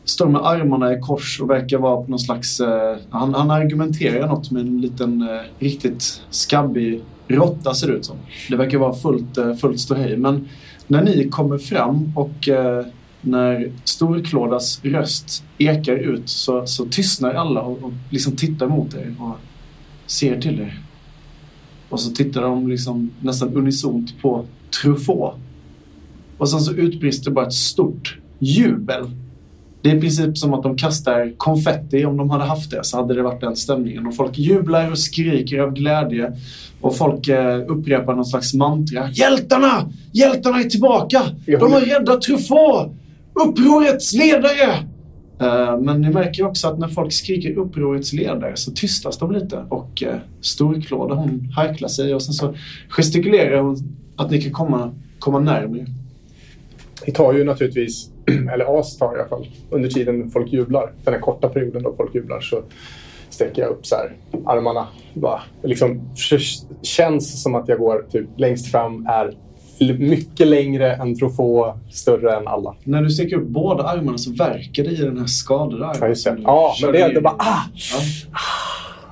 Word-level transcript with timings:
Står 0.04 0.30
med 0.30 0.42
armarna 0.42 0.94
i 0.94 1.00
kors 1.00 1.42
och 1.42 1.50
verkar 1.50 1.78
vara 1.78 2.04
på 2.04 2.12
någon 2.12 2.20
slags... 2.20 2.60
Eh, 2.60 2.98
han, 3.10 3.34
han 3.34 3.52
argumenterar 3.52 4.28
något 4.28 4.52
med 4.52 4.62
en 4.62 4.82
liten 4.82 5.22
eh, 5.22 5.42
riktigt 5.60 6.22
skabbig 6.30 7.02
råtta 7.28 7.74
ser 7.74 7.88
det 7.88 7.94
ut 7.94 8.06
som. 8.06 8.18
Det 8.50 8.56
verkar 8.56 8.78
vara 8.78 8.94
fullt, 8.94 9.38
eh, 9.38 9.56
fullt 9.56 9.80
ståhej. 9.80 10.18
Men 10.18 10.50
när 10.88 11.04
ni 11.04 11.30
kommer 11.30 11.58
fram 11.58 12.14
och 12.16 12.50
eh, 12.50 12.86
när 13.22 13.72
Storklådas 13.84 14.80
röst 14.84 15.44
ekar 15.58 15.96
ut 15.96 16.30
så, 16.30 16.68
så 16.68 16.86
tystnar 16.86 17.34
alla 17.34 17.62
och, 17.62 17.84
och 17.84 17.92
liksom 18.10 18.36
tittar 18.36 18.68
mot 18.68 18.94
er 18.94 19.16
och 19.20 19.36
ser 20.06 20.42
till 20.42 20.60
er. 20.60 20.89
Och 21.90 22.00
så 22.00 22.12
tittar 22.12 22.42
de 22.42 22.68
liksom 22.68 23.12
nästan 23.22 23.54
unisont 23.54 24.22
på 24.22 24.46
Truffaut. 24.82 25.34
Och 26.38 26.50
sen 26.50 26.60
så 26.60 26.74
utbrister 26.74 27.32
bara 27.32 27.46
ett 27.48 27.54
stort 27.54 28.18
jubel. 28.40 29.12
Det 29.82 29.92
är 29.92 29.96
i 29.96 30.00
princip 30.00 30.38
som 30.38 30.54
att 30.54 30.64
de 30.64 30.78
kastar 30.78 31.34
konfetti. 31.38 32.06
Om 32.06 32.18
de 32.18 32.30
hade 32.30 32.44
haft 32.44 32.72
det 32.72 32.84
så 32.84 32.98
hade 32.98 33.14
det 33.14 33.22
varit 33.22 33.42
den 33.42 33.56
stämningen. 33.56 34.08
Och 34.08 34.16
folk 34.16 34.38
jublar 34.38 34.92
och 34.92 35.00
skriker 35.00 35.60
av 35.60 35.74
glädje. 35.74 36.34
Och 36.82 36.98
folk 36.98 37.28
eh, 37.28 37.64
upprepar 37.68 38.16
någon 38.16 38.26
slags 38.26 38.54
mantra. 38.54 39.10
Hjältarna! 39.12 39.90
Hjältarna 40.12 40.60
är 40.60 40.64
tillbaka! 40.64 41.22
De 41.46 41.72
har 41.72 41.82
räddat 41.82 42.22
Truffaut! 42.22 42.92
Upprorets 43.34 44.14
ledare! 44.14 44.88
Eh, 45.40 45.78
men 45.78 46.02
ni 46.02 46.10
märker 46.10 46.46
också 46.46 46.68
att 46.68 46.80
när 46.80 46.88
folk 46.88 47.14
skriker 47.14 47.58
upprorets 47.58 48.14
ledare 48.14 48.56
så 48.56 48.72
tystas 48.72 49.18
de 49.18 49.32
lite. 49.32 49.66
Och 49.70 50.04
eh, 50.04 50.18
Storklåda 50.42 51.16
hon 51.16 51.52
harklar 51.56 51.90
sig 51.90 52.16
och 52.16 52.22
sen 52.22 52.34
så 52.34 52.54
gestikulerar 52.90 53.62
hon 53.62 53.78
att 54.16 54.32
ni 54.32 54.42
kan 54.42 54.52
komma, 54.52 54.92
komma 55.20 55.40
närmare. 55.40 55.86
Vi 57.06 57.12
tar 57.12 57.34
ju 57.34 57.44
naturligtvis, 57.44 58.12
eller 58.54 58.80
AS 58.80 58.98
tar 58.98 59.16
i 59.16 59.20
alla 59.20 59.30
fall, 59.30 59.48
under 59.70 59.90
tiden 59.90 60.32
folk 60.32 60.54
jublar. 60.54 60.92
Den 61.04 61.14
här 61.14 61.22
korta 61.22 61.50
perioden 61.50 61.84
då 61.84 61.94
folk 61.98 62.16
jublar 62.16 62.40
så 62.40 62.64
sträcker 63.30 63.62
jag 63.62 63.72
upp 63.72 63.86
så 63.86 63.96
här 63.96 64.16
armarna. 64.46 64.88
Bara, 65.14 65.42
liksom, 65.64 66.02
känns 66.82 67.44
som 67.44 67.56
att 67.56 67.68
jag 67.68 67.80
går 67.80 68.06
typ 68.12 68.28
längst 68.38 68.72
fram, 68.72 69.06
är 69.06 69.34
mycket 69.80 70.48
längre 70.48 70.96
än 70.96 71.16
Truffaut, 71.16 71.76
större 71.90 72.36
än 72.36 72.48
alla. 72.48 72.76
När 72.84 73.02
du 73.02 73.10
sträcker 73.10 73.36
upp 73.36 73.48
båda 73.48 73.84
armarna 73.84 74.18
så 74.18 74.32
verkar 74.32 74.84
det 74.84 74.90
i 74.90 74.96
den 74.96 75.18
här 75.18 75.26
skadade 75.26 75.86
armen. 75.86 75.98
Ja, 76.02 76.08
just 76.08 76.26
det. 76.26 76.38
Ja, 76.44 76.76
men 76.82 76.92
det, 76.92 77.14
det 77.14 77.22
bara 77.22 77.36
ah! 77.40 77.64
Ja. 77.94 78.00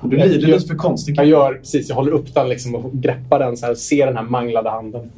Och 0.00 0.08
Du 0.08 0.16
lider 0.16 0.46
lite 0.46 0.66
för 0.66 0.74
konsten. 0.74 1.14
Jag 1.14 1.26
gör 1.26 1.54
precis, 1.54 1.88
jag 1.88 1.96
håller 1.96 2.12
upp 2.12 2.34
den 2.34 2.48
liksom 2.48 2.74
och 2.74 2.92
greppar 2.92 3.38
den 3.38 3.56
så 3.56 3.66
här 3.66 3.72
och 3.72 3.78
ser 3.78 4.06
den 4.06 4.16
här 4.16 4.24
manglade 4.24 4.70
handen. 4.70 5.10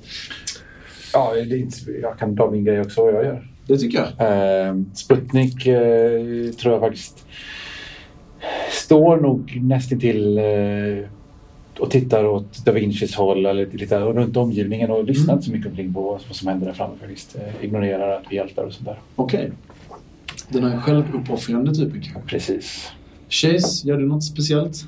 Ja, 1.12 1.32
det 1.34 1.40
är 1.40 1.58
inte, 1.58 1.76
jag 2.02 2.18
kan 2.18 2.36
ta 2.36 2.50
min 2.50 2.64
grej 2.64 2.80
också 2.80 3.02
vad 3.04 3.14
jag 3.14 3.24
gör. 3.24 3.46
Det 3.66 3.78
tycker 3.78 3.98
jag. 3.98 4.68
Eh, 4.68 4.74
Sputnik 4.94 5.66
eh, 5.66 6.52
tror 6.52 6.74
jag 6.74 6.80
faktiskt 6.80 7.26
står 8.70 9.16
nog 9.16 9.60
nästintill 9.62 10.38
eh, 10.38 10.44
och 11.80 11.90
tittar 11.90 12.24
åt 12.24 12.64
Da 12.64 12.72
Vincis 12.72 13.14
håll 13.14 13.46
eller 13.46 13.66
tittar 13.66 14.00
runt 14.00 14.36
omgivningen 14.36 14.90
och 14.90 15.04
lyssnar 15.04 15.24
Mm. 15.24 15.34
inte 15.36 15.46
så 15.46 15.52
mycket 15.52 15.70
omkring 15.70 15.94
på 15.94 16.00
vad 16.28 16.36
som 16.36 16.48
händer 16.48 16.66
där 16.66 16.72
framme 16.74 16.94
faktiskt. 17.00 17.36
Eh, 17.36 17.64
ignorerar 17.64 18.16
att 18.16 18.22
vi 18.30 18.36
hjältar 18.36 18.64
och 18.64 18.72
sånt 18.72 18.86
där. 18.86 18.98
Okej. 19.16 19.50
Den 20.48 20.64
här 20.64 20.80
självuppoffrande 20.80 21.74
typen 21.74 22.00
kanske. 22.02 22.20
Precis. 22.30 22.92
Chase, 23.28 23.88
gör 23.88 23.96
du 23.96 24.06
något 24.06 24.24
speciellt? 24.24 24.84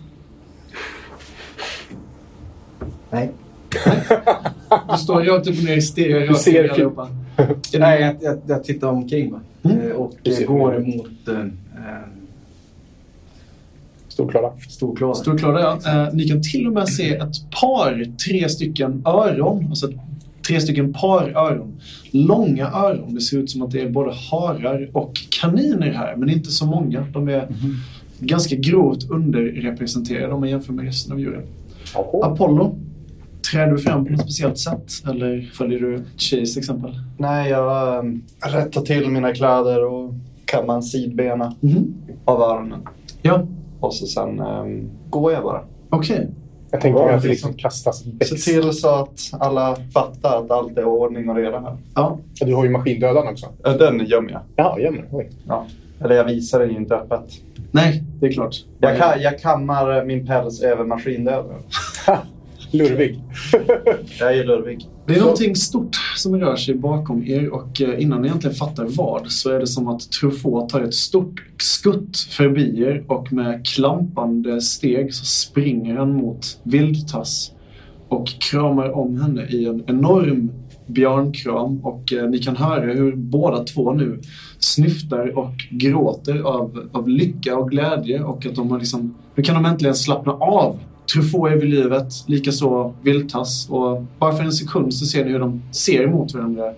Nej. 3.10 3.30
Du 4.92 4.98
står 4.98 5.22
rakt 5.24 5.46
upp 5.48 5.58
och 5.58 5.64
ner, 5.64 5.80
stirrar 5.80 6.20
Du 6.20 6.26
rakt 6.26 6.40
ser 6.40 6.64
i 6.64 6.70
allihopa. 6.70 7.08
Nej, 7.78 8.00
jag, 8.02 8.16
jag, 8.20 8.40
jag 8.46 8.64
tittar 8.64 8.88
omkring 8.88 9.30
mig. 9.30 9.40
Mm. 9.62 9.80
Eh, 9.90 9.92
Och 9.96 10.14
går 10.46 10.78
mot 10.96 11.28
eh, 11.28 11.46
Storklara. 14.12 14.50
Storklåda. 14.68 15.14
Storklåda, 15.14 15.60
ja. 15.60 16.04
Eh, 16.06 16.14
ni 16.14 16.28
kan 16.28 16.42
till 16.42 16.66
och 16.66 16.72
med 16.72 16.88
se 16.88 17.14
ett 17.16 17.50
par, 17.60 18.04
tre 18.28 18.48
stycken 18.48 19.02
öron. 19.06 19.66
Alltså 19.68 19.88
tre 20.48 20.60
stycken 20.60 20.92
par 20.92 21.30
öron. 21.36 21.72
Långa 22.10 22.66
öron. 22.70 23.14
Det 23.14 23.20
ser 23.20 23.38
ut 23.38 23.50
som 23.50 23.62
att 23.62 23.70
det 23.70 23.80
är 23.80 23.90
både 23.90 24.12
harar 24.30 24.90
och 24.92 25.12
kaniner 25.40 25.90
här, 25.92 26.16
men 26.16 26.30
inte 26.30 26.50
så 26.50 26.66
många. 26.66 27.06
De 27.12 27.28
är 27.28 27.48
ganska 28.20 28.56
grovt 28.56 29.10
underrepresenterade 29.10 30.32
om 30.32 30.40
man 30.40 30.48
jämför 30.48 30.72
med 30.72 30.84
resten 30.84 31.12
av 31.12 31.20
djuren. 31.20 31.42
Apollo, 32.22 32.78
träder 33.52 33.72
du 33.72 33.78
fram 33.78 34.04
på 34.04 34.12
något 34.12 34.20
speciellt 34.20 34.58
sätt? 34.58 34.92
Eller 35.10 35.50
följer 35.54 35.80
du 35.80 36.02
Chase 36.16 36.58
exempel? 36.58 36.90
Nej, 37.18 37.50
jag 37.50 37.98
um, 38.04 38.22
rättar 38.46 38.80
till 38.80 39.08
mina 39.08 39.32
kläder 39.34 39.84
och 39.84 40.14
kammar 40.44 40.80
sidbena 40.80 41.54
Mhm. 41.60 41.94
av 42.24 42.40
öronen. 42.42 42.80
Ja, 43.22 43.46
Och 43.82 43.94
så 43.94 44.06
sen 44.06 44.40
um, 44.40 44.90
går 45.10 45.32
jag 45.32 45.42
bara. 45.42 45.60
okej. 45.90 46.28
Jag 46.70 46.80
tänker 46.80 47.00
Ja, 47.00 47.04
att 47.06 47.10
det 47.10 47.14
precis. 47.28 47.30
liksom 47.30 47.54
kastas 47.54 47.98
Se 47.98 48.10
växt. 48.18 48.44
till 48.44 48.72
så 48.72 48.88
att 48.88 49.30
alla 49.40 49.76
fattar 49.94 50.38
att 50.44 50.50
allt 50.50 50.78
är 50.78 50.84
ordning 50.84 51.28
och 51.30 51.36
reda 51.36 51.60
här. 51.60 51.76
Ja, 51.94 52.18
Du 52.40 52.54
har 52.54 52.64
ju 52.64 52.70
maskindödaren 52.70 53.28
också. 53.28 53.46
Den 53.78 54.06
gömmer 54.06 54.30
jag. 54.30 54.40
Ja, 54.56 54.78
jämmer. 54.80 55.04
Oj. 55.10 55.30
Ja. 55.48 55.66
Eller 56.04 56.14
jag 56.14 56.24
visar 56.24 56.60
den 56.60 56.70
ju 56.70 56.76
inte 56.76 56.94
öppet. 56.94 57.20
nej, 57.70 58.02
det 58.20 58.26
är 58.26 58.32
klart. 58.32 58.56
Jag, 58.80 58.96
ka- 58.96 59.18
jag 59.18 59.40
kammar 59.40 60.04
min 60.04 60.26
päls 60.26 60.62
över 60.62 60.84
maskindödaren. 60.84 61.62
Lurvig. 62.70 63.20
Jag 64.20 64.36
är 64.38 64.44
lurvig. 64.44 64.86
Det 65.06 65.14
är 65.14 65.20
någonting 65.20 65.56
stort 65.56 65.96
som 66.16 66.36
rör 66.36 66.56
sig 66.56 66.74
bakom 66.74 67.26
er 67.26 67.48
och 67.48 67.80
eh, 67.80 68.02
innan 68.02 68.22
ni 68.22 68.28
egentligen 68.28 68.56
fattar 68.56 68.86
vad 68.88 69.30
så 69.30 69.50
är 69.50 69.60
det 69.60 69.66
som 69.66 69.88
att 69.88 70.10
Truffaut 70.10 70.68
tar 70.68 70.80
ett 70.80 70.94
stort 70.94 71.42
skutt 71.58 72.16
förbi 72.16 72.82
er 72.82 73.04
och 73.08 73.32
med 73.32 73.66
klampande 73.66 74.60
steg 74.60 75.14
så 75.14 75.24
springer 75.24 75.96
han 75.96 76.12
mot 76.12 76.60
Vildtass 76.62 77.52
och 78.08 78.26
kramar 78.26 78.90
om 78.90 79.20
henne 79.20 79.46
i 79.46 79.66
en 79.66 79.84
enorm 79.86 80.50
björnkram 80.86 81.78
och 81.84 82.12
eh, 82.12 82.28
ni 82.28 82.38
kan 82.38 82.56
höra 82.56 82.92
hur 82.92 83.16
båda 83.16 83.64
två 83.64 83.92
nu 83.92 84.20
snyftar 84.58 85.38
och 85.38 85.54
gråter 85.70 86.40
av, 86.40 86.88
av 86.92 87.08
lycka 87.08 87.56
och 87.56 87.70
glädje 87.70 88.22
och 88.22 88.46
att 88.46 88.54
de 88.54 88.70
har 88.70 88.78
liksom, 88.78 89.14
nu 89.34 89.42
kan 89.42 89.62
de 89.62 89.70
äntligen 89.70 89.94
slappna 89.94 90.32
av. 90.32 90.78
Truffaut 91.12 91.52
är 91.52 91.56
vid 91.56 91.70
livet, 91.70 92.24
likaså 92.26 92.94
Viltas 93.02 93.70
och 93.70 94.04
bara 94.18 94.36
för 94.36 94.44
en 94.44 94.52
sekund 94.52 94.94
så 94.94 95.06
ser 95.06 95.24
ni 95.24 95.30
hur 95.30 95.38
de 95.38 95.62
ser 95.72 96.02
emot 96.02 96.34
varandra 96.34 96.72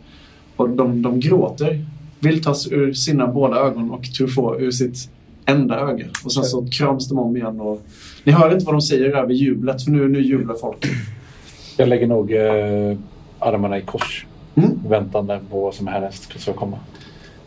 och 0.57 0.71
de, 0.71 1.03
de 1.03 1.21
gråter. 1.21 1.85
Viltas 2.21 2.73
ur 2.73 2.93
sina 2.93 3.27
båda 3.27 3.57
ögon 3.57 3.91
och 3.91 4.05
Truffaut 4.05 4.61
ur 4.61 4.71
sitt 4.71 5.09
enda 5.45 5.81
öga. 5.81 6.07
Och 6.25 6.33
sen 6.33 6.45
så 6.45 6.67
kramas 6.67 7.09
de 7.09 7.19
om 7.19 7.37
igen 7.37 7.61
och 7.61 7.83
ni 8.25 8.33
hör 8.33 8.53
inte 8.53 8.65
vad 8.65 8.75
de 8.75 8.83
säger 8.83 9.17
över 9.17 9.33
jublet 9.33 9.83
för 9.83 9.91
nu, 9.91 10.09
nu 10.09 10.21
jublar 10.21 10.55
folk. 10.55 10.87
Jag 11.77 11.89
lägger 11.89 12.07
nog 12.07 12.33
eh, 12.33 12.99
armarna 13.39 13.79
i 13.79 13.83
kors. 13.83 14.27
Mm. 14.55 14.71
Väntande 14.89 15.41
på 15.51 15.61
vad 15.61 15.75
som 15.75 15.87
härnäst 15.87 16.41
ska 16.41 16.53
komma. 16.53 16.79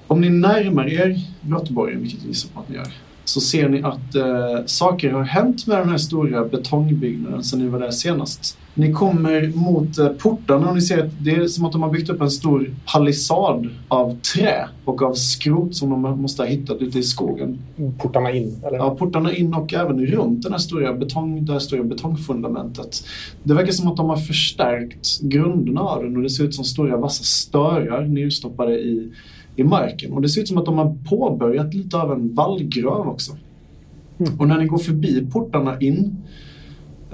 Om 0.08 0.22
ni 0.22 0.30
närmar 0.30 0.94
er 0.94 1.20
Göteborg, 1.42 1.96
vilket 1.96 2.24
vi 2.24 2.28
gissar 2.28 2.50
på 2.54 2.60
att 2.60 2.70
ni 2.70 2.76
gör, 2.76 2.88
så 3.30 3.42
ser 3.42 3.70
ni 3.70 3.82
att 3.84 4.16
eh, 4.16 4.66
saker 4.66 5.12
har 5.12 5.24
hänt 5.24 5.68
med 5.68 5.78
den 5.78 5.90
här 5.90 5.98
stora 5.98 6.46
betongbyggnaden 6.46 7.44
sedan 7.44 7.60
ni 7.60 7.68
var 7.68 7.80
där 7.80 7.92
senast. 7.92 8.58
Ni 8.74 8.94
kommer 8.94 9.48
mot 9.56 9.98
eh, 9.98 10.08
portarna 10.08 10.70
och 10.70 10.76
ni 10.76 10.82
ser 10.82 11.06
att 11.06 11.12
det 11.20 11.32
är 11.32 11.48
som 11.48 11.66
att 11.66 11.72
de 11.72 11.82
har 11.82 11.90
byggt 11.90 12.10
upp 12.10 12.22
en 12.22 12.32
stor 12.32 12.76
palissad 12.94 13.70
av 13.88 14.18
trä 14.36 14.68
och 14.86 15.02
av 15.02 15.14
skrot 15.14 15.76
som 15.76 15.90
de 15.90 16.22
måste 16.22 16.42
ha 16.42 16.48
hittat 16.48 16.82
ute 16.82 17.00
i 17.00 17.04
skogen. 17.04 17.60
Portarna 17.98 18.32
in, 18.32 18.62
eller? 18.68 18.78
Ja, 18.78 18.96
portarna 18.96 19.34
in 19.34 19.54
och 19.54 19.74
även 19.74 20.06
runt 20.06 20.44
den 20.44 20.52
här 20.52 20.60
stora 20.60 20.94
betong, 20.94 21.46
det 21.46 21.52
här 21.54 21.60
stora 21.60 21.84
betongfundamentet. 21.84 23.04
Det 23.44 23.54
verkar 23.54 23.72
som 23.72 23.88
att 23.88 23.98
de 23.98 24.10
har 24.10 24.18
förstärkt 24.18 25.20
grunderna 25.22 25.82
av 25.82 26.04
den 26.04 26.18
och 26.18 26.24
det 26.24 26.30
ser 26.30 26.44
ut 26.44 26.56
som 26.56 26.66
stora 26.66 26.98
vassa 26.98 27.24
störar 27.24 28.06
nerstoppade 28.06 28.74
i, 28.74 29.12
i 29.58 29.64
marken. 29.64 30.14
Och 30.14 30.22
det 30.22 30.30
ser 30.30 30.42
ut 30.42 30.48
som 30.48 30.58
att 30.58 30.66
de 30.66 30.78
har 30.78 30.98
påbörjat 31.10 31.74
lite 31.74 31.98
av 31.98 32.12
en 32.12 32.34
vallgrav 32.34 33.08
också. 33.08 33.32
Och 34.40 34.48
när 34.48 34.58
ni 34.58 34.66
går 34.66 34.78
förbi 34.78 35.28
portarna 35.32 35.80
in 35.80 36.16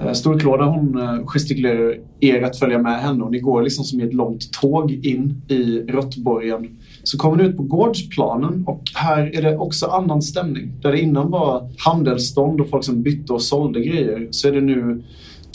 eh, 0.00 0.12
Storklåda 0.12 0.64
hon 0.64 1.00
eh, 1.00 1.26
gestikulerar 1.26 1.98
er 2.20 2.42
att 2.42 2.58
följa 2.58 2.78
med 2.78 3.00
henne 3.00 3.24
och 3.24 3.30
ni 3.30 3.38
går 3.38 3.62
liksom 3.62 3.84
som 3.84 4.00
i 4.00 4.04
ett 4.04 4.14
långt 4.14 4.52
tåg 4.52 4.90
in 4.92 5.42
i 5.48 5.78
Råttborgen. 5.78 6.78
Så 7.02 7.18
kommer 7.18 7.36
ni 7.36 7.44
ut 7.44 7.56
på 7.56 7.62
gårdsplanen 7.62 8.64
och 8.66 8.82
här 8.94 9.36
är 9.36 9.42
det 9.42 9.56
också 9.56 9.86
annan 9.86 10.22
stämning. 10.22 10.72
Där 10.82 10.92
det 10.92 11.00
innan 11.00 11.30
var 11.30 11.68
handelsstånd 11.78 12.60
och 12.60 12.70
folk 12.70 12.84
som 12.84 13.02
bytte 13.02 13.32
och 13.32 13.42
sålde 13.42 13.80
grejer 13.80 14.28
så 14.30 14.48
är 14.48 14.52
det 14.52 14.60
nu 14.60 15.02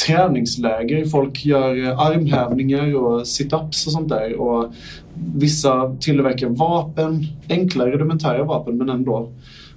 träningsläger. 0.07 1.05
Folk 1.05 1.45
gör 1.45 1.87
eh, 1.87 1.99
armhävningar 1.99 2.95
och 2.95 3.21
sit-ups 3.21 3.85
och 3.85 3.91
sånt 3.91 4.09
där. 4.09 4.35
Och 4.35 4.73
vissa 5.35 5.95
tillverkar 5.99 6.49
vapen, 6.49 7.25
enkla 7.49 7.85
rudimentära 7.85 8.43
vapen 8.43 8.77
men 8.77 8.89
ändå. 8.89 9.31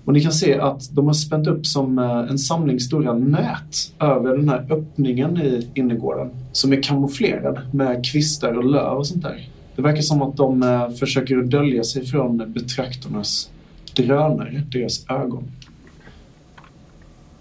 Och 0.04 0.12
ni 0.12 0.20
kan 0.20 0.32
se 0.32 0.58
att 0.58 0.94
de 0.94 1.06
har 1.06 1.14
spänt 1.14 1.46
upp 1.46 1.66
som 1.66 1.98
eh, 1.98 2.30
en 2.30 2.38
samling 2.38 2.80
stora 2.80 3.14
nät 3.14 3.92
över 4.00 4.36
den 4.36 4.48
här 4.48 4.66
öppningen 4.70 5.36
i 5.36 5.68
innergården. 5.74 6.30
Som 6.52 6.72
är 6.72 6.82
kamouflerad 6.82 7.58
med 7.72 8.06
kvistar 8.06 8.52
och 8.52 8.64
löv 8.64 8.98
och 8.98 9.06
sånt 9.06 9.22
där. 9.22 9.48
Det 9.76 9.82
verkar 9.82 10.02
som 10.02 10.22
att 10.22 10.36
de 10.36 10.62
eh, 10.62 10.90
försöker 10.90 11.36
dölja 11.36 11.84
sig 11.84 12.06
från 12.06 12.52
betraktarnas 12.52 13.50
drönare, 13.96 14.62
deras 14.72 15.10
ögon. 15.10 15.44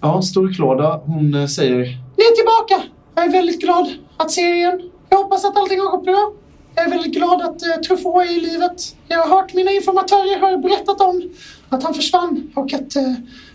Ja, 0.01 0.21
Storklåda, 0.21 1.01
hon 1.05 1.33
eh, 1.33 1.45
säger 1.45 1.77
Ni 2.17 2.23
är 2.23 2.35
tillbaka! 2.35 2.89
Jag 3.15 3.25
är 3.25 3.31
väldigt 3.31 3.61
glad 3.61 3.87
att 4.17 4.31
se 4.31 4.41
er 4.41 4.53
igen. 4.53 4.81
Jag 5.09 5.17
hoppas 5.17 5.45
att 5.45 5.57
allting 5.57 5.79
har 5.79 5.91
gått 5.91 6.05
bra. 6.05 6.33
Jag 6.75 6.85
är 6.85 6.89
väldigt 6.89 7.13
glad 7.13 7.41
att 7.41 7.63
uh, 7.63 7.81
Truffaut 7.87 8.29
är 8.29 8.37
i 8.37 8.39
livet. 8.39 8.95
Jag 9.07 9.17
har 9.23 9.35
hört 9.35 9.53
mina 9.53 9.71
informatörer 9.71 10.39
har 10.39 10.57
berättat 10.57 11.01
om 11.01 11.29
att 11.69 11.83
han 11.83 11.93
försvann 11.93 12.51
och 12.55 12.73
att 12.73 12.95
uh, 12.97 13.13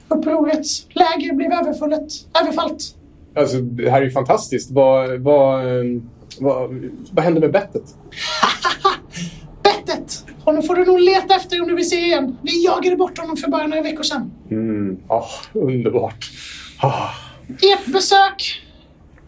upprorets 0.08 0.86
läger 0.88 1.34
blev 1.34 1.52
överfallet. 1.52 2.06
överfallt. 2.42 2.94
Alltså, 3.36 3.56
det 3.56 3.90
här 3.90 4.00
är 4.00 4.04
ju 4.04 4.10
fantastiskt. 4.10 4.70
Vad, 4.70 5.20
vad, 5.20 5.60
eh, 5.60 5.84
vad, 6.40 6.90
vad 7.10 7.24
hände 7.24 7.40
med 7.40 7.52
bettet? 7.52 7.84
Bettet! 9.62 10.24
Honom 10.46 10.62
får 10.62 10.74
du 10.74 10.84
nog 10.84 11.00
leta 11.00 11.34
efter 11.34 11.62
om 11.62 11.68
du 11.68 11.74
vill 11.74 11.88
se 11.88 11.96
igen. 11.96 12.36
Vi 12.42 12.64
jagade 12.64 12.96
bort 12.96 13.18
honom 13.18 13.36
för 13.36 13.48
bara 13.48 13.66
några 13.66 13.82
veckor 13.82 14.02
sedan. 14.02 14.32
Mm. 14.50 14.98
Ah, 15.08 15.28
underbart. 15.52 16.30
Ah. 16.80 17.08
Ert 17.48 17.86
besök 17.86 18.62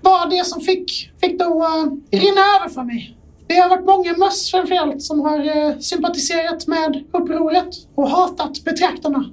var 0.01 0.31
det 0.31 0.47
som 0.47 0.61
fick, 0.61 1.11
fick 1.21 1.39
då 1.39 1.45
uh, 1.45 2.19
rinna 2.19 2.41
över 2.41 2.69
för 2.69 2.83
mig. 2.83 3.17
Det 3.47 3.55
har 3.55 3.69
varit 3.69 3.85
många 3.85 4.17
möss 4.17 4.51
framförallt 4.51 5.03
som 5.03 5.21
har 5.21 5.39
uh, 5.39 5.79
sympatiserat 5.79 6.67
med 6.67 7.05
upproret 7.13 7.69
och 7.95 8.11
hatat 8.11 8.65
betraktarna. 8.65 9.25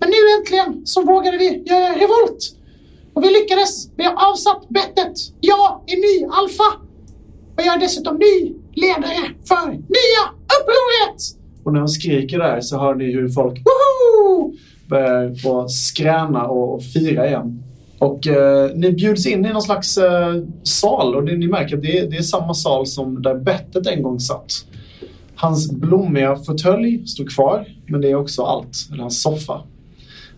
Men 0.00 0.10
nu 0.10 0.16
äntligen 0.38 0.86
så 0.86 1.02
vågade 1.02 1.38
vi 1.38 1.62
göra 1.66 1.94
revolt. 1.94 2.56
Och 3.14 3.24
vi 3.24 3.30
lyckades. 3.30 3.88
Vi 3.96 4.04
har 4.04 4.30
avsatt 4.30 4.68
bettet. 4.68 5.14
Jag 5.40 5.82
är 5.86 5.96
ny 5.96 6.26
alfa. 6.30 6.64
Och 7.56 7.62
jag 7.62 7.74
är 7.74 7.80
dessutom 7.80 8.16
ny 8.16 8.54
ledare 8.74 9.34
för 9.48 9.66
nya 9.66 10.37
upproret. 10.60 11.22
Och 11.64 11.72
när 11.72 11.80
hon 11.80 11.88
skriker 11.88 12.38
där 12.38 12.60
så 12.60 12.78
hör 12.78 12.94
ni 12.94 13.04
hur 13.04 13.28
folk 13.28 13.58
woho! 13.58 14.54
börjar 14.88 15.68
skräna 15.68 16.46
och, 16.46 16.74
och 16.74 16.82
fira 16.82 17.28
igen. 17.28 17.62
Och 17.98 18.26
eh, 18.26 18.70
ni 18.74 18.92
bjuds 18.92 19.26
in 19.26 19.46
i 19.46 19.52
någon 19.52 19.62
slags 19.62 19.98
eh, 19.98 20.42
sal 20.62 21.14
och 21.14 21.24
det, 21.24 21.36
ni 21.36 21.48
märker 21.48 21.76
att 21.76 21.82
det 21.82 21.98
är, 21.98 22.10
det 22.10 22.16
är 22.16 22.22
samma 22.22 22.54
sal 22.54 22.86
som 22.86 23.22
där 23.22 23.34
bettet 23.34 23.86
en 23.86 24.02
gång 24.02 24.20
satt. 24.20 24.52
Hans 25.34 25.72
blommiga 25.72 26.36
fåtölj 26.36 27.06
står 27.06 27.24
kvar, 27.24 27.66
men 27.86 28.00
det 28.00 28.10
är 28.10 28.14
också 28.14 28.42
allt. 28.42 28.88
Eller 28.92 29.02
hans 29.02 29.22
soffa. 29.22 29.62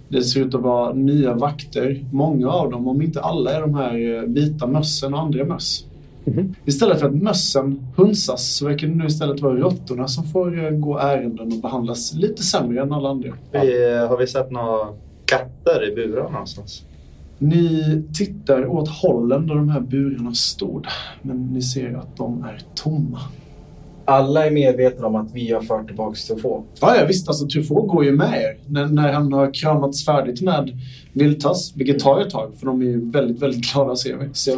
Det 0.09 0.23
ser 0.23 0.41
ut 0.41 0.55
att 0.55 0.63
vara 0.63 0.93
nya 0.93 1.35
vakter. 1.35 2.05
Många 2.13 2.49
av 2.49 2.71
dem, 2.71 2.89
om 2.89 3.03
inte 3.03 3.21
alla, 3.21 3.53
är 3.53 3.61
de 3.61 3.75
här 3.75 4.17
eh, 4.17 4.23
vita 4.23 4.67
mössen 4.67 5.15
och 5.15 5.21
andra 5.21 5.45
möss. 5.45 5.85
Istället 6.65 7.01
för 7.01 7.07
att 7.07 7.15
mössen 7.15 7.87
hunsas 7.97 8.57
så 8.57 8.67
verkar 8.67 8.87
det 8.87 8.95
nu 8.95 9.07
istället 9.07 9.41
vara 9.41 9.55
råttorna 9.55 10.09
som 10.09 10.25
får 10.25 10.65
eh, 10.65 10.71
gå 10.71 10.99
ärenden 10.99 11.53
och 11.53 11.63
behandlas 11.63 12.15
lite 12.15 12.43
sämre 12.43 12.83
än 12.83 12.93
alla 12.93 13.09
andra. 13.09 13.33
Vi, 13.53 13.97
har 14.09 14.17
vi 14.17 14.27
sett 14.27 14.51
några 14.51 14.89
katter 15.25 15.93
i 15.93 15.95
burar 15.95 16.31
någonstans? 16.31 16.85
Ni 17.39 18.03
tittar 18.15 18.67
åt 18.67 18.89
hållen 18.89 19.47
där 19.47 19.55
de 19.55 19.69
här 19.69 19.81
burarna 19.81 20.35
stod, 20.35 20.87
men 21.23 21.47
ni 21.47 21.63
ser 21.63 21.95
att 21.95 22.17
de 22.17 22.45
är 22.45 22.63
tomma. 22.75 23.21
Alla 24.05 24.47
är 24.47 24.51
medvetna 24.51 25.07
om 25.07 25.17
att 25.17 25.33
vi 25.33 25.53
har 25.53 25.63
fört 25.63 25.87
tillbaka 25.87 26.17
Truffaut. 26.29 26.65
Ja, 26.81 26.97
ja 26.97 27.07
visst, 27.07 27.29
alltså 27.29 27.47
Truffaut 27.47 27.89
går 27.89 28.05
ju 28.05 28.13
med 28.13 28.43
er 28.43 28.59
när, 28.67 28.87
när 28.87 29.13
han 29.13 29.33
har 29.33 29.55
kramats 29.55 30.05
färdigt 30.05 30.43
med 30.43 30.81
Viltas, 31.13 31.73
vilket 31.77 31.99
tar 31.99 32.21
ett 32.21 32.31
tag 32.31 32.53
för 32.57 32.67
de 32.67 32.83
är 32.83 32.87
ju 32.87 33.11
väldigt, 33.11 33.43
väldigt 33.43 33.73
glada 33.73 33.93
att 33.93 33.99
se, 33.99 34.17
se. 34.33 34.57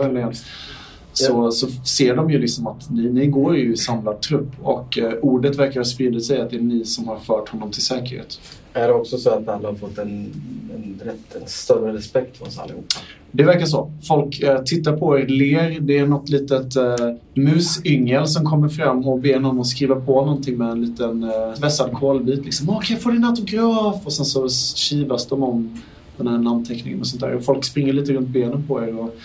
Så, 1.13 1.51
så 1.51 1.67
ser 1.69 2.17
de 2.17 2.31
ju 2.31 2.39
liksom 2.39 2.67
att 2.67 2.91
ni, 2.91 3.11
ni 3.11 3.27
går 3.27 3.57
ju 3.57 3.73
i 3.73 3.77
samlad 3.77 4.21
trupp 4.21 4.51
och 4.63 4.99
eh, 4.99 5.13
ordet 5.23 5.59
verkar 5.59 5.81
ha 5.81 5.85
spridit 5.85 6.25
sig 6.25 6.41
att 6.41 6.51
det 6.51 6.57
är 6.57 6.61
ni 6.61 6.85
som 6.85 7.09
har 7.09 7.19
fört 7.19 7.49
honom 7.49 7.71
till 7.71 7.83
säkerhet. 7.83 8.41
Är 8.73 8.89
det 8.89 8.95
också 8.95 9.19
så 9.19 9.31
att 9.31 9.49
alla 9.49 9.69
har 9.69 9.75
fått 9.75 9.99
en, 9.99 10.33
en, 10.75 11.01
rätt, 11.05 11.35
en 11.43 11.47
större 11.47 11.93
respekt 11.93 12.37
för 12.37 12.47
oss 12.47 12.59
allihopa? 12.59 12.97
Det 13.31 13.45
verkar 13.45 13.67
så. 13.67 13.93
Folk 14.09 14.41
eh, 14.41 14.63
tittar 14.63 14.97
på 14.97 15.19
er, 15.19 15.27
ler. 15.27 15.81
Det 15.81 15.99
är 15.99 16.07
något 16.07 16.29
litet 16.29 16.77
eh, 16.77 16.97
musyngel 17.35 18.27
som 18.27 18.45
kommer 18.45 18.69
fram 18.69 19.09
och 19.09 19.19
ber 19.19 19.41
någon 19.41 19.61
att 19.61 19.67
skriva 19.67 20.01
på 20.01 20.25
någonting 20.25 20.59
med 20.59 20.71
en 20.71 20.81
liten 20.85 21.23
eh, 21.23 21.61
vässad 21.61 21.93
kolbit. 21.93 22.45
Liksom, 22.45 22.71
Åh, 22.71 22.81
kan 22.81 22.95
jag 22.95 23.03
få 23.03 23.11
din 23.11 23.25
autograf? 23.25 24.07
Och 24.07 24.13
sen 24.13 24.25
så 24.25 24.49
kivas 24.75 25.27
de 25.27 25.43
om 25.43 25.81
den 26.17 26.27
här 26.27 26.39
namnteckningen 26.39 27.01
och 27.01 27.07
sånt 27.07 27.21
där. 27.21 27.35
Och 27.35 27.45
folk 27.45 27.65
springer 27.65 27.93
lite 27.93 28.13
runt 28.13 28.29
benen 28.29 28.67
på 28.69 28.83
er. 28.83 28.99
Och 28.99 29.17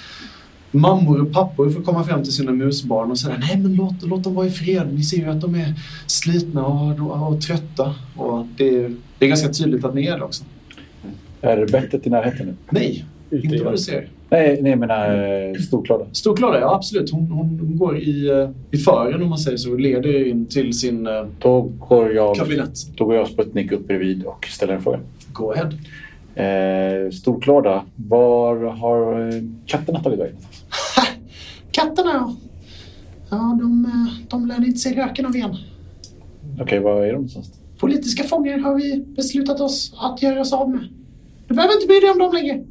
mammor 0.71 1.21
och 1.21 1.33
pappor 1.33 1.69
får 1.69 1.81
komma 1.81 2.03
fram 2.03 2.23
till 2.23 2.33
sina 2.33 2.51
musbarn 2.51 3.11
och 3.11 3.19
säga 3.19 3.37
nej 3.39 3.57
men 3.57 3.75
låt, 3.75 4.03
låt 4.03 4.23
dem 4.23 4.33
vara 4.35 4.47
i 4.47 4.51
fred. 4.51 4.93
Ni 4.93 5.03
ser 5.03 5.17
ju 5.17 5.25
att 5.25 5.41
de 5.41 5.55
är 5.55 5.73
slitna 6.07 6.65
och, 6.65 7.27
och, 7.27 7.41
trötta. 7.41 7.95
Och 8.15 8.45
det, 8.57 8.75
är, 8.75 8.95
det 9.19 9.25
är 9.25 9.29
ganska 9.29 9.49
tydligt 9.49 9.85
att 9.85 9.95
ni 9.95 10.05
är 10.05 10.17
det 10.17 10.23
också. 10.23 10.43
Är 11.41 11.65
bettet 11.65 12.07
i 12.07 12.09
närheten 12.09 12.45
nu? 12.45 12.53
Nej, 12.69 13.05
Ute 13.29 13.47
inte 13.47 13.63
vad 13.63 13.73
du 13.73 13.77
ser. 13.77 14.09
Nej, 14.29 14.59
nej 14.61 14.69
jag 14.71 14.79
menar 14.79 15.09
eh, 15.49 15.53
Storklåda. 15.53 16.05
Storklåda, 16.11 16.59
ja 16.59 16.75
absolut. 16.75 17.11
Hon, 17.11 17.31
hon 17.31 17.77
går 17.77 17.97
i, 17.97 18.29
eh, 18.29 18.49
i 18.71 18.77
fören 18.77 19.21
om 19.21 19.29
man 19.29 19.37
säger 19.37 19.57
så 19.57 19.71
och 19.71 19.79
leder 19.79 20.27
in 20.27 20.45
till 20.45 20.79
sin 20.79 21.07
eh, 21.07 21.25
Då 21.39 21.61
går 21.61 22.13
jag, 22.13 22.35
kabinett. 22.35 22.97
då 22.97 23.05
går 23.05 23.15
jag 23.15 23.27
Sputnik 23.27 23.71
upp 23.71 23.87
bredvid 23.87 24.23
och 24.23 24.45
ställer 24.45 24.73
en 24.73 24.81
fråga. 24.81 24.99
Go 25.33 25.51
ahead. 25.51 25.71
Eh, 26.37 27.11
Storklåda, 27.11 27.85
var 27.95 28.55
har 28.65 29.27
eh, 29.27 29.41
katterna 29.65 30.03
tagit 30.03 30.19
vägen? 30.19 30.35
Katterna 31.71 32.11
ja. 32.13 32.35
Ja, 33.29 33.57
de, 33.61 33.85
eh, 33.85 34.27
de 34.29 34.45
lär 34.47 34.65
inte 34.65 34.79
se 34.79 34.95
röken 34.95 35.25
av 35.25 35.35
igen. 35.35 35.55
Okej, 36.61 36.79
var 36.79 37.01
är 37.01 37.07
de 37.07 37.13
någonstans? 37.13 37.51
Politiska 37.79 38.23
fångar 38.23 38.57
har 38.57 38.75
vi 38.75 39.05
beslutat 39.07 39.61
oss 39.61 39.93
att 39.97 40.21
göra 40.21 40.41
oss 40.41 40.53
av 40.53 40.69
med. 40.69 40.87
Du 41.47 41.53
behöver 41.53 41.73
inte 41.73 41.87
bry 41.87 41.99
dig 41.99 42.09
om 42.09 42.19
dem 42.19 42.33
längre. 42.33 42.63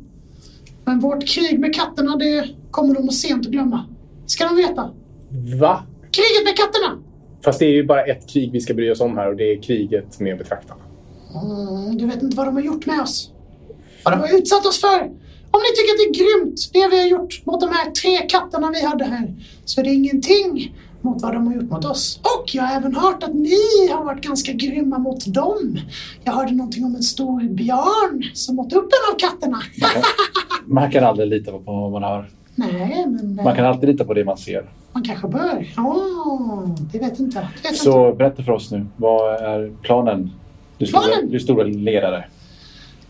Men 0.85 1.00
vårt 1.00 1.26
krig 1.28 1.58
med 1.61 1.75
katterna, 1.75 2.16
det 2.16 2.49
kommer 2.70 2.94
de 2.94 3.08
att 3.08 3.14
sent 3.14 3.46
att 3.46 3.52
glömma. 3.52 3.85
ska 4.26 4.44
de 4.44 4.56
veta. 4.56 4.90
Va? 5.61 5.82
Kriget 6.11 6.44
med 6.44 6.56
katterna! 6.56 7.02
Fast 7.44 7.58
det 7.58 7.64
är 7.64 7.70
ju 7.70 7.87
bara 7.87 8.04
ett 8.04 8.28
krig 8.28 8.52
vi 8.52 8.61
ska 8.61 8.75
bry 8.75 8.90
oss 8.90 9.00
om 9.00 9.16
här 9.16 9.28
och 9.30 9.37
det 9.37 9.52
är 9.52 9.62
kriget 9.62 10.20
med 10.20 10.38
betraktarna. 10.38 10.80
Mm, 11.44 11.99
du 11.99 12.06
vet 12.06 12.23
inte 12.23 12.37
vad 12.37 12.46
de 12.46 12.54
har 12.54 12.62
gjort 12.62 12.87
med 12.87 13.00
oss. 13.00 13.32
Vad 14.06 14.12
de 14.14 14.20
har 14.20 14.38
utsatt 14.38 14.66
oss 14.66 14.80
för. 14.80 15.00
Om 15.50 15.60
ni 15.62 15.70
tycker 15.76 15.92
att 15.92 15.98
det 16.02 16.08
är 16.10 16.14
grymt, 16.22 16.70
det 16.72 16.88
vi 16.90 17.00
har 17.00 17.08
gjort 17.08 17.46
mot 17.46 17.60
de 17.60 17.66
här 17.72 17.90
tre 17.90 18.16
katterna 18.28 18.70
vi 18.70 18.86
hade 18.86 19.04
här, 19.04 19.34
så 19.64 19.80
är 19.80 19.84
det 19.84 19.90
ingenting 19.90 20.75
mot 21.00 21.22
vad 21.22 21.32
de 21.32 21.46
har 21.46 21.54
gjort 21.54 21.70
mot 21.70 21.84
oss. 21.84 22.20
Och 22.22 22.54
jag 22.54 22.62
har 22.62 22.76
även 22.76 22.94
hört 22.96 23.22
att 23.22 23.34
ni 23.34 23.88
har 23.90 24.04
varit 24.04 24.20
ganska 24.25 24.52
grymma 24.52 24.98
mot 24.98 25.26
dem. 25.34 25.78
Jag 26.25 26.32
hörde 26.32 26.52
någonting 26.54 26.84
om 26.84 26.94
en 26.94 27.02
stor 27.02 27.40
björn 27.40 28.22
som 28.34 28.58
åt 28.58 28.72
upp 28.72 28.84
en 28.92 29.14
av 29.14 29.18
katterna. 29.18 29.58
Man 29.80 29.90
kan, 29.90 30.02
man 30.66 30.90
kan 30.90 31.04
aldrig 31.04 31.28
lita 31.28 31.52
på 31.52 31.58
vad 31.58 31.92
man 31.92 32.02
hör. 32.02 32.30
Nej, 32.54 33.04
men 33.06 33.38
eh, 33.38 33.44
Man 33.44 33.56
kan 33.56 33.64
alltid 33.66 33.88
lita 33.88 34.04
på 34.04 34.14
det 34.14 34.25
man 34.25 34.36
ser. 34.38 34.70
man 34.92 35.02
kanske 35.04 35.28
bör. 35.28 35.72
Ja, 35.76 35.96
det 36.92 36.98
vet 36.98 37.18
inte. 37.20 37.38
Det 37.38 37.68
vet 37.68 37.72
inte. 37.72 37.84
Så 37.84 38.12
berätta 38.12 38.42
för 38.42 38.52
oss 38.52 38.70
nu. 38.70 38.86
Vad 38.96 39.34
är 39.34 39.72
planen? 39.82 40.30
Du 40.78 40.86
stora, 40.86 41.02
Planen? 41.02 41.30
du 41.30 41.40
stora 41.40 41.64
ledare. 41.64 42.25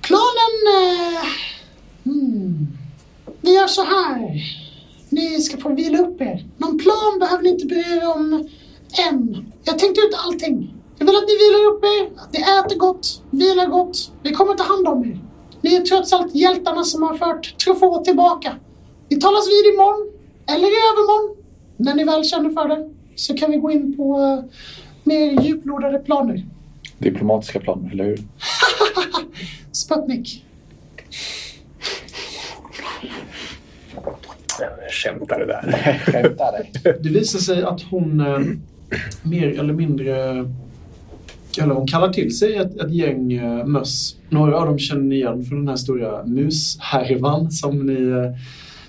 Planen... 0.07 0.55
Eh, 0.77 1.25
hmm. 2.05 2.67
Vi 3.41 3.55
gör 3.55 3.67
så 3.67 3.83
här. 3.83 4.43
Ni 5.09 5.41
ska 5.41 5.57
få 5.57 5.75
vila 5.75 5.99
upp 5.99 6.21
er. 6.21 6.45
Någon 6.57 6.79
plan 6.79 7.19
behöver 7.21 7.43
ni 7.43 7.49
inte 7.49 7.67
bry 7.67 7.79
er 7.79 8.15
om 8.17 8.49
än. 9.09 9.53
Jag 9.65 9.79
tänkte 9.79 10.01
ut 10.01 10.15
allting. 10.27 10.75
Jag 10.99 11.07
vill 11.07 11.17
att 11.17 11.29
ni 11.29 11.35
vilar 11.35 11.73
upp 11.73 11.85
er, 11.85 12.21
att 12.23 12.33
ni 12.33 12.41
äter 12.41 12.79
gott, 12.79 13.23
vilar 13.31 13.67
gott. 13.67 14.13
Vi 14.23 14.33
kommer 14.33 14.55
ta 14.55 14.65
hand 14.65 14.89
om 14.89 15.05
er. 15.05 15.21
Ni 15.61 15.75
är 15.75 15.81
trots 15.81 16.13
allt 16.13 16.35
hjältarna 16.35 16.85
som 16.85 17.03
har 17.03 17.17
fört 17.17 17.59
Truffaut 17.59 18.05
tillbaka. 18.05 18.57
Vi 19.09 19.21
talas 19.21 19.49
vid 19.49 19.75
imorgon, 19.75 20.13
eller 20.47 20.69
i 20.69 20.81
övermorgon. 20.91 21.37
När 21.77 21.95
ni 21.95 22.05
väl 22.05 22.25
känner 22.25 22.51
för 22.51 22.69
det 22.69 22.91
så 23.17 23.35
kan 23.35 23.51
vi 23.51 23.57
gå 23.57 23.71
in 23.71 23.97
på 23.97 24.21
eh, 24.21 24.45
mer 25.05 25.43
djuplodade 25.43 25.99
planer. 25.99 26.47
Diplomatiska 26.99 27.61
planer, 27.61 27.93
eller 27.93 28.05
hur? 28.05 28.19
Sputnik. 29.76 30.45
Jag 34.59 34.92
skämtar 34.92 35.38
det 35.38 35.47
där. 35.47 35.99
Skämtar 36.12 36.66
Det 37.02 37.09
visar 37.09 37.38
sig 37.38 37.62
att 37.62 37.83
hon 37.83 38.21
eh, 38.21 38.38
mer 39.23 39.61
eller 39.61 39.73
mindre 39.73 40.14
eller 41.59 41.75
hon 41.75 41.87
kallar 41.87 42.12
till 42.12 42.38
sig 42.38 42.56
ett, 42.56 42.76
ett 42.76 42.90
gäng 42.90 43.33
eh, 43.33 43.66
möss. 43.66 44.16
Några 44.28 44.61
av 44.61 44.66
dem 44.66 44.78
känner 44.78 45.02
ni 45.02 45.14
igen 45.14 45.45
från 45.45 45.59
den 45.59 45.68
här 45.68 45.76
stora 45.76 46.25
mushärvan 46.25 47.50
som 47.50 47.87
ni 47.87 48.09
eh, 48.11 48.40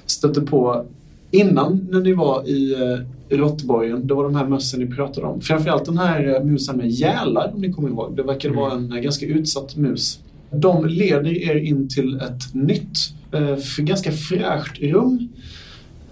stötte 0.06 0.42
på 0.42 0.86
innan 1.32 1.88
när 1.92 2.00
ni 2.00 2.14
var 2.14 2.48
i 2.50 2.74
eh, 2.74 3.38
Råttborgen. 3.38 4.08
Det 4.08 4.14
var 4.14 4.24
de 4.24 4.36
här 4.36 4.48
mössen 4.48 4.80
ni 4.80 4.88
pratade 4.88 5.28
om. 5.28 5.42
Framförallt 5.42 5.86
den 5.86 5.98
här 5.98 6.36
eh, 6.36 6.44
musen 6.44 6.78
med 6.78 6.90
gälar 6.90 7.52
om 7.54 7.62
ni 7.62 7.74
kommer 7.74 7.90
ihåg. 7.90 8.16
Det 8.16 8.24
verkade 8.24 8.56
vara 8.56 8.74
en 8.74 8.92
eh, 8.92 9.00
ganska 9.00 9.26
utsatt 9.26 9.76
mus. 9.76 10.20
De 10.52 10.86
leder 10.86 11.50
er 11.50 11.56
in 11.56 11.90
till 11.90 12.16
ett 12.22 12.54
nytt, 12.54 12.98
eh, 13.32 13.58
ganska 13.86 14.12
fräscht 14.12 14.80
rum. 14.82 15.30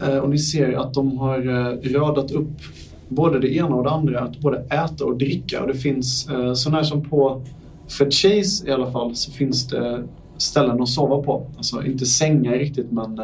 Eh, 0.01 0.17
Och 0.17 0.29
ni 0.29 0.37
ser 0.39 0.73
att 0.73 0.93
de 0.93 1.17
har 1.17 1.39
eh, 1.47 1.93
radat 1.93 2.31
upp 2.31 2.51
både 3.09 3.39
det 3.39 3.55
ena 3.55 3.75
och 3.75 3.83
det 3.83 3.89
andra, 3.89 4.19
att 4.19 4.39
både 4.39 4.57
äta 4.59 5.05
och 5.05 5.17
dricka. 5.17 5.61
Och 5.61 5.67
det 5.67 5.73
finns, 5.73 6.29
eh, 6.29 6.53
så 6.53 6.69
när 6.69 6.83
som 6.83 7.09
på, 7.09 7.41
för 7.87 8.11
Chase 8.11 8.67
i 8.67 8.71
alla 8.71 8.91
fall, 8.91 9.15
så 9.15 9.31
finns 9.31 9.67
det 9.67 10.03
ställen 10.37 10.81
att 10.81 10.89
sova 10.89 11.23
på. 11.23 11.47
Alltså 11.57 11.85
inte 11.85 12.05
sängar 12.05 12.51
riktigt 12.53 12.91
men 12.91 13.21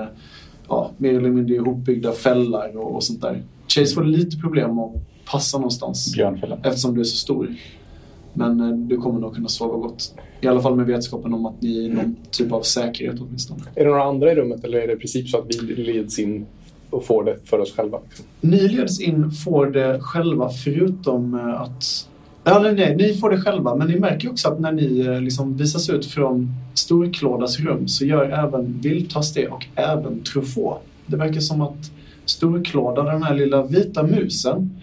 ja, 0.67 0.91
mer 0.97 1.13
eller 1.17 1.29
mindre 1.29 1.55
ihopbyggda 1.55 2.11
fällar 2.11 2.77
och, 2.77 2.95
och 2.95 3.03
sånt 3.03 3.21
där. 3.21 3.43
Chase 3.67 3.93
får 3.95 4.03
lite 4.03 4.37
problem 4.37 4.79
att 4.79 4.91
passa 5.31 5.57
någonstans 5.57 6.13
Björnfällan. 6.15 6.59
eftersom 6.63 6.93
du 6.95 6.99
är 6.99 7.03
så 7.05 7.17
stor. 7.17 7.55
Men 8.33 8.59
eh, 8.59 8.77
du 8.77 8.97
kommer 8.97 9.19
nog 9.19 9.35
kunna 9.35 9.47
sova 9.47 9.77
gott. 9.77 10.13
I 10.41 10.47
alla 10.47 10.61
fall 10.61 10.75
med 10.75 10.85
vetskapen 10.85 11.33
om 11.33 11.45
att 11.45 11.61
ni 11.61 11.85
är 11.85 11.89
någon 11.89 12.15
typ 12.31 12.51
av 12.51 12.61
säkerhet 12.61 13.15
åtminstone. 13.19 13.61
Är 13.75 13.83
det 13.83 13.89
några 13.89 14.03
andra 14.03 14.31
i 14.31 14.35
rummet 14.35 14.63
eller 14.63 14.77
är 14.77 14.87
det 14.87 14.93
i 14.93 14.97
princip 14.97 15.29
så 15.29 15.37
att 15.37 15.45
vi 15.49 15.75
leds 15.75 16.19
in 16.19 16.45
och 16.89 17.05
får 17.05 17.23
det 17.23 17.37
för 17.45 17.59
oss 17.59 17.75
själva? 17.75 17.99
Ni 18.41 18.67
leds 18.67 19.01
in 19.01 19.31
får 19.31 19.67
det 19.67 19.99
själva 20.01 20.49
förutom 20.49 21.33
eh, 21.33 21.61
att... 21.61 22.07
Ja, 22.43 22.59
nej, 22.59 22.75
nej, 22.75 22.95
ni 22.95 23.13
får 23.13 23.29
det 23.29 23.41
själva 23.41 23.75
men 23.75 23.87
ni 23.87 23.99
märker 23.99 24.31
också 24.31 24.47
att 24.47 24.59
när 24.59 24.71
ni 24.71 24.99
eh, 24.99 25.21
liksom 25.21 25.57
visas 25.57 25.89
ut 25.89 26.05
från 26.05 26.53
Storklådas 26.73 27.59
rum 27.59 27.87
så 27.87 28.05
gör 28.05 28.29
även 28.29 28.79
Viltas 28.81 29.33
det 29.33 29.47
och 29.47 29.65
även 29.75 30.19
Truffaut. 30.23 30.81
Det 31.05 31.17
verkar 31.17 31.39
som 31.39 31.61
att 31.61 31.91
Storklåda, 32.25 33.03
den 33.03 33.23
här 33.23 33.35
lilla 33.35 33.63
vita 33.63 34.03
musen, 34.03 34.80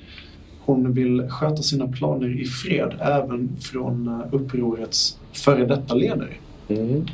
hon 0.68 0.92
vill 0.92 1.28
sköta 1.28 1.62
sina 1.62 1.88
planer 1.88 2.40
i 2.40 2.44
fred 2.44 2.94
även 3.00 3.48
från 3.60 4.08
eh, 4.08 4.34
upprorets 4.34 5.18
före 5.32 5.66
detta 5.66 5.94
ledare. 5.94 6.28
Mm. 6.68 7.04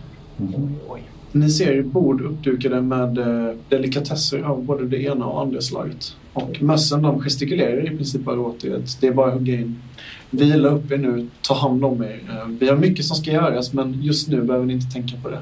Ni 1.33 1.51
ser 1.51 1.83
bord 1.83 2.21
uppdukade 2.21 2.81
med 2.81 3.19
eh, 3.19 3.55
delikatesser 3.69 4.43
av 4.43 4.65
både 4.65 4.85
det 4.87 5.03
ena 5.03 5.27
och 5.27 5.41
andra 5.43 5.61
slaget. 5.61 6.17
Och 6.33 6.63
mössen 6.63 7.03
de 7.03 7.21
gestikulerar 7.23 7.93
i 7.93 7.97
princip 7.97 8.21
bara 8.25 8.41
åt 8.41 8.65
er. 8.65 8.75
att 8.75 9.01
Det 9.01 9.07
är 9.07 9.13
bara 9.13 9.27
att 9.27 9.35
hugga 9.39 9.55
in. 9.55 9.77
Vila 10.31 10.69
upp 10.69 10.93
er 10.93 10.97
nu, 10.97 11.29
ta 11.43 11.55
hand 11.55 11.85
om 11.85 12.03
er. 12.03 12.21
Eh, 12.31 12.49
Vi 12.49 12.69
har 12.69 12.77
mycket 12.77 13.05
som 13.05 13.17
ska 13.17 13.31
göras 13.31 13.73
men 13.73 14.03
just 14.03 14.29
nu 14.29 14.43
behöver 14.43 14.67
ni 14.67 14.73
inte 14.73 14.93
tänka 14.93 15.17
på 15.23 15.29
det. 15.31 15.39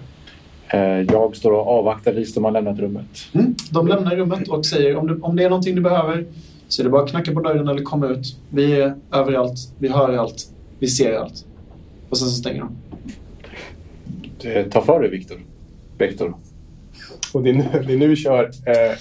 Jag 1.13 1.37
står 1.37 1.53
och 1.53 1.67
avvaktar 1.69 2.13
tills 2.13 2.35
de 2.35 2.45
har 2.45 2.51
lämnat 2.51 2.79
rummet. 2.79 3.29
Mm. 3.33 3.55
De 3.71 3.89
lämnar 3.89 4.17
rummet 4.17 4.49
och 4.49 4.67
säger 4.67 4.97
om 4.97 5.07
det, 5.07 5.15
om 5.21 5.37
det 5.37 5.45
är 5.45 5.49
någonting 5.51 5.75
du 5.75 5.81
behöver 5.81 6.25
så 6.73 6.83
är 6.83 6.85
det 6.85 6.91
bara 6.91 7.03
att 7.03 7.11
knacka 7.11 7.33
på 7.33 7.41
dörren 7.41 7.69
eller 7.69 7.83
komma 7.83 8.07
ut. 8.07 8.37
Vi 8.51 8.81
är 8.81 8.95
överallt, 9.13 9.59
vi 9.79 9.89
hör 9.89 10.17
allt, 10.17 10.47
vi 10.79 10.89
ser 10.89 11.15
allt. 11.15 11.45
Och 12.09 12.19
sen 12.19 12.29
så 12.29 12.37
stänger 12.37 12.61
de. 12.61 12.77
Ta 14.71 14.83
för 14.83 15.01
dig, 15.01 15.11
Viktor. 15.11 15.39
Vektor. 15.99 16.35
Och 17.33 17.43
det 17.43 17.51
är, 17.51 17.55
nu, 17.55 17.65
det, 17.87 17.93
är 17.93 17.99
nu 17.99 18.09
vi 18.09 18.17
kör, 18.17 18.45
eh, 18.45 18.97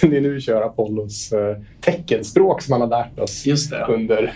det 0.00 0.16
är 0.16 0.20
nu 0.20 0.34
vi 0.34 0.40
kör 0.40 0.62
Apollos 0.62 1.32
eh, 1.32 1.56
teckenspråk 1.80 2.62
som 2.62 2.72
han 2.72 2.80
har 2.80 2.88
lärt 2.88 3.18
oss 3.18 3.46
Just 3.46 3.70
det. 3.70 3.86
under 3.88 4.32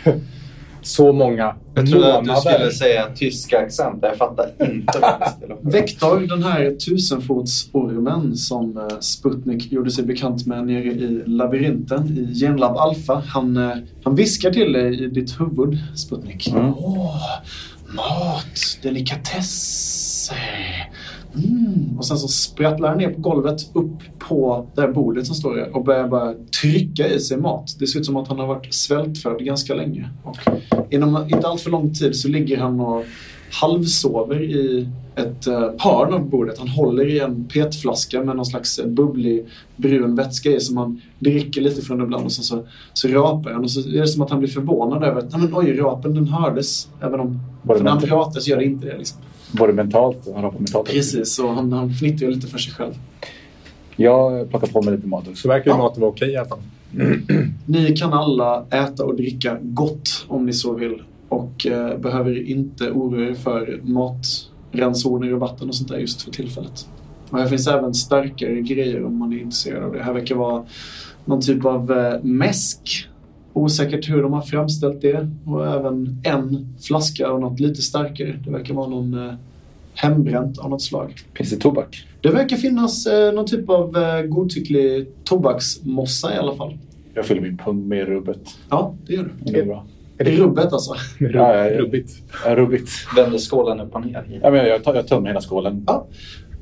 så 0.82 1.12
många 1.12 1.54
Jag 1.74 1.90
trodde 1.90 2.18
att 2.18 2.24
du 2.24 2.34
skulle 2.36 2.70
säga 2.70 3.06
en 3.06 3.14
tysk 3.14 3.52
accent. 3.52 3.98
Jag 4.02 4.16
fattar 4.16 4.50
inte 4.58 4.98
vad. 5.00 5.72
Vektor, 5.72 6.20
den 6.20 6.42
här 6.42 6.70
tusenfotsormen 6.70 8.36
som 8.36 8.76
eh, 8.76 8.98
Sputnik 8.98 9.72
gjorde 9.72 9.90
sig 9.90 10.04
bekant 10.04 10.46
med 10.46 10.66
nere 10.66 10.84
i 10.84 11.22
labyrinten 11.26 12.18
i 12.18 12.34
Genlab 12.34 12.76
Alpha. 12.76 13.22
Han, 13.26 13.56
eh, 13.56 13.76
han 14.04 14.14
viskar 14.14 14.50
till 14.50 14.72
dig 14.72 15.04
i 15.04 15.06
ditt 15.06 15.40
huvud, 15.40 15.78
Sputnik. 15.96 16.48
Mm. 16.48 16.74
Åh, 16.78 17.16
mat, 17.94 18.78
delikatesser. 18.82 20.36
Mm. 21.34 21.98
Och 21.98 22.06
sen 22.06 22.18
så 22.18 22.28
sprattlar 22.28 22.88
han 22.88 22.98
ner 22.98 23.10
på 23.10 23.20
golvet 23.20 23.70
upp 23.72 24.18
på 24.18 24.66
det 24.74 24.80
här 24.80 24.92
bordet 24.92 25.26
som 25.26 25.34
står 25.36 25.56
där 25.56 25.76
och 25.76 25.84
börjar 25.84 26.08
bara 26.08 26.34
trycka 26.60 27.08
i 27.08 27.20
sig 27.20 27.36
mat. 27.36 27.76
Det 27.78 27.86
ser 27.86 28.00
ut 28.00 28.06
som 28.06 28.16
att 28.16 28.28
han 28.28 28.38
har 28.38 28.46
varit 28.46 28.74
svältfödd 28.74 29.44
ganska 29.44 29.74
länge. 29.74 30.08
Och 30.22 30.38
inom 30.90 31.24
inte 31.28 31.48
allt 31.48 31.60
för 31.60 31.70
lång 31.70 31.94
tid 31.94 32.16
så 32.16 32.28
ligger 32.28 32.58
han 32.58 32.80
och 32.80 33.04
halvsover 33.52 34.42
i 34.42 34.88
ett 35.16 35.46
hörn 35.78 36.14
av 36.14 36.28
bordet. 36.30 36.58
Han 36.58 36.68
håller 36.68 37.06
i 37.06 37.20
en 37.20 37.44
petflaska 37.44 38.22
med 38.24 38.36
någon 38.36 38.46
slags 38.46 38.78
eh, 38.78 38.86
bubblig 38.86 39.46
brun 39.76 40.16
vätska 40.16 40.50
i 40.50 40.60
som 40.60 40.76
han 40.76 41.00
dricker 41.18 41.60
lite 41.60 41.82
från 41.82 42.02
ibland 42.02 42.24
och 42.24 42.32
sen 42.32 42.44
så, 42.44 42.64
så 42.92 43.08
rapar 43.08 43.50
han 43.52 43.64
och 43.64 43.70
så 43.70 43.80
är 43.80 44.00
det 44.00 44.08
som 44.08 44.22
att 44.22 44.30
han 44.30 44.38
blir 44.38 44.48
förvånad 44.50 45.04
över 45.04 45.18
att 45.18 45.32
"Nej, 45.32 45.40
men, 45.40 45.50
oj, 45.56 45.78
rapen 45.78 46.14
den 46.14 46.28
hördes. 46.28 46.88
Även 47.00 47.20
om 47.20 47.40
för 47.66 47.82
när 47.82 47.90
han 47.90 48.00
pratar 48.00 48.40
så 48.40 48.50
gör 48.50 48.56
det 48.56 48.64
inte 48.64 48.86
det. 48.86 48.98
Liksom. 48.98 49.18
Både 49.52 49.72
mentalt 49.72 50.26
och 50.26 50.34
han 50.34 50.44
har 50.44 50.50
på 50.50 50.58
mentalt. 50.58 50.88
Precis, 50.88 51.34
så 51.34 51.48
han, 51.48 51.72
han 51.72 51.90
fnittrar 51.94 52.30
lite 52.30 52.46
för 52.46 52.58
sig 52.58 52.72
själv. 52.72 52.94
Jag 53.96 54.50
plockar 54.50 54.66
på 54.66 54.82
mig 54.82 54.94
lite 54.96 55.06
mat 55.06 55.28
också. 55.28 55.42
Så 55.42 55.48
verkar 55.48 55.70
ju 55.70 55.76
Ja. 55.76 55.82
maten 55.82 56.00
vara 56.00 56.10
okej 56.10 56.30
i 56.30 56.36
alla 56.36 56.48
fall. 56.48 56.58
Ni 57.66 57.96
kan 57.96 58.12
alla 58.12 58.66
äta 58.70 59.04
och 59.04 59.16
dricka 59.16 59.58
gott 59.62 60.24
om 60.28 60.46
ni 60.46 60.52
så 60.52 60.72
vill 60.74 61.02
och 61.28 61.66
eh, 61.66 61.98
behöver 61.98 62.48
inte 62.50 62.90
oroa 62.90 63.28
er 63.28 63.34
för 63.34 63.80
matransoner 63.82 65.34
och 65.34 65.40
vatten 65.40 65.68
och 65.68 65.74
sånt 65.74 65.88
där 65.88 65.98
just 65.98 66.22
för 66.22 66.30
tillfället. 66.30 66.86
Och 67.30 67.38
här 67.38 67.46
finns 67.46 67.66
även 67.66 67.94
starkare 67.94 68.60
grejer 68.60 69.04
om 69.04 69.16
man 69.16 69.32
är 69.32 69.36
intresserad 69.36 69.82
av 69.84 69.92
det. 69.92 70.02
Här 70.02 70.12
verkar 70.12 70.34
vara 70.34 70.64
någon 71.24 71.40
typ 71.40 71.64
av 71.64 71.92
eh, 71.92 72.22
mäsk. 72.22 73.08
Osäkert 73.52 74.08
hur 74.10 74.22
de 74.22 74.32
har 74.32 74.42
framställt 74.42 75.00
det. 75.00 75.28
Och 75.46 75.66
även 75.66 76.22
en 76.24 76.74
flaska 76.80 77.28
av 77.28 77.40
något 77.40 77.60
lite 77.60 77.82
starkare. 77.82 78.38
Det 78.44 78.50
verkar 78.50 78.74
vara 78.74 78.88
någon 78.88 79.14
eh, 79.28 79.34
hembränt 79.94 80.58
av 80.58 80.70
något 80.70 80.82
slag. 80.82 81.14
Finns 81.34 81.50
det 81.50 81.56
tobak? 81.56 82.06
Det 82.20 82.28
verkar 82.28 82.56
finnas 82.56 83.06
eh, 83.06 83.32
någon 83.34 83.46
typ 83.46 83.68
av 83.68 83.96
eh, 83.96 84.22
godtycklig 84.22 85.08
tobaksmossa 85.24 86.34
i 86.34 86.38
alla 86.38 86.54
fall. 86.56 86.78
Jag 87.14 87.26
fyller 87.26 87.40
min 87.40 87.56
pung 87.58 87.88
med 87.88 88.08
rubbet. 88.08 88.40
Ja, 88.70 88.94
det 89.06 89.12
gör 89.14 89.22
du. 89.22 89.52
Det 89.52 89.60
är 89.60 89.64
bra. 89.66 89.86
Är 90.18 90.24
det 90.24 90.36
rubbet 90.36 90.72
alltså? 90.72 90.94
Rubb, 91.18 91.34
Ja, 91.34 91.56
ja, 91.56 91.70
ja. 91.70 91.78
Rubbigt. 91.80 92.12
Ja, 92.44 92.56
rubbigt. 92.56 92.90
Vänder 93.16 93.38
skålen 93.38 93.80
upp 93.80 93.94
och 93.94 94.06
ner. 94.06 94.40
Ja, 94.42 94.50
men 94.50 94.66
jag, 94.66 94.84
tar, 94.84 94.94
jag 94.94 95.06
tömmer 95.08 95.28
hela 95.28 95.40
skålen. 95.40 95.84
Ja. 95.86 96.06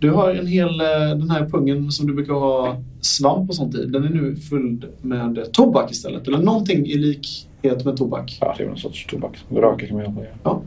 Du 0.01 0.11
har 0.11 0.31
en 0.31 0.47
hel, 0.47 0.81
eh, 0.81 0.87
den 1.19 1.31
här 1.31 1.47
pungen 1.47 1.93
som 1.93 2.07
du 2.07 2.15
brukar 2.15 2.33
ha 2.33 2.83
svamp 3.01 3.49
och 3.49 3.55
sånt 3.55 3.75
i. 3.75 3.85
Den 3.85 4.05
är 4.05 4.09
nu 4.09 4.37
full 4.37 4.85
med 5.03 5.53
tobak 5.53 5.91
istället. 5.91 6.29
Eller 6.29 6.39
någonting 6.39 6.87
i 6.87 6.95
likhet 6.95 7.85
med 7.85 7.97
tobak. 7.97 8.39
Ja, 8.41 8.55
det 8.59 8.65
är 8.65 8.69
någon 8.69 8.79
sorts 8.79 9.07
tobak. 9.07 9.39
Röka 9.51 9.87
kan 9.87 9.97
man 9.97 10.05
göra 10.05 10.15
på 10.15 10.21
det. 10.21 10.61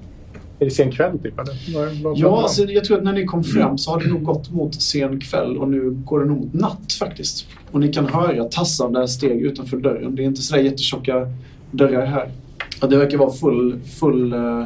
Är 0.60 0.66
det 0.66 0.72
sen 0.72 0.92
kväll 0.92 1.20
typ? 1.20 1.40
Eller? 1.40 1.56
Ja, 2.16 2.42
alltså, 2.42 2.64
jag 2.64 2.84
tror 2.84 2.98
att 2.98 3.04
när 3.04 3.14
ni 3.14 3.26
kom 3.26 3.44
fram 3.44 3.78
så 3.78 3.92
har 3.92 4.00
det 4.00 4.08
nog 4.08 4.24
gått 4.24 4.52
mot 4.52 4.82
sen 4.82 5.20
kväll 5.20 5.58
och 5.58 5.70
nu 5.70 5.90
går 5.90 6.20
det 6.20 6.26
nog 6.26 6.38
mot 6.38 6.54
natt 6.54 6.94
faktiskt. 7.00 7.48
Och 7.72 7.80
ni 7.80 7.94
kan 7.94 8.06
höra 8.06 8.44
tassande 8.44 9.08
steg 9.08 9.42
utanför 9.42 9.78
dörren. 9.78 10.16
Det 10.16 10.24
är 10.24 10.26
inte 10.26 10.42
sådär 10.42 10.62
jättetjocka 10.62 11.28
dörrar 11.72 12.06
här. 12.06 12.32
Ja, 12.82 12.88
det 12.88 12.98
verkar 12.98 13.18
vara 13.18 13.32
full, 13.32 13.80
full, 14.00 14.34
eh, 14.34 14.66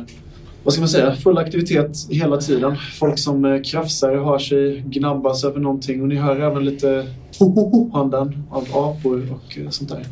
vad 0.66 0.74
ska 0.74 0.82
man 0.82 0.90
säga, 0.90 1.16
full 1.16 1.38
aktivitet 1.38 1.98
hela 2.10 2.38
tiden. 2.38 2.76
Folk 3.00 3.20
som 3.20 3.46
eh, 3.46 3.62
krafsar, 3.62 4.16
har 4.16 4.40
sig, 4.40 4.84
gnabbas 4.88 5.44
över 5.44 5.60
någonting 5.60 6.02
och 6.02 6.08
ni 6.08 6.16
hör 6.16 6.40
även 6.40 6.66
lite 6.66 7.08
ho-ho-ho-handen 7.40 8.44
av 8.52 8.64
apor 8.74 9.28
och 9.32 9.58
eh, 9.58 9.70
sånt 9.70 9.90
där. 9.90 10.06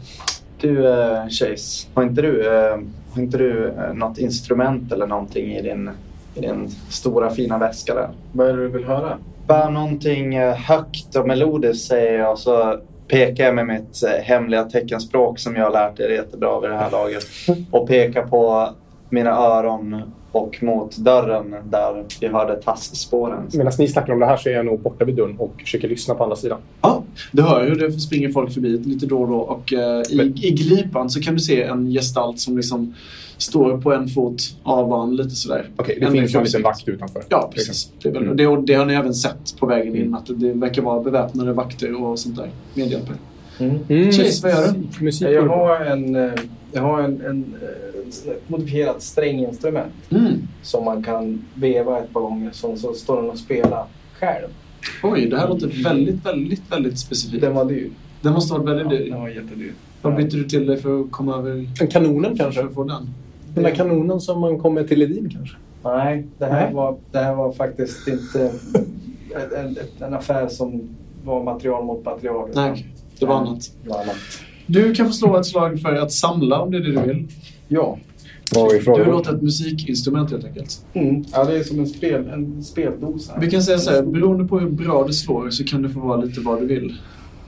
Du 0.62 0.88
eh, 0.88 1.28
Chase, 1.30 1.88
har 1.94 2.04
inte 2.04 2.22
du, 2.22 2.48
eh, 2.48 2.80
har 3.10 3.22
inte 3.22 3.38
du 3.38 3.68
eh, 3.68 3.94
något 3.94 4.18
instrument 4.18 4.92
eller 4.92 5.08
någonting 5.08 5.52
i 5.52 5.62
din, 5.62 5.90
i 6.36 6.42
din 6.42 6.70
stora 6.90 7.30
fina 7.30 7.58
väska 7.58 7.96
där? 7.96 8.10
Vad 8.32 8.50
är 8.50 8.54
det 8.54 8.64
du 8.64 8.68
vill 8.68 8.86
höra? 8.86 9.18
Bara 9.48 9.70
någonting 9.70 10.36
eh, 10.36 10.56
högt 10.56 11.16
och 11.16 11.28
melodiskt 11.28 11.88
säger 11.88 12.20
jag 12.20 12.32
och 12.32 12.40
så 12.40 12.80
pekar 13.08 13.44
jag 13.44 13.56
med 13.56 13.68
mitt 13.68 14.04
hemliga 14.24 14.64
teckenspråk 14.64 15.40
som 15.40 15.56
jag 15.56 15.64
har 15.64 15.72
lärt 15.72 16.00
er 16.00 16.10
jättebra 16.10 16.60
vid 16.60 16.70
det 16.70 16.78
här 16.78 16.92
laget. 16.92 17.24
Och 17.72 17.88
pekar 17.88 18.24
på 18.24 18.70
mina 19.10 19.32
öron 19.32 20.02
och 20.34 20.64
mot 20.64 20.98
dörren 20.98 21.56
där 21.70 22.04
vi 22.22 22.28
hörde 22.28 22.56
tassspåren. 22.62 23.40
Medan 23.54 23.74
ni 23.80 23.88
snackar 23.88 24.14
om 24.14 24.20
det 24.20 24.26
här 24.26 24.38
så 24.38 24.50
är 24.50 24.54
jag 24.54 24.66
nog 24.66 24.80
borta 24.80 25.06
vid 25.06 25.16
dörren 25.16 25.36
och 25.38 25.54
försöker 25.62 25.90
lyssna 25.90 26.16
på 26.16 26.24
andra 26.24 26.36
sidan. 26.36 26.58
Ja, 26.82 27.04
du 27.32 27.42
hör 27.42 27.68
ju 27.68 27.76
det 27.76 27.92
springer 27.92 28.30
folk 28.32 28.54
förbi 28.54 28.78
lite 28.78 29.06
då 29.06 29.22
och 29.22 29.28
då 29.28 29.36
och 29.38 29.74
eh, 29.74 30.02
i, 30.10 30.16
Men- 30.18 30.28
i 30.38 30.52
glipan 30.52 31.10
så 31.10 31.22
kan 31.22 31.34
du 31.34 31.40
se 31.40 31.64
en 31.64 31.92
gestalt 31.92 32.40
som 32.40 32.58
liksom 32.58 32.94
står 33.38 33.78
på 33.82 33.94
en 33.94 34.08
fot 34.08 34.36
avan 34.64 35.16
lite 35.16 35.30
sådär. 35.30 35.70
Okej, 35.76 35.98
det 36.00 36.06
Ändå 36.06 36.20
finns 36.20 36.34
ju 36.34 36.38
en 36.38 36.44
liten 36.44 36.62
vakt 36.62 36.88
utanför. 36.88 37.24
Ja, 37.30 37.52
precis. 37.54 37.92
Det, 38.02 38.10
är 38.10 38.14
väl, 38.14 38.24
Mm. 38.24 38.38
det, 38.38 38.48
och 38.48 38.64
det 38.64 38.74
har 38.74 38.86
ni 38.86 38.94
även 38.94 39.14
sett 39.14 39.60
på 39.60 39.66
vägen 39.66 39.96
in 39.96 40.16
att 40.16 40.26
det 40.28 40.54
verkar 40.54 40.82
vara 40.82 41.04
beväpnade 41.04 41.54
vakter 41.54 42.04
och 42.04 42.20
sånt 42.20 42.36
där. 42.36 42.50
Medhjälpare. 42.74 43.18
Mm. 43.60 44.12
Chase, 44.12 44.40
vad 44.48 44.52
gör 44.52 44.74
du? 45.30 45.32
Jag 45.36 45.48
har 45.48 45.86
en, 45.86 46.16
eh, 46.16 46.32
jag 46.74 46.82
har 46.82 47.02
en, 47.02 47.22
en, 47.22 47.56
eh, 47.62 48.32
ett 48.32 48.50
modifierat 48.50 49.02
stränginstrument 49.02 49.94
Mm. 50.10 50.34
som 50.62 50.86
man 50.86 51.04
kan 51.04 51.46
veva 51.56 52.00
ett 52.00 52.14
par 52.14 52.22
gånger. 52.22 52.52
Så, 52.52 52.76
så 52.78 52.94
står 52.94 53.22
den 53.22 53.30
och 53.30 53.38
spelar 53.38 53.86
själv. 54.14 54.48
Oj, 55.04 55.26
det 55.30 55.38
här 55.38 55.48
låter 55.50 55.84
väldigt, 55.84 56.26
väldigt, 56.26 56.72
väldigt 56.72 57.00
specifikt. 57.00 57.42
Den 57.42 57.56
var 57.56 57.66
dyr. 57.66 57.90
Den 58.22 58.34
måste 58.34 58.54
ha 58.54 58.64
varit 58.64 58.70
väldigt 58.70 59.00
Ja, 59.00 59.04
dyr. 59.06 59.10
den 59.12 59.22
var 59.22 59.30
jättedyr. 59.30 59.74
Vad 60.02 60.16
bytte 60.16 60.38
du 60.38 60.44
till 60.44 60.66
dig 60.68 60.78
för 60.78 61.02
att 61.02 61.12
komma 61.12 61.38
över? 61.38 61.68
En 61.82 61.88
kanonen 61.88 62.38
För 62.38 62.44
kanske? 62.44 62.64
att 62.64 62.74
få 62.74 62.84
den? 62.84 63.10
Den 63.56 63.64
där 63.64 63.76
kanonen 63.76 64.22
som 64.22 64.40
man 64.42 64.60
kommer 64.60 64.84
till 64.84 65.00
Ledin 65.00 65.30
kanske? 65.30 65.56
Nej, 65.84 66.28
det 66.38 66.46
här, 66.46 66.66
Nej. 66.66 66.74
Var, 66.74 66.98
det 67.12 67.18
här 67.20 67.36
var 67.36 67.52
faktiskt 67.54 68.08
inte 68.08 68.52
en, 69.36 69.66
en, 69.66 69.78
en 70.08 70.14
affär 70.14 70.48
som 70.48 70.82
var 71.24 71.44
material 71.44 71.86
mot 71.86 72.06
material. 72.06 72.50
Nej, 72.56 72.88
det 73.20 73.26
var 73.26 73.36
annat. 73.36 73.72
det 73.84 73.90
var 73.90 74.02
annat. 74.02 74.16
Du 74.66 74.94
kan 74.94 75.08
få 75.08 75.14
slå 75.14 75.38
ett 75.38 75.46
slag 75.46 75.82
för 75.82 75.96
att 75.96 76.12
samla 76.12 76.60
om 76.62 76.72
det 76.72 76.78
är 76.78 76.82
det 76.82 76.92
du 76.92 77.02
vill. 77.02 77.28
Ja. 77.68 77.98
Vad 78.56 78.64
var 78.64 78.72
vi 78.72 78.78
Du 78.78 78.84
frågan? 78.84 79.10
låter 79.10 79.36
ett 79.36 79.42
musikinstrument 79.42 80.32
helt 80.32 80.46
enkelt. 80.46 80.86
Mm. 80.94 81.26
ja, 81.34 81.44
det 81.44 81.58
är 81.60 81.64
som 81.64 81.80
en, 81.80 81.88
spel, 81.88 82.28
en 82.28 82.64
speldosa. 82.64 83.34
Vi 83.40 83.52
kan 83.52 83.64
säga 83.64 83.78
så 83.78 83.92
här, 83.92 84.02
beroende 84.04 84.46
på 84.46 84.60
hur 84.60 84.70
bra 84.70 85.04
du 85.08 85.14
slår 85.14 85.50
så 85.50 85.64
kan 85.64 85.82
du 85.82 85.90
få 85.90 86.00
vara 86.00 86.22
lite 86.22 86.42
vad 86.42 86.62
du 86.62 86.66
vill. 86.68 86.96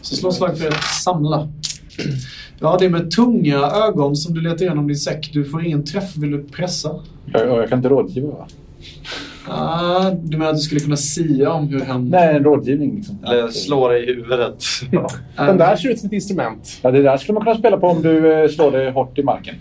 Så 0.02 0.16
slå 0.16 0.30
ett 0.30 0.36
slag 0.36 0.58
för 0.58 0.68
att 0.68 0.84
samla. 1.04 1.50
Ja, 2.60 2.78
det 2.80 2.86
är 2.86 2.90
med 2.90 3.12
tunga 3.12 3.58
ögon 3.58 4.16
som 4.16 4.34
du 4.34 4.42
letar 4.42 4.66
igenom 4.66 4.88
din 4.88 4.98
säck. 4.98 5.30
Du 5.34 5.46
får 5.46 5.66
ingen 5.66 5.84
träff. 5.84 6.18
Vill 6.18 6.32
du 6.32 6.44
pressa? 6.44 7.00
Jag, 7.26 7.48
jag 7.48 7.70
kan 7.70 7.80
inte 7.80 7.90
rådgiva 7.90 8.28
va? 8.28 8.48
Ah, 9.48 10.10
du 10.24 10.38
menar 10.38 10.52
att 10.52 10.58
du 10.58 10.62
skulle 10.62 10.82
kunna 10.82 10.98
sia 10.98 11.52
om 11.52 11.68
hur 11.68 11.80
han... 11.80 12.10
Nej, 12.10 12.36
en 12.36 12.44
rådgivning 12.44 12.96
liksom. 12.96 13.18
Eller 13.26 13.48
slå 13.48 13.88
dig 13.90 14.04
i 14.04 14.14
huvudet. 14.14 14.64
Ja. 14.92 15.08
Den 15.46 15.58
där 15.58 15.76
ser 15.76 15.90
ut 15.90 16.00
som 16.00 16.08
ett 16.08 16.14
instrument. 16.14 16.80
Ja, 16.82 16.92
det 16.92 17.02
där 17.02 17.18
skulle 17.18 17.34
man 17.34 17.44
kunna 17.44 17.58
spela 17.58 17.78
på 17.78 17.88
om 17.88 18.02
du 18.02 18.34
eh, 18.34 18.50
slår 18.50 18.72
det 18.72 18.92
hårt 18.92 19.18
i 19.18 19.24
marken. 19.24 19.56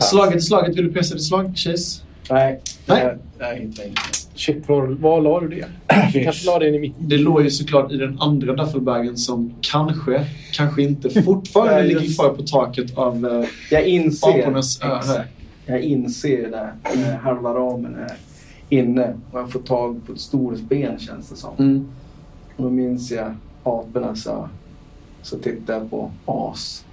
Slaget 0.00 0.44
slaget. 0.44 0.76
Vill 0.76 0.84
du 0.86 0.92
pressa 0.92 1.14
ditt 1.14 1.24
slag, 1.24 1.52
Chase? 1.56 2.02
Nej, 2.30 2.60
Nej. 2.86 3.04
nej. 3.04 3.16
nej 3.38 3.62
inte 3.62 3.82
längre. 3.82 3.94
Shit, 4.34 4.68
var, 4.68 4.86
var 4.86 5.20
la 5.20 5.40
du 5.40 5.48
det? 5.48 5.66
kanske 6.24 6.46
la 6.46 6.58
det 6.58 6.68
in 6.68 6.74
i 6.74 6.78
mitt. 6.78 6.94
Det 6.98 7.16
låg 7.16 7.42
ju 7.42 7.50
såklart 7.50 7.92
i 7.92 7.96
den 7.96 8.20
andra 8.20 8.52
duffelbagen 8.52 9.16
som 9.16 9.54
kanske, 9.60 10.24
kanske 10.52 10.82
inte 10.82 11.22
fortfarande 11.22 11.82
ligger 11.86 12.00
just- 12.00 12.20
kvar 12.20 12.28
på 12.28 12.42
taket 12.42 12.98
av 12.98 13.26
eh, 13.26 13.48
Jag 13.70 13.86
inser, 13.86 14.28
jag 15.66 15.80
inser 15.82 16.50
det 16.50 16.68
när 16.94 17.16
halva 17.16 17.50
ramen 17.50 17.94
är 17.94 18.12
inne 18.68 19.14
och 19.32 19.40
jag 19.40 19.52
får 19.52 19.60
tag 19.60 20.00
på 20.06 20.12
ett 20.12 20.20
stort 20.20 20.60
ben 20.60 20.98
känns 20.98 21.28
det 21.28 21.36
som. 21.36 21.54
Mm. 21.58 21.88
Och 22.56 22.62
då 22.62 22.70
minns 22.70 23.10
jag 23.10 23.34
aporna 23.62 24.16
så, 24.16 24.48
så 25.22 25.38
tittar 25.38 25.74
jag 25.74 25.90
på 25.90 26.10
as. 26.26 26.84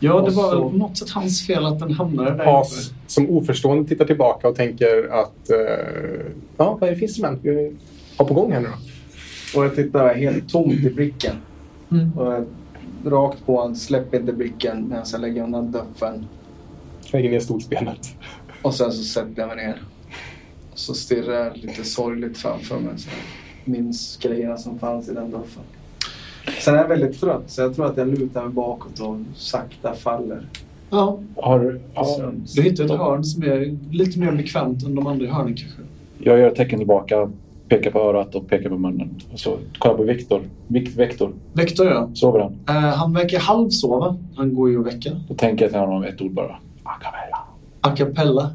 Ja, 0.00 0.20
det 0.20 0.30
var 0.30 0.50
väl 0.50 0.70
på 0.70 0.76
något 0.76 0.98
sätt 0.98 1.10
hans 1.10 1.46
fel 1.46 1.66
att 1.66 1.78
den 1.78 1.92
hamnade 1.92 2.30
där 2.30 2.60
As 2.60 2.92
som 3.06 3.30
oförstående 3.30 3.88
tittar 3.88 4.04
tillbaka 4.04 4.48
och 4.48 4.56
tänker 4.56 5.08
att... 5.12 5.50
Eh, 5.50 6.26
ja, 6.56 6.78
vad 6.80 6.90
är 6.90 6.94
det 6.94 7.02
instrument 7.02 7.40
vi 7.42 7.76
har 8.16 8.24
på 8.24 8.34
gång 8.34 8.52
här 8.52 8.60
nu 8.60 8.68
då? 8.68 9.58
Och 9.58 9.64
jag 9.64 9.74
tittar 9.74 10.14
helt 10.14 10.48
tomt 10.48 10.72
i 10.72 10.90
blicken. 10.90 11.36
Mm. 11.90 12.18
Och 12.18 12.32
jag, 12.32 12.44
rakt 13.04 13.46
på 13.46 13.56
honom, 13.56 13.76
släpper 13.76 14.20
inte 14.20 14.32
blicken 14.32 14.88
medan 14.88 15.04
jag 15.12 15.20
lägger 15.20 15.42
undan 15.42 15.72
duffeln. 15.72 16.26
Lägger 17.12 17.30
ner 17.30 17.40
stolsbenet. 17.40 18.14
Och 18.62 18.74
sen 18.74 18.92
så 18.92 19.02
sätter 19.02 19.40
jag 19.42 19.48
mig 19.48 19.56
ner. 19.56 19.82
Och 20.78 20.82
så 20.82 20.94
stirrar 20.94 21.34
jag 21.44 21.56
lite 21.56 21.84
sorgligt 21.84 22.38
framför 22.38 22.78
mig. 22.78 22.92
Så 22.98 23.08
jag 23.64 23.72
minns 23.72 24.16
grejerna 24.22 24.56
som 24.56 24.78
fanns 24.78 25.08
i 25.08 25.14
den 25.14 25.30
duffeln. 25.30 25.64
Sen 26.60 26.74
är 26.74 26.78
jag 26.78 26.88
väldigt 26.88 27.20
trött 27.20 27.42
så 27.46 27.60
jag 27.60 27.74
tror 27.74 27.86
att 27.86 27.96
jag 27.96 28.08
lutar 28.08 28.42
mig 28.42 28.52
bakåt 28.52 29.00
och 29.00 29.16
sakta 29.34 29.94
faller. 29.94 30.46
Ja, 30.90 31.18
Har, 31.36 31.80
ja, 31.94 32.32
du 32.54 32.62
hittar 32.62 32.84
ett 32.84 32.90
hörn 32.90 33.24
som 33.24 33.42
är 33.42 33.76
lite 33.90 34.18
mer 34.18 34.32
bekvämt 34.32 34.82
än 34.82 34.94
de 34.94 35.06
andra 35.06 35.26
hörnen 35.26 35.54
kanske. 35.56 35.80
jag 36.18 36.38
gör 36.38 36.48
ett 36.48 36.54
tecken 36.54 36.78
tillbaka, 36.78 37.30
pekar 37.68 37.90
på 37.90 37.98
örat 37.98 38.34
och 38.34 38.48
pekar 38.48 38.68
på 38.68 38.78
munnen. 38.78 39.10
Och 39.32 39.40
så 39.40 39.58
kollar 39.78 39.96
på 39.96 40.02
Viktor. 40.02 40.42
Vik, 40.66 40.96
Vektor. 40.98 41.32
Vektor 41.52 41.86
ja. 41.86 42.10
Sover 42.14 42.40
han? 42.40 42.76
Eh, 42.76 42.82
han 42.94 43.12
verkar 43.12 43.38
halvsova. 43.38 44.16
Han 44.36 44.54
går 44.54 44.70
ju 44.70 44.80
att 44.80 44.86
väcka. 44.86 45.10
Då 45.28 45.34
tänker 45.34 45.64
jag 45.64 45.72
till 45.72 45.80
honom 45.80 46.02
ett 46.02 46.20
ord 46.20 46.32
bara. 46.32 46.56
Acapella. 46.82 47.17
A 47.80 47.90
cappella. 47.96 48.50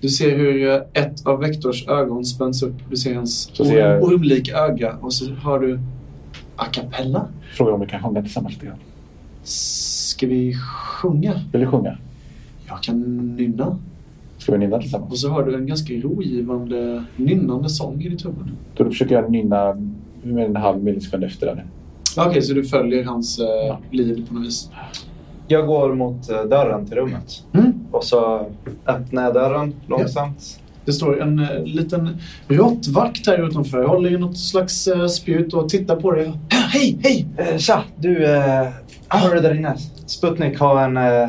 Du 0.00 0.08
ser 0.08 0.36
hur 0.38 0.68
eh, 0.70 0.80
ett 0.92 1.26
av 1.26 1.40
Vektors 1.40 1.88
ögon 1.88 2.24
spänns 2.24 2.62
upp. 2.62 2.74
Du 2.90 2.96
ser 2.96 3.14
hans 3.14 3.56
ser 3.56 3.78
jag- 3.78 4.02
orm, 4.02 4.14
ormlika 4.14 4.56
öga. 4.56 4.96
Och 5.00 5.12
så 5.12 5.30
hör 5.34 5.58
du 5.58 5.78
a 6.56 6.64
cappella. 6.72 7.26
Frågar 7.56 7.72
om 7.72 7.80
vi 7.80 7.86
kan 7.86 8.02
sjunga 8.02 8.22
tillsammans 8.22 8.54
lite 8.54 8.66
grann. 8.66 8.76
Ska 9.42 10.26
vi 10.26 10.54
sjunga? 10.54 11.40
Vill 11.52 11.60
du 11.60 11.66
sjunga? 11.66 11.98
Jag 12.68 12.82
kan 12.82 13.00
nynna. 13.36 13.78
Ska 14.38 14.52
vi 14.52 14.58
nynna 14.58 14.78
tillsammans? 14.80 15.12
Och 15.12 15.18
så 15.18 15.30
hör 15.32 15.42
du 15.46 15.54
en 15.54 15.66
ganska 15.66 15.94
rogivande 15.94 17.04
nynnande 17.16 17.68
sång 17.68 18.00
i 18.02 18.08
ditt 18.08 18.24
huvud. 18.24 18.48
Då 18.76 18.84
försöker 18.84 19.14
jag 19.14 19.30
nynna 19.30 19.76
med 20.22 20.44
en 20.46 20.56
halv 20.56 20.82
millisekund 20.84 21.24
efter 21.24 21.46
det. 21.46 21.64
Okej, 22.16 22.42
så 22.42 22.54
du 22.54 22.64
följer 22.64 23.04
hans 23.04 23.38
eh, 23.38 23.44
Ja. 23.46 23.78
liv 23.90 24.26
på 24.28 24.34
något 24.34 24.46
vis. 24.46 24.70
Jag 25.48 25.66
går 25.66 25.94
mot 25.94 26.30
eh, 26.30 26.42
dörren 26.42 26.86
till 26.86 26.96
rummet. 26.96 27.42
Mm. 27.54 27.72
Och 27.90 28.04
så 28.04 28.46
öppnar 28.86 29.22
jag 29.22 29.34
dörren 29.34 29.74
långsamt. 29.86 30.60
Det 30.84 30.92
står 30.92 31.22
en 31.22 31.38
eh, 31.38 31.64
liten 31.64 32.18
råttvakt 32.48 33.26
här 33.26 33.48
utanför. 33.48 33.84
Håller 33.84 34.12
i 34.14 34.18
något 34.18 34.38
slags 34.38 34.86
eh, 34.86 35.06
spjut 35.06 35.54
och 35.54 35.68
tittar 35.68 35.96
på 35.96 36.12
dig. 36.12 36.32
Ja, 36.48 36.56
hej, 36.72 36.98
hej! 37.02 37.26
Eh, 37.36 37.56
tja, 37.56 37.82
du. 37.96 38.24
Eh, 38.24 38.68
hör 39.08 39.34
du 39.34 39.40
där 39.40 39.54
inne? 39.54 39.76
Sputnik 40.06 40.58
har 40.58 40.82
en 40.82 40.96
eh, 40.96 41.28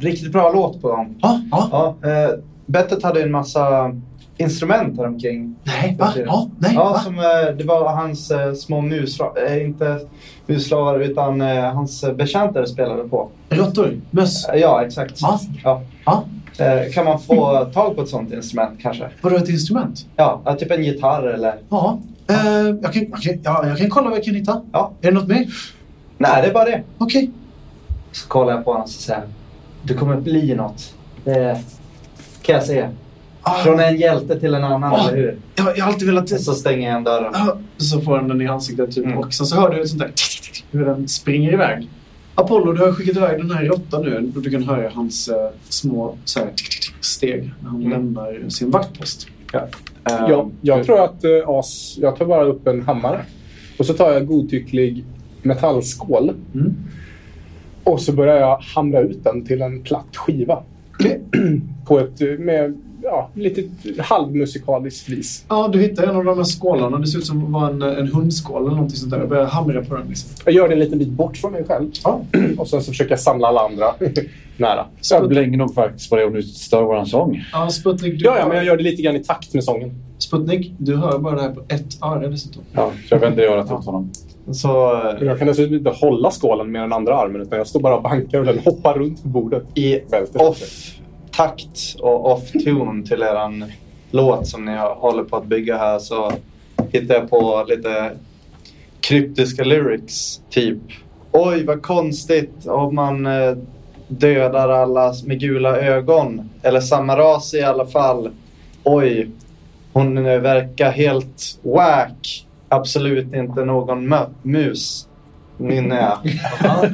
riktigt 0.00 0.32
bra 0.32 0.52
låt 0.52 0.82
på 0.82 0.88
gång. 0.88 1.18
Ja, 1.22 1.40
ja. 1.50 1.96
Ja, 2.02 2.10
eh, 2.10 2.30
Bettet 2.66 3.02
hade 3.02 3.22
en 3.22 3.30
massa 3.30 3.96
instrument 4.42 4.98
här 4.98 5.06
omkring. 5.06 5.56
Nej, 5.64 5.96
va? 5.98 6.12
Ja, 6.26 6.48
nej, 6.58 6.72
Ja, 6.74 6.84
va? 6.84 6.98
som, 7.00 7.18
eh, 7.18 7.56
det 7.58 7.64
var 7.64 7.92
hans 7.92 8.30
eh, 8.30 8.52
små 8.54 8.80
musslavar, 8.80 9.46
eh, 9.46 9.62
inte 9.66 10.00
musslavar 10.46 11.00
utan 11.00 11.40
hans 11.74 12.04
betjänter 12.16 12.64
spelade 12.64 13.08
på. 13.08 13.28
Råttor? 13.50 14.00
Möss? 14.10 14.46
Ja, 14.54 14.84
exakt. 14.84 15.18
Ja. 15.20 15.40
Ja. 15.64 15.82
Ja. 16.04 16.24
Eh, 16.64 16.92
kan 16.92 17.04
man 17.04 17.20
få 17.20 17.64
tag 17.64 17.96
på 17.96 18.02
ett 18.02 18.08
sånt 18.08 18.32
instrument 18.32 18.78
kanske? 18.82 19.08
Vadå 19.20 19.36
ett 19.36 19.48
instrument? 19.48 20.06
Ja, 20.16 20.56
typ 20.58 20.70
en 20.70 20.84
gitarr 20.84 21.22
eller... 21.26 21.54
Ja. 21.68 21.98
Eh, 22.30 22.36
jag, 22.82 22.92
kan, 22.92 23.06
okej, 23.12 23.40
ja, 23.44 23.66
jag 23.66 23.78
kan 23.78 23.90
kolla 23.90 24.08
vad 24.08 24.18
jag 24.18 24.24
kan 24.24 24.34
hitta. 24.34 24.62
Ja. 24.72 24.92
Är 25.00 25.06
det 25.12 25.14
något 25.18 25.28
mer? 25.28 25.46
Nej, 26.18 26.42
det 26.42 26.48
är 26.48 26.52
bara 26.52 26.64
det. 26.64 26.82
Okej. 26.98 27.30
Så 28.12 28.28
kollar 28.28 28.52
jag 28.52 28.64
på 28.64 28.70
honom 28.70 28.82
och 28.82 28.88
säger 28.90 29.22
du 29.82 29.94
kommer 29.94 30.16
bli 30.16 30.54
något. 30.54 30.94
Det 31.24 31.60
kan 32.42 32.54
jag 32.54 32.64
säga. 32.64 32.90
Från 33.64 33.80
en 33.80 33.96
hjälte 33.96 34.40
till 34.40 34.54
en 34.54 34.64
annan, 34.64 34.92
Ah. 34.94 35.08
eller 35.08 35.16
hur? 35.18 35.38
Jag, 35.54 35.78
jag 35.78 35.84
har 35.84 35.92
alltid 35.92 36.08
velat... 36.08 36.32
Och 36.32 36.40
så 36.40 36.54
stänger 36.54 36.78
jag 36.82 36.88
igen 36.90 37.04
dörren. 37.04 37.34
Ah, 37.34 37.56
Så 37.76 38.00
får 38.00 38.16
den 38.18 38.28
den 38.28 38.40
i 38.40 38.46
ansiktet 38.46 38.92
typ. 38.94 39.04
Mm. 39.04 39.18
Och 39.18 39.34
sen 39.34 39.46
så 39.46 39.60
hör 39.60 39.70
du 39.74 39.80
ett 39.82 39.88
sånt 39.88 40.00
där 40.02 40.12
hur 40.70 40.84
den 40.86 41.08
springer 41.08 41.52
iväg. 41.52 41.88
Apollo, 42.34 42.72
du 42.72 42.80
har 42.84 42.92
skickat 42.92 43.16
iväg 43.16 43.38
den 43.38 43.50
här 43.50 43.64
råttan 43.64 44.02
nu. 44.02 44.32
Och 44.36 44.42
du 44.42 44.50
kan 44.50 44.62
höra 44.62 44.90
hans 44.94 45.28
eh, 45.28 45.48
små 45.68 46.16
så 46.24 46.38
här, 46.38 46.46
tick, 46.56 46.68
tick, 46.70 46.80
tick, 46.80 46.94
steg 47.04 47.50
när 47.62 47.70
han 47.70 47.80
Mm. 47.80 47.90
lämnar 47.90 48.48
sin 48.48 48.70
vaktpost. 48.70 49.26
Ja. 49.52 49.60
Eh, 50.10 50.26
Jag, 50.28 50.50
jag 50.60 50.86
tror 50.86 51.04
att 51.04 51.24
uh, 51.24 51.48
As... 51.48 51.96
Jag 52.00 52.16
tar 52.16 52.24
bara 52.26 52.44
upp 52.44 52.66
en 52.66 52.82
hammare. 52.82 53.20
Och 53.78 53.86
så 53.86 53.92
tar 53.94 54.12
jag 54.12 54.26
godtycklig 54.26 55.04
metallskål. 55.42 56.32
Mm. 56.54 56.74
Och 57.84 58.00
så 58.00 58.12
börjar 58.12 58.36
jag 58.36 58.56
hamra 58.74 59.00
ut 59.00 59.24
den 59.24 59.44
till 59.46 59.62
en 59.62 59.82
platt 59.82 60.16
skiva. 60.16 60.62
På 61.86 61.98
ett 61.98 62.20
med 62.38 62.74
ja, 63.02 63.30
lite 63.34 63.62
halvmusikaliskt 63.98 65.08
vis. 65.08 65.44
Ja, 65.48 65.68
du 65.72 65.80
hittar 65.80 66.02
en 66.02 66.16
av 66.16 66.24
de 66.24 66.36
här 66.36 66.44
skålarna. 66.44 66.98
Det 66.98 67.06
ser 67.06 67.18
ut 67.18 67.26
som 67.26 67.44
att 67.44 67.50
vara 67.50 67.70
en, 67.70 67.82
en 67.82 68.08
hundskål 68.08 68.62
eller 68.62 68.74
någonting 68.74 68.96
sånt 68.96 69.12
där. 69.12 69.18
Jag 69.18 69.28
börjar 69.28 69.44
hamra 69.44 69.84
på 69.84 69.96
den. 69.96 70.08
Liksom. 70.08 70.30
Jag 70.44 70.54
gör 70.54 70.68
det 70.68 70.74
en 70.74 70.80
liten 70.80 70.98
bit 70.98 71.08
bort 71.08 71.36
från 71.36 71.52
mig 71.52 71.64
själv. 71.64 71.90
Ja. 72.04 72.20
Och 72.58 72.68
sen 72.68 72.82
så 72.82 72.90
försöker 72.90 73.10
jag 73.12 73.20
samla 73.20 73.48
alla 73.48 73.60
andra 73.60 73.94
nära. 74.56 74.86
Så 75.00 75.14
jag 75.14 75.28
blänger 75.28 75.58
nog 75.58 75.74
faktiskt 75.74 76.10
på 76.10 76.16
det 76.16 76.24
om 76.24 76.32
du 76.32 76.42
stör 76.42 76.82
våran 76.82 77.06
sång. 77.06 77.44
Ja, 77.52 77.70
Sputnik, 77.70 78.18
du 78.18 78.24
Ja, 78.24 78.38
ja, 78.38 78.48
men 78.48 78.56
jag 78.56 78.66
gör 78.66 78.76
det 78.76 78.82
lite 78.82 79.02
grann 79.02 79.16
i 79.16 79.24
takt 79.24 79.54
med 79.54 79.64
sången. 79.64 79.90
Sputnik, 80.18 80.74
du 80.78 80.96
hör 80.96 81.18
bara 81.18 81.34
det 81.34 81.42
här 81.42 81.50
på 81.50 81.60
ett 81.68 82.02
öre 82.02 82.28
dessutom. 82.28 82.62
Ja, 82.72 82.92
så 83.08 83.14
jag 83.14 83.20
vänder 83.20 83.42
örat 83.42 83.72
åt 83.72 83.84
honom. 83.84 84.10
Så 84.50 84.68
Jag 85.20 85.38
kan 85.38 85.46
dessutom 85.46 85.74
inte 85.74 85.90
hålla 85.90 86.30
skålen 86.30 86.72
med 86.72 86.82
den 86.82 86.92
andra 86.92 87.16
armen 87.16 87.42
utan 87.42 87.58
jag 87.58 87.66
står 87.66 87.80
bara 87.80 87.96
och 87.96 88.02
bankar 88.02 88.38
och 88.38 88.46
den 88.46 88.58
hoppar 88.58 88.94
runt 88.94 89.22
på 89.22 89.28
bordet. 89.28 89.62
i 89.74 90.00
off-takt 90.34 91.96
och 92.00 92.32
off-tune 92.32 93.06
till 93.06 93.22
eran 93.22 93.64
låt 94.10 94.46
som 94.46 94.64
ni 94.64 94.76
håller 94.76 95.24
på 95.24 95.36
att 95.36 95.46
bygga 95.46 95.76
här 95.76 95.98
så 95.98 96.32
hittar 96.90 97.14
jag 97.14 97.30
på 97.30 97.64
lite 97.68 98.10
kryptiska 99.00 99.64
lyrics. 99.64 100.40
Typ 100.50 100.78
Oj 101.32 101.64
vad 101.64 101.82
konstigt 101.82 102.66
om 102.66 102.94
man 102.94 103.26
eh, 103.26 103.56
dödar 104.08 104.68
alla 104.68 105.14
med 105.24 105.40
gula 105.40 105.76
ögon. 105.76 106.50
Eller 106.62 106.80
samma 106.80 107.16
ras 107.18 107.54
i 107.54 107.62
alla 107.62 107.86
fall. 107.86 108.30
Oj, 108.84 109.30
hon 109.92 110.24
verkar 110.24 110.90
helt 110.90 111.58
wack. 111.62 112.46
Absolut 112.72 113.34
inte 113.34 113.64
någon 113.64 114.12
mö- 114.14 114.30
mus. 114.42 115.08
Nynnar 115.56 115.96
jag. 116.62 116.92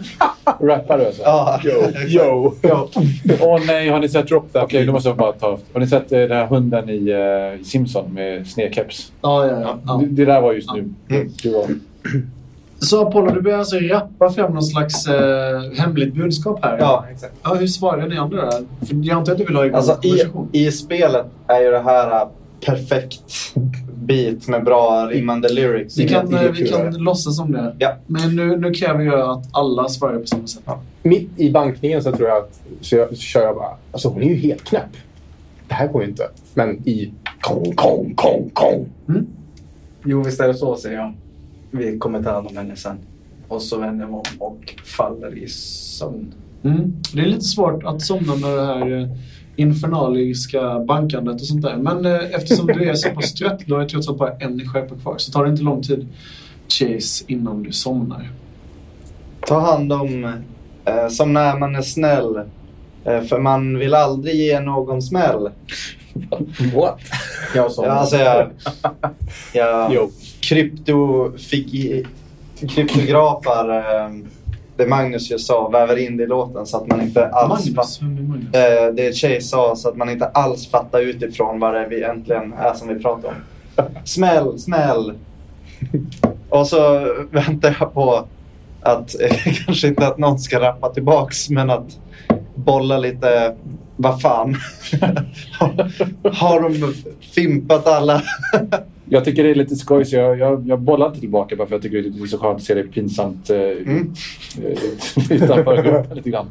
Rappar 0.60 0.98
du 0.98 1.06
alltså? 1.06 1.22
Ja, 1.22 1.60
Yo! 2.06 2.54
Ja. 2.62 2.88
Åh 3.40 3.60
nej, 3.66 3.88
har 3.88 3.98
ni 4.00 4.08
sett... 4.08 4.28
Drop 4.28 4.52
that 4.52 4.64
Okej, 4.64 4.78
beat. 4.78 4.86
då 4.86 4.92
måste 4.92 5.08
jag 5.08 5.16
bara 5.16 5.32
ta... 5.32 5.58
Har 5.72 5.80
ni 5.80 5.86
sett 5.86 6.12
eh, 6.12 6.18
den 6.20 6.30
här 6.30 6.46
hunden 6.46 6.88
i 6.90 7.10
eh, 7.10 7.64
Simpson 7.64 8.14
med 8.14 8.46
snedkeps? 8.46 9.12
Ja, 9.22 9.46
ja, 9.46 9.60
ja. 9.60 9.78
ja. 9.86 10.00
Det, 10.02 10.06
det 10.06 10.24
där 10.24 10.40
var 10.40 10.52
just 10.52 10.72
nu. 10.74 10.88
Mm. 11.10 11.28
Du 11.42 11.50
var... 11.52 11.64
Så 12.80 13.06
Apollo, 13.06 13.30
du 13.34 13.40
börjar 13.40 13.58
alltså 13.58 13.76
rappa 13.76 14.30
fram 14.30 14.52
någon 14.52 14.62
slags 14.62 15.06
eh, 15.08 15.60
hemligt 15.78 16.14
budskap 16.14 16.58
här? 16.64 16.78
Ja, 16.80 17.04
exakt. 17.12 17.34
ja. 17.42 17.54
Hur 17.54 17.66
svarar 17.66 18.08
ni 18.08 18.16
andra 18.18 18.44
där? 18.44 18.64
För 18.86 18.96
jag 19.02 19.16
antar 19.18 19.32
att 19.32 19.38
du 19.38 19.44
vill 19.44 19.56
ha 19.56 19.66
igång 19.66 19.76
Alltså 19.76 19.98
i, 20.52 20.66
i 20.66 20.72
spelet 20.72 21.26
är 21.46 21.60
ju 21.60 21.70
det 21.70 21.80
här 21.80 22.20
äh, 22.22 22.28
perfekt 22.66 23.20
beat 24.08 24.48
med 24.48 24.64
bra 24.64 25.06
rimmande 25.06 25.52
lyrics. 25.52 25.98
Vi 25.98 26.08
kan, 26.08 26.34
eh, 26.34 26.52
vi 26.52 26.68
kan 26.68 26.84
ja. 26.84 26.90
låtsas 26.98 27.36
som 27.36 27.52
det. 27.52 27.76
Ja. 27.78 27.96
Men 28.06 28.36
nu, 28.36 28.56
nu 28.56 28.72
kräver 28.72 29.04
jag 29.04 29.30
att 29.30 29.48
alla 29.52 29.88
svarar 29.88 30.18
på 30.18 30.26
samma 30.26 30.46
sätt. 30.46 30.62
Mitt 31.02 31.30
i 31.36 31.50
bankningen 31.50 32.02
så 32.02 32.12
tror 32.12 32.28
jag 32.28 32.38
att 32.38 32.60
så, 32.80 32.96
jag, 32.96 33.08
så 33.08 33.14
kör 33.14 33.42
jag 33.42 33.56
bara... 33.56 33.76
Alltså 33.92 34.08
hon 34.08 34.22
är 34.22 34.28
ju 34.28 34.34
helt 34.34 34.64
knäpp. 34.64 34.90
Det 35.68 35.74
här 35.74 35.88
går 35.88 36.02
ju 36.02 36.08
inte. 36.08 36.30
Men 36.54 36.88
i... 36.88 37.12
Kong, 37.40 37.72
kong, 37.74 38.14
kong, 38.16 38.50
kong. 38.52 38.88
Jo, 40.04 40.22
visst 40.22 40.40
är 40.40 40.48
det 40.48 40.54
så, 40.54 40.76
säger 40.76 40.96
jag. 40.96 41.14
Vi 41.70 41.98
kommer 41.98 42.22
ta 42.22 42.32
hand 42.32 42.46
om 42.46 42.56
henne 42.56 42.76
sen. 42.76 42.96
Och 43.48 43.62
så 43.62 43.78
vänder 43.78 44.04
jag 44.04 44.10
mig 44.10 44.20
om 44.20 44.42
och 44.42 44.74
faller 44.84 45.38
i 45.38 45.48
sömn. 45.48 46.34
Mm. 46.62 46.92
Det 47.14 47.20
är 47.20 47.26
lite 47.26 47.40
svårt 47.40 47.82
att 47.84 48.02
somna 48.02 48.36
med 48.36 48.50
det 48.50 48.66
här 48.66 49.00
eh, 49.00 49.08
infernaliska 49.58 50.78
bankandet 50.78 51.40
och 51.40 51.46
sånt 51.46 51.62
där. 51.62 51.76
Men 51.76 52.06
eh, 52.06 52.34
eftersom 52.34 52.66
du 52.66 52.90
är 52.90 52.94
så 52.94 53.10
pass 53.10 53.34
trött, 53.34 53.60
då 53.66 53.74
har 53.74 53.82
jag 53.82 53.88
trots 53.88 54.08
allt 54.08 54.18
bara 54.18 54.36
en 54.38 54.68
skärpa 54.68 54.94
kvar, 54.94 55.14
så 55.18 55.32
tar 55.32 55.44
det 55.44 55.50
inte 55.50 55.62
lång 55.62 55.82
tid, 55.82 56.08
Chase, 56.68 57.24
innan 57.26 57.62
du 57.62 57.72
somnar. 57.72 58.30
Ta 59.46 59.60
hand 59.60 59.92
om 59.92 60.24
eh, 60.84 61.08
som 61.08 61.32
när 61.32 61.58
man 61.58 61.76
är 61.76 61.82
snäll. 61.82 62.36
Eh, 63.04 63.22
för 63.22 63.38
man 63.38 63.78
vill 63.78 63.94
aldrig 63.94 64.34
ge 64.34 64.60
någon 64.60 65.02
smäll. 65.02 65.50
What? 66.74 66.98
Jag 67.54 67.72
som... 67.72 67.84
Ja, 67.84 67.90
alltså 67.90 68.16
jag... 68.16 68.50
jag 69.52 70.10
kryptofigi, 70.40 72.06
kryptografar 72.68 73.78
eh, 73.78 74.10
det 74.78 74.86
Magnus 74.86 75.30
just 75.30 75.46
sa, 75.46 75.68
väver 75.68 75.96
in 75.96 76.16
det 76.16 76.22
i 76.22 76.26
låten 76.26 76.66
så 76.66 76.76
att 76.76 76.86
man 76.86 77.00
inte 77.00 77.28
alls 77.28 77.70
Magnus? 77.70 78.00
Eh, 78.54 78.94
det 78.94 79.12
Chase 79.12 79.40
sa 79.40 79.76
så 79.76 79.88
att 79.88 79.96
man 79.96 80.10
inte 80.10 80.26
alls 80.26 80.70
fattar 80.70 81.00
utifrån 81.00 81.60
vad 81.60 81.74
det 81.74 81.80
är 81.80 81.88
vi 81.88 82.02
äntligen 82.02 82.52
är 82.52 82.74
som 82.74 82.88
vi 82.88 82.94
pratar 82.94 83.28
om. 83.28 83.34
Smäll, 84.04 84.58
smäll. 84.58 85.12
Och 86.48 86.66
så 86.66 87.06
väntar 87.30 87.76
jag 87.80 87.94
på 87.94 88.24
att, 88.80 89.14
kanske 89.66 89.88
inte 89.88 90.06
att 90.06 90.18
någon 90.18 90.38
ska 90.38 90.60
rappa 90.60 90.88
tillbaks, 90.88 91.50
men 91.50 91.70
att 91.70 91.98
bolla 92.54 92.98
lite, 92.98 93.56
vad 94.00 94.20
fan. 94.20 94.56
Har 96.32 96.60
de 96.60 96.94
fimpat 97.34 97.86
alla? 97.86 98.22
Jag 99.10 99.24
tycker 99.24 99.44
det 99.44 99.50
är 99.50 99.54
lite 99.54 99.76
skoj 99.76 100.04
så 100.04 100.16
jag, 100.16 100.38
jag, 100.38 100.68
jag 100.68 100.80
bollar 100.80 101.06
inte 101.06 101.20
tillbaka 101.20 101.56
bara 101.56 101.68
för 101.68 101.74
jag 101.74 101.82
tycker 101.82 102.02
det 102.02 102.22
är 102.22 102.26
så 102.26 102.38
skönt 102.38 102.56
att 102.56 102.62
se 102.62 102.74
det 102.74 102.82
pinsamt 102.82 103.50
eh, 103.50 103.56
Mm. 103.56 104.12
eh, 104.64 105.30
utanför 105.30 105.82
gruppen 105.82 106.16
lite 106.16 106.30
grann. 106.30 106.46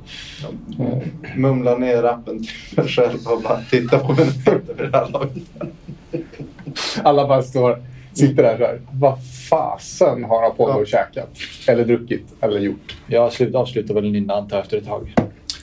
Eh, 0.79 0.97
Mumla 1.37 1.77
ner 1.77 2.01
rappen 2.01 2.43
till 2.43 2.49
mig 2.77 2.87
själv 2.87 3.17
och 3.25 3.41
bara 3.41 3.61
titta 3.71 3.99
på 3.99 4.11
mina 4.13 4.31
fötter 4.31 4.73
vid 4.77 4.91
det 4.91 4.97
här 4.97 5.09
laget. 5.09 5.31
Alla 7.03 7.27
bara 7.27 7.41
står, 7.43 7.83
sitter 8.13 8.43
där 8.43 8.57
så 8.57 8.63
här. 8.63 8.81
Vad 8.91 9.17
fasen 9.49 10.23
har 10.23 10.47
Apollo 10.47 10.79
Ja. 10.79 10.85
käkat? 10.85 11.29
Eller 11.67 11.85
druckit? 11.85 12.23
Eller 12.41 12.59
gjort? 12.59 12.95
Jag 13.07 13.33
slut, 13.33 13.55
avslutar 13.55 13.93
väl 13.93 14.11
nynna 14.11 14.33
antar 14.33 14.57
jag 14.57 14.63
efter 14.63 14.77
ett 14.77 14.85
tag. 14.87 15.13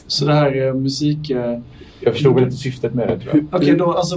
Så 0.07 0.25
det 0.25 0.35
här 0.35 0.67
eh, 0.67 0.75
musik... 0.75 1.31
Eh, 1.31 1.59
Jag 2.01 2.13
förstod 2.13 2.35
väl 2.35 2.45
inte 2.45 2.57
syftet 2.57 2.95
med 2.95 3.09
det 3.09 3.19
tror 3.21 3.35
jag. 3.35 3.61
Okej, 3.61 3.77
då, 3.77 3.93
alltså, 3.93 4.17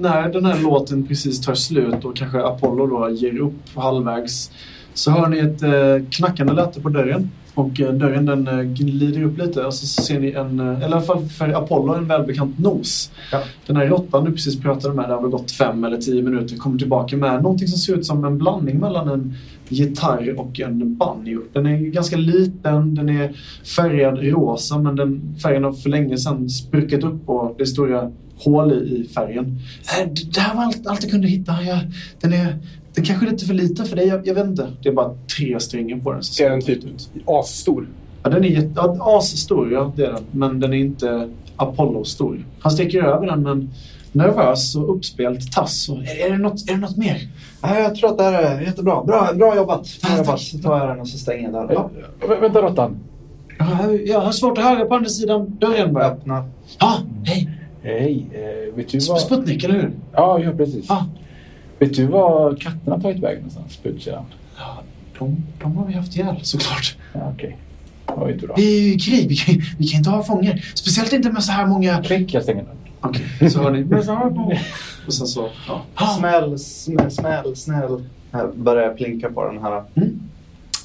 när 0.00 0.32
den 0.32 0.44
här 0.44 0.62
låten 0.62 1.06
precis 1.06 1.40
tar 1.40 1.54
slut 1.54 2.04
och 2.04 2.16
kanske 2.16 2.42
Apollo 2.42 2.86
då 2.86 3.10
ger 3.10 3.38
upp 3.38 3.74
halvvägs 3.74 4.50
så 4.94 5.10
hör 5.10 5.28
ni 5.28 5.38
ett 5.38 5.62
eh, 5.62 6.10
knackande 6.10 6.52
läte 6.52 6.80
på 6.80 6.88
dörren. 6.88 7.30
Och 7.54 7.80
eh, 7.80 7.92
dörren 7.92 8.26
den 8.26 8.74
glider 8.74 9.22
upp 9.22 9.38
lite 9.38 9.64
och 9.64 9.74
så 9.74 9.86
ser 10.02 10.20
ni 10.20 10.30
en, 10.30 10.60
eller 10.60 10.80
i 10.80 10.84
alla 10.84 11.00
fall 11.00 11.24
för 11.28 11.48
Apollo, 11.48 11.94
en 11.94 12.08
välbekant 12.08 12.58
nos. 12.58 13.10
Ja. 13.32 13.42
Den 13.66 13.76
här 13.76 13.86
råttan 13.86 14.24
du 14.24 14.32
precis 14.32 14.60
pratade 14.60 14.94
med, 14.94 15.08
det 15.08 15.14
har 15.14 15.22
väl 15.22 15.30
gått 15.30 15.50
fem 15.50 15.84
eller 15.84 15.96
tio 15.96 16.22
minuter, 16.22 16.56
kommer 16.56 16.78
tillbaka 16.78 17.16
med 17.16 17.42
någonting 17.42 17.68
som 17.68 17.78
ser 17.78 17.94
ut 17.94 18.06
som 18.06 18.24
en 18.24 18.38
blandning 18.38 18.78
mellan 18.78 19.08
en 19.08 19.34
gitarr 19.68 20.34
och 20.38 20.60
en 20.60 20.96
banjo. 20.96 21.40
Den 21.52 21.66
är 21.66 21.76
ganska 21.78 22.16
liten, 22.16 22.94
den 22.94 23.08
är 23.08 23.32
färgad 23.76 24.18
rosa 24.22 24.78
men 24.78 24.96
den 24.96 25.34
färgen 25.42 25.64
har 25.64 25.72
för 25.72 25.90
länge 25.90 26.18
sedan 26.18 26.48
spruckit 26.48 27.04
upp 27.04 27.28
och 27.28 27.54
det 27.56 27.62
är 27.62 27.66
stora 27.66 28.12
hål 28.36 28.72
i, 28.72 29.08
färgen. 29.14 29.58
Äh, 30.00 30.08
det- 30.34 30.40
här 30.40 30.54
var 30.54 30.62
allt, 30.64 30.86
allt 30.86 31.02
jag 31.02 31.10
kunde 31.12 31.28
hitta. 31.28 31.62
Jag, 31.62 31.78
den, 32.20 32.32
är, 32.32 32.56
den 32.94 33.04
kanske 33.04 33.26
är 33.26 33.30
lite 33.30 33.44
för 33.46 33.54
liten 33.54 33.86
för 33.86 33.96
dig, 33.96 34.06
jag, 34.08 34.26
jag 34.26 34.34
vet 34.34 34.46
inte. 34.46 34.68
Det 34.82 34.88
är 34.88 34.92
bara 34.92 35.14
tre 35.36 35.60
strängar 35.60 35.98
på 35.98 36.12
den. 36.12 36.22
så 36.22 36.34
Ser 36.34 36.50
den 36.50 36.60
typ 36.62 36.80
asstor? 37.26 37.86
Ja, 38.22 38.30
den 38.30 38.44
är 38.44 38.48
jätte, 38.48 38.72
ja, 38.76 39.18
asstor, 39.18 39.72
ja 39.72 39.92
det 39.96 40.06
är 40.06 40.12
den. 40.12 40.22
Men 40.30 40.60
den 40.60 40.72
är 40.72 40.78
inte 40.78 41.28
Apollo-stor. 41.56 42.44
Han 42.60 42.72
sticker 42.72 43.02
över 43.02 43.26
den 43.26 43.42
men 43.42 43.70
nervös 44.14 44.76
och 44.76 44.96
uppspelt 44.96 45.52
tass. 45.52 45.88
Och, 45.88 45.96
är, 45.98 46.26
är, 46.26 46.30
det 46.30 46.38
något, 46.38 46.70
är 46.70 46.74
det 46.74 46.80
något 46.80 46.96
mer? 46.96 47.28
Nej, 47.62 47.82
jag 47.82 47.94
tror 47.94 48.10
att 48.10 48.18
det 48.18 48.24
här 48.24 48.42
är 48.42 48.60
jättebra. 48.60 49.04
Bra, 49.04 49.30
bra 49.34 49.56
jobbat. 49.56 49.88
Bra 50.02 50.16
jobbat. 50.16 50.40
Så 50.40 50.58
tar 50.58 50.78
jag 50.78 50.88
den 50.88 51.00
och 51.00 51.08
så 51.08 51.18
stänger 51.18 51.42
jag 51.42 51.52
dörren. 51.52 51.76
Eh, 52.20 52.28
vä- 52.28 52.40
vänta 52.40 52.62
Råttan. 52.62 52.98
Jag, 54.06 54.20
har 54.20 54.32
svårt 54.32 54.58
att 54.58 54.64
höra 54.64 54.84
på 54.84 54.94
andra 54.94 55.08
sidan 55.08 55.56
dörren 55.60 55.94
bara. 55.94 56.04
Öppna. 56.06 56.48
Ja, 56.78 56.98
hej! 57.24 57.50
Hej, 57.82 58.26
eh, 58.32 58.76
vet 58.76 58.88
du 58.88 58.98
vad... 59.08 59.20
Sputnik, 59.20 59.64
eller 59.64 59.74
hur? 59.74 59.90
Ja, 60.12 60.38
ja 60.40 60.52
precis. 60.52 60.86
Ja. 60.88 61.06
Vet 61.78 61.94
du 61.94 62.06
vad 62.06 62.60
katterna 62.60 63.00
tagit 63.00 63.22
vägen 63.22 63.38
någonstans 63.38 63.76
på 63.76 63.88
utsidan? 63.88 64.24
Ja, 64.58 64.78
de, 65.18 65.36
de 65.62 65.76
har 65.76 65.86
vi 65.86 65.92
haft 65.92 66.16
ihjäl 66.16 66.36
såklart. 66.42 66.96
Ja, 67.12 67.32
Okej. 67.34 67.56
Det 68.06 68.14
var 68.14 68.28
ju 68.28 68.34
inte 68.34 68.46
bra. 68.46 68.54
Vi 68.58 68.78
är 68.78 68.92
ju 68.92 68.98
krig, 68.98 69.28
vi 69.28 69.36
kan, 69.36 69.54
vi 69.78 69.86
kan 69.86 69.98
inte 69.98 70.10
ha 70.10 70.22
fångar. 70.22 70.64
Speciellt 70.74 71.12
inte 71.12 71.30
med 71.32 71.44
så 71.44 71.52
här 71.52 71.66
många... 71.66 72.02
Klick, 72.02 72.34
jag 72.34 72.42
stänger 72.42 72.62
dörren. 72.62 72.76
Okej, 73.00 73.50
så 73.50 73.62
hör 73.62 73.70
ni. 73.70 73.82
Och 75.06 75.14
sen 75.14 75.26
så... 75.26 75.48
Ja. 75.96 76.06
Smäll, 76.18 76.58
smäll, 76.58 77.10
smäll, 77.10 77.56
snäll. 77.56 78.04
Här 78.32 78.46
börjar 78.54 78.82
jag 78.82 78.96
plinka 78.96 79.30
på 79.30 79.44
den 79.44 79.58
här. 79.62 79.82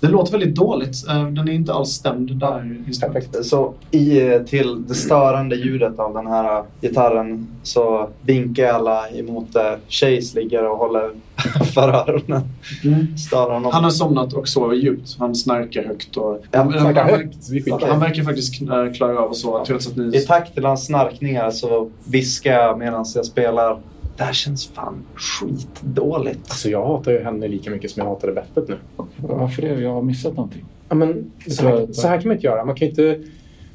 Det 0.02 0.08
låter 0.08 0.32
väldigt 0.32 0.56
dåligt. 0.56 1.08
Eh, 1.10 1.28
Den 1.28 1.48
är 1.48 1.52
inte 1.54 1.74
alls 1.74 1.90
stämd 1.90 2.36
där. 2.40 2.78
Perfekt. 3.02 3.46
Så 3.46 3.74
i, 3.92 4.20
till 4.46 4.88
det 4.88 4.94
störande 4.94 5.56
ljudet 5.56 6.00
av 6.00 6.14
den 6.14 6.28
här 6.28 6.64
gitarren 6.82 7.48
så 7.64 8.10
vinkar 8.22 8.68
alla 8.68 9.10
emot 9.10 9.54
där 9.54 9.78
Chase 9.90 10.40
ligger 10.40 10.70
och 10.70 10.78
håller 10.78 11.12
för 11.74 11.90
öronen. 11.90 12.42
Mm. 12.84 13.18
Stör 13.18 13.52
honom. 13.52 13.72
Han 13.74 13.84
har 13.84 13.92
somnat 13.92 14.34
och 14.34 14.48
sover 14.48 14.76
djupt. 14.76 15.16
Han 15.20 15.36
snarkar 15.36 15.84
högt. 15.84 16.18
Och, 16.18 16.40
Ja, 16.52 16.60
han, 16.60 16.74
han, 16.74 17.32
skickar. 17.42 17.88
han 17.88 18.00
verkar 18.00 18.24
faktiskt 18.24 18.56
klara 18.96 19.20
av 19.20 19.32
att 19.32 19.38
sova 19.38 19.66
trots 19.66 19.88
att 19.88 19.96
ni... 19.96 20.18
I 20.18 20.20
takt 20.20 20.54
till 20.54 20.66
hans 20.66 20.86
snarkningar 20.86 21.52
så 21.52 21.90
viskar 22.08 22.54
jag 22.54 22.80
medan 22.80 23.06
jag 23.16 23.26
spelar. 23.26 23.80
Det 24.18 24.24
här 24.24 24.34
känns 24.34 24.68
fan 24.68 24.96
skitdåligt. 25.16 26.40
Alltså 26.50 26.70
jag 26.70 26.86
hatar 26.86 27.12
ju 27.12 27.24
henne 27.24 27.48
lika 27.48 27.70
mycket 27.70 27.92
som 27.92 28.04
jag 28.04 28.10
hatade 28.10 28.34
bettet 28.34 28.68
nu. 28.68 28.78
Varför 29.18 29.62
det? 29.62 29.82
Jag 29.82 29.94
har 29.94 30.02
missat 30.02 30.36
någonting. 30.36 30.66
Ja, 30.90 30.96
men 30.96 31.32
så, 31.48 31.68
här, 31.68 31.88
så 31.94 32.08
här 32.08 32.22
kan 32.22 32.28
man 32.28 32.38
inte 32.38 32.48
göra. 32.48 32.66
Man 32.66 32.76
kan 32.76 32.88
inte, 32.88 33.20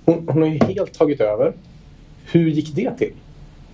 hon, 0.05 0.29
hon 0.29 0.43
har 0.43 0.49
ju 0.49 0.59
helt 0.59 0.99
tagit 0.99 1.21
över. 1.21 1.53
Hur 2.31 2.49
gick 2.49 2.75
det 2.75 2.99
till? 2.99 3.13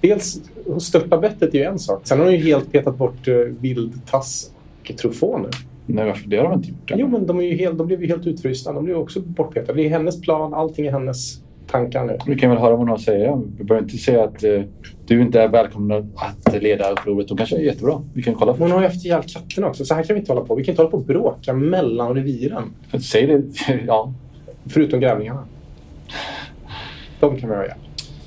Dels, 0.04 0.40
störta 0.80 1.18
bettet 1.18 1.54
är 1.54 1.58
ju 1.58 1.64
en 1.64 1.78
sak. 1.78 2.00
Sen 2.04 2.18
har 2.18 2.24
hon 2.26 2.34
ju 2.34 2.40
helt 2.40 2.72
petat 2.72 2.98
bort 2.98 3.28
uh, 3.28 3.36
vildtass 3.60 4.50
och 4.80 4.96
trofåner. 4.96 5.50
Nej, 5.86 6.06
varför? 6.06 6.28
Det 6.28 6.36
har 6.36 6.44
de 6.44 6.52
inte 6.52 6.68
gjort. 6.68 6.92
Jo, 6.94 7.08
men 7.08 7.26
de, 7.26 7.38
är 7.38 7.42
ju 7.42 7.56
helt, 7.56 7.78
de 7.78 7.86
blev 7.86 8.02
ju 8.02 8.08
helt 8.08 8.26
utfrysta. 8.26 8.72
De 8.72 8.84
blev 8.84 8.96
också 8.96 9.20
bortpetade. 9.20 9.78
Det 9.82 9.86
är 9.86 9.90
hennes 9.90 10.20
plan. 10.20 10.54
Allting 10.54 10.86
är 10.86 10.92
hennes 10.92 11.40
tankar 11.66 12.04
nu. 12.04 12.18
Vi 12.26 12.34
kan 12.34 12.50
väl 12.50 12.58
höra 12.58 12.70
vad 12.70 12.78
hon 12.78 12.88
har 12.88 12.94
att 12.94 13.00
säga. 13.00 13.42
Vi 13.58 13.64
behöver 13.64 13.84
inte 13.86 13.98
säga 13.98 14.24
att 14.24 14.44
eh, 14.44 14.62
du 15.06 15.20
inte 15.20 15.40
är 15.40 15.48
välkommen 15.48 16.12
att 16.46 16.62
leda 16.62 16.90
upproret. 16.90 17.28
De 17.28 17.36
kanske 17.36 17.56
är 17.56 17.60
jättebra. 17.60 18.02
Vi 18.14 18.22
kan 18.22 18.34
kolla 18.34 18.52
Hon 18.52 18.58
först. 18.58 18.72
har 18.72 18.80
ju 18.80 18.86
haft 18.86 19.04
ihjäl 19.04 19.22
katterna 19.22 19.66
också. 19.66 19.84
Så 19.84 19.94
här 19.94 20.02
kan 20.02 20.14
vi 20.14 20.20
inte 20.20 20.32
hålla 20.32 20.46
på. 20.46 20.54
Vi 20.54 20.64
kan 20.64 20.72
inte 20.72 20.82
hålla 20.82 20.90
på 20.90 20.96
och 20.96 21.04
bråka 21.04 21.52
mellan 21.52 22.14
reviren. 22.14 22.62
Säg 23.00 23.26
det. 23.26 23.42
Ja. 23.86 24.12
Förutom 24.66 25.00
grävlingarna. 25.00 25.44
De 27.20 27.36
kan 27.36 27.48
vi 27.48 27.56
ha 27.56 27.64
ihjäl. 27.64 27.78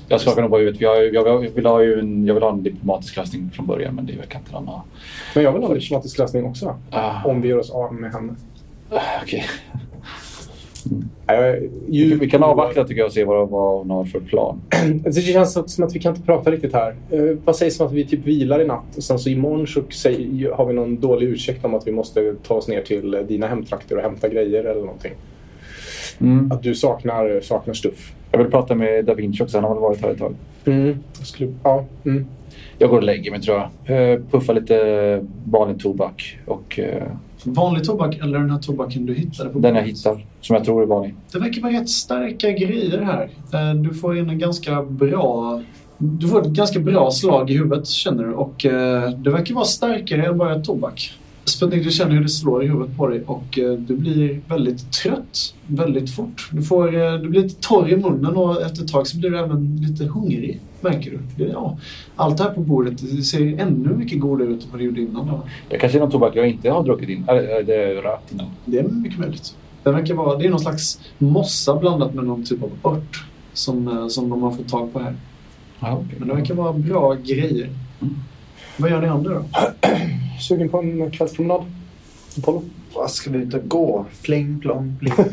Jag 0.08 0.20
skakar 0.20 0.42
nog 0.42 0.50
på 0.50 0.58
huvudet. 0.58 0.88
Har, 0.88 1.00
ju- 1.00 1.10
jag, 1.14 1.38
vill 1.54 1.66
ha 1.66 1.82
ju 1.82 1.98
en, 2.00 2.26
jag 2.26 2.34
vill 2.34 2.42
ha 2.42 2.50
en 2.52 2.62
diplomatisk 2.62 3.16
lösning 3.16 3.50
från 3.54 3.66
början, 3.66 3.94
men 3.94 4.06
det 4.06 4.12
verkar 4.12 4.38
inte 4.38 4.52
någon 4.52 4.66
ha. 4.68 4.84
Men 5.34 5.44
jag 5.44 5.52
vill 5.52 5.62
ha 5.62 5.68
en 5.72 5.78
diplomatisk 5.78 6.18
lösning 6.18 6.44
också. 6.44 6.76
Ah, 6.90 7.24
Om 7.24 7.40
vi 7.40 7.48
gör 7.48 7.58
oss 7.58 7.70
av 7.70 7.94
med 7.94 8.12
henne. 8.12 8.34
okej. 9.22 9.44
Ja, 11.26 11.34
jag 11.34 11.48
är 11.48 11.68
Vi, 11.88 12.14
vi 12.14 12.30
kan 12.30 12.42
avvakta 12.42 12.84
tycker 12.84 13.00
jag 13.00 13.06
och 13.06 13.12
se 13.12 13.24
vad, 13.24 13.48
vad 13.48 13.78
hon 13.78 13.90
har 13.90 14.04
för 14.04 14.20
plan. 14.20 14.60
Det 15.04 15.12
känns 15.22 15.74
som 15.74 15.84
att 15.84 15.96
vi 15.96 16.00
kan 16.00 16.14
inte 16.14 16.26
prata 16.26 16.50
riktigt 16.50 16.72
här. 16.72 16.96
Eh, 17.10 17.20
vad 17.44 17.56
sägs 17.56 17.80
om 17.80 17.86
att 17.86 17.92
vi 17.92 18.06
typ 18.06 18.24
vilar 18.26 18.60
i 18.60 18.66
natt 18.66 18.96
och 18.96 19.02
sen 19.02 19.18
så 19.18 19.28
imorgon 19.28 19.66
så 19.66 19.82
säg, 19.90 20.48
har 20.54 20.66
vi 20.66 20.74
någon 20.74 21.00
dålig 21.00 21.26
ursäkt 21.28 21.64
om 21.64 21.74
att 21.74 21.86
vi 21.86 21.92
måste 21.92 22.34
ta 22.42 22.54
oss 22.54 22.68
ner 22.68 22.82
till 22.82 23.24
dina 23.28 23.46
hemtrakter 23.46 23.96
och 23.96 24.02
hämta 24.02 24.28
grejer 24.28 24.64
eller 24.64 24.80
någonting. 24.80 25.12
Mm. 26.20 26.52
Att 26.52 26.62
du 26.62 26.74
saknar, 26.74 27.40
saknar 27.40 27.74
stuff. 27.74 28.12
Jag 28.30 28.38
vill 28.38 28.50
prata 28.50 28.74
med 28.74 29.04
Da 29.04 29.14
Vinci 29.14 29.42
också. 29.44 29.56
Han 29.56 29.64
har 29.64 29.74
väl 29.74 29.82
varit 29.82 30.02
här 30.02 30.10
ett 30.10 30.18
tag. 30.18 30.34
Jag 31.18 31.26
skulle, 31.26 31.52
ja, 31.62 31.84
mm. 32.04 32.26
Jag 32.78 32.90
går 32.90 32.96
och 32.96 33.02
lägger 33.02 33.30
mig 33.30 33.40
tror 33.40 33.56
jag. 33.84 34.12
Eh, 34.12 34.20
puffar 34.30 34.54
lite 34.54 35.24
vanlig 35.44 35.80
tobak 35.80 36.38
och 36.46 36.78
eh, 36.78 37.02
Vanlig 37.44 37.84
tobak 37.84 38.16
eller 38.22 38.38
den 38.38 38.50
här 38.50 38.58
tobaken 38.58 39.06
du 39.06 39.14
hittade 39.14 39.50
på 39.50 39.58
den 39.58 39.74
jag 39.74 39.82
hittar. 39.82 40.26
Som 40.40 40.56
jag 40.56 40.64
tror 40.64 40.82
är 40.82 40.86
vanlig. 40.86 41.14
Det 41.32 41.38
verkar 41.38 41.62
vara 41.62 41.72
rätt 41.72 41.88
starka 41.88 42.50
grejer 42.50 43.00
här. 43.02 43.28
Eh, 43.52 43.74
Du 43.74 43.94
får 43.94 44.18
in 44.18 44.30
en 44.30 44.38
ganska 44.38 44.82
bra... 44.82 45.62
Du 45.98 46.28
får 46.28 46.42
ett 46.42 46.48
ganska 46.48 46.80
bra 46.80 47.10
slag 47.10 47.50
i 47.50 47.56
huvudet 47.58 47.88
känner 47.88 48.24
du 48.24 48.32
och 48.32 48.54
det 49.24 49.30
verkar 49.30 49.54
vara 49.54 49.64
starkare 49.64 50.26
än 50.26 50.38
bara 50.38 50.60
tobak. 50.60 51.12
Sputnik, 51.48 51.84
du 51.84 51.90
känner 51.90 52.14
hur 52.14 52.22
det 52.22 52.28
slår 52.28 52.64
i 52.64 52.66
huvudet 52.66 52.96
på 52.96 53.06
dig 53.08 53.22
och 53.26 53.58
eh, 53.58 53.72
du 53.72 53.96
blir 53.96 54.40
väldigt 54.48 54.92
trött 54.92 55.54
väldigt 55.68 56.10
fort. 56.10 56.48
Du, 56.52 56.62
får, 56.62 56.94
eh, 56.94 57.14
du 57.14 57.28
blir 57.28 57.42
lite 57.42 57.60
torr 57.60 57.88
i 57.88 57.96
munnen 57.96 58.36
och 58.36 58.62
efter 58.62 58.82
ett 58.82 58.92
tag 58.92 59.06
så 59.06 59.18
blir 59.18 59.30
du 59.30 59.38
även 59.38 59.76
lite 59.76 60.04
hungrig, 60.04 60.60
märker 60.80 61.18
du. 61.36 61.44
Ja, 61.44 61.78
allt 62.16 62.36
det 62.36 62.42
här 62.44 62.50
på 62.50 62.60
bordet 62.60 63.16
det 63.16 63.22
ser 63.22 63.60
ännu 63.60 63.88
mycket 63.88 64.20
godare 64.20 64.48
ut 64.48 64.64
än 64.64 64.70
vad 64.70 64.80
det 64.80 64.84
gjorde 64.84 65.00
innan. 65.00 65.40
Det 65.68 65.78
kanske 65.78 65.98
är 65.98 66.00
någon 66.00 66.10
tobak 66.10 66.36
jag 66.36 66.48
inte 66.48 66.70
har 66.70 66.84
druckit 66.84 67.08
in. 67.08 67.24
Eller 67.28 67.42
eller 67.42 67.62
det 67.62 67.74
är 67.74 68.02
rökt 68.02 68.32
innan. 68.32 68.46
Det 68.64 68.78
är 68.78 68.88
mycket 68.88 69.18
möjligt. 69.18 69.56
Det 69.82 69.90
verkar 69.90 70.14
vara 70.14 70.38
det 70.38 70.46
är 70.46 70.50
någon 70.50 70.60
slags 70.60 71.00
mossa 71.18 71.76
blandat 71.76 72.14
med 72.14 72.24
någon 72.24 72.44
typ 72.44 72.62
av 72.62 72.94
ört 72.94 73.24
som, 73.52 73.88
eh, 73.88 74.08
som 74.08 74.28
de 74.28 74.42
har 74.42 74.50
fått 74.50 74.68
tag 74.68 74.92
på 74.92 74.98
här. 74.98 75.14
Ja, 75.80 75.92
okej. 75.92 76.16
Men 76.18 76.28
det 76.28 76.34
verkar 76.34 76.54
vara 76.54 76.72
bra 76.72 77.14
grejer. 77.14 77.68
Vad 78.80 78.90
gör 78.90 79.00
ni 79.00 79.08
andra 79.08 79.34
då? 79.34 79.44
Sugen 80.40 80.68
på 80.68 80.78
en 80.78 81.10
kvällspromenad? 81.10 81.64
Apollo? 82.38 82.62
Vad 82.94 83.10
ska 83.10 83.30
vi 83.30 83.38
ut 83.38 83.54
och 83.54 83.68
gå? 83.68 84.06
Pling 84.22 84.60
plong 84.60 84.96
pling. 85.00 85.12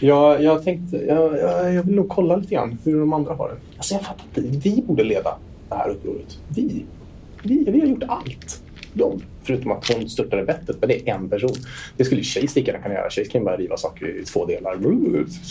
Jag, 0.00 0.42
jag 0.42 0.64
tänkte, 0.64 0.96
jag, 0.96 1.38
jag, 1.38 1.74
jag 1.74 1.82
vill 1.82 1.94
nog 1.94 2.08
kolla 2.08 2.36
lite 2.36 2.54
grann 2.54 2.78
hur 2.84 3.00
de 3.00 3.12
andra 3.12 3.34
har 3.34 3.48
det. 3.48 3.56
Alltså 3.76 3.94
jag 3.94 4.02
fattar 4.02 4.24
inte. 4.24 4.40
Vi 4.68 4.82
borde 4.86 5.04
leda 5.04 5.38
det 5.68 5.74
här 5.74 5.90
upproret. 5.90 6.38
Vi. 6.48 6.84
Vi, 7.42 7.64
vi 7.64 7.80
har 7.80 7.86
gjort 7.86 8.02
allt. 8.08 8.62
De. 8.92 9.22
Förutom 9.42 9.72
att 9.72 9.92
hon 9.92 10.08
störtade 10.08 10.44
bettet, 10.44 10.76
men 10.80 10.88
det 10.88 11.08
är 11.08 11.14
en 11.14 11.28
person. 11.28 11.54
Det 11.96 12.04
skulle 12.04 12.20
ju 12.20 12.24
Chase 12.24 12.54
lika 12.54 12.70
gärna 12.70 12.82
kunna 12.82 12.94
göra. 12.94 13.10
Chase 13.10 13.24
kan 13.24 13.40
ju 13.40 13.44
bara 13.44 13.56
riva 13.56 13.76
saker 13.76 14.20
i 14.20 14.24
två 14.24 14.46
delar. 14.46 14.76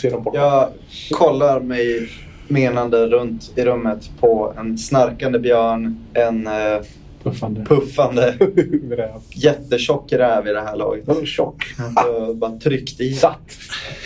Ser 0.00 0.10
de 0.10 0.22
borta. 0.22 0.38
Jag 0.38 0.68
kollar 1.10 1.60
mig 1.60 2.08
menande 2.48 3.06
runt 3.06 3.52
i 3.56 3.64
rummet 3.64 4.10
på 4.20 4.52
en 4.58 4.78
snarkande 4.78 5.38
björn, 5.38 5.98
en 6.14 6.46
eh, 6.46 6.52
Puffande. 7.22 7.64
puffande 7.64 8.30
Räv. 8.90 9.20
jättetjock 9.34 10.12
räv 10.12 10.46
i 10.48 10.52
det 10.52 10.60
här 10.60 10.76
laget. 10.76 11.06
Vadå 11.06 11.24
tjock? 11.24 11.64
Jag 11.94 12.36
bara 12.36 12.58
tryckt 12.58 13.00
i. 13.00 13.12
Satt. 13.14 13.40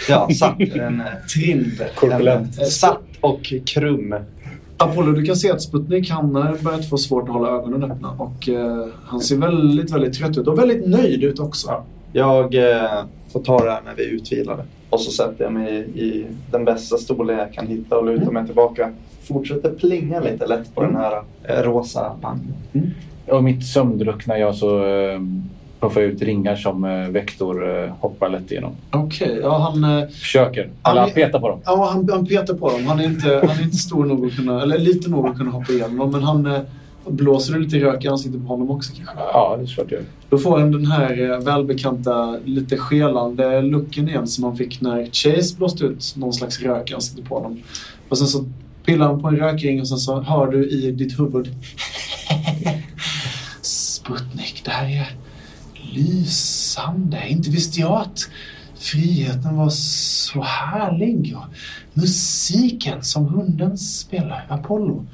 Ja, 0.09 0.29
satt. 0.39 0.61
En, 0.61 1.01
eh, 1.01 1.07
Trind. 1.35 1.85
Korpulent. 1.95 2.59
en, 2.61 2.67
satt 2.67 3.03
och 3.21 3.53
krum. 3.67 4.15
Apollo, 4.77 5.13
du 5.13 5.23
kan 5.25 5.37
se 5.37 5.51
att 5.51 5.63
Sputnik 5.63 6.11
han 6.11 6.35
har 6.35 6.57
börjat 6.63 6.89
få 6.89 6.99
svårt 6.99 7.23
att 7.29 7.35
hålla 7.35 7.49
ögonen 7.49 7.91
öppna 7.93 8.11
och 8.11 8.49
eh, 8.49 8.87
han 9.05 9.21
ser 9.21 9.37
väldigt, 9.37 9.91
väldigt 9.91 10.15
trött 10.19 10.39
ut 10.39 10.47
och 10.47 10.59
väldigt 10.59 10.87
nöjd 10.89 11.25
ut 11.25 11.39
också. 11.41 11.85
Jag 12.13 12.55
eh, 12.55 13.05
får 13.33 13.41
ta 13.43 13.65
det 13.65 13.71
här 13.71 13.81
när 13.85 13.95
vi 13.97 14.05
är 14.05 14.09
utvilade. 14.09 14.65
Och 14.93 15.01
så 15.01 15.11
sätter 15.11 15.45
jag 15.45 15.53
mig 15.53 15.75
i 15.95 16.27
den 16.51 16.65
bästa 16.65 16.97
stolen 16.97 17.39
jag 17.39 17.53
kan 17.53 17.67
hitta 17.67 17.99
och 17.99 18.07
lutar 18.07 18.33
mig 18.33 18.47
tillbaka. 18.47 18.91
Fortsätter 19.23 19.71
plinga 19.71 20.21
lite 20.21 20.47
lätt 20.47 20.75
på 20.75 20.83
den 20.83 20.97
här 20.97 21.23
eh, 21.45 21.63
rosa 21.63 22.17
bangen. 22.21 22.55
Och 23.27 23.45
mitt 23.45 23.67
sömndruckna 23.67 24.39
jag 24.39 24.55
så 24.55 24.87
eh, 24.87 25.21
puffar 25.81 26.01
jag 26.01 26.11
ut 26.11 26.23
ringar 26.23 26.57
som 26.57 26.85
eh, 26.85 27.09
Vektor 27.09 27.79
eh, 27.79 27.93
hoppar 28.01 28.29
lätt 28.29 28.51
igenom. 28.51 28.73
Okej, 28.91 29.39
ja 29.43 29.59
han... 29.59 29.99
Eh, 29.99 30.09
Försöker. 30.09 30.71
Eller 30.89 31.01
han 31.01 31.11
petar 31.11 31.41
på 31.41 31.49
dem. 31.49 31.61
Ja, 31.65 31.91
han, 31.93 32.09
han 32.13 32.27
petar 32.27 32.55
på 32.55 32.71
dem. 32.71 32.87
Han 32.87 33.01
är, 33.01 33.05
inte, 33.05 33.29
han 33.29 33.59
är 33.59 33.63
inte 33.63 33.77
stor 33.77 34.05
nog 34.05 34.27
att 34.27 34.37
kunna, 34.37 34.63
eller 34.63 34.79
lite 34.79 35.11
nog 35.11 35.27
att 35.27 35.39
kunna 35.39 35.51
hoppa 35.51 35.73
igenom 35.73 35.97
dem. 35.97 36.11
Men 36.11 36.23
han 36.23 36.47
eh, 36.47 36.61
blåser 37.09 37.59
lite 37.59 37.77
rök 37.77 38.05
i 38.05 38.09
ansiktet 38.09 38.43
på 38.43 38.47
honom 38.47 38.71
också 38.71 38.93
kanske. 38.97 39.15
Ja, 39.17 39.55
det 39.59 39.63
är 39.63 39.67
klart 39.67 39.91
jag 39.91 40.01
gör. 40.01 40.09
Då 40.31 40.39
får 40.39 40.59
han 40.59 40.73
den 40.73 40.87
här 40.87 41.31
eh, 41.31 41.39
välbekanta, 41.39 42.39
lite 42.45 42.77
skelande 42.77 43.63
looken 43.63 44.09
igen 44.09 44.27
som 44.27 44.45
han 44.45 44.57
fick 44.57 44.81
när 44.81 45.09
Chase 45.13 45.57
blåste 45.57 45.85
ut 45.85 46.15
någon 46.17 46.33
slags 46.33 46.61
rök 46.61 46.91
i 46.91 46.95
ansiktet 46.95 47.25
på 47.25 47.35
honom. 47.35 47.63
Och 48.09 48.19
sen 48.19 48.27
så 48.27 48.45
pillar 48.85 49.07
han 49.07 49.23
på 49.23 49.29
en 49.29 49.37
rökring 49.37 49.81
och 49.81 49.89
sen 49.89 49.99
så 49.99 50.21
hör 50.21 50.47
du 50.47 50.71
i 50.71 50.91
ditt 50.91 51.21
huvud 51.21 51.49
Sputnik, 53.63 54.63
det 54.65 54.71
här 54.71 54.87
är 54.87 55.17
lysande. 55.95 57.29
Inte 57.29 57.51
visste 57.51 57.81
jag 57.81 58.01
att 58.01 58.29
friheten 58.75 59.57
var 59.57 59.69
så 59.71 60.43
härlig. 60.43 61.37
Och 61.37 61.45
musiken 61.95 63.03
som 63.03 63.27
hunden 63.27 63.79
spelar, 63.79 64.47
Apollo, 64.49 65.07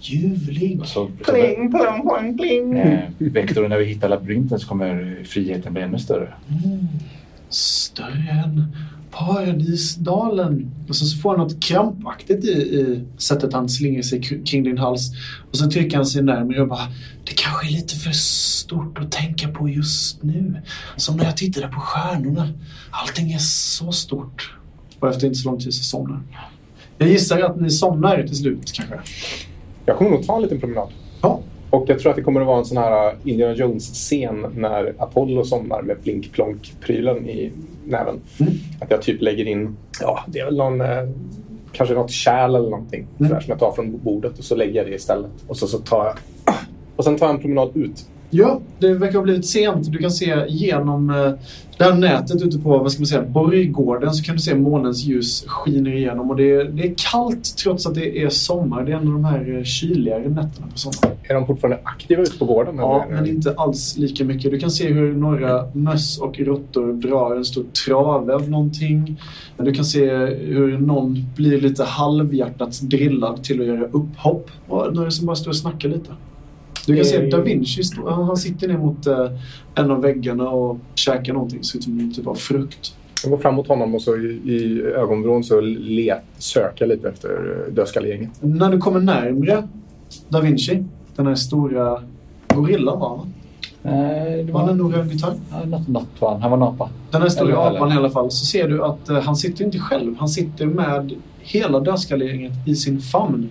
ljuvlig. 0.00 0.80
Och 0.80 0.86
Så, 0.86 1.06
Pling, 1.24 1.70
plong, 1.70 2.02
plong, 2.02 2.38
pling. 2.38 2.78
eh, 2.78 3.00
Vektor, 3.18 3.68
när 3.68 3.78
vi 3.78 3.84
hittar 3.84 4.08
labyrinten 4.08 4.60
så 4.60 4.66
kommer 4.68 5.18
friheten 5.24 5.72
bli 5.72 5.82
ännu 5.82 5.98
större. 5.98 6.32
Mm. 6.64 6.88
Större 7.48 8.42
än 8.44 8.76
paradisdalen. 9.10 10.70
Och 10.88 10.96
så, 10.96 11.16
får 11.16 11.30
han 11.30 11.38
något 11.38 11.62
krampaktigt 11.62 12.44
i, 12.44 12.48
i 12.50 13.04
sättet 13.18 13.52
han 13.52 13.68
slingar 13.68 14.02
sig 14.02 14.20
kr- 14.20 14.44
kring 14.46 14.62
din 14.62 14.78
hals. 14.78 15.10
Och 15.50 15.56
så 15.56 15.70
trycker 15.70 15.96
han 15.96 16.06
sig 16.06 16.22
närmare 16.22 16.62
och 16.62 16.68
bara 16.68 16.88
Det 17.24 17.32
kanske 17.36 17.66
är 17.66 17.70
lite 17.70 17.96
för 17.96 18.10
stort 18.12 18.98
att 18.98 19.12
tänka 19.12 19.48
på 19.48 19.68
just 19.68 20.22
nu. 20.22 20.56
Som 20.96 21.16
när 21.16 21.24
jag 21.24 21.36
tittade 21.36 21.68
på 21.68 21.80
stjärnorna. 21.80 22.48
Allting 22.90 23.32
är 23.32 23.38
så 23.38 23.92
stort. 23.92 24.54
Och 25.00 25.08
efter 25.08 25.26
inte 25.26 25.38
så 25.38 25.50
lång 25.50 25.60
tid 25.60 25.74
så 25.74 25.84
somnar. 25.84 26.20
Jag 26.98 27.08
gissar 27.08 27.40
att 27.40 27.60
ni 27.60 27.70
somnar 27.70 28.22
till 28.22 28.36
slut 28.36 28.72
kanske. 28.72 28.94
Jag 29.90 29.98
kommer 29.98 30.10
nog 30.10 30.26
ta 30.26 30.36
en 30.36 30.42
liten 30.42 30.60
promenad. 30.60 30.88
Ja. 31.22 31.40
Och 31.70 31.84
jag 31.88 31.98
tror 31.98 32.10
att 32.10 32.16
det 32.16 32.22
kommer 32.22 32.40
att 32.40 32.46
vara 32.46 32.58
en 32.58 32.64
sån 32.64 32.76
här 32.76 33.12
uh, 33.12 33.14
Indiana 33.24 33.54
Jones-scen 33.54 34.46
när 34.56 34.94
Apollo 34.98 35.44
somnar 35.44 35.82
med 35.82 35.96
blink-plonk-prylen 36.02 37.28
i 37.28 37.52
näven. 37.86 38.20
Mm. 38.40 38.52
Att 38.80 38.90
jag 38.90 39.02
typ 39.02 39.22
lägger 39.22 39.44
in, 39.46 39.76
ja, 40.00 40.24
det 40.26 40.38
är 40.38 40.44
väl 40.44 40.56
någon, 40.56 40.80
eh, 40.80 41.08
kanske 41.72 41.94
något 41.94 42.10
kärl 42.10 42.54
eller 42.54 42.70
någonting 42.70 43.06
Mm. 43.18 43.28
sådär, 43.28 43.40
som 43.40 43.50
jag 43.50 43.58
tar 43.58 43.72
från 43.72 43.98
bordet 43.98 44.38
och 44.38 44.44
så 44.44 44.54
lägger 44.54 44.74
jag 44.74 44.86
det 44.86 44.94
istället. 44.94 45.30
Och 45.46 45.56
så, 45.56 45.66
så 45.66 45.78
tar 45.78 46.04
jag, 46.04 46.14
och 46.96 47.04
sen 47.04 47.18
tar 47.18 47.26
jag 47.26 47.34
en 47.34 47.40
promenad 47.40 47.70
ut 47.76 48.06
Ja, 48.30 48.60
det 48.78 48.94
verkar 48.94 49.14
ha 49.14 49.22
blivit 49.22 49.46
sent. 49.46 49.92
Du 49.92 49.98
kan 49.98 50.10
se 50.10 50.44
genom 50.48 51.10
eh, 51.10 51.32
det 51.78 51.84
här 51.84 51.94
nätet 51.94 52.42
ute 52.42 52.58
på 52.58 52.78
vad 52.78 52.92
ska 52.92 53.00
man 53.00 53.06
säga, 53.06 53.22
borggården 53.22 54.14
så 54.14 54.24
kan 54.24 54.34
du 54.34 54.40
se 54.40 54.54
månens 54.54 55.04
ljus 55.04 55.44
skiner 55.46 55.96
igenom. 55.96 56.30
Och 56.30 56.36
det 56.36 56.50
är, 56.50 56.64
det 56.64 56.82
är 56.82 56.94
kallt 57.12 57.56
trots 57.56 57.86
att 57.86 57.94
det 57.94 58.22
är 58.22 58.28
sommar. 58.28 58.84
Det 58.84 58.92
är 58.92 58.96
en 58.96 59.06
av 59.06 59.12
de 59.12 59.24
här 59.24 59.56
eh, 59.56 59.64
kyligare 59.64 60.28
nätterna 60.28 60.66
på 60.72 60.78
sommaren. 60.78 61.18
Är 61.22 61.34
de 61.34 61.46
fortfarande 61.46 61.80
aktiva 61.84 62.22
ute 62.22 62.38
på 62.38 62.44
gården? 62.44 62.74
Ja, 62.78 63.06
men 63.10 63.26
inte 63.26 63.54
alls 63.56 63.96
lika 63.96 64.24
mycket. 64.24 64.50
Du 64.50 64.58
kan 64.58 64.70
se 64.70 64.92
hur 64.92 65.14
några 65.14 65.66
möss 65.72 66.18
och 66.18 66.40
råttor 66.40 66.92
drar 66.92 67.36
en 67.36 67.44
stor 67.44 67.64
trave 67.86 68.34
av 68.34 68.50
någonting. 68.50 69.20
Du 69.56 69.72
kan 69.72 69.84
se 69.84 70.06
hur 70.26 70.78
någon 70.78 71.26
blir 71.36 71.60
lite 71.60 71.84
halvhjärtat 71.84 72.80
drillad 72.80 73.44
till 73.44 73.60
att 73.60 73.66
göra 73.66 73.84
upphopp. 73.84 74.50
Och 74.68 74.94
några 74.94 75.10
som 75.10 75.26
bara 75.26 75.36
står 75.36 75.50
och 75.50 75.56
snackar 75.56 75.88
lite. 75.88 76.10
Du 76.86 76.96
kan 76.96 77.04
se 77.04 77.16
Eh. 77.16 77.28
Da 77.28 77.40
Vinci, 77.40 77.82
han 78.08 78.24
han 78.24 78.36
sitter 78.36 78.68
ner 78.68 78.78
mot 78.78 79.06
eh, 79.06 79.26
en 79.74 79.90
av 79.90 80.02
väggarna 80.02 80.48
och 80.48 80.78
käkar 80.94 81.32
någonting. 81.32 81.64
Ser 81.64 81.78
ut 81.78 81.84
som 81.84 82.12
typ 82.14 82.26
av 82.26 82.34
frukt. 82.34 82.94
Jag 83.22 83.30
går 83.30 83.38
fram 83.38 83.54
mot 83.54 83.68
honom 83.68 83.94
och 83.94 84.02
så 84.02 84.16
i, 84.16 84.40
i 84.44 84.82
ögonvrån 84.82 85.44
så 85.44 85.60
let, 85.60 86.22
söker 86.38 86.84
jag 86.84 86.88
lite 86.88 87.08
efter 87.08 87.28
eh, 87.68 87.72
dödskallegänget. 87.74 88.30
När 88.40 88.70
du 88.70 88.78
kommer 88.78 89.00
närmre 89.00 89.68
Da 90.28 90.40
Vinci, 90.40 90.84
den 91.16 91.26
här 91.26 91.34
stora 91.34 92.02
gorillan 92.54 93.00
var 93.00 93.16
han? 93.16 93.32
Nej, 93.82 94.44
det 94.44 94.52
Var 94.52 94.60
han 94.60 94.68
var 94.68 94.74
en 94.74 94.80
orangutang? 94.94 95.40
ja, 95.50 95.82
var 96.20 96.30
han. 96.30 96.42
Han 96.42 96.50
var 96.50 96.56
en 96.58 96.62
apa. 96.62 96.90
Den 97.10 97.22
här 97.22 97.28
stora 97.28 97.48
Eller- 97.52 97.66
eller- 97.68 97.76
apan 97.76 97.92
i 97.92 97.96
alla 97.96 98.10
fall, 98.10 98.30
så 98.30 98.46
ser 98.46 98.68
du 98.68 98.84
att 98.84 99.08
han 99.24 99.36
sitter 99.36 99.64
inte 99.64 99.78
själv. 99.78 100.16
Han 100.18 100.28
sitter 100.28 100.66
med 100.66 101.12
hela 101.40 101.80
dödskallegänget 101.80 102.52
i 102.66 102.74
sin 102.74 103.00
famn. 103.00 103.48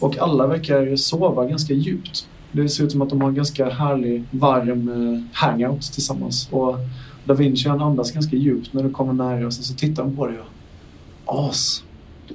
Och 0.00 0.18
alla 0.18 0.46
verkar 0.46 0.96
sova 0.96 1.44
ganska 1.46 1.74
djupt. 1.74 2.26
Det 2.52 2.68
ser 2.68 2.84
ut 2.84 2.92
som 2.92 3.02
att 3.02 3.10
de 3.10 3.20
har 3.20 3.28
en 3.28 3.34
ganska 3.34 3.70
härlig, 3.70 4.24
varm 4.30 4.88
eh, 5.14 5.20
hangout 5.32 5.82
tillsammans. 5.82 6.48
Och 6.52 6.76
Da 7.24 7.34
Vinci 7.34 7.68
han 7.68 7.80
andas 7.80 8.12
ganska 8.12 8.36
djupt 8.36 8.72
när 8.74 8.82
du 8.82 8.90
kommer 8.90 9.12
nära 9.12 9.46
och 9.46 9.52
sen 9.52 9.64
så 9.64 9.74
tittar 9.74 10.02
han 10.02 10.16
på 10.16 10.26
dig 10.26 10.36
och 11.24 11.48
As, 11.48 11.82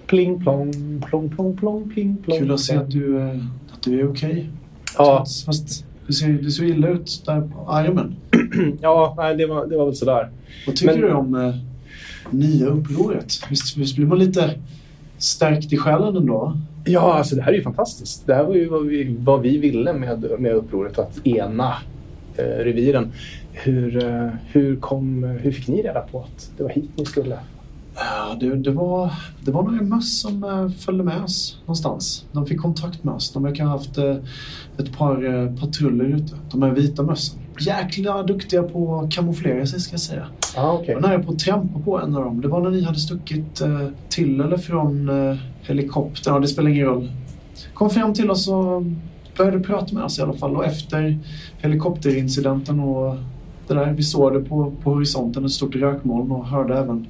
Pling 0.08 0.40
plong, 0.44 0.72
plong 1.10 1.30
plong 1.30 1.58
plong, 1.58 1.90
pling 1.94 2.18
plong. 2.18 2.38
kul 2.40 2.52
att 2.52 2.60
se 2.60 2.76
att 2.76 2.92
du, 2.92 3.20
eh, 3.22 3.36
att 3.74 3.84
du 3.84 4.00
är 4.00 4.12
okej. 4.12 4.50
Ja, 4.98 5.18
Trots- 5.18 5.46
Fast 5.46 5.86
du 6.08 6.14
ser, 6.14 6.28
du 6.34 6.52
ser 6.52 6.64
illa 6.64 6.88
ut 6.88 7.24
där 7.26 7.42
på 7.42 7.70
armen. 7.72 8.16
ja 8.82 9.14
nej, 9.18 9.36
det, 9.36 9.46
var, 9.46 9.66
det 9.68 9.78
var 9.78 9.86
väl 9.86 9.96
sådär. 9.96 10.30
Vad 10.68 10.76
tycker 10.76 10.94
Men- 10.94 11.02
du 11.02 11.14
om 11.14 11.36
eh, 11.36 11.56
nya 12.30 12.66
upproret? 12.66 13.34
Visst, 13.50 13.78
visst 13.78 13.96
blir 13.96 14.06
man 14.06 14.20
lite 14.20 14.54
stärkt 15.18 15.74
i 15.74 15.78
själen 15.78 16.16
ändå? 16.18 16.58
Ja, 16.88 17.14
alltså 17.14 17.36
det 17.36 17.42
här 17.42 17.52
är 17.52 17.56
ju 17.56 17.64
fantastiskt. 17.64 18.28
Det 18.28 18.36
här 18.36 18.44
var 18.44 18.56
ju 18.56 18.68
vad 18.68 18.86
vi, 18.86 19.18
vad 19.20 19.42
vi 19.42 19.58
ville 19.58 19.94
med, 19.94 20.26
med 20.40 20.52
upproret, 20.52 21.00
att 21.00 21.28
ena 21.28 21.74
eh, 22.38 22.44
reviren. 22.44 23.12
Hur, 23.54 24.04
eh, 24.06 24.30
hur, 24.52 24.76
kom, 24.76 25.24
hur 25.24 25.52
fick 25.52 25.68
ni 25.68 25.82
reda 25.82 26.02
på 26.02 26.20
att 26.20 26.52
det 26.58 26.64
var 26.64 26.70
hit 26.70 26.90
ni 26.96 27.06
skulle? 27.06 27.38
Ja, 27.96 28.38
det, 28.40 28.56
det, 28.56 28.72
var, 28.72 29.12
det 29.46 29.52
var 29.52 29.64
några 29.64 29.82
möss 29.82 30.22
som 30.22 30.44
eh, 30.44 30.70
följde 30.70 31.04
med 31.04 31.24
oss 31.24 31.58
någonstans. 31.62 32.26
De 32.32 32.46
fick 32.46 32.62
kontakt 32.62 33.04
med 33.04 33.14
oss. 33.14 33.34
De 33.34 33.44
verkar 33.44 33.64
ha 33.64 33.72
haft 33.72 33.98
eh, 33.98 34.16
ett 34.78 34.98
par 34.98 35.26
eh, 35.26 35.56
patruller 35.56 36.06
ute. 36.06 36.36
De 36.52 36.62
här 36.62 36.72
vita 36.72 37.04
mössen. 37.04 37.40
Jäkla 37.60 38.24
duktiga 38.24 38.64
på 38.64 39.00
att 39.00 39.12
kamouflera 39.12 39.66
sig 39.66 39.80
ska 39.80 39.94
jag 39.94 40.00
säga. 40.00 40.28
Ja, 40.56 40.72
okej. 40.74 40.88
Jag 40.88 41.02
var 41.02 41.10
nära 41.10 41.24
på 41.24 41.32
att 41.32 41.40
trampa 41.40 41.80
på 41.80 42.00
en 42.00 42.16
av 42.16 42.24
dem. 42.24 42.42
Det 42.42 42.48
var 42.48 42.62
när 42.62 42.70
ni 42.70 42.84
hade 42.84 43.00
stuckit 43.00 43.62
till 44.10 44.42
eller 44.42 44.58
från 44.58 45.10
helikoptern. 45.68 46.34
Ja, 46.34 46.40
det 46.40 46.48
spelar 46.48 46.70
ingen 46.70 46.86
roll. 46.86 47.12
Kom 47.74 47.90
fram 47.90 48.14
till 48.14 48.32
oss 48.32 48.48
och 48.48 48.84
började 49.38 49.60
prata 49.60 49.96
med 49.96 50.04
oss 50.04 50.20
i 50.20 50.22
alla 50.22 50.34
fall. 50.34 50.56
Och 50.56 50.66
efter 50.66 51.20
helikopterincidenten 51.58 52.80
och 52.80 53.16
det 53.68 53.74
där. 53.74 53.94
Vi 53.94 54.04
såg 54.04 54.34
det 54.34 54.40
på, 54.40 54.72
på 54.84 54.94
horisonten, 54.94 55.46
ett 55.46 55.52
stort 55.52 55.76
rökmoln 55.76 56.32
och 56.32 56.48
hörde 56.48 56.78
även, 56.78 57.08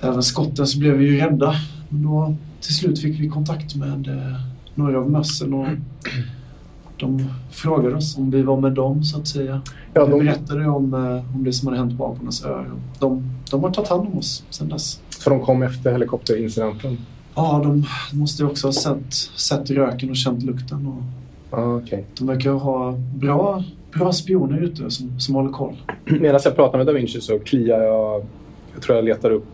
även 0.00 0.22
skotten 0.22 0.66
så 0.66 0.78
blev 0.78 0.94
vi 0.94 1.04
ju 1.04 1.16
rädda. 1.20 1.54
Men 1.88 2.02
då 2.02 2.34
till 2.60 2.74
slut 2.74 2.98
fick 3.00 3.20
vi 3.20 3.28
kontakt 3.28 3.74
med 3.74 4.08
eh, 4.08 4.40
några 4.74 4.98
av 4.98 5.10
mössen 5.10 5.54
och 5.54 5.66
de 6.98 7.26
frågade 7.50 7.94
oss 7.96 8.18
om 8.18 8.30
vi 8.30 8.42
var 8.42 8.60
med 8.60 8.72
dem 8.72 9.04
så 9.04 9.18
att 9.18 9.26
säga. 9.28 9.62
Ja, 9.94 10.04
vi 10.04 10.10
de- 10.10 10.18
berättade 10.24 10.66
om, 10.66 10.94
eh, 10.94 11.34
om 11.36 11.44
det 11.44 11.52
som 11.52 11.68
hade 11.68 11.78
hänt 11.78 11.98
på 11.98 12.06
Apornas 12.06 12.44
öar. 12.44 12.70
De, 12.98 13.30
de 13.50 13.62
har 13.62 13.70
tagit 13.70 13.88
hand 13.90 14.06
om 14.06 14.18
oss 14.18 14.44
sedan 14.50 14.68
dess. 14.68 15.00
Så 15.08 15.30
de 15.30 15.40
kom 15.40 15.62
efter 15.62 15.92
helikopterincidenten? 15.92 16.98
Ja, 17.34 17.60
de 17.64 17.84
måste 18.18 18.44
också 18.44 18.66
ha 18.66 18.72
sett, 18.72 19.14
sett 19.36 19.70
röken 19.70 20.10
och 20.10 20.16
känt 20.16 20.42
lukten. 20.42 20.86
Och 20.86 21.76
okej. 21.76 22.04
de 22.18 22.26
verkar 22.26 22.50
ha 22.50 22.92
bra, 23.14 23.64
bra 23.92 24.12
spioner 24.12 24.60
ute 24.60 24.90
som, 24.90 25.20
som 25.20 25.34
håller 25.34 25.52
koll. 25.52 25.76
Medan 26.04 26.40
jag 26.44 26.56
pratar 26.56 26.78
med 26.78 26.86
Da 26.86 26.92
Vinci 26.92 27.20
så 27.20 27.38
kliar 27.38 27.80
jag... 27.80 28.26
Jag 28.74 28.82
tror 28.82 28.96
jag 28.96 29.04
letar 29.04 29.30
upp 29.30 29.48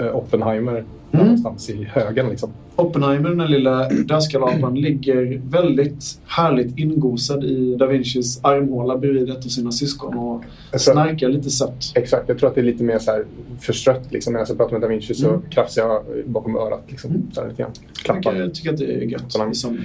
eh, 0.00 0.16
Oppenheimer 0.16 0.84
någonstans 1.12 1.70
i 1.70 1.84
högen. 1.84 2.28
Liksom. 2.28 2.50
Oppenheimer, 2.76 3.30
den 3.34 3.50
lilla 3.50 3.88
dödskallapan, 3.88 4.74
ligger 4.74 5.40
väldigt 5.50 6.04
härligt 6.26 6.78
ingosad 6.78 7.44
i 7.44 7.76
Da 7.76 7.86
Vincis 7.86 8.40
armhåla 8.44 8.98
bredvid 8.98 9.30
ett 9.30 9.36
av 9.44 9.48
sina 9.48 9.72
syskon 9.72 10.18
och 10.18 10.42
Jag 10.70 10.80
tror- 10.80 10.92
snarkar 10.94 11.28
lite 11.28 11.50
sött. 11.50 11.92
Exakt, 11.94 12.28
jag 12.28 12.38
tror 12.38 12.48
att 12.48 12.54
det 12.54 12.60
är 12.60 12.64
lite 12.64 12.84
mer 12.84 12.98
så 12.98 13.10
här 13.10 13.24
förstrött. 13.60 14.12
Liksom. 14.12 14.32
Medan 14.32 14.46
jag 14.48 14.56
pratar 14.56 14.72
med 14.72 14.80
Da 14.80 14.86
Vinci 14.88 15.14
så 15.14 15.28
Mm. 15.28 15.42
krafsar 15.50 15.82
jag 15.82 16.02
bakom 16.26 16.56
örat. 16.56 16.82
Liksom. 16.88 17.10
Mm. 17.10 17.22
Så 17.32 17.40
här 17.40 17.48
lite 17.48 17.62
grann. 17.62 17.72
Jag 17.94 18.04
Klappar. 18.04 18.32
tycker, 18.32 18.48
tycker 18.48 18.70
att 18.72 18.78
det 18.78 18.94
är 18.94 19.00
gött 19.00 19.32
sömnen. 19.56 19.80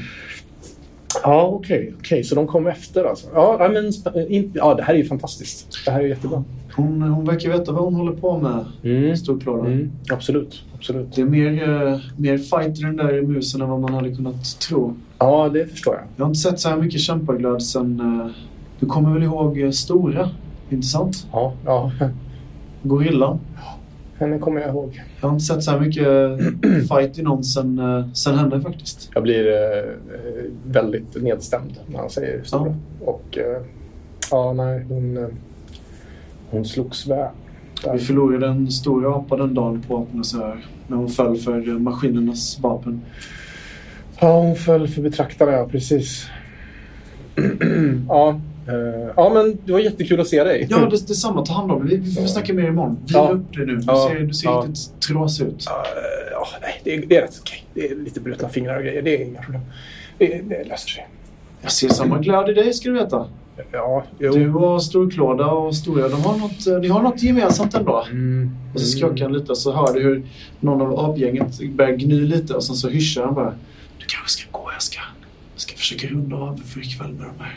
Ja, 1.24 1.48
okej. 1.48 1.94
okej. 2.00 2.24
Så 2.24 2.36
de 2.36 2.48
kom 2.48 2.68
efter 2.68 3.04
alltså. 3.04 3.28
Ja, 3.34 3.70
men, 3.74 3.86
in, 4.32 4.52
ja, 4.56 4.74
det 4.74 4.84
här 4.84 4.94
är 4.94 4.98
ju 4.98 5.06
fantastiskt. 5.06 5.68
Det 5.86 5.92
här 5.92 6.00
är 6.02 6.08
jättebra. 6.08 6.44
Hon, 6.78 7.02
hon 7.02 7.26
verkar 7.26 7.50
veta 7.50 7.72
vad 7.72 7.84
hon 7.84 7.94
håller 7.96 8.12
på 8.12 8.38
med, 8.38 8.66
Mm. 8.84 9.18
storklådan. 9.18 9.66
Mm. 9.68 9.92
Absolut. 10.12 10.64
Absolut. 10.76 11.16
Det 11.16 11.22
är 11.22 11.26
mer, 11.26 11.70
eh, 11.88 11.98
mer 12.18 12.38
fight 12.38 12.80
i 12.80 12.82
den 12.82 12.96
där 12.98 13.22
musen 13.22 13.62
än 13.62 13.70
vad 13.70 13.80
man 13.80 13.94
hade 13.94 14.16
kunnat 14.16 14.60
tro. 14.60 14.94
Ja, 15.20 15.50
det 15.50 15.68
förstår 15.68 15.96
jag. 15.96 16.04
Jag 16.16 16.24
har 16.26 16.30
inte 16.30 16.40
sett 16.40 16.60
så 16.60 16.70
här 16.70 16.78
mycket 16.78 17.02
kämpaglöd 17.02 17.64
sen... 17.64 18.00
eh, 18.00 18.28
Du 18.80 18.86
kommer 18.86 19.14
väl 19.14 19.24
ihåg 19.24 19.62
eh, 19.62 19.70
Stora? 19.72 20.30
Inte 20.70 20.88
sant? 20.88 21.28
Ja, 21.32 21.54
ja. 21.66 21.92
Gorillan. 22.84 23.40
henne 24.20 24.40
kommer 24.40 24.62
jag 24.62 24.70
ihåg. 24.70 25.02
Jag 25.22 25.28
har 25.28 25.34
inte 25.34 25.46
sett 25.46 25.64
så 25.64 25.72
här 25.72 25.80
mycket 25.80 26.08
fight 26.90 27.20
i 27.20 27.22
någon 27.22 27.44
sen, 27.44 27.82
sen 28.14 28.36
henne 28.38 28.62
faktiskt. 28.62 29.10
Jag 29.14 29.24
blir 29.24 29.48
eh, 29.52 29.94
väldigt 30.66 31.24
nedstämd 31.24 31.74
när 31.88 32.00
han 32.00 32.10
säger 32.10 32.44
stora. 32.44 32.76
Och 33.06 33.38
eh, 33.38 33.62
ja, 34.32 34.54
nej, 34.54 34.86
hon, 34.90 35.18
hon 36.50 36.66
slogs 36.66 37.08
väl. 37.08 37.28
Vi 37.94 38.00
förlorade 38.00 38.48
en 38.48 38.72
stor 38.72 39.16
apa 39.18 39.38
den 39.38 39.54
dagen 39.54 39.82
på 39.88 39.98
Apornas 39.98 40.36
öar. 40.36 40.66
När 40.88 40.98
hon 40.98 41.10
föll 41.10 41.38
för 41.38 41.68
eh, 41.70 41.74
maskinernas 41.80 42.60
vapen. 42.60 43.02
Ja, 44.20 44.40
hon 44.42 44.56
föll 44.56 44.88
för 44.88 45.02
betraktare, 45.02 45.52
ja, 45.52 45.68
precis. 45.72 46.26
ja, 48.08 48.40
eh, 48.68 49.10
ja, 49.16 49.32
men 49.34 49.58
det 49.66 49.72
var 49.72 49.80
jättekul 49.80 50.20
att 50.22 50.28
se 50.28 50.44
dig. 50.44 50.68
Ja, 50.70 50.78
det, 50.78 51.08
detsamma. 51.08 51.46
Ta 51.46 51.54
hand 51.54 51.72
om 51.72 51.88
dig. 51.88 51.98
Vi, 51.98 52.04
vi 52.10 52.16
får 52.16 52.26
snacka 52.28 52.54
mer 52.54 52.68
imorgon. 52.68 52.98
Vila 53.08 53.20
Ja. 53.20 53.30
upp 53.30 53.54
dig 53.54 53.66
nu. 53.66 53.76
Du 53.76 53.84
Ja. 53.88 54.10
ser, 54.10 54.20
du 54.20 54.34
ser 54.34 54.48
Ja. 54.48 54.66
riktigt 54.68 55.02
trasig 55.02 55.46
ut. 55.48 55.66
Eh, 55.68 55.74
ja, 56.32 56.48
nej, 56.62 56.82
det, 56.84 56.96
är, 56.96 57.06
det 57.08 57.18
är 57.18 57.22
rätt 57.22 57.38
okej. 57.42 57.64
Det 57.74 57.92
är 57.92 57.96
lite 57.96 58.20
brutna 58.20 58.50
fingrar 58.50 58.78
och 58.78 58.84
grejer. 58.84 59.02
Det 59.02 59.22
är 59.22 59.26
inga 59.26 59.42
problem. 59.42 59.62
Det, 60.18 60.42
det 60.50 60.64
löser 60.64 60.90
sig. 60.90 61.08
Jag 61.62 61.72
ser 61.72 61.90
samma 61.90 62.20
glöd 62.20 62.50
i 62.50 62.54
dig 62.54 62.74
ska 62.74 62.90
du 62.90 62.96
veta. 62.96 63.26
Ja, 63.72 64.04
jo. 64.20 64.32
Du 64.34 64.54
och 64.54 64.84
Storklåda 64.84 65.46
och 65.46 65.76
Stora, 65.76 66.10
de 66.10 66.22
har 66.24 66.38
något, 66.38 66.68
eh, 66.68 66.80
ni 66.80 66.88
har 66.88 67.02
något 67.02 67.24
gemensamt 67.24 67.74
ändå. 67.74 68.04
Mm. 68.12 68.50
Och 68.74 68.80
så 68.82 68.86
skrockar 68.88 69.24
han 69.24 69.34
lite 69.34 69.52
och 69.52 69.58
så 69.58 69.72
hör 69.72 69.94
du 69.94 70.02
hur 70.02 70.24
någon 70.60 70.82
av 70.82 71.00
apgänget 71.12 71.60
börjar 71.72 71.92
gny 71.96 72.20
lite 72.26 72.54
och 72.54 72.64
sen 72.64 72.76
så 72.76 72.90
hyschar 72.90 73.24
han 73.26 73.34
bara. 73.36 73.54
Du 74.00 74.06
kanske 74.08 74.30
ska 74.30 74.52
gå, 74.52 74.70
jag 74.74 74.82
ska, 74.82 75.00
jag 75.54 75.62
ska 75.62 75.76
försöka 75.76 76.08
runda 76.08 76.36
av 76.36 76.58
för 76.66 76.80
ikväll 76.80 77.14
med 77.14 77.26
de 77.38 77.44
här. 77.44 77.54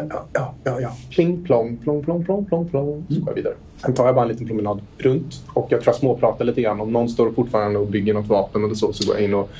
Eh, 0.00 0.06
Ja, 0.10 0.24
ja, 0.32 0.54
ja, 0.64 0.80
ja. 0.80 0.96
Pling 1.10 1.44
plong, 1.44 1.76
plong, 1.76 2.04
plong, 2.04 2.24
plong, 2.24 2.44
plong, 2.44 2.68
plong. 2.68 3.04
Så 3.08 3.14
går 3.20 3.28
jag 3.28 3.34
vidare. 3.34 3.54
Sen 3.76 3.94
tar 3.94 4.06
jag 4.06 4.14
bara 4.14 4.22
en 4.22 4.28
liten 4.28 4.46
promenad 4.46 4.80
runt 4.98 5.42
och 5.54 5.66
jag 5.70 5.80
tror 5.80 5.92
jag 5.92 6.00
småpratar 6.00 6.44
lite 6.44 6.62
grann. 6.62 6.80
Om 6.80 6.92
någon 6.92 7.08
står 7.08 7.32
fortfarande 7.32 7.78
och 7.78 7.86
bygger 7.86 8.14
något 8.14 8.26
vapen 8.26 8.64
eller 8.64 8.74
så, 8.74 8.92
så 8.92 9.06
går 9.06 9.16
jag 9.16 9.24
in 9.24 9.34
och 9.34 9.50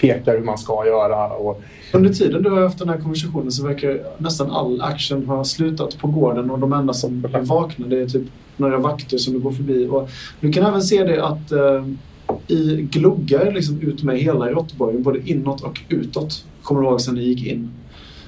pekar 0.00 0.36
hur 0.36 0.44
man 0.44 0.58
ska 0.58 0.86
göra. 0.86 1.28
Och, 1.28 1.62
Under 1.92 2.12
tiden 2.12 2.42
du 2.42 2.50
har 2.50 2.62
haft 2.62 2.78
den 2.78 2.88
här 2.88 2.98
konversationen 2.98 3.52
så 3.52 3.66
verkar 3.66 4.00
nästan 4.18 4.50
all 4.50 4.80
action 4.80 5.26
ha 5.26 5.44
slutat 5.44 5.98
på 5.98 6.08
gården 6.08 6.50
och 6.50 6.58
de 6.58 6.72
enda 6.72 6.92
som 6.92 7.24
är 7.32 7.40
vakna 7.40 7.86
det 7.86 8.00
är 8.00 8.06
typ 8.06 8.26
några 8.56 8.78
vakter 8.78 9.18
som 9.18 9.34
du 9.34 9.40
går 9.40 9.52
förbi. 9.52 9.88
Och 9.90 10.10
du 10.40 10.52
kan 10.52 10.66
även 10.66 10.82
se 10.82 11.04
det 11.04 11.24
att 11.26 11.52
eh, 11.52 11.84
i 12.46 12.88
gluggar 12.90 13.52
liksom 13.52 13.80
ut 13.80 14.02
med 14.02 14.18
hela 14.18 14.50
råttborgen, 14.50 15.02
både 15.02 15.30
inåt 15.30 15.62
och 15.62 15.80
utåt, 15.88 16.44
kommer 16.62 16.80
du 16.80 16.86
ihåg 16.86 17.00
sen 17.00 17.14
ni 17.14 17.22
gick 17.22 17.46
in, 17.46 17.70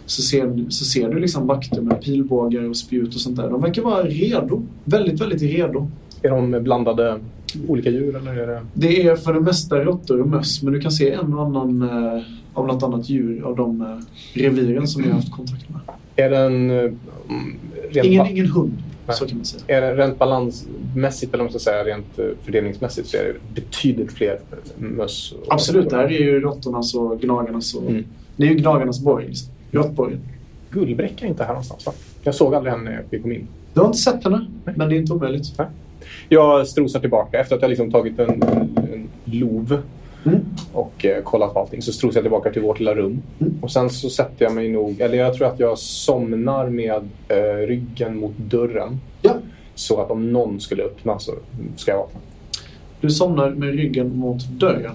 så 0.06 0.22
ser, 0.22 0.70
så 0.70 0.84
ser 0.84 1.08
du 1.08 1.18
liksom 1.18 1.46
vakter 1.46 1.80
med 1.80 2.02
pilbågar 2.02 2.68
och 2.68 2.76
spjut 2.76 3.14
och 3.14 3.20
sånt 3.20 3.36
där. 3.36 3.50
De 3.50 3.62
verkar 3.62 3.82
vara 3.82 4.02
redo. 4.02 4.62
Väldigt, 4.84 5.20
väldigt 5.20 5.42
redo. 5.42 5.90
är 6.22 6.30
de 6.30 6.62
blandade 6.62 7.20
olika 7.68 7.90
djur 7.90 8.16
eller 8.16 8.32
är 8.36 8.46
det... 8.46 8.62
Det 8.74 9.02
är 9.06 9.16
för 9.16 9.32
det 9.34 9.40
mesta 9.40 9.76
råttor 9.84 10.20
och 10.20 10.28
möss, 10.28 10.62
men 10.62 10.72
du 10.72 10.80
kan 10.80 10.90
se 10.92 11.10
en 11.12 11.34
och 11.34 11.44
annan, 11.46 11.82
eh, 11.82 12.22
av 12.54 12.66
något 12.66 12.82
annat 12.82 13.08
djur 13.08 13.42
av 13.44 13.56
de 13.56 13.80
eh, 13.80 13.96
reviren 14.42 14.86
som 14.88 15.02
vi 15.02 15.08
har 15.08 15.14
haft 15.16 15.32
kontakt 15.32 15.68
med. 15.70 15.80
Är 16.16 16.30
den... 16.30 16.70
eh, 16.70 16.90
rent 17.90 18.06
Ingen, 18.06 18.26
ingen 18.26 18.46
hund, 18.46 18.72
Nej. 19.06 19.16
så 19.16 19.26
kan 19.26 19.36
man 19.36 19.44
säga. 19.44 19.62
Är 19.66 19.80
det 19.80 20.02
rent 20.02 20.18
balansmässigt, 20.18 21.34
eller 21.34 21.42
om 21.42 21.46
man 21.46 21.60
ska 21.60 21.70
säga 21.70 21.84
rent 21.84 22.18
eh, 22.18 22.24
fördelningsmässigt, 22.44 23.08
så 23.08 23.16
är 23.16 23.24
det 23.24 23.60
betydligt 23.60 24.12
fler 24.12 24.38
möss. 24.78 25.32
och- 25.32 25.54
Absolut, 25.54 25.90
det 25.90 25.96
här 25.96 26.04
är 26.04 26.10
ju 26.20 26.40
råttornas 26.40 26.94
och 26.94 27.20
gnagarnas 27.20 27.74
och... 27.74 27.90
Mm. 27.90 28.04
Det 28.36 28.44
är 28.46 28.48
ju 28.48 28.54
gnagarnas 28.54 29.00
borg. 29.00 29.26
liksom. 29.28 29.48
Råttborgen. 29.70 30.20
Gullbräcka 30.70 31.24
är 31.24 31.28
inte 31.30 31.42
här 31.44 31.50
någonstans, 31.50 31.86
va? 31.86 31.92
Jag 32.22 32.34
såg 32.34 32.54
aldrig 32.54 32.72
henne 32.74 32.90
när 32.90 33.04
vi 33.10 33.18
kom 33.20 33.32
in. 33.32 33.46
Du 33.74 33.80
har 33.80 33.86
inte 33.86 33.98
sett 33.98 34.24
henne, 34.24 34.46
men 34.64 34.88
det 34.88 34.96
är 34.96 34.98
inte 35.00 35.12
omöjligt. 35.12 35.52
Jag 36.32 36.66
strosar 36.66 37.00
tillbaka. 37.00 37.40
Efter 37.40 37.56
att 37.56 37.62
jag 37.62 37.68
liksom 37.68 37.90
tagit 37.90 38.18
en, 38.18 38.42
en, 38.42 38.78
en 38.92 39.08
lov 39.24 39.82
Mm. 40.26 40.40
och 40.72 41.04
eh, 41.06 41.22
kollat 41.22 41.54
på 41.54 41.60
allting 41.60 41.82
så 41.82 41.92
strosar 41.92 42.18
jag 42.18 42.24
tillbaka 42.24 42.50
till 42.50 42.62
vårt 42.62 42.78
lilla 42.78 42.94
rum. 42.94 43.22
Mm. 43.38 43.54
Och 43.62 43.70
sen 43.70 43.90
så 43.90 44.10
sätter 44.10 44.44
jag 44.44 44.54
mig 44.54 44.68
nog... 44.68 45.00
Eller 45.00 45.18
jag 45.18 45.34
tror 45.34 45.46
att 45.46 45.60
jag 45.60 45.78
somnar 45.78 46.68
med 46.68 47.08
eh, 47.28 47.66
ryggen 47.66 48.16
mot 48.16 48.38
dörren. 48.38 49.00
Ja. 49.22 49.36
Så 49.74 50.00
att 50.00 50.10
om 50.10 50.32
någon 50.32 50.60
skulle 50.60 50.82
öppna 50.82 51.18
så 51.18 51.32
ska 51.76 51.90
jag 51.90 51.98
vakna. 51.98 52.20
Du 53.00 53.10
somnar 53.10 53.50
med 53.50 53.74
ryggen 53.74 54.16
mot 54.16 54.48
dörren. 54.48 54.94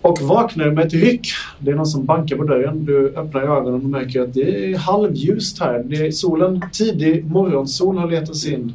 Och 0.00 0.20
vaknar 0.20 0.70
med 0.70 0.86
ett 0.86 0.92
ryck. 0.94 1.26
Det 1.58 1.70
är 1.70 1.74
någon 1.74 1.86
som 1.86 2.04
bankar 2.04 2.36
på 2.36 2.44
dörren. 2.44 2.84
Du 2.84 3.14
öppnar 3.16 3.42
ögonen 3.42 3.74
och 3.74 3.90
märker 3.90 4.20
att 4.20 4.34
det 4.34 4.72
är 4.72 4.78
halvljust 4.78 5.60
här. 5.60 5.82
Det 5.86 5.96
är 6.06 6.10
solen, 6.10 6.62
tidig 6.72 7.24
morgonsol 7.24 7.98
har 7.98 8.10
letat 8.10 8.36
sig 8.36 8.52
in. 8.52 8.74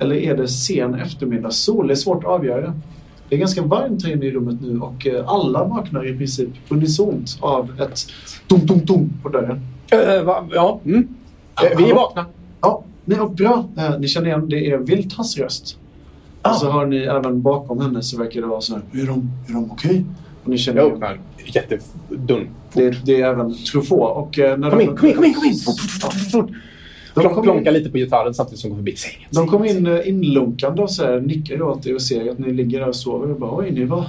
Eller 0.00 0.16
är 0.16 0.36
det 0.36 0.48
sen 0.48 0.94
eftermiddagssol? 0.94 1.86
Det 1.86 1.92
är 1.92 1.96
svårt 1.96 2.24
att 2.24 2.30
avgöra. 2.30 2.74
Det 3.28 3.34
är 3.36 3.38
ganska 3.40 3.62
varmt 3.62 4.04
här 4.04 4.12
inne 4.12 4.26
i 4.26 4.30
rummet 4.30 4.56
nu 4.62 4.80
och 4.80 5.06
eh, 5.06 5.28
alla 5.28 5.64
vaknar 5.64 6.08
i 6.14 6.16
princip 6.18 6.48
unisont 6.68 7.38
av 7.40 7.80
ett 7.80 7.98
dum-dum-dum 8.46 9.12
på 9.22 9.28
dörren. 9.28 9.60
Eh, 9.90 10.22
va? 10.22 10.44
Ja. 10.50 10.80
Mm. 10.84 11.08
Eh, 11.62 11.78
vi 11.78 11.90
är 11.90 11.94
vakna. 11.94 12.26
Ja, 12.60 12.84
nej, 13.04 13.20
och 13.20 13.30
bra. 13.30 13.64
Ni 13.98 14.08
känner 14.08 14.26
igen, 14.26 14.48
det 14.48 14.70
är 14.70 14.78
Viltas 14.78 15.36
röst. 15.38 15.76
Och 16.42 16.54
så 16.54 16.70
har 16.70 16.86
ni 16.86 16.96
även 16.96 17.42
bakom 17.42 17.80
henne 17.80 18.02
så 18.02 18.18
verkar 18.18 18.40
det 18.40 18.46
vara 18.46 18.60
så 18.60 18.72
här, 18.74 18.82
är 19.02 19.06
de, 19.06 19.30
är 19.48 19.52
de 19.52 19.70
okej? 19.70 20.04
Och 20.44 20.48
ni 20.50 20.58
känner 20.58 20.80
Jag 20.80 20.96
igen, 20.96 21.18
jättedörren. 21.54 22.48
det, 22.72 22.84
är- 22.86 23.00
det 23.04 23.20
är 23.22 23.28
även 23.32 23.54
Truffaut. 23.54 24.16
Och, 24.16 24.38
när 24.58 24.70
Kom 24.70 24.80
in, 24.80 24.96
kom 24.96 25.08
in, 25.08 25.14
kom 25.14 25.24
in! 25.24 25.34
Kom 25.34 25.44
in. 25.44 25.58
De 25.64 25.74
Plonk, 26.00 26.32
kom 26.32 26.54
plonka 27.14 27.70
in, 27.70 27.74
lite 27.74 27.90
på 27.90 27.98
gitarren 27.98 28.34
samtidigt 28.34 28.60
som 28.60 28.70
går 28.70 28.76
förbi 28.76 28.96
sängen. 28.96 29.28
de 29.30 29.46
kom 29.46 29.64
in 29.64 29.86
eh, 29.86 30.08
inlunkande 30.08 30.82
och 30.82 30.90
så 30.90 31.04
här, 31.04 31.20
nickar 31.20 31.62
åt 31.62 31.86
er 31.86 31.94
och 31.94 32.02
ser 32.02 32.30
att 32.30 32.38
ni 32.38 32.52
ligger 32.52 32.80
där 32.80 32.88
och 32.88 32.96
sover. 32.96 33.30
Och 33.30 33.40
bara, 33.40 33.56
oj, 33.56 33.70
ni 33.70 33.84
var, 33.84 34.06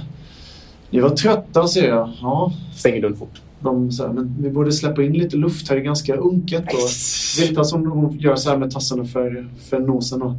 ni 0.90 1.00
var 1.00 1.10
trötta 1.10 1.68
ser 1.68 1.88
jag. 1.88 2.10
Ja, 2.20 2.52
Stänger 2.76 3.02
dörren 3.02 3.16
fort. 3.16 3.40
de 3.60 3.92
så 3.92 4.06
här, 4.06 4.12
men 4.12 4.36
vi 4.40 4.50
borde 4.50 4.72
släppa 4.72 5.02
in 5.02 5.12
lite 5.12 5.36
luft 5.36 5.68
här, 5.68 5.76
det 5.76 5.82
är 5.82 5.84
ganska 5.84 6.14
unket. 6.16 6.64
Och 6.64 6.88
Viltas 7.40 7.72
hon, 7.72 7.86
hon 7.86 8.18
gör 8.18 8.36
så 8.36 8.50
här 8.50 8.56
med 8.56 8.70
tassarna 8.70 9.04
för, 9.04 9.48
för 9.70 9.78
nosen. 9.78 10.22
Och, 10.22 10.32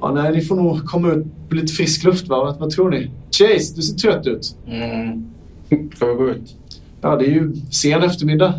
ja, 0.00 0.12
nej, 0.12 0.32
ni 0.32 0.40
får 0.40 0.56
nog 0.56 0.84
komma 0.84 1.12
ut 1.12 1.24
på 1.48 1.54
lite 1.54 1.72
frisk 1.72 2.04
luft 2.04 2.28
va? 2.28 2.36
Vad, 2.44 2.58
vad 2.58 2.70
tror 2.70 2.90
ni? 2.90 3.10
Chase, 3.30 3.72
du 3.76 3.82
ser 3.82 3.96
trött 3.98 4.26
ut. 4.26 4.56
Mm. 4.66 5.26
Ska 5.96 6.06
vi 6.06 6.14
gå 6.14 6.30
ut? 6.30 6.56
Ja, 7.00 7.16
det 7.16 7.24
är 7.26 7.30
ju 7.30 7.52
sen 7.70 8.02
eftermiddag. 8.02 8.54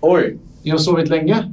Oj! 0.00 0.38
Ni 0.62 0.70
har 0.70 0.78
sovit 0.78 1.08
länge. 1.08 1.52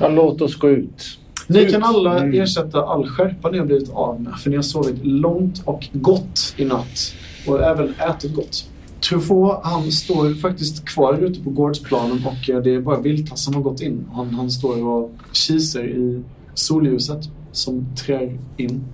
Ja, 0.00 0.08
låt 0.08 0.40
oss 0.42 0.56
gå 0.56 0.70
ut. 0.70 1.18
Ni 1.48 1.58
Ut. 1.60 1.70
kan 1.72 1.82
alla 1.82 2.18
Mm. 2.22 2.40
ersätta 2.42 2.82
all 2.84 3.08
skärpa 3.08 3.50
ni 3.50 3.58
har 3.58 3.66
blivit 3.66 3.90
av 3.90 4.20
med. 4.20 4.34
För 4.38 4.50
ni 4.50 4.56
har 4.56 4.62
sovit 4.62 5.04
långt 5.06 5.62
och 5.64 5.88
gott 5.92 6.54
i 6.56 6.64
natt. 6.64 7.14
Och 7.46 7.62
även 7.62 7.94
ätit 8.10 8.34
gott. 8.34 8.68
Truffaut, 9.08 9.60
han 9.62 9.92
står 9.92 10.34
faktiskt 10.34 10.84
kvar 10.88 11.14
ute 11.18 11.40
på 11.40 11.50
gårdsplanen 11.50 12.22
och 12.26 12.50
eh, 12.50 12.62
det 12.62 12.74
är 12.74 12.80
bara 12.80 13.00
Viltas 13.00 13.44
som 13.44 13.54
har 13.54 13.62
gått 13.62 13.80
in. 13.80 14.04
Han, 14.12 14.30
han 14.34 14.50
står 14.50 14.84
och 14.86 15.12
kisar 15.32 15.84
i 15.84 16.22
solljuset 16.54 17.28
som 17.52 17.86
trär 17.96 18.38
in. 18.56 18.84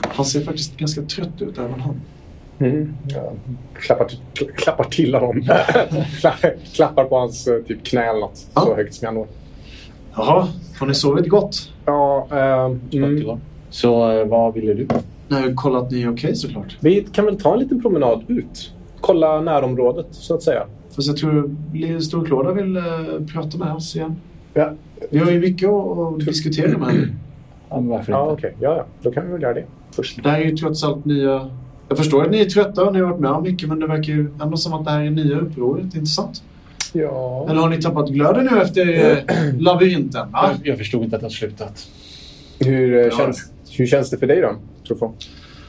Han 0.00 0.24
ser 0.26 0.40
faktiskt 0.44 0.76
ganska 0.76 1.02
trött 1.02 1.42
ut, 1.42 1.58
även 1.58 1.80
han. 1.80 2.00
Mm. 2.60 2.94
Klappar, 3.74 4.08
till, 4.34 4.50
klappar 4.56 4.84
till 4.84 5.14
honom. 5.14 5.42
klappar 6.74 7.04
på 7.04 7.18
hans 7.18 7.46
eh, 7.48 7.62
typ 7.62 7.84
knä 7.84 8.04
eller 8.04 8.20
något. 8.20 8.46
Ja. 8.54 8.60
Så 8.60 8.74
högt 8.74 8.94
som 8.94 9.04
jag 9.06 9.14
når. 9.14 9.26
Jaha, 10.14 10.48
har 10.78 10.86
ni 10.86 10.94
sovit 10.94 11.28
gott? 11.28 11.72
Ja, 11.86 12.28
ehm, 12.30 12.80
mm. 12.92 13.16
Mm. 13.16 13.38
Så 13.70 14.10
eh, 14.12 14.26
vad 14.26 14.54
ville 14.54 14.74
du? 14.74 14.86
Ju 15.28 15.54
kollat 15.54 15.82
att 15.82 15.90
ni 15.90 16.02
är 16.02 16.12
okej 16.12 16.34
såklart. 16.34 16.76
Vi 16.80 17.06
kan 17.12 17.24
väl 17.24 17.40
ta 17.40 17.52
en 17.52 17.58
liten 17.58 17.82
promenad 17.82 18.24
ut. 18.28 18.72
Kolla 19.00 19.40
närområdet, 19.40 20.06
så 20.10 20.34
att 20.34 20.42
säga. 20.42 20.66
Fast 20.90 21.08
jag 21.08 21.16
tror 21.16 21.56
Lille 21.72 22.00
Storklåda 22.00 22.52
vill 22.52 22.76
eh, 22.76 22.82
prata 23.32 23.58
med 23.58 23.72
oss 23.72 23.96
igen. 23.96 24.16
Ja, 24.54 24.72
Vi 25.10 25.18
har 25.18 25.30
ju 25.30 25.40
mycket 25.40 25.68
att, 25.68 25.98
att 25.98 26.18
diskutera 26.18 26.78
med. 26.78 27.08
Ja, 27.68 27.80
men 27.80 27.88
varför 27.88 28.12
ja 28.12 28.22
inte? 28.22 28.34
okej. 28.34 28.56
Ja, 28.60 28.76
ja. 28.76 28.84
Då 29.02 29.10
kan 29.10 29.26
vi 29.26 29.32
väl 29.32 29.42
göra 29.42 29.54
det 29.54 29.64
först. 29.90 30.22
Det 30.22 30.30
här 30.30 30.40
är 30.40 30.44
ju 30.44 30.56
trots 30.56 30.84
allt 30.84 31.04
nya... 31.04 31.50
Jag 31.88 31.98
förstår 31.98 32.24
att 32.24 32.30
ni 32.30 32.40
är 32.40 32.44
trötta 32.44 32.84
och 32.84 32.92
ni 32.92 33.00
har 33.00 33.06
varit 33.10 33.20
med 33.20 33.30
om 33.30 33.42
mycket 33.42 33.68
men 33.68 33.80
det 33.80 33.86
verkar 33.86 34.12
ju 34.12 34.30
ändå 34.42 34.56
som 34.56 34.72
att 34.72 34.84
det 34.84 34.90
här 34.90 35.00
är 35.04 35.10
nya 35.10 35.38
upproret. 35.38 35.84
Inte 35.84 36.06
sant? 36.06 36.42
Ja. 36.92 37.46
Eller 37.50 37.60
har 37.60 37.68
ni 37.68 37.82
tappat 37.82 38.08
glöden 38.10 38.48
nu 38.52 38.60
efter 38.60 39.10
eh, 39.10 39.18
labyrinten? 39.58 40.28
Jag, 40.32 40.50
jag 40.64 40.78
förstod 40.78 41.04
inte 41.04 41.16
att 41.16 41.20
det 41.20 41.26
hade 41.26 41.34
slutat. 41.34 41.88
Hur, 42.58 42.94
eh, 42.94 43.00
Ja. 43.00 43.10
känns, 43.10 43.50
hur 43.78 43.86
känns 43.86 44.10
det 44.10 44.16
för 44.18 44.26
dig 44.26 44.40
då, 44.40 44.54
Trofon? 44.86 45.12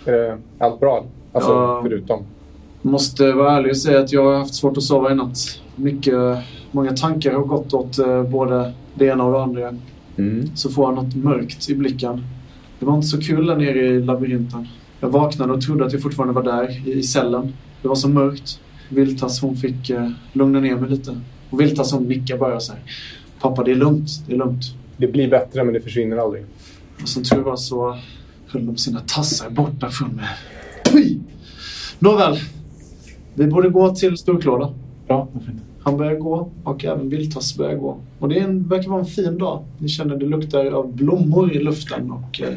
Är 0.05 0.11
det 0.11 0.37
allt 0.59 0.79
bra? 0.79 1.05
Alltså, 1.33 1.51
Ja. 1.51 1.79
förutom... 1.83 2.23
Måste 2.81 3.31
vara 3.31 3.57
ärlig 3.57 3.69
och 3.71 3.77
säga 3.77 3.99
att 3.99 4.11
jag 4.11 4.25
har 4.25 4.37
haft 4.37 4.55
svårt 4.55 4.77
att 4.77 4.83
sova 4.83 5.11
i 5.11 5.15
natt. 5.15 5.37
Mycket, 5.75 6.13
många 6.71 6.91
tankar 6.91 7.33
har 7.33 7.43
gått 7.43 7.73
åt 7.73 7.99
eh, 7.99 8.23
både 8.23 8.73
det 8.95 9.05
ena 9.05 9.23
och 9.23 9.33
det 9.33 9.41
andra. 9.41 9.75
Mm. 10.17 10.55
Så 10.55 10.69
får 10.69 10.85
jag 10.85 10.95
något 11.03 11.15
mörkt 11.15 11.69
i 11.69 11.75
blicken. 11.75 12.23
Det 12.79 12.85
var 12.85 12.95
inte 12.95 13.07
så 13.07 13.21
kul 13.21 13.45
där 13.45 13.55
nere 13.55 13.79
i 13.79 13.99
labyrinten. 14.01 14.67
Jag 14.99 15.09
vaknade 15.09 15.53
och 15.53 15.61
trodde 15.61 15.85
att 15.85 15.93
jag 15.93 16.01
fortfarande 16.01 16.33
var 16.33 16.43
där, 16.43 16.87
i, 16.87 17.03
cellen. 17.03 17.53
Det 17.81 17.87
var 17.87 17.95
så 17.95 18.09
mörkt. 18.09 18.59
Viltas 18.89 19.41
hon 19.41 19.55
fick 19.55 19.89
eh, 19.89 20.11
lugna 20.33 20.59
ner 20.59 20.75
mig 20.75 20.89
lite. 20.89 21.21
Och 21.49 21.61
Viltas 21.61 21.91
hon 21.91 22.03
nickade 22.03 22.39
bara 22.39 22.59
så 22.59 22.71
här. 22.71 22.81
Pappa, 23.41 23.63
det 23.63 23.71
är 23.71 23.75
lugnt. 23.75 24.09
Det 24.27 24.33
är 24.33 24.37
lugnt. 24.37 24.63
Det 24.97 25.07
blir 25.07 25.29
bättre, 25.29 25.63
men 25.63 25.73
det 25.73 25.81
försvinner 25.81 26.17
aldrig. 26.17 26.45
Och 27.01 27.09
som 27.09 27.23
tur 27.23 27.41
var 27.41 27.55
så 27.55 27.97
höll 28.47 28.65
de 28.65 28.77
sina 28.77 28.99
tassar 28.99 29.49
borta 29.49 29.89
från 29.89 30.09
mig. 30.09 30.25
Pui! 30.91 31.19
Nåväl. 31.99 32.37
Vi 33.33 33.47
borde 33.47 33.69
gå 33.69 33.95
till 33.95 34.17
Storklåda. 34.17 34.73
Bra, 35.07 35.27
varför 35.33 35.51
inte? 35.51 35.63
Han 35.83 35.97
börjar 35.97 36.15
gå 36.15 36.51
och 36.63 36.85
även 36.85 37.09
Viltas 37.09 37.57
börjar 37.57 37.75
gå. 37.75 37.97
Och 38.19 38.29
det 38.29 38.39
är 38.39 38.43
en, 38.43 38.67
verkar 38.67 38.89
vara 38.89 38.99
en 38.99 39.05
fin 39.05 39.37
dag. 39.37 39.63
Ni 39.77 39.89
känner 39.89 40.15
det 40.15 40.25
luktar 40.25 40.65
av 40.65 40.95
blommor 40.95 41.51
i 41.55 41.63
luften 41.63 42.11
och 42.11 42.41
eh, 42.41 42.53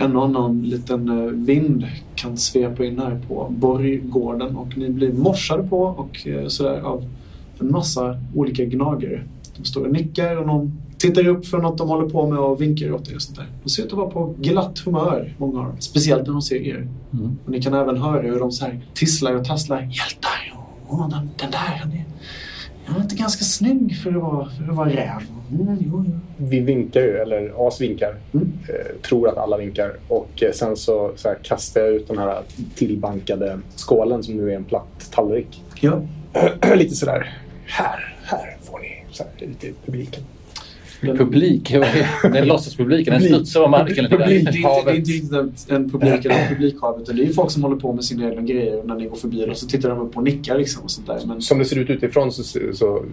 en 0.00 0.16
och 0.16 0.24
annan 0.24 0.62
liten 0.62 1.08
eh, 1.08 1.24
vind 1.24 1.86
kan 2.14 2.36
svepa 2.36 2.84
in 2.84 2.98
här 2.98 3.20
på 3.28 3.46
borggården 3.50 4.56
och 4.56 4.78
ni 4.78 4.90
blir 4.90 5.12
morsade 5.12 5.62
på 5.62 5.82
och 5.82 6.26
eh, 6.26 6.46
sådär 6.46 6.80
av 6.80 7.04
en 7.58 7.70
massa 7.70 8.16
olika 8.34 8.64
gnagare. 8.64 9.22
De 9.56 9.64
står 9.64 9.86
och 9.86 9.92
nickar 9.92 10.36
och 10.36 10.46
någon 10.46 10.72
tittar 10.98 11.26
upp 11.26 11.46
för 11.46 11.58
något 11.58 11.78
de 11.78 11.88
håller 11.88 12.08
på 12.08 12.30
med 12.30 12.38
och 12.38 12.62
vinkar 12.62 12.92
åt 12.92 13.10
er 13.10 13.14
och 13.14 13.22
sånt 13.22 13.38
där. 13.38 13.46
De 13.62 13.70
ser 13.70 13.82
ut 13.82 13.92
att 13.92 13.98
vara 13.98 14.10
på 14.10 14.34
glatt 14.38 14.78
humör, 14.78 15.34
många 15.38 15.60
av 15.60 15.66
dem. 15.66 15.76
Speciellt 15.78 16.26
när 16.26 16.32
de 16.32 16.42
ser 16.42 16.56
er. 16.56 16.88
Mm. 17.12 17.38
Och 17.44 17.50
ni 17.50 17.62
kan 17.62 17.74
även 17.74 17.96
höra 17.96 18.22
hur 18.22 18.38
de 18.38 18.52
så 18.52 18.64
här 18.64 18.80
tisslar 18.94 19.34
och 19.34 19.44
tasslar. 19.44 19.80
Hjältar! 19.80 20.60
Åh, 20.88 21.08
den, 21.08 21.30
den 21.36 21.50
där, 21.50 21.78
han 21.82 21.92
är, 21.92 22.04
han 22.90 22.98
är 22.98 23.02
inte 23.02 23.16
ganska 23.16 23.44
snygg 23.44 24.02
för 24.02 24.10
att 24.10 24.22
vara, 24.22 24.48
för 24.50 24.70
att 24.70 24.76
vara 24.76 24.88
räv. 24.88 25.22
Mm, 25.52 25.78
jo, 25.80 26.04
jo. 26.08 26.18
Vi 26.36 26.60
vinkar 26.60 27.00
ju, 27.00 27.16
eller 27.16 27.68
As 27.68 27.80
vinkar. 27.80 28.16
Mm. 28.34 28.52
Eh, 28.68 29.00
tror 29.02 29.28
att 29.28 29.38
alla 29.38 29.56
vinkar. 29.56 29.92
Och 30.08 30.42
eh, 30.42 30.52
sen 30.52 30.76
så, 30.76 31.12
så 31.16 31.28
här, 31.28 31.36
kastar 31.42 31.80
jag 31.80 31.90
ut 31.90 32.08
den 32.08 32.18
här 32.18 32.42
tillbankade 32.74 33.60
skålen 33.76 34.22
som 34.22 34.36
nu 34.36 34.52
är 34.52 34.56
en 34.56 34.64
platt 34.64 35.10
tallrik. 35.10 35.64
Ja. 35.80 36.02
Lite 36.74 36.94
sådär. 36.94 37.38
Här, 37.66 38.16
här 38.22 38.56
får 38.62 38.78
ni. 38.78 39.04
Så 39.10 39.22
här, 39.22 39.46
lite 39.46 39.66
i 39.66 39.74
publiken. 39.84 40.22
Publik? 41.00 41.70
Den 42.22 42.46
låtsaspubliken, 42.48 43.12
den 43.12 43.22
Publik. 43.22 43.34
studsar 43.36 43.60
av 43.62 43.70
marken 43.70 44.04
lite 44.04 44.16
Det 44.16 44.24
är 44.24 44.38
inte, 44.38 44.50
där. 44.50 44.84
det 44.84 45.12
är 45.12 45.16
inte 45.16 45.74
en, 45.74 45.90
publik 45.90 46.24
eller 46.24 46.48
publikhav 46.48 47.00
utan 47.02 47.16
det 47.16 47.22
är 47.22 47.26
ju 47.26 47.32
folk 47.32 47.50
som 47.50 47.62
håller 47.62 47.76
på 47.76 47.92
med 47.92 48.04
sina 48.04 48.28
egna 48.30 48.42
grejer 48.42 48.78
och 48.78 48.86
när 48.86 48.94
ni 48.94 49.06
går 49.08 49.16
förbi 49.16 49.46
dem 49.46 49.54
så 49.54 49.66
tittar 49.66 49.88
de 49.88 49.98
upp 50.00 50.16
och 50.16 50.22
nickar 50.22 50.58
liksom 50.58 50.82
och 50.84 50.90
sånt 50.90 51.06
där. 51.06 51.20
Men 51.26 51.42
Som 51.42 51.58
det 51.58 51.64
ser 51.64 51.78
ut 51.78 51.90
utifrån 51.90 52.32
så, 52.32 52.42
så 52.74 53.04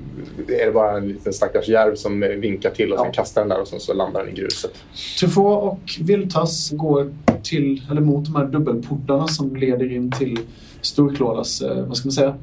är 0.47 0.65
det 0.65 0.71
bara 0.71 0.97
en 0.97 1.07
liten 1.07 1.33
stackars 1.33 1.67
järv 1.67 1.95
som 1.95 2.19
vinkar 2.19 2.69
till 2.69 2.91
och 2.91 2.97
sen 2.99 3.07
Ja. 3.07 3.13
kastar 3.13 3.41
den 3.41 3.49
där 3.49 3.61
och 3.61 3.67
sen 3.67 3.79
så 3.79 3.93
landar 3.93 4.25
den 4.25 4.33
i 4.37 4.39
gruset. 4.39 4.71
Truffaut 5.19 5.63
och 5.73 5.79
Viltas 6.01 6.71
går 6.71 7.13
till, 7.43 7.81
eller 7.91 8.01
mot 8.01 8.25
de 8.25 8.35
här 8.35 8.45
dubbelportarna 8.45 9.27
som 9.27 9.55
leder 9.55 9.91
in 9.95 10.11
till 10.11 10.39
Storklådas, 10.81 11.61
eh, 11.61 11.85
vad 11.87 11.97
ska 11.97 12.07
man 12.07 12.11
säga, 12.11 12.35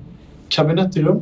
kabinettrum. 0.48 1.20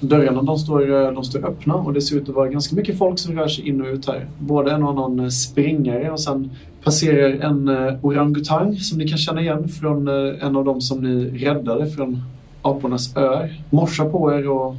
Dörrarna 0.00 0.42
de 0.42 0.58
står, 0.58 1.06
eh, 1.06 1.12
de 1.12 1.24
står 1.24 1.46
öppna 1.46 1.74
och 1.74 1.92
det 1.92 2.00
ser 2.00 2.16
ut 2.16 2.28
att 2.28 2.34
vara 2.34 2.48
ganska 2.48 2.76
mycket 2.76 2.98
folk 2.98 3.18
som 3.18 3.34
rör 3.38 3.48
sig 3.48 3.68
in 3.68 3.80
och 3.80 3.86
ut 3.86 4.06
här. 4.06 4.26
Både 4.38 4.72
en 4.72 4.82
och 4.82 4.90
annan 4.90 5.20
eh, 5.20 5.28
springare 5.28 6.10
och 6.10 6.20
sen 6.20 6.50
passerar 6.84 7.30
en 7.30 7.68
eh, 7.68 7.94
orangutang 8.02 8.76
som 8.76 8.98
ni 8.98 9.08
kan 9.08 9.18
känna 9.18 9.40
igen 9.40 9.68
från 9.68 10.08
en 10.08 10.56
av 10.56 10.64
dem 10.64 10.80
som 10.80 11.02
ni 11.02 11.44
räddade 11.44 11.90
från 11.90 12.22
apornas 12.62 13.16
öar, 13.16 13.62
morsar 13.70 14.10
på 14.10 14.34
er 14.34 14.48
och 14.48 14.74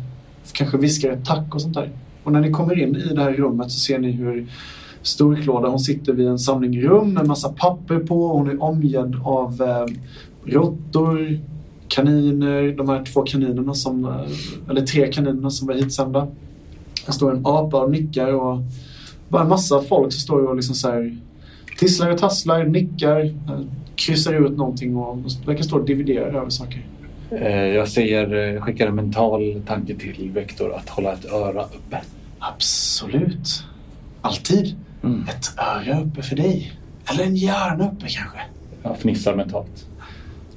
kanske 0.53 0.77
viskar 0.77 1.11
ett 1.11 1.25
tack 1.25 1.55
och 1.55 1.61
sånt 1.61 1.75
där. 1.75 1.89
Och 2.23 2.31
när 2.31 2.41
ni 2.41 2.51
kommer 2.51 2.79
in 2.79 2.95
i 2.95 3.13
det 3.13 3.21
här 3.21 3.33
rummet 3.33 3.71
så 3.71 3.79
ser 3.79 3.99
ni 3.99 4.11
hur 4.11 4.47
Storklåda, 5.01 5.67
hon 5.67 5.79
sitter 5.79 6.13
vid 6.13 6.27
en 6.27 6.39
samling 6.39 6.81
rum 6.81 7.13
med 7.13 7.27
massa 7.27 7.49
papper 7.49 7.99
på. 7.99 8.27
Hon 8.27 8.49
är 8.49 8.63
omgädd 8.63 9.15
av 9.23 9.61
eh, 9.61 9.85
råttor, 10.53 11.39
kaniner, 11.89 12.71
de 12.77 12.89
här 12.89 13.03
två 13.03 13.21
kaninerna 13.21 13.73
som, 13.73 14.23
eller 14.69 14.81
tre 14.81 15.07
kaninerna 15.11 15.49
som 15.49 15.67
var 15.67 15.75
hitsända. 15.75 16.27
Det 17.05 17.11
står 17.11 17.35
en 17.35 17.41
apa 17.45 17.77
och 17.77 17.91
nickar 17.91 18.33
och 18.33 18.59
bara 19.29 19.41
en 19.43 19.49
massa 19.49 19.81
folk 19.81 20.13
som 20.13 20.19
står 20.21 20.39
och 20.49 20.55
liksom 20.55 20.75
så 20.75 20.91
här 20.91 21.17
tisslar 21.77 22.11
och 22.11 22.17
tasslar, 22.17 22.63
nickar, 22.65 23.25
eh, 23.25 23.59
kryssar 23.95 24.45
ut 24.45 24.57
någonting 24.57 24.95
och 24.97 25.17
verkar 25.45 25.63
stå 25.63 25.75
och 25.79 25.85
dividera 25.85 26.25
över 26.41 26.49
saker. 26.49 26.85
Eh, 27.31 27.47
Jag 27.65 27.87
säger, 27.87 28.55
eh, 28.55 28.61
skickar 28.61 28.87
en 28.87 28.95
mental 28.95 29.61
tanke 29.67 29.95
till 29.95 30.31
Vektor 30.33 30.73
att 30.73 30.89
hålla 30.89 31.13
ett 31.13 31.25
öra 31.25 31.63
uppe. 31.63 32.01
Absolut. 32.39 33.63
Alltid. 34.21 34.75
Mm. 35.03 35.23
Ett 35.29 35.51
öra 35.57 36.01
uppe 36.01 36.21
för 36.21 36.35
dig. 36.35 36.73
Eller 37.11 37.23
en 37.23 37.35
hjärna 37.35 37.91
uppe 37.91 38.05
kanske. 38.09 38.39
Jag 38.83 38.97
fnissar 38.99 39.35
mentalt. 39.35 39.85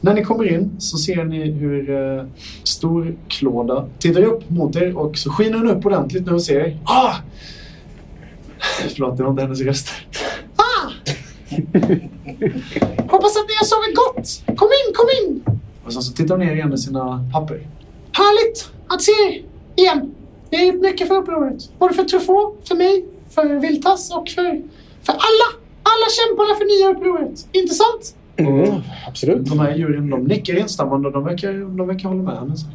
När 0.05 0.14
ni 0.14 0.24
kommer 0.24 0.53
in 0.53 0.76
så 0.78 0.98
ser 0.98 1.24
ni 1.24 1.50
hur 1.50 1.90
eh, 1.90 2.24
Storklåda 2.64 3.88
tittar 3.98 4.22
upp 4.22 4.50
mot 4.50 4.76
er 4.76 4.96
och 4.96 5.18
så 5.18 5.30
skiner 5.30 5.59
hon 5.59 5.68
upp 5.68 5.86
ordentligt 5.86 6.24
när 6.24 6.30
hon 6.30 6.40
ser 6.40 6.61
er. 6.61 6.78
Ah! 6.84 7.14
Förlåt, 8.94 9.16
det 9.16 9.22
var 9.22 9.30
inte 9.30 9.42
hennes 9.42 9.61
röst. 9.61 9.88
Hoppas 13.11 13.36
att 13.36 13.48
ni 13.48 13.55
har 13.61 13.64
sovit 13.64 13.96
gott. 13.96 14.57
Kom 14.59 14.68
in, 14.68 14.94
kom 14.94 15.09
in. 15.22 15.44
Och 15.84 15.92
sen 15.92 16.03
så 16.03 16.12
tittar 16.12 16.36
hon 16.36 16.46
ner 16.46 16.55
igen 16.55 16.72
i 16.72 16.78
sina 16.78 17.24
papper. 17.32 17.66
Härligt 18.12 18.70
att 18.86 19.03
se 19.03 19.12
er 19.12 19.42
igen. 19.76 20.14
Ni 20.50 20.59
har 20.59 20.64
gjort 20.64 20.82
mycket 20.82 21.09
för 21.09 21.16
upproret. 21.16 21.78
Både 21.78 21.94
för 21.94 22.05
Truffaut, 22.05 22.68
för 22.68 22.74
mig, 22.74 23.05
för 23.30 23.61
Viltas 23.61 24.11
och 24.11 24.28
för, 24.28 24.62
för 25.03 25.12
alla. 25.12 25.48
Alla 25.82 26.07
kämparna 26.11 26.55
för 26.59 26.64
nya 26.64 26.96
upproret. 26.96 27.48
Inte 27.53 27.74
sant? 27.74 28.16
Mm, 28.36 28.80
absolut. 29.08 29.44
De 29.46 29.58
här 29.58 29.74
djuren 29.76 30.10
de 30.10 30.24
nickar 30.24 30.58
instämmande 30.58 31.08
och 31.08 31.14
de 31.14 31.24
verkar, 31.24 31.76
de 31.78 31.86
verkar 31.86 32.08
hålla 32.08 32.22
med 32.22 32.38
henne. 32.38 32.56
så. 32.56 32.66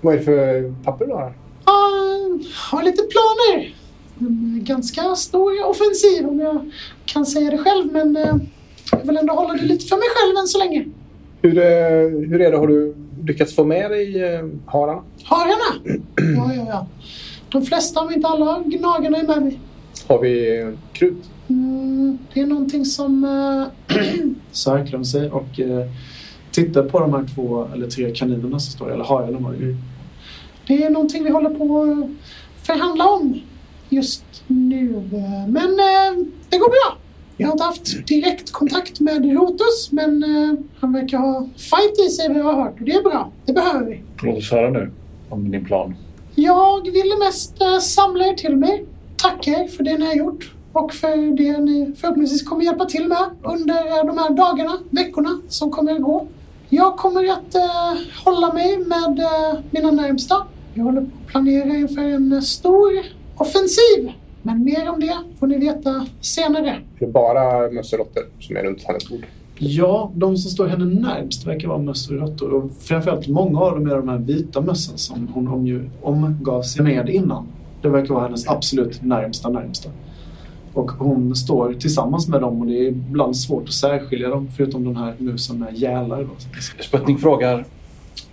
Vad 0.00 0.14
är 0.14 0.18
det 0.18 0.24
för 0.24 0.74
papper 0.84 1.06
du 1.06 1.12
har? 1.12 1.32
Jag 1.64 2.40
har 2.70 2.82
lite 2.82 3.02
planer. 3.02 3.74
Ganska 4.64 5.14
stor 5.14 5.66
offensiv 5.66 6.28
om 6.28 6.40
jag 6.40 6.70
kan 7.04 7.26
säga 7.26 7.50
det 7.50 7.58
själv. 7.58 7.92
Men 7.92 8.16
eh, 8.16 8.34
jag 8.92 8.98
vill 9.06 9.16
ändå 9.16 9.34
hålla 9.34 9.54
det 9.54 9.62
lite 9.62 9.86
för 9.86 9.96
mig 9.96 10.06
själv 10.14 10.36
än 10.40 10.46
så 10.46 10.58
länge. 10.58 10.84
Hur, 11.42 11.58
eh, 11.58 12.28
hur 12.28 12.40
är 12.40 12.50
det? 12.50 12.56
Har 12.56 12.66
du 12.66 12.94
lyckats 13.26 13.54
få 13.54 13.64
med 13.64 13.90
dig 13.90 14.22
eh, 14.24 14.44
hararna? 14.66 15.02
Hararna? 15.24 15.98
Ja, 16.36 16.54
ja, 16.54 16.66
ja. 16.68 16.86
De 17.48 17.62
flesta, 17.62 18.00
om 18.00 18.12
inte 18.12 18.28
alla, 18.28 18.62
gnagarna 18.66 19.18
är 19.18 19.26
med 19.26 19.42
mig. 19.42 19.58
Har 20.08 20.18
vi 20.18 20.66
krut? 20.92 21.30
Det 22.34 22.40
är 22.40 22.46
någonting 22.46 22.84
som... 22.84 23.24
harklar 24.66 24.96
hon 24.96 25.04
sig 25.04 25.30
och 25.30 25.60
eh, 25.60 25.86
tittar 26.50 26.82
på 26.82 27.00
de 27.00 27.14
här 27.14 27.26
två 27.34 27.68
eller 27.74 27.86
tre 27.86 28.10
kaninerna 28.14 28.58
som 28.58 28.72
står, 28.72 28.92
eller 28.92 29.04
hararna 29.04 29.38
var 29.38 29.52
det. 29.52 29.76
Det 30.66 30.84
är 30.84 30.90
någonting 30.90 31.24
vi 31.24 31.30
håller 31.30 31.50
på 31.50 31.82
att 31.82 32.66
förhandla 32.66 33.08
om 33.08 33.40
just 33.88 34.24
nu. 34.46 35.02
Men 35.48 35.70
eh, 35.70 36.26
det 36.48 36.58
går 36.58 36.68
bra. 36.68 36.98
Jag 37.36 37.46
har 37.46 37.52
inte 37.52 37.64
haft 37.64 38.06
direkt 38.06 38.52
kontakt 38.52 39.00
med 39.00 39.32
Rotus, 39.32 39.92
men 39.92 40.22
eh, 40.24 40.54
han 40.80 40.92
verkar 40.92 41.18
ha 41.18 41.48
fight 41.56 42.08
i 42.08 42.10
sig 42.10 42.28
vad 42.28 42.38
jag 42.38 42.44
har 42.44 42.64
hört. 42.64 42.80
Och 42.80 42.86
det 42.86 42.92
är 42.92 43.02
bra. 43.02 43.32
Det 43.46 43.52
behöver 43.52 43.86
vi. 43.86 44.02
Låt 44.22 44.38
oss 44.38 44.50
höra 44.50 44.70
nu 44.70 44.90
om 45.28 45.50
din 45.50 45.64
plan. 45.64 45.94
Jag 46.34 46.84
ville 46.84 47.16
mest 47.24 47.56
samla 47.80 48.26
er 48.26 48.34
till 48.34 48.56
mig. 48.56 48.84
Tacka 49.16 49.50
er 49.50 49.68
för 49.68 49.84
det 49.84 49.98
ni 49.98 50.06
har 50.06 50.14
gjort 50.14 50.55
och 50.78 50.92
för 50.92 51.36
det 51.36 51.58
ni 51.58 51.92
förhoppningsvis 51.96 52.42
kommer 52.42 52.64
hjälpa 52.64 52.84
till 52.84 53.08
med 53.08 53.30
under 53.42 54.06
de 54.06 54.18
här 54.18 54.30
dagarna, 54.30 54.78
veckorna 54.90 55.40
som 55.48 55.70
kommer 55.70 55.92
att 55.92 56.02
gå. 56.02 56.26
Jag 56.68 56.96
kommer 56.96 57.32
att 57.32 57.54
eh, 57.54 58.00
hålla 58.24 58.52
mig 58.52 58.78
med 58.78 59.18
eh, 59.18 59.58
mina 59.70 59.90
närmsta. 59.90 60.34
Jag 60.74 60.84
håller 60.84 61.00
på 61.00 61.06
att 61.06 61.26
planera 61.26 61.76
inför 61.76 62.02
en 62.02 62.42
stor 62.42 62.92
offensiv. 63.36 64.12
Men 64.42 64.64
mer 64.64 64.88
om 64.88 65.00
det 65.00 65.16
får 65.38 65.46
ni 65.46 65.58
veta 65.58 66.06
senare. 66.20 66.70
Är 66.70 66.82
det 66.98 67.06
bara 67.06 67.70
möss 67.70 67.92
och 67.92 67.98
råttor 67.98 68.22
som 68.40 68.56
är 68.56 68.62
runt 68.62 68.82
hennes 68.82 69.08
bord? 69.08 69.26
Ja, 69.58 70.12
de 70.14 70.36
som 70.36 70.50
står 70.50 70.66
henne 70.66 70.84
närmst 70.84 71.46
verkar 71.46 71.68
vara 71.68 71.78
möss 71.78 72.10
och 72.10 72.16
råttor. 72.16 72.54
Och 72.54 72.70
framförallt 72.80 73.28
många 73.28 73.60
av 73.60 73.74
dem 73.74 73.90
är 73.90 73.96
de 73.96 74.08
här 74.08 74.18
vita 74.18 74.60
mössen 74.60 74.98
som 74.98 75.28
hon 75.34 75.48
omgav 76.02 76.62
sig 76.62 76.84
med 76.84 77.08
innan. 77.08 77.46
Det 77.82 77.88
verkar 77.88 78.14
vara 78.14 78.24
hennes 78.24 78.48
absolut 78.48 79.02
närmsta 79.02 79.48
närmsta. 79.48 79.90
Och 80.76 80.90
hon 80.90 81.36
står 81.36 81.72
tillsammans 81.72 82.28
med 82.28 82.40
dem 82.40 82.60
och 82.60 82.66
det 82.66 82.78
är 82.78 82.88
ibland 82.88 83.36
svårt 83.36 83.62
att 83.64 83.72
särskilja 83.74 84.28
dem 84.28 84.48
förutom 84.56 84.84
den 84.84 84.96
här 84.96 85.14
musen 85.18 85.58
med 85.58 85.74
gälar. 85.76 86.22
Då. 86.22 86.30
Sputnik 86.82 87.20
frågar 87.20 87.64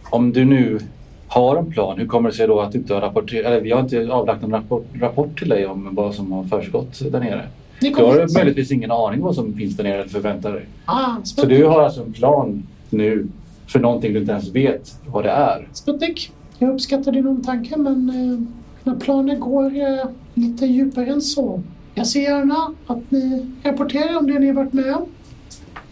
om 0.09 0.31
du 0.33 0.45
nu 0.45 0.79
har 1.27 1.57
en 1.57 1.71
plan, 1.71 1.99
hur 1.99 2.07
kommer 2.07 2.29
det 2.29 2.35
sig 2.35 2.47
då 2.47 2.59
att 2.59 2.71
du 2.71 2.77
inte 2.77 2.93
har 2.93 3.01
rapporterat, 3.01 3.45
eller 3.45 3.61
vi 3.61 3.71
har 3.71 3.79
inte 3.79 4.09
avlagt 4.11 4.41
någon 4.41 4.51
rapport, 4.51 4.85
rapport 4.93 5.39
till 5.39 5.49
dig 5.49 5.65
om 5.67 5.89
vad 5.95 6.15
som 6.15 6.31
har 6.31 6.43
försiggått 6.43 7.11
där 7.11 7.19
nere? 7.19 7.47
Du 7.81 7.93
har 7.95 8.33
möjligtvis 8.37 8.71
ingen 8.71 8.91
aning 8.91 9.21
vad 9.21 9.35
som 9.35 9.53
finns 9.53 9.77
där 9.77 9.83
nere 9.83 9.93
eller 9.93 10.09
förväntar 10.09 10.51
dig. 10.53 10.65
Ah, 10.85 11.15
Så 11.23 11.45
du 11.45 11.65
har 11.65 11.81
alltså 11.81 12.01
en 12.03 12.13
plan 12.13 12.63
nu 12.89 13.27
för 13.67 13.79
någonting 13.79 14.13
du 14.13 14.19
inte 14.19 14.31
ens 14.31 14.49
vet 14.49 14.95
vad 15.05 15.23
det 15.23 15.29
är. 15.31 15.67
Sputnik, 15.73 16.31
jag 16.59 16.73
uppskattar 16.73 17.11
din 17.11 17.27
omtanke 17.27 17.77
men 17.77 18.09
eh, 18.09 18.39
mina 18.83 18.99
planer 18.99 19.35
går 19.35 19.65
eh, 19.65 20.05
lite 20.33 20.65
djupare 20.65 21.05
än 21.05 21.21
så. 21.21 21.61
Jag 21.95 22.07
ser 22.07 22.21
gärna 22.21 22.73
att 22.87 23.11
ni 23.11 23.45
rapporterar 23.63 24.17
om 24.17 24.27
det 24.27 24.39
ni 24.39 24.47
har 24.47 24.53
varit 24.53 24.73
med 24.73 24.95
om. 24.95 25.05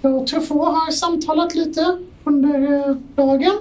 Jag 0.01 0.15
och 0.15 0.27
Truffaut 0.27 0.75
har 0.75 0.91
samtalat 0.91 1.55
lite 1.55 1.97
under 2.23 2.73
eh, 2.73 2.95
dagen. 3.15 3.53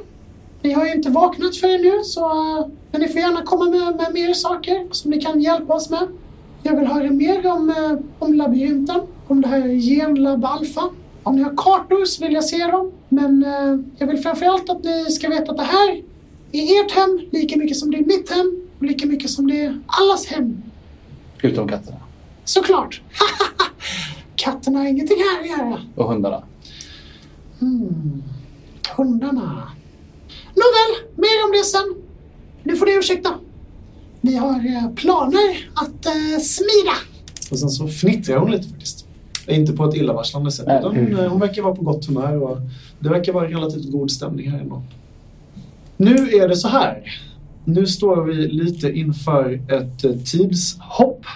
Ni 0.63 0.73
har 0.73 0.87
ju 0.87 0.93
inte 0.93 1.11
vaknat 1.11 1.57
förrän 1.57 1.83
nu 1.83 2.05
så 2.05 2.25
eh, 2.31 2.67
men 2.91 3.01
ni 3.01 3.09
får 3.09 3.21
gärna 3.21 3.43
komma 3.43 3.65
med, 3.65 3.97
med 3.97 4.15
mer 4.15 4.35
saker 4.35 4.87
som 4.91 5.11
ni 5.11 5.21
kan 5.21 5.41
hjälpa 5.41 5.75
oss 5.75 5.91
med. 5.91 6.09
Jag 6.63 6.77
vill 6.77 6.87
höra 6.87 7.11
mer 7.11 7.47
om, 7.47 7.71
eh, 7.71 7.99
om 8.19 8.35
labyrinten, 8.35 9.01
om 9.27 9.41
det 9.41 9.49
här 9.49 9.69
genlab 9.69 10.45
alfa. 10.45 10.91
Om 11.23 11.37
ni 11.37 11.43
har 11.43 11.55
kartor 11.57 12.05
så 12.05 12.25
vill 12.25 12.33
jag 12.33 12.45
se 12.45 12.67
dem. 12.67 12.93
Men 13.09 13.45
eh, 13.45 13.85
jag 13.99 14.07
vill 14.07 14.19
framförallt 14.19 14.71
att 14.71 14.85
ni 14.85 15.05
ska 15.05 15.29
veta 15.29 15.51
att 15.51 15.59
det 15.59 15.63
här 15.63 16.03
är 16.53 16.85
ert 16.85 16.93
hem 16.93 17.21
lika 17.31 17.59
mycket 17.59 17.77
som 17.77 17.91
det 17.91 17.97
är 17.97 18.05
mitt 18.05 18.31
hem 18.31 18.69
och 18.79 18.85
lika 18.85 19.07
mycket 19.07 19.31
som 19.31 19.47
det 19.47 19.61
är 19.61 19.81
allas 19.87 20.27
hem. 20.27 20.63
Utom 21.43 21.69
katterna 21.69 22.00
Såklart. 22.51 23.03
Katterna 24.37 24.79
har 24.79 24.87
ingenting 24.87 25.17
här 25.17 25.41
att 25.41 25.59
göra. 25.59 25.81
och 25.97 26.13
hundarna. 26.13 26.43
Hmm. 27.61 28.23
Hundarna. 28.97 29.69
Nåväl, 30.55 30.93
mer 31.17 31.45
om 31.47 31.53
det 31.53 31.65
sen. 31.65 31.95
Nu 32.63 32.77
får 32.77 32.87
ni 32.87 32.93
ursäkta. 32.93 33.35
Vi 34.21 34.37
har 34.37 34.55
eh, 34.55 34.95
planer 34.95 35.71
att 35.75 36.07
eh, 36.07 36.41
smida. 36.43 36.97
Och 37.51 37.59
sen 37.59 37.71
så 37.71 37.89
fnittrar 37.89 38.37
hon 38.37 38.51
lite 38.51 38.69
faktiskt. 38.69 39.07
Inte 39.47 39.73
på 39.73 39.85
ett 39.85 39.95
illavarslande 39.95 40.51
sätt. 40.51 40.67
Utan 40.67 40.97
hon, 40.97 41.19
eh, 41.19 41.31
hon 41.31 41.41
verkar 41.41 41.63
vara 41.63 41.75
på 41.77 41.83
gott 41.83 42.07
humör 42.07 42.43
och 42.43 42.59
det 42.99 43.09
verkar 43.09 43.33
vara 43.33 43.49
relativt 43.49 43.93
god 43.93 44.11
stämning 44.11 44.51
här 44.51 44.59
ändå. 44.59 44.83
Nu 45.97 46.15
är 46.15 46.49
det 46.49 46.57
så 46.57 46.69
här. 46.69 47.03
Nu 47.65 47.87
står 47.87 48.25
vi 48.25 48.35
lite 48.35 48.93
inför 48.93 49.53
ett 49.69 50.05
eh, 50.05 50.13
tidshopp. 50.13 51.27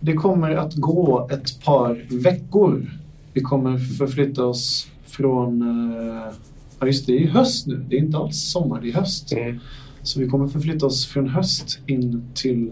Det 0.00 0.12
kommer 0.12 0.50
att 0.50 0.74
gå 0.74 1.28
ett 1.30 1.64
par 1.64 2.06
veckor. 2.22 2.90
Vi 3.32 3.40
kommer 3.40 3.78
förflytta 3.78 4.44
oss 4.44 4.88
från... 5.06 5.62
eh, 5.62 6.32
Ja 6.80 6.86
just 6.86 7.06
det, 7.06 7.12
det 7.12 7.24
är 7.24 7.28
höst 7.28 7.66
nu. 7.66 7.84
Det 7.88 7.96
är 7.96 8.00
inte 8.00 8.16
alls 8.18 8.36
sommar, 8.50 8.80
det 8.80 8.88
är 8.88 8.92
höst. 8.94 9.32
Mm. 9.32 9.58
Så 10.02 10.20
vi 10.20 10.28
kommer 10.28 10.46
förflytta 10.46 10.86
oss 10.86 11.06
från 11.06 11.28
höst 11.28 11.78
in 11.86 12.24
till 12.34 12.70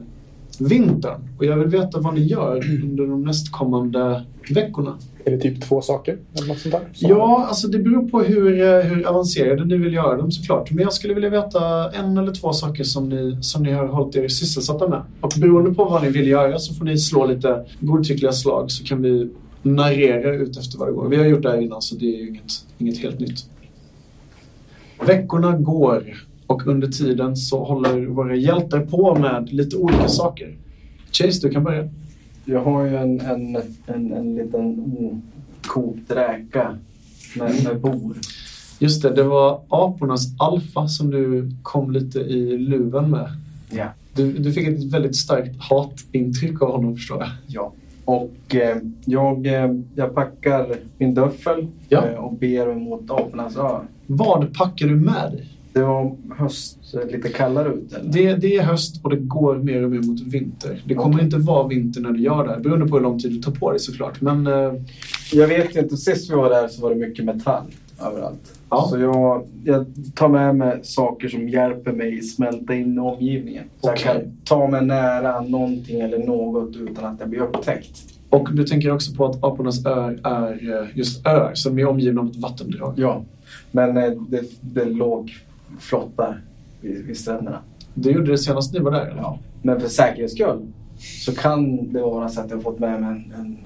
vintern. 0.61 1.21
Och 1.39 1.45
jag 1.45 1.57
vill 1.57 1.69
veta 1.69 2.01
vad 2.01 2.15
ni 2.15 2.21
gör 2.21 2.57
under 2.85 3.07
de 3.07 3.23
nästkommande 3.25 4.25
veckorna. 4.51 4.99
Är 5.25 5.31
det 5.31 5.39
typ 5.39 5.63
två 5.63 5.81
saker? 5.81 6.19
Eller 6.37 6.49
något 6.49 6.59
sånt 6.59 6.73
där? 6.75 6.81
Så- 6.93 7.07
Ja, 7.09 7.45
alltså 7.49 7.69
det 7.69 7.79
beror 7.79 8.09
på 8.09 8.21
hur, 8.23 8.61
eh, 8.63 8.81
hur 8.81 9.07
avancerade 9.09 9.65
ni 9.65 9.77
vill 9.77 9.95
göra 9.95 10.17
dem 10.17 10.33
såklart. 10.33 10.71
Men 10.71 10.83
jag 10.83 10.93
skulle 10.93 11.15
vilja 11.15 11.31
veta 11.31 11.91
en 11.91 12.19
eller 12.19 12.33
två 12.33 12.53
saker 12.53 12.85
som 12.85 13.09
ni, 13.09 13.39
som 13.41 13.63
ni 13.63 13.73
har 13.73 13.87
hållit 13.87 14.17
er 14.17 14.29
sysselsatta 14.29 14.89
med. 14.89 15.03
Och 15.21 15.33
beroende 15.41 15.75
på 15.75 15.85
vad 15.85 16.03
ni 16.03 16.09
vill 16.11 16.29
göra 16.29 16.59
så 16.59 16.75
får 16.75 16.85
ni 16.85 16.99
slå 16.99 17.27
lite 17.27 17.65
godtyckliga 17.81 18.33
slag 18.33 18.71
så 18.71 18.85
kan 18.85 19.03
vi 19.03 19.31
narrera 19.63 20.35
ut 20.35 20.57
efter 20.57 20.79
vad 20.79 20.89
det 20.89 20.93
går. 20.93 21.09
Vi 21.09 21.17
har 21.17 21.25
gjort 21.25 21.43
det 21.43 21.51
här 21.51 21.61
innan 21.61 21.83
så 21.83 21.95
det 21.95 22.07
är 22.15 22.19
ju 22.19 22.29
inget, 22.29 22.53
inget 22.79 22.99
helt 22.99 23.21
nytt. 23.21 23.45
Veckorna 25.07 25.57
går 25.59 26.05
och 26.47 26.67
under 26.67 26.89
tiden 26.89 27.37
så 27.37 27.65
håller 27.65 28.07
våra 28.07 28.37
hjältar 28.37 28.81
på 28.81 29.15
med 29.15 29.53
lite 29.53 29.77
olika 29.77 30.09
saker. 30.09 30.57
Chase, 31.13 31.47
du 31.47 31.51
kan 31.51 31.65
börja. 31.65 31.89
Jag 32.45 32.65
har 32.65 32.85
ju 32.85 32.97
en, 32.97 33.21
en, 33.21 33.57
en, 33.87 34.13
en 34.13 34.35
liten 34.35 34.85
okokt 35.67 36.11
räka 36.11 36.79
med, 37.37 37.65
med 37.65 37.81
bor. 37.81 38.17
Just 38.79 39.03
det, 39.03 39.11
det 39.11 39.23
var 39.23 39.61
apornas 39.69 40.27
alfa 40.39 40.89
som 40.89 41.11
du 41.11 41.51
kom 41.63 41.91
lite 41.93 42.19
i 42.19 42.59
luven 42.59 43.11
med. 43.11 43.29
Ja. 43.71 43.87
Du, 44.15 44.33
du 44.33 44.53
fick 44.53 44.69
ett 44.69 44.93
väldigt 44.93 45.17
starkt 45.17 45.57
hatintryck 45.59 46.63
av 46.63 46.71
honom 46.73 46.97
förstår 46.97 47.21
jag. 47.21 47.31
Ja. 47.47 47.73
Och 48.05 48.55
eh, 48.55 48.77
jag, 49.05 49.47
eh, 49.47 49.75
jag 49.95 50.15
packar 50.15 50.77
min 50.99 51.15
duffel 51.15 51.67
Ja. 51.89 52.07
eh, 52.09 52.15
och 52.15 52.33
ber 52.35 52.75
mot 52.75 53.11
apornas 53.11 53.57
ö. 53.57 53.79
Vad 54.07 54.55
packar 54.55 54.87
du 54.87 54.97
med 54.97 55.33
dig? 55.33 55.49
Det 55.75 55.83
var 55.83 56.17
höst, 56.39 56.79
lite 57.11 57.29
kallare 57.29 57.69
ute. 57.69 58.01
Det, 58.05 58.35
det 58.35 58.57
är 58.57 58.63
höst 58.63 59.01
och 59.05 59.11
det 59.11 59.17
går 59.17 59.57
mer 59.57 59.85
och 59.85 59.91
mer 59.91 60.03
mot 60.03 60.21
vinter. 60.21 60.83
Det 60.85 60.95
kommer 60.95 61.15
Okej. 61.15 61.25
inte 61.25 61.37
vara 61.37 61.69
vinter 61.69 62.01
när 62.01 62.11
du 62.11 62.21
gör 62.21 62.45
det 62.45 62.51
här, 62.51 62.61
beroende 62.61 62.87
på 62.87 62.97
hur 62.97 63.03
lång 63.03 63.19
tid 63.19 63.33
du 63.33 63.43
tar 63.43 63.53
på 63.53 63.71
dig 63.71 63.81
såklart. 63.81 64.21
Men 64.21 64.47
eh, 64.47 64.73
Jag 65.33 65.49
vet 65.49 65.77
inte, 65.77 65.97
sist 65.97 66.31
vi 66.31 66.35
var 66.35 66.51
där 66.51 66.69
så 66.69 66.83
var 66.83 66.91
det 66.91 66.97
mycket 66.97 67.25
metall 67.25 67.63
överallt. 68.07 68.61
Ja. 68.71 68.87
Så 68.91 68.99
jag, 68.99 69.47
jag 69.65 69.87
tar 70.15 70.29
med 70.29 70.57
mig 70.57 70.81
saker 70.83 71.29
som 71.29 71.49
hjälper 71.49 71.93
mig 71.93 72.23
smälta 72.23 72.75
in 72.75 72.95
i 72.97 72.99
omgivningen. 72.99 73.65
Så 73.81 73.91
Okej. 73.91 74.03
jag 74.07 74.15
kan 74.15 74.37
ta 74.45 74.69
mig 74.69 74.85
nära 74.85 75.41
någonting 75.41 76.01
eller 76.01 76.19
något 76.19 76.77
utan 76.77 77.05
att 77.05 77.21
jag 77.21 77.29
blir 77.29 77.41
upptäckt. 77.41 78.03
Och 78.31 78.49
du 78.53 78.65
tänker 78.65 78.91
också 78.93 79.15
på 79.15 79.27
att 79.27 79.45
apornas 79.45 79.87
öar 79.87 80.19
är 80.23 80.81
eh, 80.83 80.99
just 80.99 81.27
öar 81.27 81.55
som 81.55 81.79
är 81.79 81.87
omgivna 81.87 82.21
av 82.21 82.27
ett 82.27 82.37
vattendrag. 82.37 82.95
Ja, 82.97 83.25
men 83.73 83.97
eh, 83.97 84.11
det, 84.29 84.43
det 84.61 84.85
låg 84.85 85.33
flottar 85.81 86.43
vid, 86.81 87.05
vid 87.07 87.17
stränderna. 87.17 87.59
Det 87.95 88.11
gjorde 88.11 88.31
det 88.31 88.39
senast 88.39 88.73
ni 88.73 88.79
var 88.81 88.91
där? 88.91 89.07
eller? 89.07 89.17
Ja. 89.23 89.39
Men 89.63 89.81
för 89.81 89.89
säkerhets 89.89 90.35
skull 90.35 90.67
så 91.25 91.35
kan 91.35 91.93
det 91.93 92.01
vara 92.01 92.29
så 92.29 92.41
att 92.41 92.51
jag 92.51 92.57
har 92.57 92.63
fått 92.63 92.79
med 92.79 93.01
mig 93.01 93.11
en, 93.11 93.33
en 93.41 93.59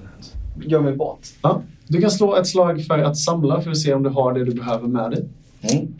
gummibåt. 0.55 1.19
Ja. 1.41 1.61
Du 1.87 2.01
kan 2.01 2.11
slå 2.11 2.35
ett 2.35 2.47
slag 2.47 2.85
för 2.85 2.99
att 2.99 3.17
samla 3.17 3.61
för 3.61 3.71
att 3.71 3.77
se 3.77 3.93
om 3.93 4.03
du 4.03 4.09
har 4.09 4.33
det 4.33 4.45
du 4.45 4.51
behöver 4.53 4.87
med 4.87 5.11
dig. 5.11 5.25
Mm. 5.61 5.93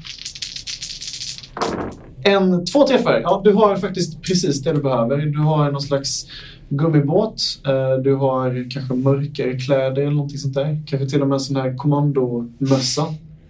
En, 2.23 2.65
två 2.65 2.87
träffar. 2.87 3.19
Ja, 3.23 3.41
du 3.43 3.53
har 3.53 3.75
faktiskt 3.75 4.21
precis 4.21 4.61
det 4.63 4.73
du 4.73 4.81
behöver. 4.81 5.17
Du 5.17 5.39
har 5.39 5.71
någon 5.71 5.81
slags 5.81 6.27
gummibåt. 6.69 7.41
eh, 7.67 8.01
Du 8.03 8.15
har 8.15 8.71
kanske 8.71 8.93
mörkare 8.93 9.59
kläder 9.59 10.01
eller 10.01 10.11
någonting 10.11 10.37
sånt 10.37 10.53
där. 10.53 10.81
Kanske 10.87 11.09
till 11.09 11.21
och 11.21 11.27
med 11.27 11.35
en 11.35 11.39
sån 11.39 11.55
här 11.55 11.77
kommandomössa 11.77 13.05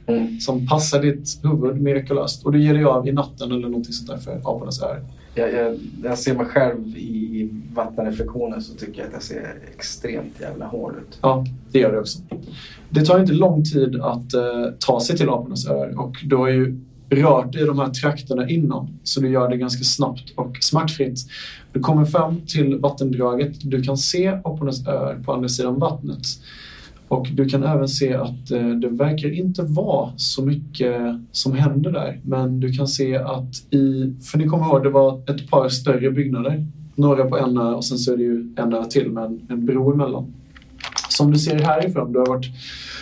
Mm. 0.09 0.39
som 0.39 0.67
passar 0.67 1.01
ditt 1.01 1.39
huvud 1.43 1.81
mirakulöst. 1.81 2.45
Och 2.45 2.51
du 2.51 2.63
ger 2.63 2.73
dig 2.73 2.83
av 2.83 3.07
i 3.07 3.11
natten 3.11 3.51
eller 3.51 3.67
någonting 3.69 3.93
sånt 3.93 4.09
där 4.09 4.17
för 4.17 4.37
apornas 4.37 4.81
öar. 4.81 5.01
Jag, 5.35 5.53
jag, 5.53 5.79
när 6.01 6.09
jag 6.09 6.17
ser 6.17 6.35
mig 6.35 6.45
själv 6.45 6.87
i 6.97 7.49
vattenreflektioner 7.73 8.59
så 8.59 8.73
tycker 8.73 8.99
jag 8.99 9.07
att 9.07 9.13
jag 9.13 9.23
ser 9.23 9.55
extremt 9.75 10.41
jävla 10.41 10.65
hård 10.65 10.93
ut. 10.95 11.17
Ja, 11.21 11.45
det 11.71 11.79
gör 11.79 11.91
det 11.91 11.99
också. 11.99 12.19
Det 12.89 13.05
tar 13.05 13.19
inte 13.19 13.33
lång 13.33 13.63
tid 13.63 14.01
att 14.01 14.33
eh, 14.33 14.65
ta 14.79 14.99
sig 14.99 15.17
till 15.17 15.29
apornas 15.29 15.67
öar 15.67 15.99
och 15.99 16.15
du 16.23 16.35
har 16.35 16.49
ju 16.49 16.79
rört 17.09 17.53
dig 17.53 17.61
i 17.61 17.65
de 17.65 17.79
här 17.79 17.89
trakterna 17.89 18.49
innan 18.49 18.99
så 19.03 19.21
du 19.21 19.29
gör 19.29 19.49
det 19.49 19.57
ganska 19.57 19.83
snabbt 19.83 20.33
och 20.35 20.57
smärtfritt. 20.61 21.19
Du 21.73 21.79
kommer 21.79 22.05
fram 22.05 22.41
till 22.47 22.77
vattendraget. 22.77 23.55
Du 23.61 23.83
kan 23.83 23.97
se 23.97 24.27
apornas 24.27 24.87
öar 24.87 25.21
på 25.25 25.33
andra 25.33 25.49
sidan 25.49 25.79
vattnet. 25.79 26.21
Och 27.09 27.27
du 27.33 27.45
kan 27.45 27.63
även 27.63 27.87
se 27.87 28.13
att 28.13 28.51
eh, 28.51 28.69
det 28.69 28.89
verkar 28.89 29.33
inte 29.33 29.63
vara 29.63 30.09
så 30.15 30.45
mycket 30.45 30.95
som 31.31 31.53
händer 31.53 31.91
där. 31.91 32.19
Men 32.23 32.59
du 32.59 32.73
kan 32.73 32.87
se 32.87 33.17
att 33.17 33.73
i, 33.73 34.13
för 34.23 34.37
ni 34.37 34.47
kommer 34.47 34.65
ihåg, 34.65 34.83
det 34.83 34.89
var 34.89 35.21
ett 35.29 35.49
par 35.49 35.69
större 35.69 36.11
byggnader. 36.11 36.65
Några 36.95 37.25
på 37.25 37.37
en 37.37 37.57
ö 37.57 37.73
och 37.73 37.85
sen 37.85 37.97
så 37.97 38.13
är 38.13 38.17
det 38.17 38.23
ju 38.23 38.53
en 38.55 38.73
ö 38.73 38.83
till 38.89 39.11
med 39.11 39.23
en, 39.23 39.41
en 39.49 39.65
bro 39.65 39.93
emellan. 39.93 40.33
Som 41.09 41.31
du 41.31 41.39
ser 41.39 41.59
härifrån, 41.59 42.13
du 42.13 42.19
har 42.19 42.25
varit 42.25 42.45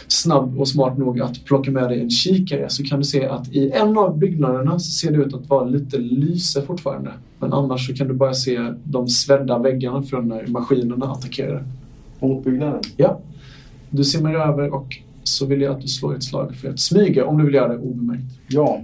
snabb 0.07 0.59
och 0.59 0.67
smart 0.67 0.97
nog 0.97 1.21
att 1.21 1.45
plocka 1.45 1.71
med 1.71 1.89
dig 1.89 2.01
en 2.01 2.09
kikare 2.09 2.69
så 2.69 2.83
kan 2.83 2.99
du 2.99 3.05
se 3.05 3.25
att 3.25 3.47
i 3.53 3.71
en 3.71 3.97
av 3.97 4.17
byggnaderna 4.17 4.79
så 4.79 4.91
ser 4.91 5.11
det 5.11 5.17
ut 5.17 5.33
att 5.33 5.49
vara 5.49 5.65
lite 5.65 5.97
lyse 5.97 6.61
fortfarande. 6.61 7.11
Men 7.39 7.53
annars 7.53 7.87
så 7.87 7.93
kan 7.93 8.07
du 8.07 8.13
bara 8.13 8.33
se 8.33 8.73
de 8.83 9.07
svedda 9.07 9.59
väggarna 9.59 10.03
från 10.03 10.27
när 10.27 10.47
maskinerna 10.47 11.05
attackerade. 11.05 11.63
Mot 12.19 12.43
byggnaden. 12.43 12.81
Ja. 12.97 13.19
Du 13.89 14.03
simmar 14.03 14.33
över 14.33 14.73
och 14.73 14.97
så 15.23 15.45
vill 15.45 15.61
jag 15.61 15.75
att 15.75 15.81
du 15.81 15.87
slår 15.87 16.15
ett 16.15 16.23
slag 16.23 16.55
för 16.55 16.69
att 16.69 16.79
smyga 16.79 17.25
om 17.25 17.37
du 17.37 17.45
vill 17.45 17.53
göra 17.53 17.67
det 17.67 17.77
obemärkt. 17.77 18.23
Ja, 18.47 18.81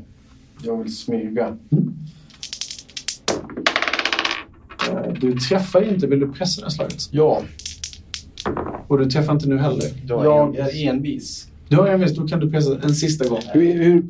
jag 0.63 0.77
vill 0.83 0.95
smyga. 0.95 1.57
Eh, 4.89 5.13
Du 5.21 5.33
träffar 5.33 5.93
inte, 5.93 6.07
vill 6.07 6.19
du 6.19 6.31
pressa 6.31 6.61
det 6.61 6.65
här 6.65 6.71
slaget? 6.71 7.09
Ja, 7.11 7.41
Och 8.87 8.97
du 8.97 9.05
träffar 9.05 9.33
inte 9.33 9.49
nu 9.49 9.57
heller. 9.57 9.85
jag 10.07 10.55
är 10.57 10.87
envis. 10.89 11.47
Du 11.69 11.75
har 11.75 11.87
en 11.87 11.99
viss, 12.01 12.15
då 12.15 12.27
kan 12.27 12.39
du 12.39 12.51
pressa 12.51 12.79
en 12.83 12.95
sista 12.95 13.29
gång. 13.29 13.39
Hur, 13.53 13.73
hur, 13.83 14.03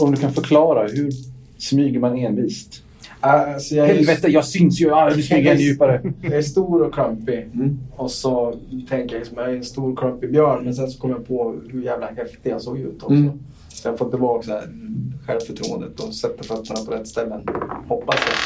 om 0.00 0.10
du 0.14 0.16
kan 0.20 0.32
förklara, 0.32 0.88
hur 0.88 1.10
smyger 1.58 2.00
man 2.00 2.18
envist? 2.18 2.82
Alltså, 3.20 3.74
jag, 3.74 3.86
Helvete, 3.86 4.28
jag 4.28 4.44
syns 4.44 4.80
ju! 4.80 4.92
Ah, 4.92 5.10
nu 5.16 5.22
smyger 5.22 5.50
ännu 5.52 5.60
djupare. 5.62 6.12
jag 6.22 6.32
är 6.32 6.42
stor 6.42 6.82
och 6.82 6.94
klumpig. 6.94 7.50
Mm. 7.54 7.78
Och 7.96 8.10
så 8.10 8.54
tänker 8.88 9.14
jag 9.14 9.20
liksom, 9.20 9.38
jag 9.38 9.50
är 9.52 9.56
en 9.56 9.64
stor 9.64 9.96
klumpig 9.96 10.30
björn. 10.32 10.64
Men 10.64 10.74
sen 10.74 10.90
så 10.90 11.00
kommer 11.00 11.14
jag 11.14 11.26
på 11.28 11.54
hur 11.68 11.82
jävla 11.82 12.06
häftig 12.06 12.50
jag 12.50 12.62
såg 12.62 12.78
ut 12.78 13.02
också. 13.02 13.14
Mm. 13.14 13.30
Så 13.68 13.88
jag 13.88 13.98
får 13.98 14.10
tillbaka 14.10 14.42
så 14.46 14.52
här 14.52 14.62
självförtroendet 15.26 16.00
och 16.00 16.14
sätter 16.14 16.44
fötterna 16.44 16.80
på 16.86 16.90
rätt 16.92 17.08
ställen. 17.08 17.40
Hoppas 17.88 18.16
jag. 18.26 18.36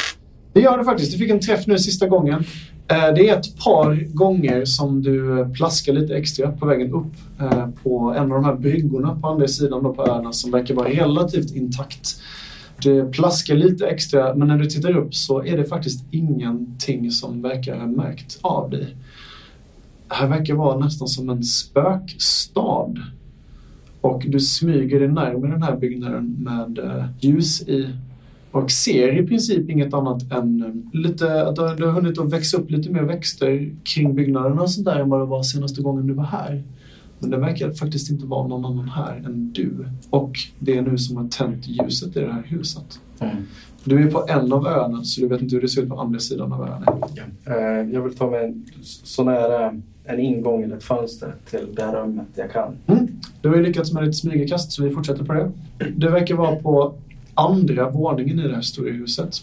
Det 0.52 0.60
gör 0.60 0.78
du 0.78 0.84
faktiskt. 0.84 1.12
Du 1.12 1.18
fick 1.18 1.30
en 1.30 1.40
träff 1.40 1.66
nu 1.66 1.78
sista 1.78 2.08
gången. 2.08 2.44
Eh, 2.88 3.14
Det 3.14 3.28
är 3.28 3.38
ett 3.38 3.58
par 3.64 4.14
gånger 4.14 4.64
som 4.64 5.02
du 5.02 5.46
plaskar 5.54 5.92
lite 5.92 6.14
extra 6.16 6.52
på 6.52 6.66
vägen 6.66 6.92
upp 6.92 7.40
eh, 7.40 7.66
på 7.82 8.14
en 8.16 8.22
av 8.22 8.28
de 8.28 8.44
här 8.44 8.54
bryggorna 8.54 9.18
på 9.22 9.28
andra 9.28 9.48
sidan 9.48 9.94
på 9.94 10.04
öarna 10.08 10.32
som 10.32 10.50
verkar 10.50 10.74
vara 10.74 10.88
relativt 10.88 11.56
intakt. 11.56 12.16
Det 12.82 13.12
plaskar 13.12 13.54
lite 13.54 13.86
extra 13.86 14.34
men 14.34 14.48
när 14.48 14.58
du 14.58 14.66
tittar 14.66 14.96
upp 14.96 15.14
så 15.14 15.44
är 15.44 15.56
det 15.56 15.64
faktiskt 15.64 16.04
ingenting 16.10 17.10
som 17.10 17.42
verkar 17.42 17.76
ha 17.78 17.86
märkt 17.86 18.38
av 18.42 18.70
dig. 18.70 18.96
Det 20.08 20.14
här 20.14 20.28
verkar 20.28 20.54
vara 20.54 20.78
nästan 20.78 21.08
som 21.08 21.30
en 21.30 21.42
spökstad. 21.44 22.94
Och 24.00 24.24
du 24.28 24.40
smyger 24.40 24.98
dig 25.00 25.08
närmare 25.08 25.50
den 25.50 25.62
här 25.62 25.76
byggnaden 25.76 26.36
med 26.38 26.78
eh, 26.78 27.04
ljus 27.20 27.62
i 27.68 27.88
och 28.50 28.70
ser 28.70 29.18
i 29.22 29.26
princip 29.26 29.70
inget 29.70 29.94
annat 29.94 30.32
än 30.32 30.62
eh, 30.92 31.00
lite, 31.00 31.46
att 31.46 31.56
det 31.56 31.62
har- 31.62 31.92
hunnit 31.92 32.18
att 32.18 32.32
växa 32.32 32.56
upp 32.56 32.70
lite 32.70 32.90
mer 32.90 33.02
växter 33.02 33.70
kring 33.84 34.14
byggnaderna 34.14 34.62
och 34.62 34.70
sånt 34.70 34.84
där 34.84 34.96
än 35.00 35.08
vad 35.08 35.20
det 35.20 35.26
var 35.26 35.42
senaste 35.42 35.82
gången 35.82 36.06
du 36.06 36.12
var 36.14 36.24
här. 36.24 36.62
Men 37.22 37.30
det 37.30 37.36
verkar 37.36 37.70
faktiskt 37.72 38.10
inte 38.10 38.26
vara 38.26 38.46
någon 38.48 38.64
annan 38.64 38.88
här 38.88 39.16
än 39.16 39.52
du. 39.52 39.86
Och 40.10 40.32
det 40.58 40.76
är 40.78 40.82
nu 40.82 40.98
som 40.98 41.16
har 41.16 41.28
tänt 41.28 41.66
ljuset 41.68 42.16
i 42.16 42.20
det 42.20 42.32
här 42.32 42.42
huset. 42.46 43.00
Du 43.84 44.02
är 44.02 44.10
på 44.10 44.26
en 44.28 44.52
av 44.52 44.66
öarna 44.66 45.04
så 45.04 45.20
du 45.20 45.28
vet 45.28 45.42
inte 45.42 45.54
hur 45.54 45.62
det 45.62 45.68
ser 45.68 45.82
ut 45.82 45.88
på 45.88 46.00
andra 46.00 46.18
sidan 46.20 46.52
av 46.52 46.60
öarna. 46.60 46.86
Eh, 47.46 47.92
Jag 47.94 48.02
vill 48.02 48.14
ta 48.16 48.30
mig 48.30 48.44
en, 48.44 48.64
så 48.82 49.24
nära 49.24 49.74
en 50.04 50.20
ingång 50.20 50.62
eller 50.62 50.76
ett 50.76 50.84
fönster 50.84 51.34
till 51.50 51.66
det 51.76 51.82
här 51.82 51.96
rummet 52.02 52.26
jag 52.34 52.52
kan. 52.52 52.76
Mm. 52.86 53.08
Du 53.40 53.48
har 53.48 53.56
ju 53.56 53.62
lyckats 53.62 53.92
med 53.92 54.04
ditt 54.04 54.16
smygarkast 54.16 54.72
så 54.72 54.82
vi 54.82 54.90
fortsätter 54.90 55.24
på 55.24 55.32
det. 55.32 55.50
Det 55.96 56.08
verkar 56.10 56.34
vara 56.34 56.56
på 56.56 56.94
andra 57.34 57.90
våningen 57.90 58.38
i 58.38 58.48
det 58.48 58.54
här 58.54 58.62
stora 58.62 58.90
huset. 58.92 59.34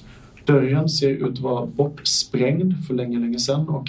Dörren 0.45 0.89
ser 0.89 1.09
ut 1.09 1.23
att 1.33 1.39
vara 1.39 1.65
bortsprängd 1.65 2.85
för 2.87 2.93
länge, 2.93 3.19
länge 3.19 3.39
sedan 3.39 3.69
och 3.69 3.87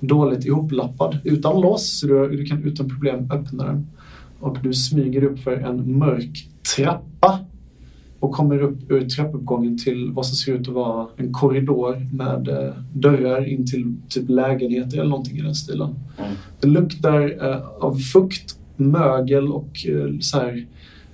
dåligt 0.00 0.46
ihoplappad 0.46 1.18
utan 1.24 1.60
lås 1.60 2.00
så 2.00 2.06
du, 2.06 2.36
du 2.36 2.44
kan 2.44 2.64
utan 2.64 2.88
problem 2.88 3.30
öppna 3.32 3.64
den. 3.64 3.86
Och 4.40 4.58
du 4.62 4.72
smyger 4.72 5.24
upp 5.24 5.38
för 5.38 5.52
en 5.52 5.98
mörk 5.98 6.48
trappa 6.76 7.38
och 8.20 8.32
kommer 8.32 8.62
upp 8.62 8.90
ur 8.90 9.08
trappuppgången 9.08 9.78
till 9.78 10.10
vad 10.12 10.26
som 10.26 10.36
ser 10.36 10.52
ut 10.52 10.68
att 10.68 10.74
vara 10.74 11.06
en 11.16 11.32
korridor 11.32 12.08
med 12.12 12.48
eh, 12.48 12.74
dörrar 12.92 13.48
in 13.48 13.66
till 13.66 13.94
typ 14.08 14.28
lägenheter 14.28 14.98
eller 14.98 15.10
någonting 15.10 15.38
i 15.38 15.42
den 15.42 15.54
stilen. 15.54 15.94
Det 16.60 16.66
luktar 16.66 17.46
eh, 17.48 17.84
av 17.84 17.98
fukt, 17.98 18.58
mögel 18.76 19.52
och 19.52 19.86
eh, 19.88 20.18
så 20.20 20.38
här, 20.38 20.66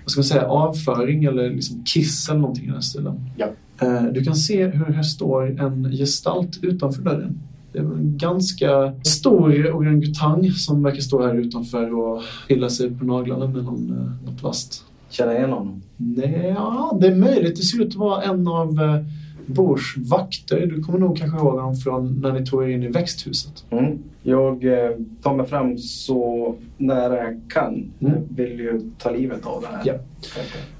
vad 0.02 0.10
ska 0.10 0.18
man 0.18 0.24
säga, 0.24 0.46
avföring 0.46 1.24
eller 1.24 1.50
liksom 1.50 1.84
kiss 1.84 2.28
eller 2.28 2.40
någonting 2.40 2.64
i 2.64 2.70
den 2.70 2.82
stilen. 2.82 3.30
Ja. 3.36 3.48
Eh, 3.80 4.04
du 4.12 4.24
kan 4.24 4.36
se 4.36 4.66
hur 4.66 4.92
här 4.92 5.02
står 5.02 5.60
en 5.60 5.92
gestalt 5.92 6.58
utanför 6.62 7.02
dörren. 7.02 7.38
Det 7.76 7.82
är 7.82 7.84
en 7.84 8.16
ganska 8.18 8.94
stor 9.02 9.72
orangutang 9.72 10.50
som 10.50 10.82
verkar 10.82 11.00
stå 11.00 11.22
här 11.22 11.34
utanför 11.34 11.94
och 11.98 12.22
pilla 12.48 12.70
sig 12.70 12.90
på 12.98 13.04
naglarna 13.04 13.46
med 13.46 13.64
någon, 13.64 13.90
eh, 13.90 14.30
något 14.30 14.42
vasst. 14.42 14.84
Känner 15.10 15.32
jag 15.32 15.40
igen 15.40 15.52
honom? 15.52 15.82
Nej, 15.96 16.54
ja, 16.56 16.98
det 17.00 17.06
är 17.06 17.14
möjligt. 17.14 17.56
Det 17.56 17.62
ser 17.62 17.82
ut 17.82 17.88
att 17.88 17.94
vara 17.94 18.22
en 18.22 18.48
av 18.48 18.82
eh, 18.82 19.04
Bors 19.46 19.96
vakter. 19.96 20.66
Du 20.66 20.82
kommer 20.82 20.98
nog 20.98 21.18
kanske 21.18 21.38
ihåg 21.38 21.54
honom 21.54 21.76
från 21.76 22.20
när 22.20 22.32
ni 22.32 22.46
tog 22.46 22.64
er 22.64 22.68
in 22.68 22.82
i 22.82 22.88
växthuset. 22.88 23.64
Mm. 23.70 23.98
Jag 24.22 24.64
eh, 24.64 24.90
tar 25.22 25.34
mig 25.34 25.46
fram 25.46 25.78
så 25.78 26.54
nära 26.76 27.16
jag 27.16 27.40
kan. 27.48 27.74
Mm. 27.74 27.92
Jag 28.00 28.22
vill 28.28 28.60
ju 28.60 28.90
ta 28.98 29.10
livet 29.10 29.46
av 29.46 29.62
den 29.62 29.70
här. 29.74 29.82
Ja. 29.84 29.94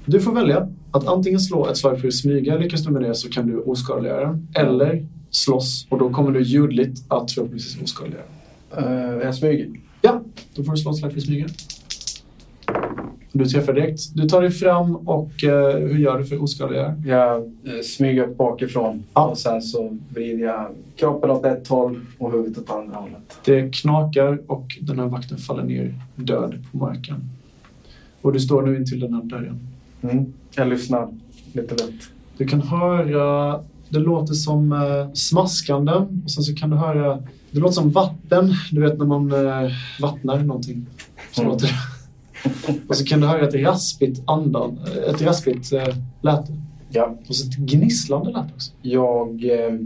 Du 0.05 0.19
får 0.19 0.31
välja 0.31 0.67
att 0.91 1.07
antingen 1.07 1.39
slå 1.39 1.67
ett 1.67 1.77
slag 1.77 2.01
för 2.01 2.07
att 2.07 2.13
smyga. 2.13 2.57
Lyckas 2.57 2.83
du 2.83 2.91
med 2.91 3.01
det 3.01 3.15
så 3.15 3.29
kan 3.29 3.47
du 3.47 3.59
oskadliggöra 3.59 4.27
den. 4.27 4.47
Eller 4.55 5.05
slåss 5.37 5.87
och 5.89 5.99
då 5.99 6.09
kommer 6.09 6.31
du 6.31 6.41
ljudligt 6.41 7.03
att 7.07 7.31
förhoppningsvis 7.31 7.83
oskadliggöra 7.83 8.23
den. 8.75 8.83
Eh, 9.17 9.23
jag 9.25 9.35
smyger. 9.35 9.69
Ja, 10.01 10.21
då 10.55 10.63
får 10.63 10.71
du 10.71 10.77
slå 10.77 10.91
ett 10.91 10.97
slag 10.97 11.11
för 11.11 11.19
att 11.19 11.25
smyga. 11.25 11.47
Du 13.31 13.45
träffar 13.45 13.73
direkt. 13.73 13.99
Du 14.15 14.29
tar 14.29 14.41
dig 14.41 14.51
fram 14.51 14.95
och 14.95 15.43
eh, 15.43 15.77
hur 15.77 15.97
gör 15.99 16.17
du 16.17 16.25
för 16.25 16.43
oskadliggöra? 16.43 16.95
Jag 17.05 17.37
eh, 17.37 17.81
smyger 17.83 18.23
upp 18.27 18.37
bakifrån 18.37 19.03
Ja. 19.13 19.27
och 19.27 19.37
sen 19.37 19.61
så 19.61 19.97
vrider 20.09 20.45
jag 20.45 20.69
kroppen 20.95 21.29
åt 21.31 21.45
ett 21.45 21.67
håll 21.67 22.05
och 22.17 22.31
huvudet 22.31 22.57
åt 22.57 22.69
andra 22.69 22.95
hållet. 22.95 23.37
Det 23.45 23.75
knakar 23.75 24.39
och 24.47 24.77
den 24.81 24.99
här 24.99 25.05
vakten 25.07 25.37
faller 25.37 25.63
ner 25.63 25.93
död 26.15 26.63
på 26.71 26.77
marken. 26.77 27.29
Och 28.21 28.33
du 28.33 28.39
står 28.39 28.61
nu 28.61 28.77
intill 28.77 28.99
den 28.99 29.13
här 29.13 29.23
dörren. 29.23 29.59
Mm. 30.01 30.33
Jag 30.55 30.67
lyssnar 30.67 31.07
lite 31.53 31.75
lätt. 31.75 32.01
Du 32.37 32.47
kan 32.47 32.61
höra, 32.61 33.59
det 33.89 33.99
låter 33.99 34.33
som 34.33 34.71
eh, 34.71 35.13
smaskande 35.13 35.91
och 36.25 36.31
sen 36.31 36.43
så 36.43 36.55
kan 36.55 36.69
du 36.69 36.75
höra, 36.75 37.23
det 37.51 37.59
låter 37.59 37.73
som 37.73 37.89
vatten. 37.91 38.53
Du 38.71 38.81
vet 38.81 38.97
när 38.97 39.05
man 39.05 39.31
eh, 39.31 39.71
vattnar 40.01 40.39
någonting. 40.43 40.85
Så 41.31 41.41
Mm. 41.41 41.51
låter 41.53 41.69
och 42.87 42.95
så 42.95 43.05
kan 43.05 43.21
du 43.21 43.27
höra 43.27 43.47
ett 43.47 43.53
raspigt 43.55 44.21
andan, 44.25 44.79
eh, 44.87 45.13
ett 45.13 45.21
raspigt 45.21 45.73
eh, 45.73 45.87
läte. 46.21 46.53
Ja. 46.89 47.15
Och 47.27 47.35
så 47.35 47.47
ett 47.47 47.55
gnisslande 47.57 48.31
läte 48.31 48.47
också. 48.55 48.71
Jag 48.81 49.43
eh, 49.45 49.79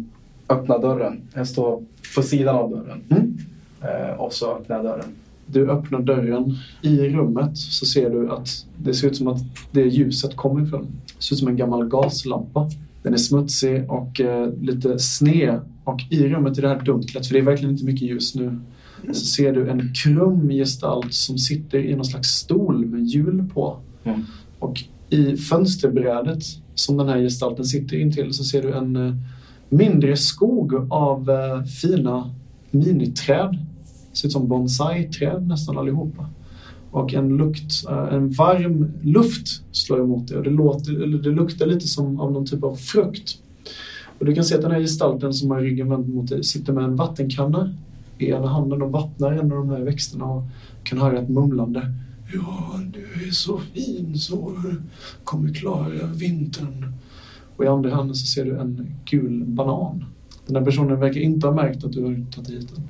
öppnar 0.50 0.80
dörren. 0.82 1.22
Jag 1.34 1.48
står 1.48 1.84
på 2.16 2.22
sidan 2.22 2.56
av 2.56 2.70
dörren. 2.70 3.02
Mm. 3.10 3.38
Eh, 3.82 4.16
och 4.16 4.34
så 4.34 4.52
öppnar 4.56 4.76
jag 4.76 4.86
dörren. 4.86 5.06
Du 5.46 5.70
öppnar 5.72 6.00
dörren. 6.00 6.58
I 6.82 6.98
rummet 7.10 7.58
så 7.58 7.86
ser 7.86 8.10
du 8.10 8.32
att 8.32 8.50
det 8.78 8.94
ser 8.94 9.08
ut 9.08 9.16
som 9.18 9.28
att 9.28 9.42
det 9.72 9.82
ljuset 9.82 10.36
kommer 10.36 10.64
ifrån. 10.68 10.88
Det 11.18 11.24
ser 11.24 11.36
ut 11.36 11.40
som 11.40 11.48
en 11.48 11.58
gammal 11.58 11.88
gaslampa. 11.88 12.70
Den 13.04 13.14
är 13.14 13.18
smutsig 13.18 13.92
och 13.92 14.22
eh, 14.22 14.54
lite 14.62 15.00
sned. 15.00 15.60
Och 15.84 16.02
i 16.10 16.28
rummet 16.28 16.58
i 16.58 16.62
det 16.62 16.68
här 16.68 16.82
dunklet, 16.82 17.28
för 17.28 17.34
det 17.34 17.40
är 17.40 17.44
verkligen 17.44 17.72
inte 17.72 17.86
mycket 17.86 18.02
ljus 18.02 18.36
nu, 18.36 18.60
så 19.08 19.26
ser 19.26 19.54
du 19.54 19.70
en 19.70 19.94
krum 19.94 20.50
gestalt 20.50 21.14
som 21.14 21.38
sitter 21.38 21.80
i 21.80 21.96
någon 21.96 22.06
slags 22.06 22.30
stol 22.30 22.86
med 22.86 23.06
hjul 23.06 23.50
på. 23.54 23.78
Mm. 24.04 24.22
Och 24.60 24.84
i 25.10 25.38
fönsterbrädet 25.38 26.44
som 26.76 26.98
den 26.98 27.10
här 27.10 27.20
gestalten 27.20 27.66
sitter 27.66 27.98
intill 27.98 28.34
så 28.34 28.44
ser 28.44 28.62
du 28.62 28.74
en 28.74 28.96
eh, 28.96 29.16
mindre 29.70 30.18
skog 30.18 30.74
av 30.94 31.30
eh, 31.30 31.64
fina 31.64 32.34
miniträd. 32.72 33.58
Ser 34.14 34.28
ut 34.28 34.32
som 34.32 34.48
bonsai-träd 34.48 35.48
nästan 35.48 35.78
allihopa. 35.78 36.30
Och 36.92 37.14
en 37.14 37.38
lukt, 37.38 37.86
eh, 37.90 38.14
en 38.14 38.30
varm 38.30 38.92
luft 39.02 39.64
slår 39.72 40.00
emot 40.00 40.28
dig 40.28 40.38
och 40.38 40.44
det, 40.44 40.50
låter, 40.50 40.92
det 41.18 41.30
luktar 41.30 41.66
lite 41.66 41.88
som 41.88 42.20
av 42.20 42.32
någon 42.32 42.46
typ 42.46 42.64
av 42.64 42.76
frukt. 42.76 43.38
Och 44.20 44.26
du 44.26 44.36
kan 44.36 44.44
se 44.44 44.56
att 44.56 44.62
den 44.62 44.72
här 44.72 44.80
gestalten 44.80 45.34
som 45.34 45.52
har 45.52 45.62
ryggen 45.62 45.90
vänd 45.90 46.14
mot 46.14 46.30
dig 46.30 46.44
sitter 46.44 46.74
med 46.74 46.84
en 46.84 46.96
vattenkanna 46.96 47.74
i 48.18 48.30
ena 48.30 48.48
handen 48.48 48.82
och 48.82 48.92
vattnar 48.92 49.32
en 49.32 49.52
av 49.52 49.58
de 49.58 49.70
här 49.70 49.82
växterna 49.82 50.26
och 50.26 50.44
kan 50.84 50.98
höra 50.98 51.20
ett 51.20 51.30
mumlande. 51.30 51.94
Ja, 52.34 52.80
du 52.94 53.28
är 53.28 53.32
så 53.32 53.58
fin 53.58 54.18
så 54.18 54.54
du 54.64 54.82
kommer 55.24 55.54
klara 55.54 56.06
vintern. 56.16 56.94
Och 57.56 57.64
i 57.64 57.68
andra 57.68 57.96
handen 57.96 58.16
så 58.16 58.26
ser 58.26 58.46
du 58.46 58.60
en 58.60 58.96
gul 59.06 59.44
banan. 59.46 60.06
Den 60.48 60.56
här 60.56 60.66
personen 60.66 61.00
verkar 61.00 61.22
inte 61.22 61.48
ha 61.48 61.56
märkt 61.56 61.84
att 61.84 61.92
du 61.92 62.04
har 62.04 62.32
tagit 62.32 62.50
hit 62.50 62.70
den. 62.76 62.84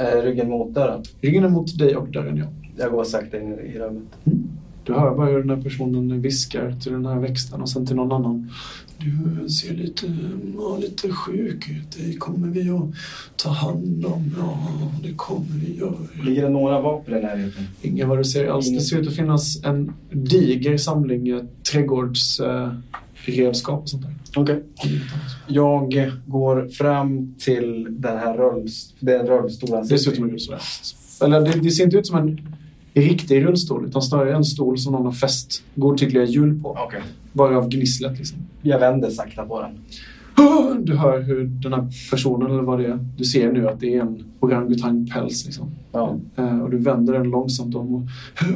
Eh, 0.00 0.22
ryggen 0.22 0.48
mot 0.48 0.74
dörren. 0.74 1.02
Ryggen 1.20 1.44
är 1.44 1.48
mot 1.48 1.78
dig 1.78 1.96
och 1.96 2.08
dörren, 2.08 2.36
ja. 2.36 2.46
Jag 2.76 2.90
går 2.90 3.04
sakta 3.04 3.40
in 3.40 3.52
i 3.52 3.78
rummet. 3.78 4.02
Du 4.84 4.92
hör 4.92 5.16
bara 5.16 5.26
hur 5.26 5.38
den 5.38 5.50
här 5.50 5.62
personen 5.62 6.20
viskar 6.20 6.74
till 6.82 6.92
den 6.92 7.06
här 7.06 7.18
växten 7.18 7.62
och 7.62 7.68
sen 7.68 7.86
till 7.86 7.96
någon 7.96 8.12
annan. 8.12 8.50
Du 8.98 9.48
ser 9.48 9.74
lite, 9.74 10.06
ja, 10.56 10.78
lite 10.80 11.08
sjuk 11.08 11.70
ut. 11.70 11.96
Det 11.98 12.16
kommer 12.16 12.48
vi 12.48 12.70
att 12.70 12.82
ta 13.36 13.48
hand 13.48 14.06
om. 14.06 14.34
Ja, 14.38 14.58
det 15.02 15.14
kommer 15.14 15.46
vi 15.66 15.76
göra. 15.76 15.94
Ligger 16.24 16.42
det 16.42 16.48
några 16.48 16.80
vapen 16.80 17.18
i 17.18 17.20
närheten? 17.20 17.64
Ingen 17.82 18.08
vad 18.08 18.18
du 18.18 18.24
ser 18.24 18.48
alls. 18.48 18.70
Det 18.70 18.80
ser 18.80 18.98
ut 18.98 19.08
att 19.08 19.16
finnas 19.16 19.64
en 19.64 19.92
diger 20.10 20.76
samling 20.76 21.28
eh, 21.28 21.42
trädgårdsredskap 21.72 23.82
och 23.82 23.88
sånt 23.88 24.02
där. 24.02 24.14
Okej. 24.36 24.62
Jag 25.46 26.10
går 26.26 26.68
fram 26.68 27.34
till 27.38 27.86
den 27.90 28.18
här 28.18 28.36
rullstolen. 28.36 28.96
Det 29.00 29.14
är 29.14 29.20
en 29.20 29.26
rullstol 29.26 29.70
han 29.70 29.88
Det 29.88 29.98
ser 29.98 30.10
ut 30.10 30.16
som 30.16 30.24
en 30.24 30.30
rullstol. 30.30 30.56
Eller 31.24 31.40
det, 31.40 31.60
det 31.60 31.70
ser 31.70 31.84
inte 31.84 31.96
ut 31.96 32.06
som 32.06 32.16
en 32.16 32.40
riktig 33.00 33.44
rullstol 33.44 33.86
utan 33.86 34.02
snarare 34.02 34.36
en 34.36 34.44
stol 34.44 34.78
som 34.78 34.92
någon 34.92 35.04
har 35.04 35.12
fäst 35.12 35.62
godtyckliga 35.74 36.24
hjul 36.24 36.62
på. 36.62 36.78
Okej. 36.86 37.02
Bara 37.32 37.58
av 37.58 37.68
gnisslet 37.68 38.18
liksom. 38.18 38.38
Jag 38.62 38.78
vänder 38.78 39.10
sakta 39.10 39.46
på 39.46 39.62
den. 39.62 39.78
Du 40.84 40.96
hör 40.96 41.20
hur 41.20 41.44
den 41.44 41.72
här 41.72 41.88
personen, 42.10 42.50
eller 42.50 42.62
vad 42.62 42.78
det 42.78 42.86
är, 42.86 42.98
du 43.16 43.24
ser 43.24 43.52
nu 43.52 43.68
att 43.68 43.80
det 43.80 43.94
är 43.94 44.00
en 44.00 44.24
orangutangpäls. 44.40 45.44
Liksom. 45.44 45.70
Ja. 45.92 46.18
Eh, 46.36 46.60
och 46.60 46.70
du 46.70 46.78
vänder 46.78 47.12
den 47.12 47.30
långsamt 47.30 47.74
om. 47.74 47.94
Och, 47.94 48.02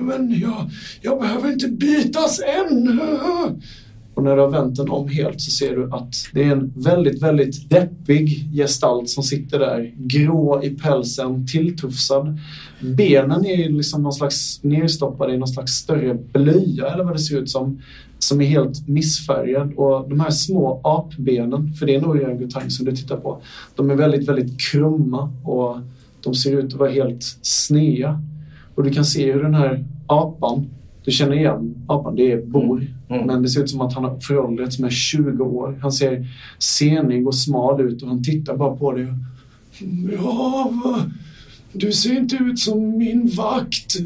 Men 0.02 0.40
jag, 0.40 0.70
jag 1.00 1.20
behöver 1.20 1.52
inte 1.52 1.68
bytas 1.68 2.40
än. 2.40 3.00
Och 4.20 4.24
när 4.24 4.36
du 4.36 4.42
har 4.42 4.50
vänt 4.50 4.76
den 4.76 4.88
om 4.88 5.08
helt 5.08 5.40
så 5.40 5.50
ser 5.50 5.76
du 5.76 5.92
att 5.92 6.14
det 6.32 6.42
är 6.42 6.52
en 6.52 6.72
väldigt, 6.76 7.22
väldigt 7.22 7.70
deppig 7.70 8.48
gestalt 8.54 9.08
som 9.08 9.22
sitter 9.22 9.58
där. 9.58 9.94
Grå 9.96 10.62
i 10.62 10.70
pälsen, 10.70 11.46
tilltufsad. 11.46 12.38
Benen 12.80 13.46
är 13.46 13.68
liksom 13.68 14.02
någon 14.02 14.12
slags 14.12 14.60
nerstoppade 14.62 15.34
i 15.34 15.38
någon 15.38 15.48
slags 15.48 15.72
större 15.72 16.14
blöja 16.32 16.86
eller 16.86 17.04
vad 17.04 17.14
det 17.14 17.18
ser 17.18 17.38
ut 17.38 17.50
som. 17.50 17.82
Som 18.18 18.40
är 18.40 18.44
helt 18.44 18.88
missfärgad. 18.88 19.72
Och 19.76 20.08
de 20.10 20.20
här 20.20 20.30
små 20.30 20.80
apbenen, 20.84 21.74
för 21.74 21.86
det 21.86 21.94
är 21.94 21.98
en 21.98 22.06
orangutang 22.06 22.70
som 22.70 22.86
du 22.86 22.92
tittar 22.92 23.16
på. 23.16 23.42
De 23.76 23.90
är 23.90 23.94
väldigt, 23.94 24.28
väldigt 24.28 24.60
krumma 24.60 25.32
och 25.44 25.76
de 26.22 26.34
ser 26.34 26.58
ut 26.58 26.72
att 26.72 26.80
vara 26.80 26.90
helt 26.90 27.22
snea. 27.42 28.22
Och 28.74 28.82
du 28.82 28.90
kan 28.90 29.04
se 29.04 29.32
hur 29.32 29.42
den 29.42 29.54
här 29.54 29.84
apan, 30.06 30.66
du 31.04 31.10
känner 31.10 31.36
igen 31.36 31.74
apan, 31.88 32.16
det 32.16 32.32
är 32.32 32.42
Bor. 32.42 32.99
Mm. 33.10 33.26
Men 33.26 33.42
det 33.42 33.48
ser 33.48 33.62
ut 33.62 33.70
som 33.70 33.80
att 33.80 33.94
han 33.94 34.04
har 34.04 34.20
föråldrats 34.20 34.78
med 34.78 34.92
20 34.92 35.44
år. 35.44 35.78
Han 35.82 35.92
ser 35.92 36.26
senig 36.58 37.26
och 37.26 37.34
smal 37.34 37.80
ut 37.80 38.02
och 38.02 38.08
han 38.08 38.24
tittar 38.24 38.56
bara 38.56 38.76
på 38.76 38.92
dig. 38.92 39.06
Ja, 40.18 40.72
du 41.72 41.92
ser 41.92 42.18
inte 42.18 42.36
ut 42.36 42.58
som 42.58 42.98
min 42.98 43.28
vakt. 43.28 43.96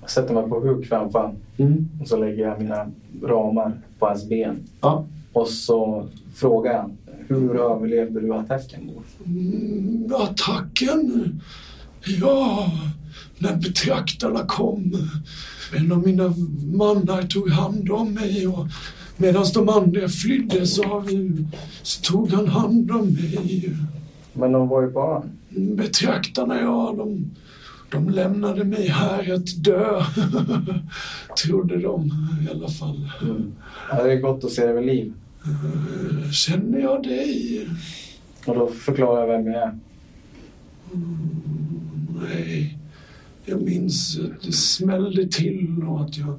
Jag 0.00 0.10
sätter 0.10 0.34
mig 0.34 0.48
på 0.48 0.60
huk 0.60 0.86
framför 0.86 1.18
honom. 1.18 1.36
Mm. 1.56 1.88
Och 2.00 2.08
så 2.08 2.16
lägger 2.16 2.48
jag 2.48 2.60
mina 2.60 2.86
ramar 3.22 3.80
på 3.98 4.06
hans 4.06 4.28
ben. 4.28 4.56
Ja. 4.80 5.06
Och 5.32 5.48
så 5.48 6.08
frågar 6.34 6.78
han. 6.78 6.96
Hur 7.28 7.60
överlevde 7.60 8.20
du 8.20 8.34
attacken? 8.34 8.90
Mm, 9.26 10.12
attacken? 10.14 11.40
Ja, 12.20 12.72
när 13.38 13.56
betraktarna 13.56 14.44
kom. 14.46 14.94
En 15.76 15.92
av 15.92 16.06
mina 16.06 16.34
mannar 16.72 17.22
tog 17.22 17.50
hand 17.50 17.90
om 17.90 18.14
mig 18.14 18.46
och 18.46 18.66
medan 19.16 19.44
de 19.54 19.68
andra 19.68 20.08
flydde 20.08 20.66
så, 20.66 21.00
vi, 21.00 21.46
så 21.82 22.02
tog 22.02 22.30
han 22.30 22.48
hand 22.48 22.90
om 22.90 23.06
mig. 23.06 23.70
Men 24.32 24.52
de 24.52 24.68
var 24.68 24.82
ju 24.82 24.90
barn. 24.90 25.30
Betraktarna, 25.48 26.60
ja, 26.60 26.94
de, 26.96 27.30
de 27.90 28.10
lämnade 28.10 28.64
mig 28.64 28.88
här 28.88 29.34
att 29.34 29.64
dö. 29.64 30.04
Trodde 31.44 31.78
de 31.78 32.06
i 32.46 32.50
alla 32.50 32.68
fall. 32.68 33.08
Ja, 33.90 34.02
det 34.02 34.12
är 34.12 34.20
gott 34.20 34.44
att 34.44 34.50
se 34.50 34.66
dig 34.66 34.74
vid 34.74 34.86
liv. 34.86 35.12
Känner 36.32 36.78
jag 36.78 37.02
dig? 37.02 37.68
Och 38.46 38.54
då 38.54 38.66
förklarar 38.66 39.20
jag 39.20 39.38
vem 39.38 39.52
jag 39.52 39.62
är. 39.62 39.78
Nej, 42.22 42.78
jag 43.46 43.62
minns 43.62 44.18
att 44.18 44.42
det 44.46 44.52
smällde 44.52 45.26
till 45.28 45.82
och 45.88 46.00
att 46.00 46.16
jag 46.18 46.38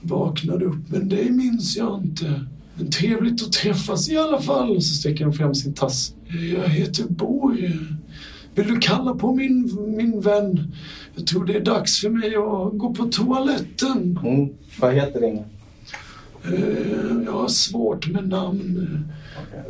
vaknade 0.00 0.64
upp. 0.64 0.88
Men 0.88 1.08
det 1.08 1.30
minns 1.30 1.76
jag 1.76 2.02
inte. 2.04 2.44
Men 2.74 2.90
trevligt 2.90 3.42
att 3.42 3.52
träffas 3.52 4.08
i 4.10 4.16
alla 4.16 4.40
fall. 4.40 4.82
Så 4.82 4.94
sträcker 4.94 5.24
han 5.24 5.32
fram 5.32 5.54
sin 5.54 5.74
tass. 5.74 6.14
Jag 6.54 6.68
heter 6.68 7.04
Bor. 7.08 7.56
Vill 8.54 8.66
du 8.68 8.78
kalla 8.78 9.14
på 9.14 9.34
min, 9.34 9.78
min 9.96 10.20
vän? 10.20 10.72
Jag 11.14 11.26
tror 11.26 11.44
det 11.44 11.54
är 11.54 11.64
dags 11.64 12.00
för 12.00 12.10
mig 12.10 12.28
att 12.36 12.78
gå 12.78 12.94
på 12.94 13.04
toaletten. 13.04 14.18
Mm. 14.24 14.48
Vad 14.80 14.94
heter 14.94 15.20
din? 15.20 15.36
Eh, 16.44 17.24
Jag 17.26 17.32
har 17.32 17.48
svårt 17.48 18.06
med 18.10 18.28
namn. 18.28 18.88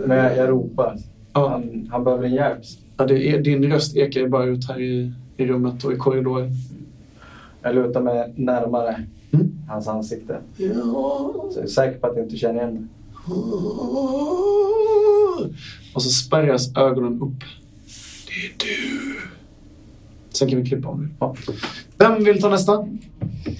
Men 0.06 0.16
jag, 0.18 0.36
jag 0.36 0.48
ropar. 0.48 0.98
Ja, 1.32 1.48
Han, 1.48 1.88
han 1.92 2.04
behöver 2.04 2.24
en 2.24 2.34
hjälp. 2.34 2.58
ja, 2.96 3.06
det 3.06 3.28
är, 3.30 3.42
din 3.42 3.64
röst 3.72 3.96
ekar 3.96 4.20
ju 4.20 4.28
bara 4.28 4.44
ut 4.44 4.68
här 4.68 4.80
i, 4.80 5.12
i 5.36 5.46
rummet 5.46 5.84
och 5.84 5.92
i 5.92 5.96
korridoren. 5.96 6.50
Jag 7.62 7.74
lutar 7.74 8.00
mig 8.00 8.32
närmare 8.36 9.06
Mm. 9.32 9.50
hans 9.68 9.88
ansikte. 9.88 10.38
Ja, 10.56 11.32
Så 11.52 11.58
jag 11.58 11.64
är 11.64 11.68
säker 11.68 11.98
på 11.98 12.06
att 12.06 12.16
jag 12.16 12.24
inte 12.24 12.36
känner 12.36 12.60
igen 12.60 12.74
mig. 12.74 12.84
Och 15.94 16.02
så 16.02 16.08
spärras 16.10 16.76
ögonen 16.76 17.20
upp. 17.22 17.40
Det 18.26 18.46
är 18.46 18.52
du. 18.58 19.16
Sen 20.30 20.48
kan 20.48 20.62
vi 20.62 20.68
klippa 20.68 20.88
om 20.88 21.02
det. 21.02 21.08
Ja. 21.20 21.34
Vem 21.98 22.24
vill 22.24 22.40
ta 22.40 22.48
nästa? 22.48 22.88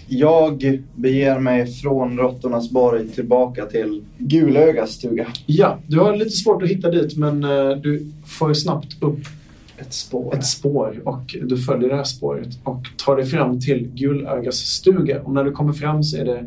Jag 0.09 0.83
beger 0.95 1.39
mig 1.41 1.67
från 1.67 2.19
Råttornas 2.19 2.71
borg 2.71 3.09
tillbaka 3.09 3.67
till 3.67 4.05
Gulögas 4.19 4.91
stuga. 4.91 5.27
Ja, 5.47 5.79
du 5.87 5.99
har 6.01 6.17
lite 6.17 6.31
svårt 6.31 6.63
att 6.63 6.69
hitta 6.69 6.91
dit 6.91 7.17
men 7.17 7.45
eh, 7.45 7.71
du 7.71 8.07
får 8.27 8.55
snabbt 8.55 9.03
upp 9.03 9.19
Ett 9.79 9.93
spår. 9.93 10.35
ett 10.35 10.47
spår 10.47 11.03
och 11.05 11.37
du 11.43 11.59
följer 11.59 11.89
det 11.89 11.97
här 11.97 12.05
spåret 12.05 12.49
och 12.65 12.87
tar 12.97 13.17
dig 13.17 13.27
fram 13.27 13.61
till 13.61 13.91
Gulögas 13.95 14.57
stuga. 14.57 15.23
Och 15.23 15.33
när 15.33 15.45
du 15.45 15.53
kommer 15.53 15.73
fram 15.73 16.03
så 16.03 16.17
är 16.17 16.25
det 16.25 16.45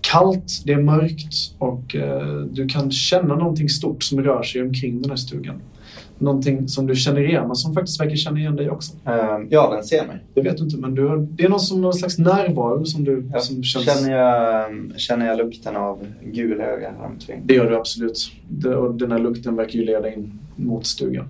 kallt, 0.00 0.62
det 0.64 0.72
är 0.72 0.82
mörkt 0.82 1.34
och 1.58 1.96
eh, 1.96 2.40
du 2.52 2.68
kan 2.68 2.90
känna 2.90 3.34
någonting 3.34 3.68
stort 3.68 4.02
som 4.02 4.22
rör 4.22 4.42
sig 4.42 4.62
omkring 4.62 5.02
den 5.02 5.10
här 5.10 5.16
stugan. 5.16 5.62
Någonting 6.18 6.68
som 6.68 6.86
du 6.86 6.94
känner 6.94 7.20
igen 7.20 7.50
och 7.50 7.58
som 7.58 7.74
faktiskt 7.74 8.00
verkar 8.00 8.16
känna 8.16 8.38
igen 8.38 8.56
dig 8.56 8.70
också. 8.70 8.92
Eh, 9.06 9.38
ja, 9.48 9.74
den 9.74 9.84
ser 9.84 10.06
mig. 10.06 10.24
Det 10.34 10.40
vet 10.40 10.56
du 10.56 10.64
inte 10.64 10.76
men 10.76 10.94
du 10.94 11.06
har, 11.06 11.16
det 11.16 11.44
är 11.44 11.48
någon, 11.48 11.60
som, 11.60 11.80
någon 11.80 11.94
slags 11.94 12.18
närvaro 12.18 12.84
som 12.84 13.04
du 13.04 13.28
Ja, 13.32 13.40
som 13.40 13.62
känns... 13.62 13.84
Känner, 13.84 14.16
jag, 14.16 15.00
känner 15.00 15.26
jag 15.26 15.38
lukten 15.38 15.76
av 15.76 16.06
gulöga 16.24 16.92
här 16.98 17.06
omkring? 17.06 17.42
Det 17.44 17.54
gör 17.54 17.70
du 17.70 17.76
absolut. 17.76 18.32
Det, 18.48 18.76
och 18.76 18.94
den 18.94 19.12
här 19.12 19.18
lukten 19.18 19.56
verkar 19.56 19.78
ju 19.78 19.84
leda 19.84 20.14
in 20.14 20.38
mot 20.56 20.86
stugan. 20.86 21.28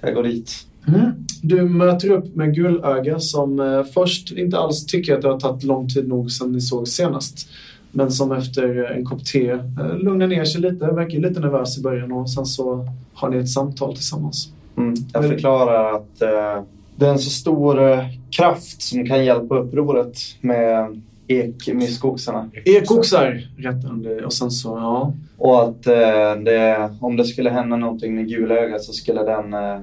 Jag 0.00 0.14
går 0.14 0.22
dit. 0.22 0.66
Mm. 0.88 1.12
Du 1.42 1.62
möter 1.62 2.10
upp 2.10 2.36
med 2.36 2.54
Gulöga 2.54 3.18
som 3.18 3.60
eh, 3.60 3.84
först 3.84 4.32
inte 4.32 4.58
alls 4.58 4.86
tycker 4.86 5.14
att 5.14 5.22
det 5.22 5.28
har 5.28 5.40
tagit 5.40 5.64
lång 5.64 5.88
tid 5.88 6.08
nog 6.08 6.30
sedan 6.30 6.52
ni 6.52 6.60
såg 6.60 6.88
senast. 6.88 7.48
Men 7.90 8.10
som 8.10 8.32
efter 8.32 8.92
en 8.92 9.04
kopp 9.04 9.24
te 9.24 9.50
eh, 9.50 9.96
lugnar 9.98 10.26
ner 10.26 10.44
sig 10.44 10.60
lite, 10.60 10.86
verkar 10.86 11.18
lite 11.18 11.40
nervös 11.40 11.78
i 11.78 11.82
början 11.82 12.12
och 12.12 12.30
sen 12.30 12.46
så 12.46 12.86
har 13.12 13.28
ni 13.28 13.36
ett 13.36 13.50
samtal 13.50 13.94
tillsammans. 13.94 14.48
Mm. 14.76 14.94
Jag 15.12 15.24
förklarar 15.24 15.96
att 15.96 16.22
eh, 16.22 16.64
det 16.96 17.06
är 17.06 17.10
en 17.10 17.18
så 17.18 17.30
stor 17.30 17.90
eh, 17.90 18.04
kraft 18.30 18.82
som 18.82 19.06
kan 19.06 19.24
hjälpa 19.24 19.58
upproret 19.58 20.18
med 20.40 21.00
ekmyskoxarna. 21.26 22.50
Ekoxar 22.64 23.48
rättar 23.56 23.88
han 23.88 24.02
dig 24.02 24.24
och 24.24 24.32
sen 24.32 24.50
så, 24.50 24.68
ja. 24.68 25.12
Och 25.38 25.62
att 25.62 25.86
eh, 25.86 26.42
det, 26.44 26.90
om 27.00 27.16
det 27.16 27.24
skulle 27.24 27.50
hända 27.50 27.76
någonting 27.76 28.14
med 28.14 28.28
gulögat 28.28 28.82
så 28.82 28.92
skulle 28.92 29.22
den 29.22 29.54
eh, 29.54 29.80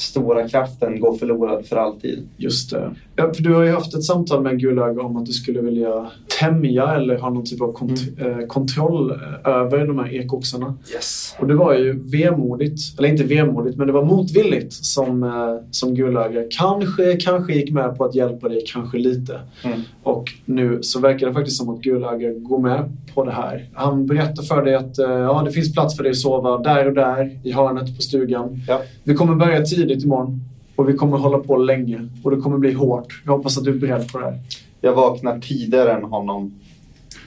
stora 0.00 0.48
kraften 0.48 1.00
går 1.00 1.16
förlorad 1.16 1.66
för 1.66 1.76
alltid. 1.76 2.28
Just 2.36 2.70
det. 2.70 2.94
Ja, 3.20 3.34
för 3.34 3.42
du 3.42 3.54
har 3.54 3.62
ju 3.62 3.70
haft 3.70 3.94
ett 3.94 4.04
samtal 4.04 4.42
med 4.42 4.60
Gulöga 4.60 5.02
om 5.02 5.16
att 5.16 5.26
du 5.26 5.32
skulle 5.32 5.60
vilja 5.60 6.10
tämja 6.40 6.94
eller 6.94 7.18
ha 7.18 7.30
någon 7.30 7.44
typ 7.44 7.60
av 7.60 7.74
kont- 7.74 8.26
eh, 8.26 8.46
kontroll 8.46 9.10
eh, 9.10 9.50
över 9.50 9.86
de 9.86 9.98
här 9.98 10.14
ekoxarna. 10.14 10.74
Yes. 10.94 11.36
Och 11.38 11.46
det 11.46 11.54
var 11.54 11.74
ju 11.74 12.10
vemodigt, 12.10 12.98
eller 12.98 13.08
inte 13.08 13.24
vemodigt, 13.24 13.76
men 13.76 13.86
det 13.86 13.92
var 13.92 14.04
motvilligt 14.04 14.72
som, 14.72 15.22
eh, 15.22 15.68
som 15.70 15.94
Gulöga 15.94 16.42
kanske, 16.50 17.16
kanske 17.16 17.52
gick 17.52 17.72
med 17.72 17.96
på 17.96 18.04
att 18.04 18.14
hjälpa 18.14 18.48
dig, 18.48 18.64
kanske 18.66 18.98
lite. 18.98 19.40
Mm. 19.64 19.80
Och 20.02 20.24
nu 20.44 20.78
så 20.82 21.00
verkar 21.00 21.26
det 21.26 21.32
faktiskt 21.32 21.56
som 21.56 21.68
att 21.68 21.80
Gulöga 21.80 22.32
går 22.32 22.58
med 22.58 22.96
på 23.14 23.24
det 23.24 23.32
här. 23.32 23.68
Han 23.74 24.06
berättar 24.06 24.42
för 24.42 24.64
dig 24.64 24.74
att 24.74 24.98
ja, 24.98 25.42
det 25.44 25.52
finns 25.52 25.72
plats 25.72 25.96
för 25.96 26.02
dig 26.02 26.10
att 26.10 26.16
sova 26.16 26.58
där 26.58 26.86
och 26.86 26.94
där 26.94 27.38
i 27.44 27.52
hörnet 27.52 27.96
på 27.96 28.02
stugan. 28.02 28.60
Ja. 28.68 28.82
Vi 29.04 29.14
kommer 29.14 29.34
börja 29.34 29.62
tidigt 29.62 30.04
imorgon 30.04 30.40
och 30.80 30.88
vi 30.88 30.92
kommer 30.92 31.18
hålla 31.18 31.38
på 31.38 31.56
länge 31.56 32.08
och 32.22 32.30
det 32.30 32.36
kommer 32.36 32.58
bli 32.58 32.72
hårt. 32.72 33.22
Jag 33.24 33.32
hoppas 33.36 33.58
att 33.58 33.64
du 33.64 33.70
är 33.70 33.78
beredd 33.78 34.12
på 34.12 34.18
det 34.18 34.24
här. 34.24 34.38
Jag 34.80 34.94
vaknar 34.94 35.38
tidigare 35.38 35.92
än 35.92 36.04
honom 36.04 36.54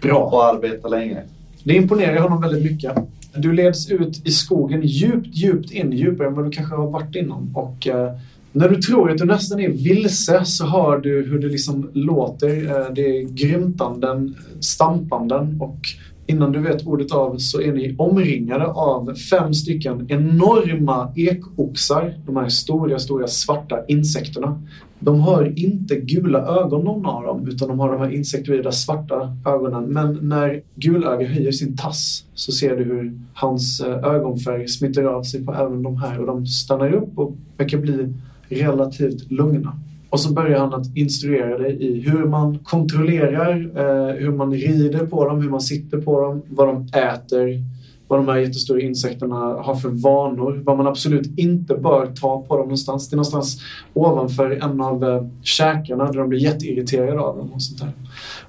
Bra. 0.01 0.23
och 0.23 0.45
arbetar 0.45 0.89
längre. 0.89 1.23
Det 1.63 1.73
imponerar 1.73 2.19
honom 2.19 2.41
väldigt 2.41 2.71
mycket. 2.71 2.91
Du 3.35 3.53
leds 3.53 3.91
ut 3.91 4.27
i 4.27 4.31
skogen 4.31 4.81
djupt, 4.83 5.27
djupt 5.31 5.71
in, 5.71 5.91
djupare 5.91 6.27
än 6.27 6.33
vad 6.33 6.45
du 6.45 6.51
kanske 6.51 6.75
har 6.75 6.89
varit 6.89 7.15
innan. 7.15 7.51
Och 7.55 7.87
eh, 7.87 8.13
när 8.51 8.69
du 8.69 8.75
tror 8.75 9.11
att 9.11 9.17
du 9.17 9.25
nästan 9.25 9.59
är 9.59 9.69
vilse 9.69 10.45
så 10.45 10.65
hör 10.65 10.97
du 10.97 11.25
hur 11.25 11.39
det 11.39 11.47
liksom 11.47 11.89
låter. 11.93 12.47
Eh, 12.47 12.93
det 12.93 13.01
är 13.01 13.23
grymtanden, 13.23 14.35
stampanden 14.59 15.61
och 15.61 15.79
innan 16.27 16.51
du 16.51 16.59
vet 16.59 16.87
ordet 16.87 17.11
av 17.11 17.37
så 17.37 17.61
är 17.61 17.73
ni 17.73 17.95
omringade 17.97 18.65
av 18.65 19.13
fem 19.15 19.53
stycken 19.53 20.05
enorma 20.09 21.13
ekoxar. 21.15 22.13
De 22.25 22.35
här 22.35 22.49
stora, 22.49 22.99
stora 22.99 23.27
svarta 23.27 23.85
insekterna. 23.87 24.61
De 24.99 25.19
har 25.19 25.59
inte 25.59 25.95
gula 25.95 26.39
ögon 26.39 26.83
någon 26.83 27.05
av 27.05 27.23
dem 27.23 27.47
utan 27.47 27.67
de 27.67 27.79
har 27.79 27.91
de 27.91 28.01
här 28.01 28.11
insektoida 28.11 28.71
svarta 28.71 29.37
ögonen. 29.45 29.83
Men 29.83 30.19
när 30.21 30.61
Gulöga 30.75 31.27
höjer 31.27 31.51
sin 31.51 31.77
tass 31.77 32.25
så 32.33 32.51
ser 32.51 32.75
du 32.75 32.83
hur 32.83 33.19
hans 33.33 33.79
eh, 33.79 34.03
ögonfärg 34.03 34.67
smittar 34.67 35.03
av 35.03 35.23
sig 35.23 35.45
på 35.45 35.53
även 35.53 35.83
de 35.83 35.97
här 35.97 36.19
och 36.19 36.27
de 36.27 36.45
stannar 36.45 36.93
upp 36.93 37.17
och 37.17 37.35
verkar 37.57 37.77
bli 37.77 38.13
relativt 38.49 39.31
lugna. 39.31 39.79
Och 40.13 40.19
så 40.19 40.33
börjar 40.33 40.59
han 40.59 40.73
att 40.73 40.97
instruera 40.97 41.57
dig 41.57 41.83
i 41.83 41.99
hur 41.99 42.25
man 42.25 42.59
kontrollerar, 42.59 43.51
eh, 43.75 44.15
hur 44.15 44.31
man 44.31 44.53
rider 44.53 45.05
på 45.05 45.27
dem, 45.27 45.41
hur 45.41 45.49
man 45.49 45.61
sitter 45.61 45.97
på 45.97 46.21
dem, 46.21 46.41
vad 46.49 46.67
de 46.67 46.99
äter, 46.99 47.63
vad 48.07 48.19
de 48.19 48.27
här 48.27 48.37
jättestora 48.37 48.81
insekterna 48.81 49.35
har 49.35 49.75
för 49.75 49.89
vanor, 49.89 50.61
vad 50.65 50.77
man 50.77 50.87
absolut 50.87 51.39
inte 51.39 51.75
bör 51.75 52.05
ta 52.05 52.41
på 52.41 52.57
dem 52.57 52.65
någonstans. 52.65 53.09
Det 53.09 53.13
är 53.13 53.17
någonstans 53.17 53.61
ovanför 53.93 54.51
en 54.51 54.81
av 54.81 55.03
eh, 55.03 55.25
käkarna 55.41 56.05
där 56.05 56.19
de 56.19 56.29
blir 56.29 56.39
jätteirriterade 56.39 57.19
av 57.19 57.37
dem 57.37 57.51
och 57.53 57.61
sånt 57.61 57.79
där. 57.79 57.91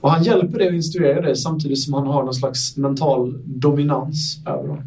Och 0.00 0.10
han 0.10 0.22
hjälper 0.22 0.58
dig 0.58 0.68
och 0.68 0.74
instruerar 0.74 1.22
dig 1.22 1.36
samtidigt 1.36 1.78
som 1.78 1.94
han 1.94 2.06
har 2.06 2.24
någon 2.24 2.34
slags 2.34 2.76
mental 2.76 3.38
dominans 3.44 4.38
över 4.46 4.68
dem. 4.68 4.82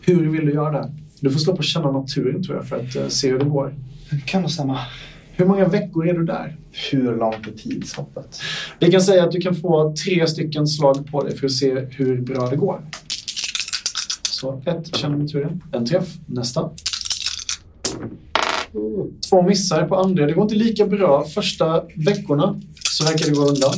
Hur 0.00 0.30
vill 0.30 0.46
du 0.46 0.52
göra 0.52 0.72
det? 0.72 0.92
Du 1.20 1.30
får 1.30 1.38
slå 1.38 1.56
på 1.56 1.62
känna 1.62 1.90
naturen 1.92 2.42
tror 2.42 2.56
jag 2.56 2.66
för 2.66 2.76
att 2.76 2.96
eh, 2.96 3.08
se 3.08 3.30
hur 3.30 3.38
det 3.38 3.44
går. 3.44 3.74
Kan 4.24 4.40
nog 4.40 4.50
stämma? 4.50 4.78
Hur 5.38 5.46
många 5.46 5.68
veckor 5.68 6.08
är 6.08 6.14
du 6.14 6.24
där? 6.24 6.56
Hur 6.90 7.16
långt 7.16 7.46
är 7.46 7.52
tidshoppet? 7.52 8.40
Vi 8.78 8.90
kan 8.90 9.00
säga 9.00 9.24
att 9.24 9.32
du 9.32 9.40
kan 9.40 9.54
få 9.54 9.94
tre 10.04 10.26
stycken 10.26 10.66
slag 10.66 11.10
på 11.10 11.22
dig 11.24 11.36
för 11.36 11.46
att 11.46 11.52
se 11.52 11.86
hur 11.90 12.20
bra 12.20 12.46
det 12.46 12.56
går. 12.56 12.80
Så 14.30 14.62
ett, 14.66 14.96
känner 14.96 15.16
naturen. 15.16 15.62
En 15.72 15.86
träff. 15.86 16.16
Nästa. 16.26 16.70
Två 19.30 19.42
missar 19.42 19.88
på 19.88 19.96
andra. 19.96 20.26
Det 20.26 20.32
går 20.32 20.42
inte 20.42 20.54
lika 20.54 20.86
bra 20.86 21.24
första 21.24 21.84
veckorna. 21.94 22.60
Så 22.80 23.04
verkar 23.04 23.26
det 23.26 23.32
gå 23.32 23.42
undan. 23.42 23.72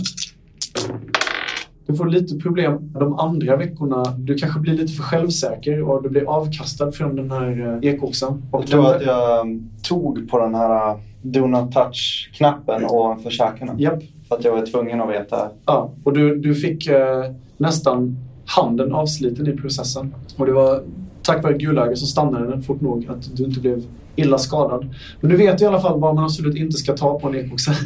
Du 1.87 1.97
får 1.97 2.07
lite 2.07 2.37
problem 2.37 2.93
de 2.93 3.19
andra 3.19 3.57
veckorna. 3.57 4.05
Du 4.19 4.35
kanske 4.35 4.61
blir 4.61 4.75
lite 4.75 4.93
för 4.93 5.03
självsäker 5.03 5.83
och 5.83 6.03
du 6.03 6.09
blir 6.09 6.31
avkastad 6.31 6.93
från 6.93 7.17
den 7.17 7.31
här 7.31 7.81
eh, 7.83 7.91
ekoxen. 7.91 8.43
Jag 8.53 8.67
tror 8.67 8.95
att 8.95 9.03
jag 9.03 9.47
um, 9.47 9.71
tog 9.83 10.31
på 10.31 10.39
den 10.39 10.55
här 10.55 11.10
Do 11.23 11.47
Not 11.47 11.73
Touch-knappen 11.73 12.85
ovanför 12.85 13.31
käkarna. 13.31 13.75
Japp. 13.79 14.03
För 14.29 14.37
att 14.37 14.45
jag 14.45 14.53
var 14.53 14.67
tvungen 14.67 15.01
att 15.01 15.11
veta. 15.11 15.51
Ja, 15.67 15.93
och 16.05 16.13
du, 16.13 16.37
du 16.37 16.55
fick 16.55 16.87
eh, 16.87 17.25
nästan 17.57 18.17
handen 18.47 18.95
avsliten 18.95 19.47
i 19.47 19.57
processen. 19.57 20.15
Och 20.37 20.47
det 20.47 20.53
var 20.53 20.83
tack 21.23 21.43
vare 21.43 21.59
Gulöga 21.59 21.97
så 21.97 22.07
stannade 22.07 22.51
den 22.51 22.63
fort 22.63 22.81
nog 22.81 23.07
att 23.11 23.37
du 23.37 23.45
inte 23.45 23.61
blev 23.61 23.83
illa 24.17 24.39
skadad. 24.39 24.95
Men 25.21 25.31
du 25.31 25.37
vet 25.37 25.63
i 25.63 25.67
alla 25.67 25.81
fall 25.81 26.01
vad 26.01 26.15
man 26.15 26.25
absolut 26.25 26.57
inte 26.57 26.77
ska 26.77 26.97
ta 26.97 27.21
på 27.21 27.29
en 27.29 27.35
ekoxe. 27.35 27.73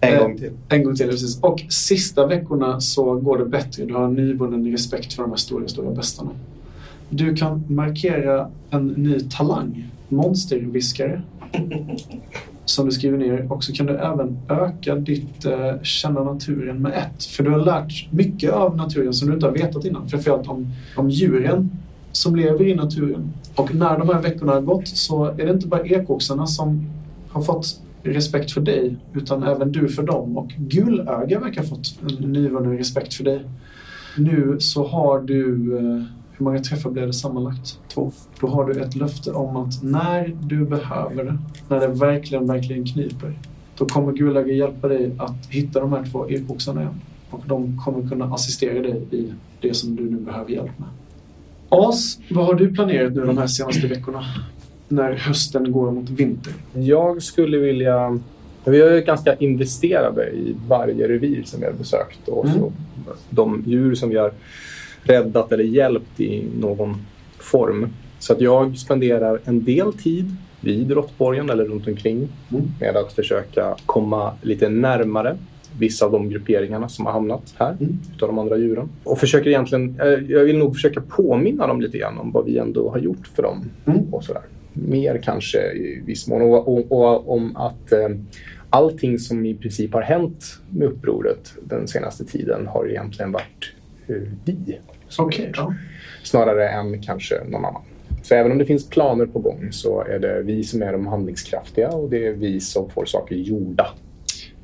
En 0.00 0.14
Eh, 0.14 0.20
gång 0.20 0.38
till. 0.38 0.50
En 0.68 0.84
gång 0.84 0.96
till, 0.96 1.08
precis. 1.08 1.40
Och 1.40 1.64
sista 1.68 2.26
veckorna 2.26 2.80
så 2.80 3.14
går 3.14 3.38
det 3.38 3.44
bättre. 3.44 3.84
Du 3.84 3.94
har 3.94 4.04
en 4.04 4.14
nyvunnen 4.14 4.72
respekt 4.72 5.12
för 5.12 5.22
de 5.22 5.30
här 5.30 5.36
stora, 5.36 5.68
stora 5.68 5.90
bestarna. 5.90 6.30
Du 7.08 7.36
kan 7.36 7.64
markera 7.68 8.50
en 8.70 8.86
ny 8.86 9.20
talang. 9.20 9.90
Monsterviskare. 10.08 11.22
Som 12.66 12.86
du 12.86 12.92
skriver 12.92 13.18
ner. 13.18 13.52
Och 13.52 13.64
så 13.64 13.72
kan 13.72 13.86
du 13.86 13.96
även 13.96 14.38
öka 14.48 14.94
ditt 14.94 15.44
eh, 15.44 15.82
känna 15.82 16.24
naturen 16.24 16.82
med 16.82 16.92
ett. 16.92 17.24
För 17.24 17.42
du 17.42 17.50
har 17.50 17.58
lärt 17.58 18.12
mycket 18.12 18.52
av 18.52 18.76
naturen 18.76 19.12
som 19.12 19.28
du 19.28 19.34
inte 19.34 19.46
har 19.46 19.52
vetat 19.52 19.84
innan. 19.84 20.08
Framförallt 20.08 20.48
om, 20.48 20.72
om 20.96 21.10
djuren 21.10 21.70
som 22.12 22.36
lever 22.36 22.68
i 22.68 22.74
naturen. 22.74 23.32
Och 23.54 23.74
när 23.74 23.98
de 23.98 24.08
här 24.08 24.22
veckorna 24.22 24.52
har 24.52 24.60
gått 24.60 24.88
så 24.88 25.24
är 25.24 25.46
det 25.46 25.50
inte 25.50 25.66
bara 25.66 25.86
ekoxarna 25.86 26.46
som 26.46 26.86
har 27.28 27.42
fått 27.42 27.80
respekt 28.02 28.50
för 28.50 28.60
dig 28.60 28.96
utan 29.14 29.42
även 29.42 29.72
du 29.72 29.88
för 29.88 30.02
dem. 30.02 30.36
Och 30.38 30.48
Gulöga 30.56 31.40
verkar 31.40 31.62
ha 31.62 31.68
fått 31.68 31.98
en 32.02 32.32
nyvunnen 32.32 32.78
respekt 32.78 33.14
för 33.14 33.24
dig. 33.24 33.44
Nu 34.18 34.56
så 34.58 34.86
har 34.86 35.20
du, 35.20 35.76
eh, 35.78 36.02
hur 36.38 36.44
många 36.44 36.58
träffar 36.58 36.90
blev 36.90 37.06
det 37.06 37.12
sammanlagt? 37.12 37.78
Två. 37.88 38.12
Då 38.40 38.46
har 38.46 38.64
du 38.64 38.80
ett 38.80 38.96
löfte 38.96 39.32
om 39.32 39.56
att 39.56 39.82
när 39.82 40.36
du 40.42 40.64
behöver 40.64 41.24
det, 41.24 41.38
när 41.68 41.80
det 41.80 41.86
verkligen, 41.88 42.46
verkligen 42.46 42.84
kniper, 42.84 43.38
då 43.78 43.86
kommer 43.86 44.12
Gulöga 44.12 44.52
hjälpa 44.52 44.88
dig 44.88 45.10
att 45.18 45.46
hitta 45.50 45.80
de 45.80 45.92
här 45.92 46.04
två 46.12 46.28
ekoxarna 46.30 46.80
igen. 46.80 47.00
Och 47.30 47.42
de 47.46 47.80
kommer 47.84 48.08
kunna 48.08 48.24
assistera 48.34 48.82
dig 48.82 49.02
i 49.10 49.32
det 49.60 49.74
som 49.74 49.96
du 49.96 50.02
nu 50.10 50.16
behöver 50.16 50.50
hjälp 50.50 50.78
med. 50.78 50.88
As, 51.68 52.18
vad 52.30 52.46
har 52.46 52.54
du 52.54 52.74
planerat 52.74 53.12
nu 53.12 53.24
de 53.24 53.38
här 53.38 53.46
senaste 53.46 53.86
veckorna? 53.86 54.24
När 54.88 55.12
hösten 55.12 55.72
går 55.72 55.90
mot 55.90 56.10
vinter. 56.10 56.52
Jag 56.74 57.22
skulle 57.22 57.58
vilja... 57.58 58.18
Vi 58.64 58.80
är 58.80 59.00
ganska 59.00 59.34
investerade 59.34 60.30
i 60.30 60.56
varje 60.68 61.08
revir 61.08 61.42
som 61.44 61.60
vi 61.60 61.66
har 61.66 61.72
besökt. 61.72 62.28
Och 62.28 62.46
Mm. 62.46 62.62
de 63.30 63.62
djur 63.66 63.94
som 63.94 64.08
vi 64.08 64.16
har 64.16 64.32
räddat 65.06 65.52
eller 65.52 65.64
hjälpt 65.64 66.20
i 66.20 66.44
någon 66.60 66.96
form. 67.38 67.88
Så 68.18 68.32
att 68.32 68.40
jag 68.40 68.78
spenderar 68.78 69.40
en 69.44 69.64
del 69.64 69.92
tid 69.92 70.36
vid 70.60 70.90
Råttborgen 70.90 71.50
eller 71.50 71.64
runt 71.64 71.88
omkring 71.88 72.28
Mm. 72.52 72.64
med 72.80 72.96
att 72.96 73.12
försöka 73.12 73.76
komma 73.86 74.32
lite 74.42 74.68
närmare 74.68 75.36
vissa 75.78 76.06
av 76.06 76.12
de 76.12 76.28
grupperingarna 76.30 76.88
som 76.88 77.06
har 77.06 77.12
hamnat 77.12 77.54
här 77.58 77.76
Mm. 77.80 77.98
utav 78.16 78.28
de 78.28 78.38
andra 78.38 78.56
djuren. 78.56 78.88
Och 79.04 79.18
försöker 79.18 79.48
egentligen, 79.50 80.00
eh, 80.00 80.06
jag 80.06 80.44
vill 80.44 80.58
nog 80.58 80.74
försöka 80.74 81.00
påminna 81.08 81.66
dem 81.66 81.80
lite 81.80 81.98
grann 81.98 82.18
om 82.18 82.32
vad 82.32 82.44
vi 82.44 82.58
ändå 82.58 82.90
har 82.90 82.98
gjort 82.98 83.26
för 83.34 83.42
dem 83.42 83.64
Mm. 83.86 84.14
och 84.14 84.24
sådär. 84.24 84.42
mer 84.72 85.20
kanske 85.24 85.58
i 85.72 86.02
viss 86.06 86.28
mån. 86.28 86.42
Och, 86.42 86.68
och, 86.68 86.92
och 86.92 87.32
om 87.32 87.56
att 87.56 87.92
eh, 87.92 88.08
allting 88.70 89.18
som 89.18 89.46
i 89.46 89.54
princip 89.54 89.92
har 89.92 90.02
hänt 90.02 90.58
med 90.70 90.88
upproret 90.88 91.54
den 91.64 91.88
senaste 91.88 92.24
tiden 92.24 92.66
har 92.66 92.88
egentligen 92.90 93.32
varit 93.32 93.72
eh, 94.08 94.14
vi. 94.44 94.78
Ja. 95.56 95.74
Snarare 96.22 96.68
än 96.68 97.02
kanske 97.02 97.44
någon 97.44 97.64
annan. 97.64 97.82
Så 98.22 98.34
även 98.34 98.52
om 98.52 98.58
det 98.58 98.64
finns 98.64 98.88
planer 98.88 99.26
på 99.26 99.38
gång 99.38 99.68
så 99.70 100.02
är 100.02 100.18
det 100.18 100.42
vi 100.42 100.64
som 100.64 100.82
är 100.82 100.92
de 100.92 101.06
handlingskraftiga 101.06 101.88
och 101.88 102.10
det 102.10 102.26
är 102.26 102.32
vi 102.32 102.60
som 102.60 102.90
får 102.90 103.04
saker 103.04 103.36
gjorda. 103.36 103.86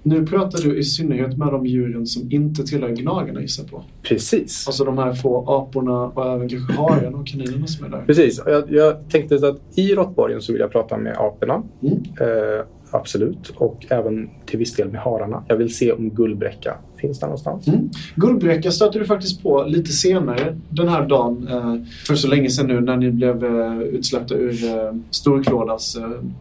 Nu 0.03 0.27
pratar 0.27 0.63
du 0.63 0.79
i 0.79 0.83
synnerhet 0.85 1.39
med 1.39 1.49
de 1.49 1.67
djuren 1.67 2.07
som 2.07 2.33
inte 2.33 2.65
tillhör 2.65 2.89
gnagarna 2.89 3.41
gissar 3.41 3.65
på. 3.65 3.85
Precis. 4.03 4.67
Alltså 4.67 4.85
de 4.85 4.99
här 4.99 5.13
få 5.13 5.51
aporna 5.51 6.07
och 6.07 6.35
även 6.35 6.49
kanske 6.49 6.73
haren 6.73 7.15
och 7.15 7.27
kaninerna 7.27 7.67
som 7.67 7.87
är 7.87 7.89
där. 7.89 8.03
Precis. 8.07 8.41
Jag, 8.47 8.73
jag 8.73 9.11
tänkte 9.11 9.35
att 9.35 9.79
i 9.79 9.95
råttborgen 9.95 10.43
så 10.43 10.53
vill 10.53 10.61
jag 10.61 10.73
prata 10.73 10.97
med 10.97 11.17
aporna. 11.17 11.63
Mm. 11.83 11.95
Eh, 12.21 12.65
absolut. 12.93 13.53
Och 13.57 13.87
även 13.89 14.31
till 14.47 14.59
viss 14.59 14.75
del 14.75 14.89
med 14.89 15.01
hararna. 15.01 15.43
Jag 15.49 15.57
vill 15.57 15.75
se 15.75 15.93
om 15.93 16.11
guldbräcka 16.11 16.77
finns 17.03 17.21
där 17.21 17.27
någonstans. 17.27 17.69
Mm. 17.69 17.91
Guldbräcka 18.15 18.71
stötte 18.71 18.99
du 18.99 19.05
faktiskt 19.05 19.43
på 19.43 19.65
lite 19.65 19.93
senare 19.93 20.57
den 20.69 20.89
här 20.89 21.07
dagen. 21.07 21.49
Eh, 21.51 21.77
för 22.07 22.15
så 22.15 22.29
länge 22.29 22.51
sedan 22.51 22.67
nu 22.67 22.81
när 22.81 22.97
ni 22.97 23.11
blev 23.11 23.45
eh, 23.45 23.79
utsläppta 23.79 24.35
ur 24.35 24.65
eh, 24.65 24.93
Storklådas 25.11 25.97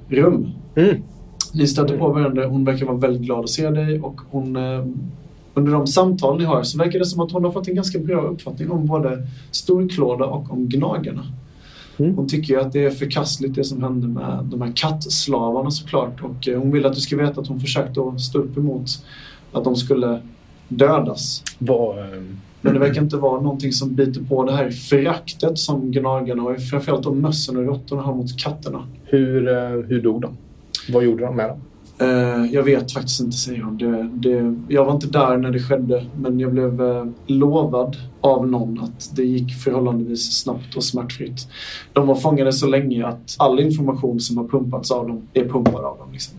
rum. 0.09 0.47
Mm. 0.75 0.95
Ni 1.53 1.67
stötte 1.67 1.97
på 1.97 2.09
varandra. 2.09 2.47
Hon 2.47 2.65
verkar 2.65 2.85
vara 2.85 2.97
väldigt 2.97 3.21
glad 3.21 3.43
att 3.43 3.49
se 3.49 3.69
dig 3.69 4.01
och 4.01 4.21
hon, 4.29 4.57
under 5.53 5.71
de 5.71 5.87
samtal 5.87 6.37
ni 6.37 6.43
har 6.43 6.63
så 6.63 6.77
verkar 6.77 6.99
det 6.99 7.05
som 7.05 7.21
att 7.21 7.31
hon 7.31 7.43
har 7.43 7.51
fått 7.51 7.67
en 7.67 7.75
ganska 7.75 7.99
bra 7.99 8.21
uppfattning 8.21 8.71
om 8.71 8.85
både 8.85 9.27
Storklåda 9.51 10.25
och 10.25 10.51
om 10.51 10.67
Gnagarna. 10.67 11.23
Mm. 12.01 12.15
Hon 12.15 12.27
tycker 12.27 12.53
ju 12.53 12.59
att 12.61 12.71
det 12.71 12.85
är 12.85 12.89
förkastligt 12.91 13.55
det 13.55 13.63
som 13.63 13.83
hände 13.83 14.07
med 14.07 14.39
de 14.43 14.61
här 14.61 14.71
kattslavarna 14.75 15.71
såklart 15.71 16.21
och 16.21 16.47
eh, 16.47 16.59
hon 16.59 16.71
vill 16.71 16.85
att 16.85 16.93
du 16.93 17.01
ska 17.01 17.17
veta 17.17 17.41
att 17.41 17.47
hon 17.47 17.59
försökte 17.59 18.01
att 18.01 18.21
stå 18.21 18.39
upp 18.39 18.57
emot 18.57 18.89
att 19.51 19.63
de 19.63 19.75
skulle 19.75 20.21
dödas. 20.67 21.43
Vad, 21.57 21.99
eh, 21.99 22.05
Men 22.61 22.73
det 22.73 22.79
verkar 22.79 23.01
inte 23.01 23.17
vara 23.17 23.41
någonting 23.41 23.71
som 23.71 23.95
biter 23.95 24.21
på 24.21 24.43
det 24.43 24.51
här 24.51 24.69
föraktet 24.69 25.57
som 25.57 25.91
gnagarna 25.91 26.43
och 26.43 26.61
framförallt 26.61 27.03
de 27.03 27.21
mössen 27.21 27.57
och 27.57 27.65
råttorna 27.65 28.01
har 28.01 28.15
mot 28.15 28.39
katterna. 28.39 28.83
hur, 29.03 29.47
eh, 29.47 29.69
hur 29.69 30.01
dog 30.01 30.21
de? 30.21 30.37
Vad 30.93 31.03
gjorde 31.03 31.25
de 31.25 31.35
med 31.35 31.49
dem? 31.49 31.59
Eh, 32.01 32.45
jag 32.51 32.63
vet 32.63 32.91
faktiskt 32.91 33.19
inte, 33.19 33.37
säger 33.37 33.61
hon. 33.61 33.77
Det, 33.77 34.09
det, 34.13 34.55
jag 34.73 34.85
var 34.85 34.93
inte 34.93 35.07
där 35.07 35.37
när 35.37 35.51
det 35.51 35.59
skedde, 35.59 36.05
men 36.21 36.39
jag 36.39 36.51
blev 36.51 36.81
eh, 36.81 37.05
lovad 37.27 37.97
av 38.21 38.47
någon 38.47 38.79
att 38.79 39.15
det 39.15 39.23
gick 39.23 39.53
förhållandevis 39.53 40.31
snabbt 40.31 40.75
och 40.75 40.83
smärtfritt. 40.83 41.47
De 41.93 42.07
var 42.07 42.15
fångade 42.15 42.53
så 42.53 42.67
länge 42.67 43.05
att 43.05 43.35
all 43.39 43.59
information 43.59 44.19
som 44.19 44.37
har 44.37 44.47
pumpats 44.47 44.91
av 44.91 45.07
dem 45.07 45.21
är 45.33 45.45
pumpad 45.45 45.85
av 45.85 45.97
dem. 45.97 46.07
Liksom. 46.11 46.37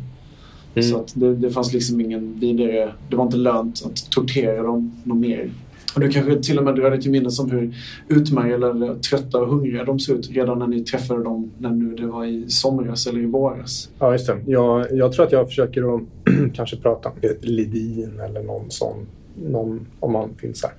Mm. 0.75 0.89
Så 0.89 0.97
att 0.97 1.13
det, 1.15 1.35
det 1.35 1.51
fanns 1.51 1.73
liksom 1.73 2.01
ingen 2.01 2.41
vidare... 2.41 2.93
Det 3.11 3.17
var 3.17 3.25
inte 3.25 3.37
lönt 3.37 3.83
att 3.87 4.11
tortera 4.11 4.63
dem 4.63 4.93
något 5.05 5.19
mer. 5.19 5.51
Och 5.95 6.01
du 6.01 6.09
kanske 6.09 6.43
till 6.43 6.59
och 6.59 6.65
med 6.65 6.75
drar 6.75 6.91
dig 6.91 7.01
till 7.01 7.11
minnes 7.11 7.39
om 7.39 7.51
hur 7.51 7.75
utmärglade, 8.09 8.97
trötta 8.97 9.39
och 9.39 9.49
hungriga 9.49 9.85
de 9.85 9.99
såg 9.99 10.19
ut 10.19 10.31
redan 10.31 10.59
när 10.59 10.67
ni 10.67 10.85
träffade 10.85 11.23
dem 11.25 11.51
när 11.59 11.71
nu 11.71 11.95
det 11.95 12.07
var 12.07 12.25
i 12.25 12.45
somras 12.49 13.07
eller 13.07 13.21
i 13.21 13.27
våras. 13.27 13.91
Ja, 13.99 14.13
just 14.13 14.27
det. 14.27 14.37
Jag, 14.47 14.87
jag 14.93 15.13
tror 15.13 15.27
att 15.27 15.33
jag 15.33 15.49
försöker 15.49 15.95
att 15.95 16.03
kanske 16.55 16.77
prata 16.77 17.13
med 17.21 17.37
Lidin 17.41 18.21
eller 18.21 18.43
någon 18.43 18.71
sån. 18.71 19.07
Någon, 19.51 19.87
om 20.01 20.15
han 20.15 20.35
finns 20.37 20.63
här. 20.63 20.73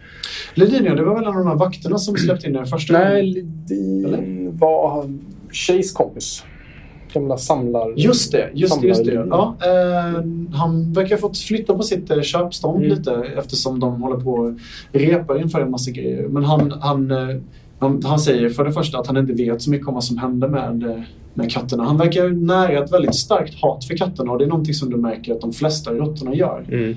Ledinia, 0.53 0.95
det 0.95 1.03
var 1.03 1.15
väl 1.15 1.23
en 1.23 1.29
av 1.29 1.35
de 1.35 1.47
här 1.47 1.55
vakterna 1.55 1.97
som 1.97 2.15
släppte 2.17 2.47
in 2.47 2.55
er 2.55 2.65
första 2.65 2.93
Nej, 2.93 3.09
gången? 3.09 3.33
Lidin 3.33 4.57
var 4.57 5.13
Shays 5.51 5.91
kompis. 5.91 6.43
Gamla 7.13 7.37
samlar... 7.37 7.93
Just 7.97 8.31
det, 8.31 8.49
just 8.53 8.81
det. 8.81 8.87
Just 8.87 9.05
det. 9.05 9.13
Ja, 9.29 9.55
eh, 9.61 10.21
han 10.53 10.93
verkar 10.93 11.15
ha 11.15 11.21
fått 11.21 11.37
flytta 11.37 11.73
på 11.73 11.83
sitt 11.83 12.11
eh, 12.11 12.21
köpstånd 12.21 12.77
Mm. 12.85 12.89
lite 12.97 13.23
eftersom 13.37 13.79
de 13.79 14.01
håller 14.01 14.17
på 14.17 14.31
och 14.33 14.51
repar 14.91 15.41
inför 15.41 15.61
en 15.61 15.71
massa 15.71 15.91
grejer. 15.91 16.27
Men 16.27 16.43
han, 16.43 16.71
han, 16.81 17.11
eh, 17.11 17.35
han, 17.79 18.01
han 18.05 18.19
säger 18.19 18.49
för 18.49 18.63
det 18.65 18.71
första 18.71 18.99
att 18.99 19.07
han 19.07 19.17
inte 19.17 19.33
vet 19.33 19.61
så 19.61 19.69
mycket 19.69 19.87
om 19.87 19.93
vad 19.93 20.03
som 20.03 20.17
hände 20.17 20.47
med, 20.47 20.83
eh, 20.83 21.01
med 21.33 21.51
katterna. 21.51 21.83
Han 21.83 21.97
verkar 21.97 22.29
nära 22.29 22.83
ett 22.83 22.93
väldigt 22.93 23.15
starkt 23.15 23.61
hat 23.61 23.85
för 23.85 23.97
katterna 23.97 24.31
och 24.31 24.37
det 24.37 24.43
är 24.45 24.49
någonting 24.49 24.73
som 24.73 24.89
du 24.89 24.97
märker 24.97 25.33
att 25.33 25.41
de 25.41 25.53
flesta 25.53 25.91
råttorna 25.91 26.35
gör. 26.35 26.65
Mm. 26.71 26.95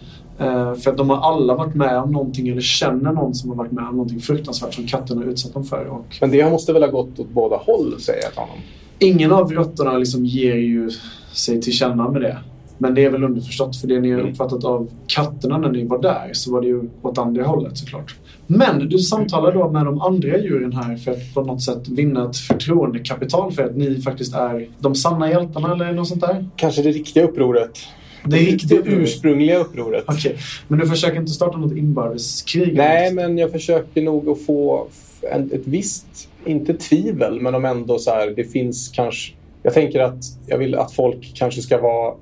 För 0.77 0.91
att 0.91 0.97
de 0.97 1.11
har 1.11 1.17
alla 1.33 1.55
varit 1.55 1.75
med 1.75 1.99
om 1.99 2.13
någonting 2.13 2.49
eller 2.49 2.61
känner 2.61 3.13
någon 3.13 3.35
som 3.35 3.51
har 3.51 3.57
varit 3.57 3.73
med 3.73 3.85
om 3.85 3.97
någonting 3.97 4.21
fruktansvärt 4.21 4.75
som 4.75 4.87
katterna 4.87 5.21
har 5.21 5.29
utsatt 5.29 5.55
dem 5.55 5.65
för. 5.65 5.87
Och 5.87 6.17
Men 6.21 6.31
det 6.31 6.51
måste 6.51 6.73
väl 6.73 6.83
ha 6.83 6.91
gått 6.91 7.19
åt 7.19 7.29
båda 7.31 7.57
håll, 7.57 7.95
säger 8.01 8.23
jag 8.23 8.31
till 8.33 8.41
honom. 8.41 8.57
Ingen 8.99 9.33
av 9.33 9.53
råttorna 9.53 9.99
liksom 9.99 10.27
ger 10.27 10.55
ju 10.55 10.91
sig 11.33 11.61
till 11.61 11.73
känna 11.73 12.11
med 12.11 12.23
det. 12.23 12.39
Men 12.79 12.95
det 12.95 13.05
är 13.05 13.11
väl 13.11 13.25
underförstått 13.25 13.77
för 13.77 13.89
det 13.89 14.01
ni 14.01 14.13
har 14.13 14.21
uppfattat 14.21 14.65
av 14.65 14.89
katterna 15.07 15.59
när 15.59 15.73
ni 15.73 15.85
var 15.85 16.03
där 16.03 16.31
så 16.33 16.53
var 16.53 16.61
det 16.61 16.67
ju 16.67 16.83
åt 17.03 17.19
andra 17.19 17.45
hållet 17.45 17.79
såklart. 17.79 18.17
Men 18.47 18.89
du 18.89 18.99
samtalar 18.99 19.53
då 19.53 19.71
med 19.71 19.85
de 19.85 20.01
andra 20.01 20.39
djuren 20.39 20.73
här 20.73 20.97
för 20.97 21.13
att 21.13 21.35
på 21.35 21.43
något 21.43 21.63
sätt 21.63 21.89
vinna 21.89 22.31
ett 22.31 22.37
förtroendekapital 22.37 23.53
för 23.53 23.65
att 23.65 23.77
ni 23.77 24.01
faktiskt 24.01 24.35
är 24.35 24.69
de 24.79 24.95
sanna 24.95 25.31
hjältarna 25.31 25.73
eller 25.73 25.93
något 25.93 26.09
sånt 26.09 26.21
där? 26.21 26.49
Kanske 26.57 26.83
det 26.83 26.91
riktiga 26.91 27.25
upproret. 27.25 27.79
Det 28.25 28.37
är 28.37 28.41
riktigt 28.41 28.85
Det 28.85 28.91
ursprungliga 28.91 29.59
upproret. 29.59 30.05
Okej, 30.07 30.37
men 30.69 30.79
du 30.79 30.87
försöker 30.87 31.21
inte 31.21 31.33
starta 31.33 31.59
något 31.59 31.77
inbördeskrig? 31.77 32.77
Nej, 32.77 33.15
men 33.15 33.39
jag 33.39 33.53
försöker 33.53 34.03
nog 34.03 34.29
att 34.29 34.47
få 34.47 34.87
en, 35.33 35.51
ett 35.53 35.67
visst, 35.67 36.29
inte 36.47 36.75
tvivel, 36.75 37.41
men 37.41 37.55
om 37.55 37.65
ändå 37.65 37.99
så 37.99 38.11
här, 38.11 38.31
det 38.37 38.45
finns 38.45 38.89
kanske... 38.89 39.33
Jag 39.63 39.75
tänker 39.75 40.01
att 40.01 40.25
jag 40.47 40.59
vill 40.59 40.75
att 40.75 40.93
folk 40.93 41.33
kanske 41.35 41.63
ska 41.63 41.79
vara 41.81 42.15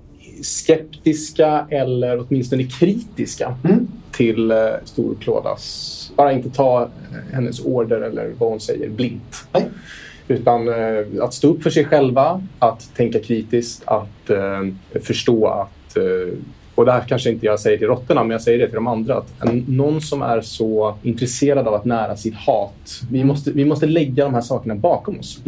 skeptiska 0.43 1.66
eller 1.70 2.27
åtminstone 2.29 2.64
kritiska 2.64 3.55
Mm. 3.64 3.89
till 4.12 4.51
eh, 4.51 4.57
Storklådas. 4.85 6.12
Bara 6.16 6.33
inte 6.33 6.51
ta 6.51 6.83
eh, 6.83 7.35
hennes 7.35 7.61
order 7.64 8.01
eller 8.01 8.33
vad 8.39 8.51
hon 8.51 8.61
säger 8.61 8.89
blint. 8.89 9.47
Nej. 9.53 9.64
Utan 10.29 10.68
eh, 10.68 11.05
att 11.20 11.35
stå 11.35 11.49
upp 11.49 11.62
för 11.62 11.70
sig 11.70 11.85
själva, 11.85 12.43
att 12.59 12.95
tänka 12.97 13.20
kritiskt, 13.20 13.83
att 13.85 14.31
eh, 14.31 15.01
förstå 15.03 15.47
att 15.47 15.97
eh, 15.97 16.39
och 16.75 16.85
det 16.85 16.93
här 16.93 17.01
kanske 17.09 17.31
inte 17.31 17.47
jag 17.47 17.61
säger 17.61 17.79
till 17.79 17.87
råttorna, 17.87 18.22
men 18.22 18.31
jag 18.31 18.43
säger 18.43 18.59
det 18.59 18.66
till 18.66 18.75
de 18.75 18.87
andra. 18.87 19.16
Att 19.16 19.43
en, 19.49 19.64
någon 19.68 20.01
som 20.01 20.22
är 20.22 20.41
så 20.41 20.95
intresserad 21.03 21.68
av 21.68 21.75
att 21.75 21.85
nära 21.85 22.16
sitt 22.16 22.35
hat. 22.35 23.01
Vi 23.11 23.25
måste, 23.25 23.51
vi 23.53 23.64
måste 23.64 23.87
lägga 23.87 24.25
de 24.25 24.35
här 24.35 24.41
sakerna 24.41 24.75
bakom 24.75 25.18
oss. 25.18 25.41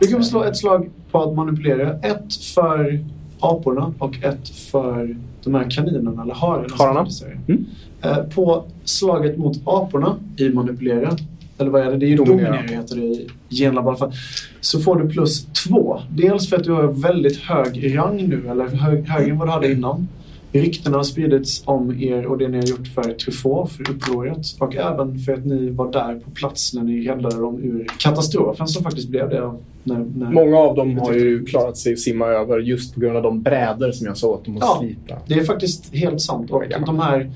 Du 0.00 0.06
kan 0.06 0.24
slå 0.24 0.44
ett 0.44 0.56
slag 0.56 0.90
på 1.10 1.22
att 1.22 1.34
manipulera. 1.34 1.92
Ett 2.02 2.34
för 2.54 3.04
aporna 3.40 3.92
och 3.98 4.24
ett 4.24 4.48
för 4.48 5.16
de 5.44 5.54
här 5.54 5.70
kaninerna 5.70 6.22
eller 6.22 6.34
hararna. 6.34 6.68
Hararna. 6.78 7.06
Mm. 7.48 7.64
Eh, 8.02 8.16
På 8.34 8.64
slaget 8.84 9.38
mot 9.38 9.56
aporna 9.64 10.16
i 10.36 10.48
manipulera, 10.48 11.16
eller 11.58 11.70
vad 11.70 11.82
är 11.82 11.90
det? 11.90 11.96
Det 11.96 12.06
är 12.06 12.08
ju 12.08 12.16
Dominera. 12.16 12.50
dominera 12.56 12.80
heter 12.80 12.96
det 12.96 13.02
i 13.02 13.28
genlab 13.50 13.84
i 13.84 13.88
alla 13.88 13.96
fall. 13.96 14.12
Så 14.60 14.80
får 14.80 14.96
du 14.96 15.08
plus 15.08 15.46
två. 15.46 16.00
Dels 16.10 16.48
för 16.50 16.56
att 16.56 16.64
du 16.64 16.72
har 16.72 16.82
väldigt 16.82 17.36
hög 17.36 17.96
rang 17.98 18.16
nu, 18.28 18.48
eller 18.50 18.66
hög, 18.68 19.04
högre 19.08 19.30
än 19.30 19.38
vad 19.38 19.48
du 19.48 19.52
hade 19.52 19.72
innan. 19.72 20.08
Ryktena 20.52 20.96
har 20.96 21.04
spridits 21.04 21.62
om 21.64 22.02
er 22.02 22.26
och 22.26 22.38
det 22.38 22.48
ni 22.48 22.56
har 22.56 22.64
gjort 22.64 22.88
för 22.88 23.02
Truffaut, 23.02 23.70
för 23.70 23.90
upproret. 23.90 24.38
Och 24.58 24.76
även 24.76 25.18
för 25.18 25.32
att 25.32 25.46
ni 25.46 25.70
var 25.70 25.92
där 25.92 26.14
på 26.24 26.30
plats 26.30 26.74
när 26.74 26.82
ni 26.82 27.08
räddade 27.08 27.36
dem 27.40 27.58
ur 27.62 27.86
katastrofen 27.98 28.68
som 28.68 28.82
faktiskt 28.82 29.08
blev 29.08 29.28
det. 29.28 29.52
När, 29.84 29.98
när 30.16 30.30
Många 30.30 30.56
av 30.58 30.76
dem 30.76 30.98
har 30.98 31.12
ju 31.12 31.44
klarat 31.44 31.76
sig 31.76 31.92
att 31.92 31.98
simma 31.98 32.26
över 32.26 32.58
just 32.58 32.94
på 32.94 33.00
grund 33.00 33.16
av 33.16 33.22
de 33.22 33.42
brädor 33.42 33.92
som 33.92 34.06
jag 34.06 34.16
sa 34.16 34.26
åt 34.28 34.44
dem 34.44 34.56
att 34.56 34.62
Ja. 34.62 34.76
slita. 34.80 35.16
Det 35.26 35.34
är 35.34 35.44
faktiskt 35.44 35.94
helt 35.94 36.20
sant. 36.20 36.50
Och 36.50 36.62
de 36.86 36.98
här, 36.98 37.30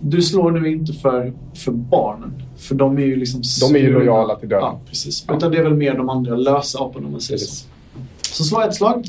du 0.00 0.22
slår 0.22 0.50
nu 0.50 0.72
inte 0.72 0.92
för, 0.92 1.32
för 1.54 1.72
barnen. 1.72 2.32
För 2.56 2.74
de 2.74 2.98
är 2.98 3.02
ju 3.02 3.16
liksom... 3.16 3.42
De 3.60 3.76
är 3.76 3.80
ju 3.80 3.92
lojala 3.92 4.36
till 4.36 4.48
döden. 4.48 4.64
Ja, 4.64 4.80
precis. 4.88 5.24
Ja. 5.28 5.36
Utan 5.36 5.50
det 5.52 5.58
är 5.58 5.62
väl 5.62 5.74
mer 5.74 5.94
de 5.94 6.08
andra 6.08 6.36
lösa 6.36 6.78
aporna 6.84 7.06
om 7.06 7.12
man 7.12 7.20
säger 7.20 7.38
så. 7.38 7.44
Precis. 7.44 7.68
Så 8.36 8.44
slå 8.44 8.60
ett 8.60 8.74
slag. 8.74 9.04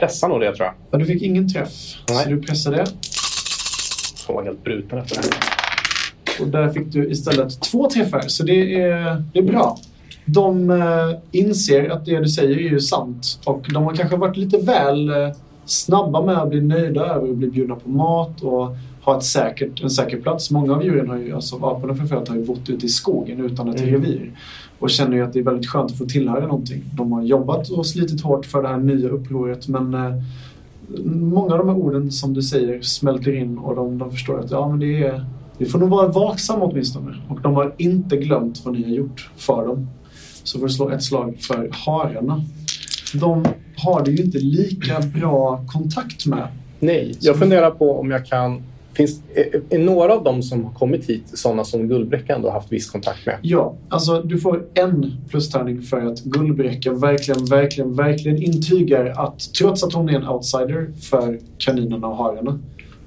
Pressar 0.00 0.28
nog 0.28 0.40
det 0.40 0.54
tror 0.54 0.66
jag. 0.66 0.74
Ja, 0.90 0.98
du 0.98 1.04
fick 1.04 1.22
ingen 1.22 1.48
träff. 1.48 1.94
Nej. 2.08 2.24
Så 2.24 2.30
du 2.30 2.42
pressade 2.42 2.76
det. 2.76 2.86
Som 4.16 4.34
var 4.34 4.42
helt 4.44 4.64
bruten 4.64 4.98
efter 4.98 5.22
det. 5.22 5.28
Och 6.42 6.48
där 6.48 6.68
fick 6.70 6.86
du 6.92 7.10
istället 7.10 7.60
två 7.60 7.90
träffar. 7.90 8.20
Så 8.20 8.42
det 8.42 8.74
är, 8.80 9.22
det 9.32 9.38
är 9.38 9.42
bra. 9.42 9.78
De 10.24 10.70
eh, 10.70 11.18
inser 11.40 11.88
att 11.90 12.04
det 12.04 12.18
du 12.20 12.28
säger 12.28 12.56
är 12.56 12.60
ju 12.70 12.80
sant. 12.80 13.38
Och 13.44 13.66
de 13.72 13.84
har 13.84 13.94
kanske 13.94 14.16
varit 14.16 14.36
lite 14.36 14.58
väl 14.58 15.08
eh, 15.08 15.30
snabba 15.64 16.22
med 16.22 16.38
att 16.38 16.48
bli 16.48 16.60
nöjda 16.60 17.04
över 17.06 17.28
att 17.30 17.36
bli 17.36 17.48
bjudna 17.48 17.74
på 17.76 17.88
mat 17.88 18.42
och 18.42 18.76
ha 19.02 19.18
ett 19.18 19.24
säkert, 19.24 19.82
en 19.82 19.90
säker 19.90 20.20
plats. 20.20 20.50
Många 20.50 20.74
av 20.74 20.84
djuren 20.84 21.08
har 21.08 21.16
ju, 21.16 21.32
alltså 21.34 21.56
aporna 21.56 21.94
framförallt, 21.94 22.28
har 22.28 22.36
ju 22.36 22.44
bott 22.44 22.68
ute 22.70 22.86
i 22.86 22.88
skogen 22.88 23.44
utan 23.46 23.68
ett 23.68 23.80
Mm. 23.80 23.92
revir. 23.94 24.30
Och 24.78 24.90
känner 24.90 25.16
ju 25.16 25.22
att 25.22 25.32
det 25.32 25.38
är 25.38 25.42
väldigt 25.42 25.66
skönt 25.66 25.90
att 25.90 25.98
få 25.98 26.06
tillhöra 26.06 26.46
någonting. 26.46 26.82
De 26.96 27.12
har 27.12 27.22
jobbat 27.22 27.70
och 27.70 27.86
slitit 27.86 28.20
hårt 28.20 28.46
för 28.46 28.62
det 28.62 28.68
här 28.68 28.78
nya 28.78 29.08
upproret 29.08 29.68
men 29.68 29.94
eh, 29.94 30.22
många 31.04 31.52
av 31.52 31.58
de 31.58 31.68
här 31.68 31.76
orden 31.76 32.12
som 32.12 32.34
du 32.34 32.42
säger 32.42 32.82
smälter 32.82 33.34
in 33.34 33.58
och 33.58 33.76
de, 33.76 33.98
de 33.98 34.10
förstår 34.10 34.40
att 34.40 34.50
ja, 34.50 34.68
men 34.68 34.80
det 34.80 35.02
är, 35.02 35.26
vi 35.58 35.66
får 35.66 35.78
nog 35.78 35.88
vara 35.88 36.08
vaksamma 36.08 36.64
åtminstone. 36.64 37.16
Och 37.28 37.40
de 37.40 37.54
har 37.54 37.74
inte 37.76 38.16
glömt 38.16 38.64
vad 38.64 38.74
ni 38.74 38.82
har 38.82 38.90
gjort 38.90 39.30
för 39.36 39.66
dem. 39.66 39.88
så 40.42 40.58
får 40.58 40.66
du 40.66 40.72
slå 40.72 40.90
ett 40.90 41.02
slag 41.02 41.36
för 41.40 41.70
hararna. 41.72 42.44
De 43.14 43.44
har 43.76 44.04
du 44.04 44.10
ju 44.10 44.24
inte 44.24 44.38
lika 44.38 45.00
bra 45.00 45.64
kontakt 45.66 46.26
med. 46.26 46.48
Nej, 46.78 47.16
jag 47.20 47.36
funderar 47.36 47.70
på 47.70 48.00
om 48.00 48.10
jag 48.10 48.26
kan... 48.26 48.62
Finns, 48.96 49.22
är, 49.34 49.62
är 49.70 49.78
några 49.78 50.14
av 50.14 50.24
dem 50.24 50.42
som 50.42 50.64
har 50.64 50.72
kommit 50.72 51.10
hit 51.10 51.22
sådana 51.34 51.64
som 51.64 51.88
Guldbräcka 51.88 52.34
ändå 52.34 52.50
haft 52.50 52.72
viss 52.72 52.90
kontakt 52.90 53.26
med? 53.26 53.38
Ja, 53.42 53.74
alltså 53.88 54.22
du 54.22 54.38
får 54.38 54.66
en 54.74 55.12
plustärning 55.30 55.82
för 55.82 56.06
att 56.06 56.24
Guldbräcka 56.24 56.92
verkligen, 56.92 57.44
verkligen, 57.44 57.94
verkligen 57.94 58.42
intygar 58.42 59.06
att 59.06 59.54
trots 59.58 59.84
att 59.84 59.92
hon 59.92 60.08
är 60.08 60.14
en 60.14 60.28
outsider 60.28 60.90
för 61.00 61.38
kaninerna 61.58 62.06
och 62.06 62.16
hararna 62.16 62.58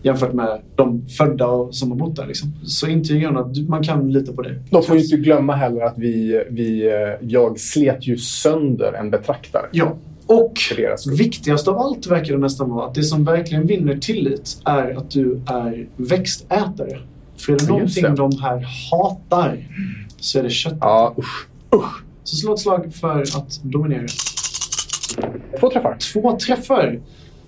jämfört 0.02 0.34
med 0.34 0.62
de 0.76 1.08
födda 1.08 1.48
och, 1.48 1.76
som 1.76 1.92
har 1.92 1.98
bott 1.98 2.16
där 2.16 2.28
liksom, 2.28 2.54
så 2.64 2.88
intygar 2.88 3.28
hon 3.28 3.38
att 3.38 3.70
man 3.70 3.84
kan 3.84 4.12
lita 4.12 4.34
på 4.34 4.42
dig. 4.42 4.60
De 4.70 4.84
får 4.84 4.96
ju 4.96 5.04
inte 5.04 5.18
glömma 5.18 5.56
heller 5.56 5.82
att 5.82 5.98
vi, 5.98 6.44
vi, 6.50 6.88
eh, 6.88 7.28
jag 7.28 7.60
slet 7.60 8.08
ju 8.08 8.18
sönder 8.18 8.94
en 8.94 9.10
betraktare. 9.10 9.66
Ja. 9.72 9.96
Och 10.30 10.60
viktigast 11.18 11.68
av 11.68 11.80
allt 11.80 12.08
verkar 12.08 12.34
det 12.34 12.40
nästan 12.40 12.70
vara 12.70 12.88
att 12.88 12.96
det 12.96 13.04
som 13.04 13.26
verkligen 13.26 13.68
vinner 13.68 13.98
tillit 13.98 14.62
är 14.66 14.98
att 14.98 15.12
du 15.12 15.42
är 15.48 15.88
växtätare. 15.96 17.00
För 17.38 17.54
är 17.54 17.58
det 17.58 17.68
någonting 17.68 18.04
det. 18.04 18.16
de 18.16 18.32
här 18.42 18.68
hatar 18.92 19.58
så 20.18 20.40
är 20.40 20.44
det 20.44 20.50
kött. 20.50 20.78
Ja, 20.80 21.16
usch. 21.18 21.48
usch. 21.76 22.04
Så 22.24 22.36
slå 22.36 22.54
ett 22.54 22.60
slag 22.60 22.94
för 22.94 23.22
att 23.22 23.60
dominera. 23.64 24.08
Två 25.60 25.70
träffar. 25.70 25.98
Två 26.14 26.38
träffar. 26.38 27.00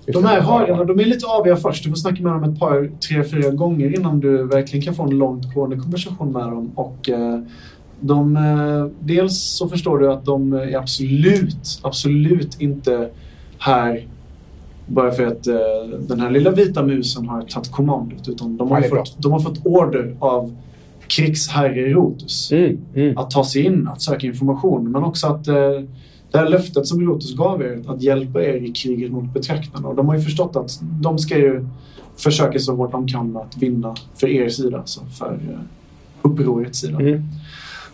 De 0.05 0.25
här 0.25 0.41
hararna, 0.41 0.83
de 0.83 0.99
är 0.99 1.05
lite 1.05 1.27
aviga 1.27 1.57
först. 1.57 1.83
Du 1.83 1.89
får 1.89 1.95
snacka 1.95 2.23
med 2.23 2.31
dem 2.33 2.43
ett 2.43 2.59
par, 2.59 2.91
tre, 3.07 3.23
fyra 3.23 3.49
gånger 3.49 3.99
innan 3.99 4.19
du 4.19 4.43
verkligen 4.43 4.85
kan 4.85 4.95
få 4.95 5.03
en 5.03 5.17
långtgående 5.17 5.77
konversation 5.77 6.31
med 6.31 6.41
dem. 6.41 6.71
Och 6.75 7.09
eh, 7.09 7.39
de, 8.01 8.37
eh, 8.37 8.85
dels 8.99 9.37
så 9.37 9.69
förstår 9.69 9.99
du 9.99 10.11
att 10.11 10.25
de 10.25 10.53
är 10.53 10.77
absolut, 10.77 11.79
absolut 11.81 12.61
inte 12.61 13.09
här 13.57 14.07
bara 14.85 15.11
för 15.11 15.25
att 15.25 15.47
eh, 15.47 15.55
den 15.99 16.19
här 16.19 16.31
lilla 16.31 16.51
vita 16.51 16.83
musen 16.83 17.27
har 17.27 17.41
tagit 17.41 17.71
kommandot. 17.71 18.27
Utan 18.27 18.57
de 18.57 18.71
har, 18.71 18.81
Ja, 18.81 18.89
fått, 18.89 19.15
de 19.17 19.31
har 19.31 19.39
fått 19.39 19.65
order 19.65 20.15
av 20.19 20.55
krigsherre 21.07 21.93
Rotus 21.93 22.51
Mm, 22.51 22.77
mm. 22.95 23.17
att 23.17 23.31
ta 23.31 23.43
sig 23.43 23.65
in, 23.65 23.87
att 23.87 24.01
söka 24.01 24.27
information. 24.27 24.91
Men 24.91 25.03
också 25.03 25.27
att 25.27 25.47
eh, 25.47 25.55
det 26.31 26.37
här 26.37 26.49
löftet 26.49 26.87
som 26.87 27.01
Rotus 27.01 27.35
gav 27.35 27.61
er, 27.61 27.83
att 27.87 28.01
hjälpa 28.01 28.43
er 28.43 28.53
i 28.53 28.71
kriget 28.71 29.11
mot 29.11 29.33
betraktarna. 29.33 29.87
Och 29.87 29.95
de 29.95 30.07
har 30.07 30.15
ju 30.15 30.21
förstått 30.21 30.55
att 30.55 30.79
de 31.01 31.19
ska 31.19 31.37
ju 31.37 31.67
försöka 32.17 32.59
så 32.59 32.75
hårt 32.75 32.91
de 32.91 33.07
kan 33.07 33.37
att 33.37 33.57
vinna 33.57 33.95
för 34.15 34.27
er 34.27 34.49
sida, 34.49 34.77
alltså 34.77 35.01
för 35.19 35.33
eh, 35.33 35.59
upprorets 36.21 36.79
sida. 36.79 36.99
Mm. 36.99 37.23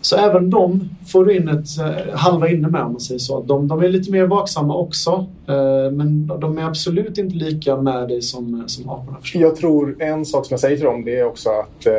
Så 0.00 0.16
även 0.16 0.50
de 0.50 0.88
får 1.06 1.24
du 1.24 1.36
in 1.36 1.48
ett 1.48 1.78
eh, 1.78 2.14
halva 2.14 2.48
inne 2.48 2.68
med 2.68 2.82
om 2.82 2.92
man 2.92 3.00
säger 3.00 3.18
så. 3.18 3.42
De, 3.42 3.68
de 3.68 3.82
är 3.82 3.88
lite 3.88 4.12
mer 4.12 4.24
vaksamma 4.26 4.74
också. 4.76 5.26
Eh, 5.48 5.90
men 5.92 6.26
de 6.26 6.58
är 6.58 6.62
absolut 6.62 7.18
inte 7.18 7.34
lika 7.36 7.76
med 7.76 8.08
dig 8.08 8.22
som, 8.22 8.64
som 8.66 8.88
aporna 8.90 9.18
förstår. 9.20 9.42
Jag 9.42 9.56
tror 9.56 10.02
en 10.02 10.24
sak 10.26 10.46
som 10.46 10.52
jag 10.54 10.60
säger 10.60 10.76
till 10.76 10.84
dem 10.86 11.04
det 11.04 11.18
är 11.18 11.24
också 11.24 11.48
att 11.50 11.86
eh, 11.86 11.92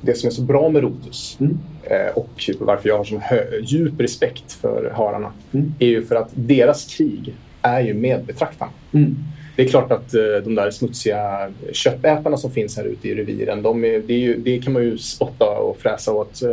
det 0.00 0.14
som 0.14 0.26
är 0.26 0.30
så 0.30 0.42
bra 0.42 0.68
med 0.68 0.82
Rotus 0.82 1.36
Mm. 1.40 1.58
eh, 1.82 2.16
och 2.16 2.50
varför 2.60 2.88
jag 2.88 2.96
har 2.96 3.04
så 3.04 3.20
djup 3.62 4.00
respekt 4.00 4.52
för 4.52 4.92
hararna 4.96 5.32
Mm. 5.52 5.74
är 5.78 5.86
ju 5.86 6.02
för 6.06 6.14
att 6.16 6.30
deras 6.34 6.84
krig 6.96 7.34
är 7.62 7.80
ju 7.80 7.94
med 7.94 8.24
betraktarna. 8.26 8.70
Mm. 8.92 9.16
Det 9.60 9.66
är 9.66 9.68
klart 9.70 9.92
att 9.92 10.14
eh, 10.14 10.20
de 10.44 10.54
där 10.54 10.70
smutsiga 10.70 11.50
köttätarna 11.72 12.36
som 12.36 12.50
finns 12.50 12.76
här 12.76 12.84
ute 12.84 13.08
i 13.08 13.14
reviren, 13.14 13.62
de 13.62 13.84
är, 13.84 14.02
det, 14.06 14.14
är 14.14 14.18
ju, 14.18 14.36
det 14.36 14.58
kan 14.58 14.72
man 14.72 14.82
ju 14.82 14.98
spotta 14.98 15.44
och 15.44 15.78
fräsa 15.78 16.12
åt. 16.12 16.42
eh, 16.42 16.48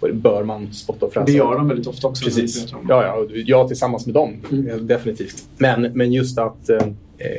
Och 0.00 0.08
det 0.08 0.14
bör 0.14 0.44
man 0.44 0.72
spotta 0.72 1.06
och 1.06 1.12
fräsa 1.12 1.26
Det 1.26 1.32
gör 1.32 1.50
åt. 1.50 1.56
de 1.56 1.68
väldigt 1.68 1.86
ofta 1.86 2.06
också. 2.08 2.24
Precis. 2.24 2.66
Ja, 2.88 3.04
ja, 3.04 3.26
jag 3.46 3.68
tillsammans 3.68 4.06
med 4.06 4.14
dem. 4.14 4.36
Mm. 4.52 4.68
eh, 4.70 4.76
Definitivt. 4.76 5.42
Men, 5.58 5.82
men 5.82 6.12
just 6.12 6.38
att 6.38 6.70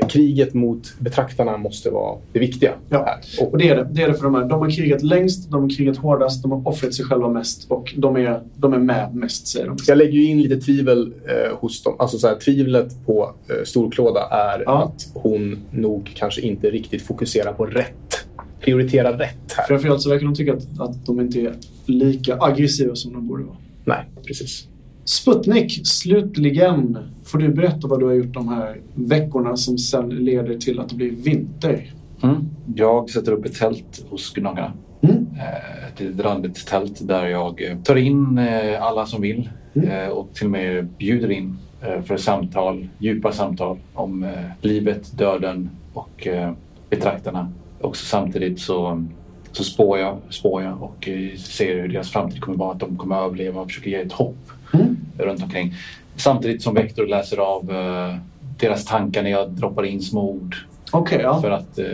kriget 0.10 0.54
mot 0.54 0.94
betraktarna 1.00 1.58
måste 1.58 1.90
vara 1.90 2.18
det 2.34 2.40
viktiga. 2.40 2.74
Ja. 2.90 3.20
Och 3.42 3.58
det 3.58 3.70
är 3.70 3.76
det. 3.76 3.88
Det 3.92 4.02
är 4.04 4.08
det 4.08 4.14
för 4.14 4.24
de 4.24 4.36
här. 4.36 4.46
De 4.46 4.60
har 4.60 4.70
krigat 4.70 5.04
längst, 5.04 5.52
de 5.52 5.62
har 5.62 5.70
krigat 5.70 5.98
hårdast, 5.98 6.42
de 6.42 6.52
har 6.52 6.68
offrat 6.68 6.94
sig 6.94 7.06
själva 7.06 7.30
mest 7.30 7.72
och 7.72 7.94
de 7.98 8.16
är, 8.18 8.42
de 8.56 8.74
är 8.74 8.78
med 8.80 9.16
mest, 9.16 9.48
säger 9.48 9.68
de. 9.68 9.78
jag 9.88 9.98
lägger 9.98 10.12
ju 10.14 10.26
in 10.26 10.42
lite 10.42 10.58
tvivel 10.58 11.14
eh, 11.28 11.58
hos 11.58 11.84
dem. 11.84 11.96
Alltså 12.00 12.18
så 12.18 12.28
här, 12.28 12.36
tvivlet 12.36 13.06
på 13.06 13.36
eh, 13.50 13.64
Storklåda 13.66 14.28
är 14.32 14.64
Ja. 14.66 14.84
att 14.84 15.08
hon 15.14 15.58
nog 15.72 16.12
kanske 16.16 16.42
inte 16.42 16.70
riktigt 16.70 17.02
fokuserar 17.02 17.54
på 17.54 17.66
rätt. 17.66 18.26
Prioriterar 18.60 19.18
rätt 19.18 19.54
här. 19.58 19.66
Framförallt 19.68 20.02
så 20.02 20.10
verkar 20.10 20.26
de 20.26 20.36
tycka 20.36 20.54
att, 20.54 20.80
att 20.80 21.06
de 21.06 21.20
inte 21.20 21.40
är 21.40 21.54
lika 21.86 22.38
aggressiva 22.40 22.96
som 22.96 23.14
de 23.14 23.28
borde 23.28 23.44
vara. 23.44 23.58
Nej, 23.86 24.06
precis. 24.28 24.68
Sputnik, 25.10 25.88
slutligen 25.88 26.98
får 27.26 27.38
du 27.40 27.50
berätta 27.50 27.88
vad 27.88 28.00
du 28.00 28.06
har 28.06 28.14
gjort 28.14 28.34
de 28.34 28.48
här 28.48 28.78
veckorna 28.96 29.58
som 29.58 29.78
sen 29.78 30.10
leder 30.10 30.58
till 30.58 30.80
att 30.80 30.90
det 30.90 30.96
blir 30.96 31.12
vinter. 31.12 31.94
Mm. 32.24 32.36
Jag 32.76 33.10
sätter 33.10 33.32
upp 33.32 33.46
ett 33.46 33.56
tält 33.60 34.06
hos 34.10 34.34
Gnagarna. 34.34 34.74
Mm. 35.02 35.28
Eh, 35.40 35.88
Ett 35.88 36.00
litet 36.00 36.26
randigt 36.26 36.68
tält 36.68 37.08
där 37.08 37.26
jag 37.26 37.62
eh, 37.72 37.78
tar 37.84 37.96
in 37.96 38.38
eh, 38.38 38.84
alla 38.84 39.06
som 39.06 39.22
vill 39.22 39.50
Mm. 39.74 40.12
och 40.12 40.34
till 40.34 40.46
och 40.46 40.52
med 40.52 40.88
bjuder 40.88 41.32
in 41.32 41.58
för 42.06 42.18
samtal, 42.18 42.88
djupa 42.98 43.32
samtal 43.32 43.78
om 43.94 44.28
livet, 44.62 45.18
döden 45.18 45.70
och 45.94 46.28
betraktarna. 46.90 47.52
Också 47.82 48.06
samtidigt 48.06 48.60
så, 48.60 49.06
så 49.52 49.64
spår, 49.64 50.00
jag, 50.00 50.18
spår 50.30 50.64
jag 50.64 50.84
och 50.84 51.10
ser 51.38 51.82
hur 51.82 51.88
deras 51.88 52.10
framtid 52.10 52.42
kommer 52.42 52.58
vara, 52.58 52.72
att 52.72 52.80
de 52.80 52.98
kommer 52.98 53.16
överleva 53.16 53.62
och 53.62 53.68
försöker 53.68 53.90
ge 53.90 53.96
ett 53.98 54.12
hopp. 54.14 54.52
Runt 55.26 55.44
omkring. 55.44 55.74
Samtidigt 56.16 56.62
som 56.62 56.74
Vector 56.74 57.08
läser 57.08 57.38
av 57.38 57.72
eh, 57.72 58.16
deras 58.60 58.86
tankar 58.86 59.24
när 59.24 59.30
jag 59.30 59.50
droppar 59.50 59.86
in 59.86 60.02
små 60.02 60.30
ord 60.30 60.56
Okej, 60.92 61.20
ja. 61.24 61.42
för 61.42 61.52
att 61.52 61.80
eh, 61.80 61.86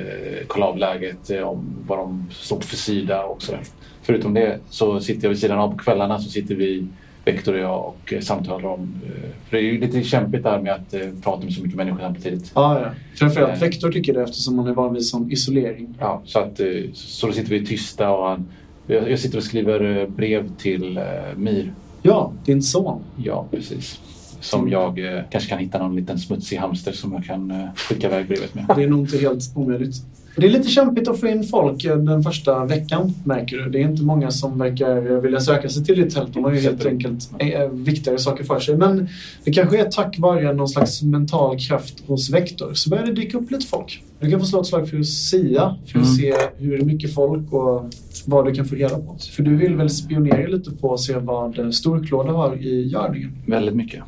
kolla 0.47 0.65
av 0.65 0.77
läget, 0.77 1.29
eh, 1.29 1.41
om 1.41 1.75
vad 1.87 1.97
de 1.97 2.25
står 2.31 2.59
för 2.59 2.75
sida 2.75 3.23
och 3.23 3.41
sådär. 3.41 3.61
Förutom 4.01 4.33
det 4.33 4.59
så 4.69 4.99
sitter 4.99 5.23
jag 5.23 5.29
vid 5.29 5.39
sidan 5.39 5.59
av 5.59 5.71
på 5.71 5.77
kvällarna 5.77 6.19
så 6.19 6.29
sitter 6.29 6.55
vi, 6.55 6.87
Vector 7.25 7.53
och 7.53 7.59
jag 7.59 7.85
och 7.85 8.13
eh, 8.13 8.19
samtalar 8.19 8.69
om... 8.69 9.01
Eh, 9.05 9.29
för 9.49 9.57
det 9.57 9.63
är 9.63 9.65
ju 9.65 9.79
lite 9.79 10.03
kämpigt 10.03 10.43
där 10.43 10.59
med 10.59 10.73
att 10.73 10.93
eh, 10.93 11.01
prata 11.23 11.43
med 11.43 11.53
så 11.53 11.61
mycket 11.61 11.77
människor 11.77 11.99
samtidigt. 11.99 12.51
Ja, 12.55 12.81
ja. 12.81 12.89
Framförallt 13.15 13.53
Eh. 13.53 13.59
Vector 13.59 13.91
tycker 13.91 14.13
det 14.13 14.23
eftersom 14.23 14.59
han 14.59 14.67
är 14.67 14.73
van 14.73 14.93
vid 14.93 15.05
sån 15.05 15.31
isolering. 15.31 15.95
Ja, 15.99 16.21
så, 16.25 16.39
att, 16.39 16.59
eh, 16.59 16.67
så 16.93 17.27
då 17.27 17.33
sitter 17.33 17.49
vi 17.49 17.65
tysta 17.65 18.11
och 18.11 18.29
han, 18.29 18.47
jag, 18.87 19.19
sitter 19.19 19.37
och 19.37 19.43
skriver 19.43 19.97
eh, 20.01 20.07
brev 20.07 20.49
till 20.57 20.97
eh, 20.97 21.03
Mir. 21.35 21.73
Ja, 22.05 22.33
din 22.45 22.61
son. 22.61 23.01
Ja, 23.17 23.45
precis. 23.51 23.99
Som 24.39 24.69
jag 24.69 24.99
eh, 24.99 25.23
kanske 25.29 25.49
kan 25.49 25.59
hitta 25.59 25.77
någon 25.77 25.95
liten 25.95 26.19
smutsig 26.19 26.57
hamster 26.57 26.91
som 26.91 27.13
jag 27.13 27.25
kan 27.25 27.51
eh, 27.51 27.73
skicka 27.75 28.07
iväg 28.07 28.27
brevet 28.27 28.55
med. 28.55 28.65
Det 28.75 28.83
är 28.83 28.87
nog 28.87 28.99
inte 28.99 29.17
helt 29.17 29.51
omöjligt. 29.55 29.95
Det 30.37 30.45
är 30.45 30.49
lite 30.49 30.69
kämpigt 30.69 31.07
att 31.07 31.19
få 31.19 31.27
in 31.27 31.43
folk 31.43 31.83
den 31.83 32.23
första 32.23 32.65
veckan, 32.65 33.13
märker 33.23 33.57
du. 33.57 33.69
Det 33.69 33.77
är 33.81 33.83
inte 33.89 34.03
många 34.03 34.31
som 34.31 34.59
verkar 34.59 35.21
vilja 35.21 35.39
söka 35.39 35.69
sig 35.69 35.83
till 35.85 35.95
ditt 36.03 36.13
tält. 36.15 36.33
De 36.33 36.43
har 36.43 36.51
ju 36.53 36.59
helt 36.59 36.85
enkelt 36.85 37.29
eh, 37.39 37.69
viktigare 37.69 38.17
saker 38.19 38.43
för 38.43 38.59
sig. 38.59 38.77
Men 38.77 39.07
det 39.43 39.51
kanske 39.53 39.79
är 39.79 39.85
tack 39.85 40.19
vare 40.19 40.53
någon 40.53 40.67
slags 40.69 41.01
mental 41.03 41.59
kraft 41.59 42.03
hos 42.07 42.29
Vektor 42.29 42.73
så 42.73 42.89
börjar 42.89 43.05
det 43.05 43.13
dyka 43.13 43.37
upp 43.37 43.51
lite 43.51 43.65
folk. 43.67 44.03
Du 44.19 44.31
kan 44.31 44.39
få 44.39 44.45
slå 44.45 44.61
ett 44.61 44.67
slag 44.67 44.89
för 44.89 45.03
Sia 45.03 45.75
för 45.85 45.99
att 45.99 46.05
Mm. 46.05 46.15
se 46.17 46.33
hur 46.57 46.81
mycket 46.81 47.13
folk 47.13 47.53
och 47.53 47.89
vad 48.25 48.45
du 48.45 48.51
kan 48.53 48.65
få 48.65 48.75
reda 48.75 48.95
på. 48.97 49.15
För 49.35 49.43
du 49.43 49.55
vill 49.55 49.75
väl 49.75 49.89
spionera 49.89 50.47
lite 50.47 50.71
på 50.71 50.89
och 50.89 50.99
se 50.99 51.13
vad 51.17 51.75
Storklåda 51.75 52.31
har 52.31 52.55
i 52.55 52.87
görningen. 52.87 53.31
Väldigt 53.47 53.75
mycket. 53.75 54.03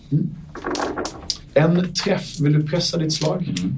En 1.54 1.94
träff. 1.94 2.40
Vill 2.40 2.54
du 2.54 2.64
pressa 2.64 2.98
ditt 2.98 3.14
slag? 3.14 3.54
Mm. 3.60 3.76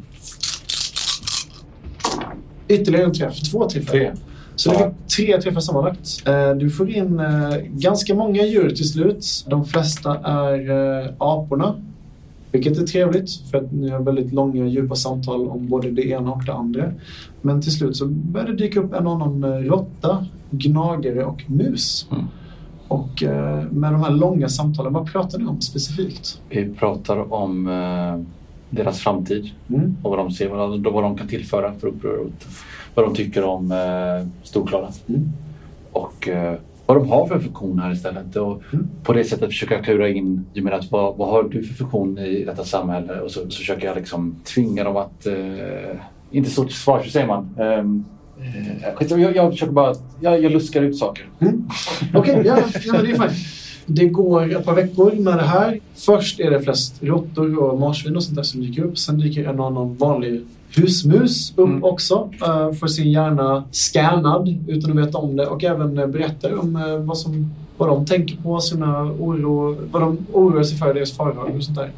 Ytterligare 2.69 3.05
en 3.05 3.13
träff. 3.13 3.39
Två 3.51 3.69
träffar. 3.69 3.91
Tre. 3.91 4.11
Så 4.55 4.69
det 4.69 4.75
Ja. 4.79 4.85
är 4.85 4.91
tre 5.15 5.41
träffar 5.41 5.61
sammanlagt. 5.61 6.23
Eh, 6.27 6.51
Du 6.51 6.69
får 6.69 6.89
in 6.89 7.19
eh, 7.19 7.55
ganska 7.69 8.15
många 8.15 8.43
djur 8.45 8.69
till 8.69 8.89
slut. 8.89 9.45
De 9.47 9.65
flesta 9.65 10.17
är 10.17 10.69
eh, 11.03 11.11
aporna. 11.17 11.75
Vilket 12.51 12.77
är 12.77 12.83
trevligt 12.87 13.31
för 13.51 13.57
att 13.57 13.71
ni 13.71 13.89
har 13.89 13.99
väldigt 13.99 14.33
långa 14.33 14.65
djupa 14.65 14.95
samtal 14.95 15.47
om 15.47 15.67
både 15.67 15.91
det 15.91 16.07
ena 16.09 16.31
och 16.31 16.45
det 16.45 16.53
andra. 16.53 16.91
Men 17.41 17.61
till 17.61 17.71
slut 17.71 17.95
så 17.95 18.05
börjar 18.05 18.47
det 18.47 18.55
dyka 18.55 18.79
upp 18.79 18.93
en 18.93 19.07
annan 19.07 19.63
råtta, 19.63 20.25
gnagare 20.51 21.25
och 21.25 21.43
mus. 21.47 22.07
Mm. 22.11 22.23
Och 22.87 23.23
med 23.71 23.91
de 23.93 24.03
här 24.03 24.09
långa 24.11 24.49
samtalen, 24.49 24.93
vad 24.93 25.11
pratar 25.11 25.39
ni 25.39 25.45
om 25.45 25.61
specifikt? 25.61 26.41
Vi 26.49 26.69
pratar 26.69 27.33
om 27.33 27.67
deras 28.69 28.99
framtid 28.99 29.51
Mm. 29.69 29.97
och 30.03 30.09
vad 30.09 30.19
de 30.19 30.31
ser, 30.31 30.49
vad, 30.49 30.83
vad 30.93 31.03
de 31.03 31.17
kan 31.17 31.27
tillföra 31.27 31.73
för 31.79 31.87
upproret. 31.87 32.47
Vad 32.95 33.05
de 33.05 33.15
tycker 33.15 33.43
om 33.43 33.71
eh, 33.71 34.27
Storklara. 34.43 34.87
Mm. 35.09 35.29
Och 35.91 36.27
eh, 36.27 36.55
vad 36.85 36.97
de 36.97 37.09
har 37.09 37.27
för 37.27 37.39
funktion 37.39 37.79
här 37.79 37.91
istället. 37.93 38.35
Och 38.35 38.61
Mm. 38.73 38.87
på 39.03 39.13
det 39.13 39.23
sättet 39.23 39.47
försöka 39.49 39.73
jag 39.75 39.83
klura 39.85 40.09
in, 40.09 40.45
jag 40.53 40.63
menar, 40.63 40.77
att 40.77 40.91
vad, 40.91 41.17
vad 41.17 41.29
har 41.29 41.43
du 41.43 41.63
för 41.63 41.73
funktion 41.73 42.17
i 42.17 42.43
detta 42.45 42.63
samhälle? 42.63 43.19
Och 43.21 43.31
så, 43.31 43.39
så 43.49 43.57
försöker 43.57 43.87
jag 43.87 43.97
liksom 43.97 44.35
tvinga 44.53 44.83
dem 44.83 44.97
att, 44.97 45.25
eh, 45.25 45.35
inte 46.31 46.49
stå 46.49 46.63
till 46.63 46.75
svars, 46.75 47.05
hur 47.05 47.09
säger 47.11 47.27
man? 47.27 47.49
Um, 47.57 48.05
jag, 49.09 49.35
jag 49.35 49.51
försöker 49.51 49.73
bara, 49.73 49.95
jag, 50.19 50.43
jag 50.43 50.51
luskar 50.51 50.81
ut 50.81 50.97
saker. 50.97 51.25
Mm. 51.39 51.67
Okej, 52.13 52.41
ja, 52.45 52.57
ja, 52.85 52.93
men 52.93 53.05
det 53.05 53.11
är 53.11 53.15
fint. 53.29 53.58
Det 53.91 54.05
går 54.05 54.55
ett 54.55 54.65
par 54.65 54.75
veckor 54.75 55.11
med 55.11 55.37
det 55.37 55.43
här. 55.43 55.79
Först 55.95 56.39
är 56.39 56.51
det 56.51 56.61
flest 56.61 56.95
råttor 57.03 57.63
och 57.63 57.79
marsvin 57.79 58.15
och 58.15 58.23
sånt 58.23 58.35
där 58.35 58.43
som 58.43 58.61
dyker 58.61 58.83
upp. 58.83 58.97
Sen 58.97 59.19
dyker 59.19 59.45
en 59.49 59.59
annan 59.59 59.95
vanlig 59.95 60.41
husmus 60.75 61.53
upp 61.55 61.67
Mm. 61.69 61.83
också. 61.83 62.29
Uh, 62.47 62.73
får 62.73 62.87
sin 62.87 63.11
hjärna 63.11 63.63
scannad 63.71 64.57
utan 64.67 64.91
att 64.91 65.07
veta 65.07 65.17
om 65.17 65.35
det 65.35 65.47
och 65.47 65.63
även 65.63 65.97
eh, 65.97 66.07
berättar 66.07 66.59
om 66.59 66.75
eh, 66.75 66.97
vad, 66.97 67.17
som, 67.17 67.53
vad 67.77 67.89
de 67.89 68.05
tänker 68.05 68.35
på, 68.35 68.59
sina 68.59 69.03
oro, 69.03 69.77
vad 69.91 70.01
de 70.01 70.17
oroar 70.33 70.63
sig 70.63 70.77
för, 70.77 70.93
deras 70.93 71.11
farhågor 71.11 71.57
och 71.57 71.63
sånt 71.63 71.77
där. 71.77 71.91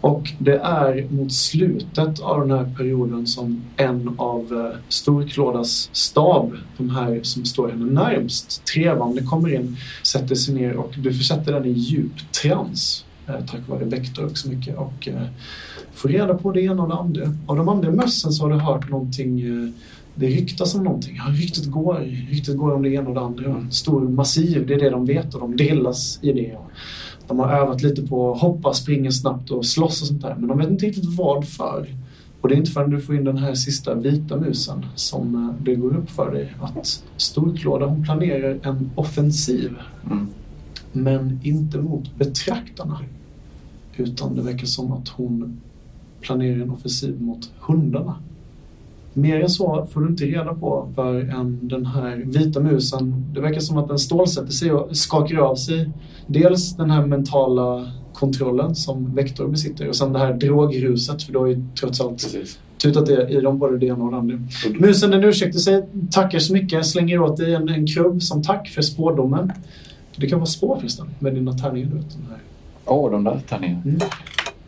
Och 0.00 0.32
det 0.38 0.56
är 0.56 1.06
mot 1.10 1.32
slutet 1.32 2.20
av 2.20 2.48
den 2.48 2.58
här 2.58 2.74
perioden 2.76 3.26
som 3.26 3.62
en 3.76 4.14
av 4.16 4.52
eh, 4.52 4.78
Storklådas 4.88 5.90
stab, 5.92 6.56
de 6.76 6.90
här 6.90 7.20
som 7.22 7.44
står 7.44 7.68
henne 7.68 7.84
närmst, 7.84 8.64
trevande 8.64 9.22
kommer 9.22 9.54
in, 9.54 9.76
sätter 10.02 10.34
sig 10.34 10.54
ner 10.54 10.76
och 10.76 10.94
du 10.98 11.14
försätter 11.14 11.52
den 11.52 11.64
i 11.64 11.72
djup 11.72 12.32
trans 12.42 13.04
eh, 13.26 13.46
tack 13.50 13.68
vare 13.68 13.84
Vektor 13.84 14.26
också 14.26 14.48
mycket 14.48 14.76
och 14.76 15.08
eh, 15.08 15.26
får 15.94 16.08
reda 16.08 16.34
på 16.34 16.52
det 16.52 16.60
ena 16.60 16.82
och 16.82 16.88
det 16.88 16.94
andra. 16.94 17.22
Av 17.46 17.56
de 17.56 17.68
andra 17.68 17.90
mössen 17.90 18.32
så 18.32 18.44
har 18.44 18.50
du 18.50 18.58
hört 18.58 18.90
någonting 18.90 19.42
det 20.18 20.26
ryktas 20.26 20.74
om 20.74 20.84
någonting. 20.84 21.16
Ja, 21.16 21.24
ryktet 21.32 21.66
går. 21.66 21.94
Ryktet 22.30 22.56
går 22.56 22.74
om 22.74 22.82
det 22.82 22.90
ena 22.90 23.08
och 23.08 23.14
det 23.14 23.20
andra. 23.20 23.70
Stor 23.70 24.00
massiv, 24.00 24.66
det 24.66 24.74
är 24.74 24.78
det 24.78 24.90
de 24.90 25.06
vet 25.06 25.34
och 25.34 25.40
de 25.40 25.56
drillas 25.56 26.18
i 26.22 26.32
det. 26.32 26.56
De 27.28 27.38
har 27.38 27.52
övat 27.52 27.82
lite 27.82 28.02
på 28.02 28.32
att 28.32 28.40
hoppa, 28.40 28.72
springa 28.72 29.10
snabbt 29.10 29.50
och 29.50 29.66
slåss 29.66 30.02
och 30.02 30.08
sånt 30.08 30.22
där. 30.22 30.36
Men 30.38 30.48
de 30.48 30.58
vet 30.58 30.70
inte 30.70 30.86
riktigt 30.86 31.16
vad 31.16 31.48
för. 31.48 31.94
Och 32.40 32.48
det 32.48 32.54
är 32.54 32.58
inte 32.58 32.70
förrän 32.70 32.90
du 32.90 33.00
får 33.00 33.16
in 33.16 33.24
den 33.24 33.36
här 33.36 33.54
sista 33.54 33.94
vita 33.94 34.36
musen 34.36 34.86
som 34.94 35.34
eh, 35.34 35.64
det 35.64 35.74
går 35.74 35.96
upp 35.96 36.10
för 36.10 36.32
dig 36.32 36.54
att 36.60 37.04
Storklåda 37.16 37.86
hon 37.86 38.04
planerar 38.04 38.58
en 38.62 38.90
offensiv. 38.94 39.76
Mm. 40.06 40.28
Men 40.92 41.40
inte 41.42 41.78
mot 41.78 42.16
betraktarna. 42.16 43.00
Utan 43.96 44.36
det 44.36 44.42
verkar 44.42 44.66
som 44.66 44.92
att 44.92 45.08
hon 45.08 45.60
planerar 46.20 46.62
en 46.62 46.70
offensiv 46.70 47.20
mot 47.22 47.50
hundarna. 47.60 48.14
Mer 49.12 49.40
än 49.40 49.48
så 49.48 49.86
får 49.92 50.00
du 50.00 50.08
inte 50.08 50.24
reda 50.24 50.54
på 50.54 50.92
förrän 50.94 51.68
den 51.68 51.86
här 51.86 52.16
vita 52.26 52.60
musen, 52.60 53.24
det 53.34 53.40
verkar 53.40 53.60
som 53.60 53.78
att 53.78 53.88
den 53.88 53.98
stålsätter 53.98 54.52
sig 54.52 54.72
och 54.72 54.96
skakar 54.96 55.36
av 55.36 55.54
sig 55.54 55.90
dels 56.26 56.76
den 56.76 56.90
här 56.90 57.06
mentala 57.06 57.92
kontrollen 58.12 58.74
som 58.74 59.14
Vektor 59.14 59.48
besitter 59.48 59.88
och 59.88 59.96
sen 59.96 60.12
det 60.12 60.18
här 60.18 60.34
drogruset 60.34 61.22
för 61.22 61.32
du 61.32 61.38
har 61.38 61.46
ju 61.46 61.62
trots 61.80 62.00
allt 62.00 62.10
Precis. 62.22 62.58
tutat 62.78 63.06
det 63.06 63.28
i 63.28 63.40
dem 63.40 63.58
både 63.58 63.78
det 63.78 63.86
ena 63.86 64.04
och 64.04 64.10
det 64.10 64.16
andra. 64.16 64.38
Musen 64.80 65.10
den 65.10 65.24
ursäktar 65.24 65.58
sig, 65.58 65.86
tackar 66.10 66.38
så 66.38 66.52
mycket, 66.52 66.86
slänger 66.86 67.20
åt 67.20 67.36
dig 67.36 67.54
en, 67.54 67.68
en 67.68 67.86
krubb 67.86 68.22
som 68.22 68.42
tack 68.42 68.68
för 68.68 68.82
spårdomen. 68.82 69.52
Det 70.16 70.26
kan 70.26 70.38
vara 70.38 70.46
spår 70.46 70.76
förresten 70.76 71.06
med 71.18 71.34
dina 71.34 71.52
tärningar. 71.52 71.88
Du 71.88 71.96
vet, 71.96 72.10
den 72.10 72.26
här. 72.28 72.38
Åh, 72.84 73.10
de 73.10 73.24
där 73.24 73.40
tärningarna. 73.48 73.82
Mm. 73.84 74.00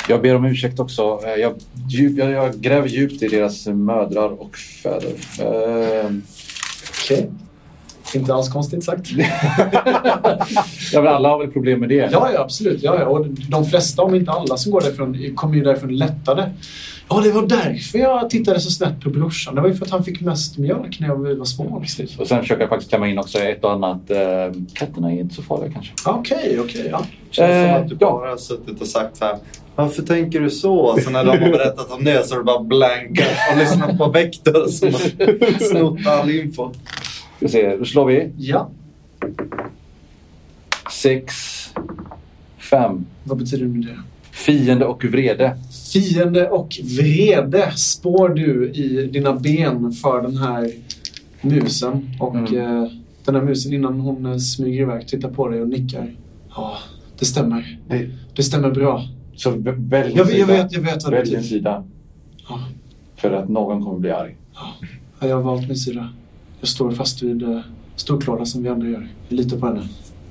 Jag 0.08 0.22
ber 0.22 0.34
om 0.36 0.44
ursäkt 0.44 0.80
också. 0.80 1.20
Eh, 1.24 1.30
Jag, 1.40 1.52
djup, 1.88 2.18
jag, 2.18 2.30
jag 2.30 2.54
gräver 2.54 2.88
djupt 2.88 3.22
i 3.22 3.28
deras 3.28 3.66
mödrar 3.66 4.40
och 4.42 4.56
fäder. 4.56 5.12
Eh, 5.40 6.10
Okej. 7.04 7.30
Inte 8.14 8.34
alls 8.34 8.48
konstigt 8.48 8.84
sagt. 8.84 9.06
ja, 10.92 11.02
men 11.02 11.06
alla 11.08 11.28
har 11.28 11.38
väl 11.38 11.50
problem 11.52 11.80
med 11.80 11.88
det? 11.88 11.94
Ja, 12.12 12.30
ja 12.34 12.40
absolut. 12.40 12.82
Ja, 12.82 12.98
ja. 13.00 13.06
Och 13.06 13.26
de 13.28 13.64
flesta, 13.66 14.02
om 14.02 14.14
inte 14.14 14.30
alla 14.30 14.56
som 14.56 14.72
går 14.72 14.80
därifrån, 14.80 15.34
kommer 15.34 15.54
ju 15.54 15.62
därifrån 15.62 15.96
lättade. 15.96 16.50
Ja, 17.08 17.20
det 17.20 17.30
var 17.32 17.46
därför 17.46 17.98
jag 17.98 18.30
tittade 18.30 18.60
så 18.60 18.70
snett 18.70 19.00
på 19.00 19.10
brorsan. 19.10 19.54
Det 19.54 19.60
var 19.60 19.68
ju 19.68 19.74
för 19.74 19.84
att 19.84 19.90
han 19.90 20.04
fick 20.04 20.20
mest 20.20 20.58
mjölk 20.58 21.00
när 21.00 21.14
vi 21.14 21.34
var 21.34 21.44
små. 21.44 21.80
Precis. 21.80 22.18
Och 22.18 22.26
sen 22.26 22.40
försöker 22.40 22.60
jag 22.60 22.68
faktiskt 22.68 22.90
klämma 22.90 23.08
in 23.08 23.18
också 23.18 23.38
ett 23.38 23.64
och 23.64 23.72
annat. 23.72 24.10
Eh, 24.10 24.18
katterna 24.74 25.12
är 25.12 25.20
inte 25.20 25.34
så 25.34 25.42
farliga 25.42 25.72
kanske. 25.72 25.92
Okej, 26.04 26.60
okej. 26.60 26.88
ja. 26.90 27.04
Känns 27.30 27.50
Eh, 27.50 27.74
som 27.74 27.82
att 27.82 27.88
du 27.88 27.96
ja. 28.00 28.10
bara 28.10 28.30
har 28.30 28.36
suttit 28.36 28.80
och 28.80 28.86
sagt 28.86 29.16
så 29.16 29.24
här. 29.24 29.36
Varför 29.76 30.02
tänker 30.02 30.40
du 30.40 30.50
så? 30.50 30.96
Så 31.04 31.10
när 31.10 31.24
de 31.24 31.30
har 31.30 31.50
berättat 31.50 31.90
om 31.90 32.04
det 32.04 32.26
så 32.26 32.34
har 32.34 32.38
du 32.38 32.44
bara 32.44 32.62
blankat 32.62 33.28
och 33.52 33.58
lyssnat 33.58 33.98
på 33.98 34.10
Vektor 34.10 34.66
som 34.68 34.88
har 34.94 35.58
snott 35.70 36.06
all 36.06 36.30
info. 36.30 36.70
Ska 37.36 37.48
se, 37.48 37.76
då 37.76 37.84
slår 37.84 38.06
vi. 38.06 38.32
Ja. 38.36 38.70
Sex, 40.92 41.34
fem. 42.58 43.06
Vad 43.24 43.38
betyder 43.38 43.66
det? 43.66 43.98
Fiende 44.30 44.84
och 44.86 45.04
vrede. 45.04 45.56
Fiende 45.92 46.48
och 46.48 46.76
vrede 46.84 47.72
spår 47.76 48.28
du 48.28 48.70
i 48.74 49.06
dina 49.12 49.32
ben 49.32 49.92
för 49.92 50.22
den 50.22 50.36
här 50.36 50.70
musen. 51.40 52.10
Och 52.20 52.34
Mm. 52.36 52.58
eh, 52.82 52.90
den 53.24 53.34
här 53.34 53.42
musen 53.42 53.72
innan 53.72 54.00
hon 54.00 54.26
eh, 54.26 54.36
smyger 54.38 54.82
iväg 54.82 55.08
tittar 55.08 55.28
på 55.30 55.48
dig 55.48 55.60
och 55.62 55.68
nickar. 55.68 56.14
Ja, 56.56 56.78
det 57.18 57.24
stämmer. 57.24 57.78
Nej. 57.88 58.10
Det 58.36 58.42
stämmer 58.42 58.70
bra. 58.70 59.04
Så 59.42 59.50
välj 59.76 60.18
en 60.20 60.26
sida. 60.26 60.46
vet, 60.46 60.72
jag 60.72 60.80
vet 60.80 61.04
Välj 61.04 61.16
en 61.16 61.20
betyder. 61.22 61.42
sida. 61.42 61.84
Ja. 62.48 62.58
För 63.16 63.30
att 63.32 63.48
någon 63.48 63.84
kommer 63.84 63.98
bli 63.98 64.10
arg. 64.10 64.36
Ja, 65.20 65.28
jag 65.28 65.36
har 65.36 65.42
valt 65.42 65.68
min 65.68 65.76
sida. 65.76 66.08
Jag 66.60 66.68
står 66.68 66.90
fast 66.90 67.22
vid 67.22 67.42
uh, 67.42 67.60
Storklåda 67.96 68.44
som 68.44 68.62
vi 68.62 68.68
andra 68.68 68.88
gör. 68.88 69.08
Jag 69.28 69.36
litar 69.36 69.56
på 69.58 69.66
henne. 69.66 69.80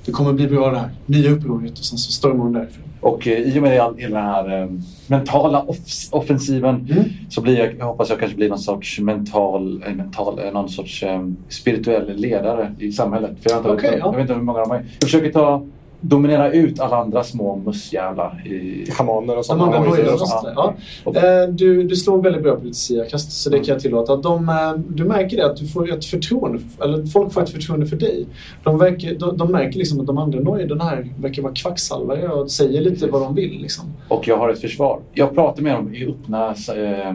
Det 0.04 0.12
kommer 0.12 0.32
bli 0.32 0.46
bra 0.46 0.70
det 0.70 0.78
här. 0.78 0.88
Nya 1.06 1.30
upproret 1.30 1.72
och 1.78 1.84
sen 1.84 1.98
så 1.98 2.12
stormar 2.12 2.44
hon 2.44 2.52
därifrån. 2.52 2.84
Och 3.00 3.26
eh, 3.28 3.38
i 3.38 3.58
och 3.58 3.62
med 3.62 3.80
all, 3.80 3.96
den 3.96 4.12
här 4.12 4.62
eh, 4.62 4.68
mentala 5.06 5.62
off- 5.62 6.08
offensiven 6.10 6.74
Mm. 6.90 7.04
så 7.28 7.40
blir 7.40 7.58
jag, 7.58 7.74
jag 7.78 7.86
hoppas 7.86 8.10
jag 8.10 8.18
kanske 8.20 8.36
blir 8.36 8.48
någon 8.48 8.58
sorts 8.58 9.00
mental, 9.00 9.82
eh, 9.86 9.94
mental 9.94 10.38
eh, 10.38 10.52
någon 10.52 10.68
sorts 10.68 11.02
eh, 11.02 11.28
spirituell 11.48 12.16
ledare 12.16 12.74
i 12.78 12.92
samhället. 12.92 13.30
För 13.42 13.50
jag, 13.50 13.58
inte, 13.58 13.70
Okej, 13.70 13.90
jag, 13.90 13.98
ja. 14.00 14.04
jag 14.04 14.12
vet 14.12 14.20
inte 14.20 14.34
hur 14.34 14.40
många 14.42 14.58
de 14.60 14.70
är. 14.70 14.76
Jag 14.76 15.02
försöker 15.02 15.32
ta, 15.32 15.66
dominera 16.00 16.52
ut 16.52 16.80
alla 16.80 16.96
andra 16.96 17.24
små 17.24 17.56
mussjävlar. 17.56 18.46
I, 18.46 18.90
Shamaner 18.90 19.38
och 19.38 19.46
sådana. 19.46 19.64
det. 19.96 20.12
och 20.12 20.18
sånt 20.28 20.44
där. 20.44 20.54
Ja. 20.56 21.42
Eh, 21.42 21.48
Du, 21.48 21.82
du 21.82 21.96
slår 21.96 22.22
väldigt 22.22 22.42
bra 22.42 22.56
på 22.56 22.64
ditt 22.64 22.76
SIA-kast 22.76 23.32
så 23.32 23.50
det 23.50 23.58
kan 23.58 23.72
jag 23.72 23.80
tillåta. 23.82 24.16
De, 24.16 24.48
eh, 24.48 24.72
du 24.88 25.04
märker 25.04 25.36
det 25.36 25.46
att 25.46 25.56
du 25.56 25.66
får 25.66 25.92
ett 25.92 26.04
förtroende, 26.04 26.58
eller 26.82 27.06
folk 27.06 27.32
får 27.32 27.42
ett 27.42 27.50
förtroende 27.50 27.86
för 27.86 27.96
dig. 27.96 28.26
De, 28.62 28.78
verkar, 28.78 29.14
de, 29.14 29.36
de 29.36 29.52
märker 29.52 29.78
liksom 29.78 30.00
att 30.00 30.06
de 30.06 30.18
andra 30.18 30.40
nojderna 30.40 30.84
här 30.84 31.06
verkar 31.20 31.42
vara 31.42 31.54
kvacksalvare 31.54 32.28
och 32.28 32.50
säger 32.50 32.80
lite 32.80 33.06
vad 33.06 33.22
de 33.22 33.34
vill. 33.34 33.60
Liksom. 33.62 33.84
och 34.08 34.28
jag 34.28 34.36
har 34.36 34.48
ett 34.48 34.60
försvar. 34.60 35.00
Jag 35.12 35.34
pratar 35.34 35.62
med 35.62 35.74
dem 35.74 35.94
i 35.94 36.06
öppna, 36.06 36.54
eh, 36.76 37.14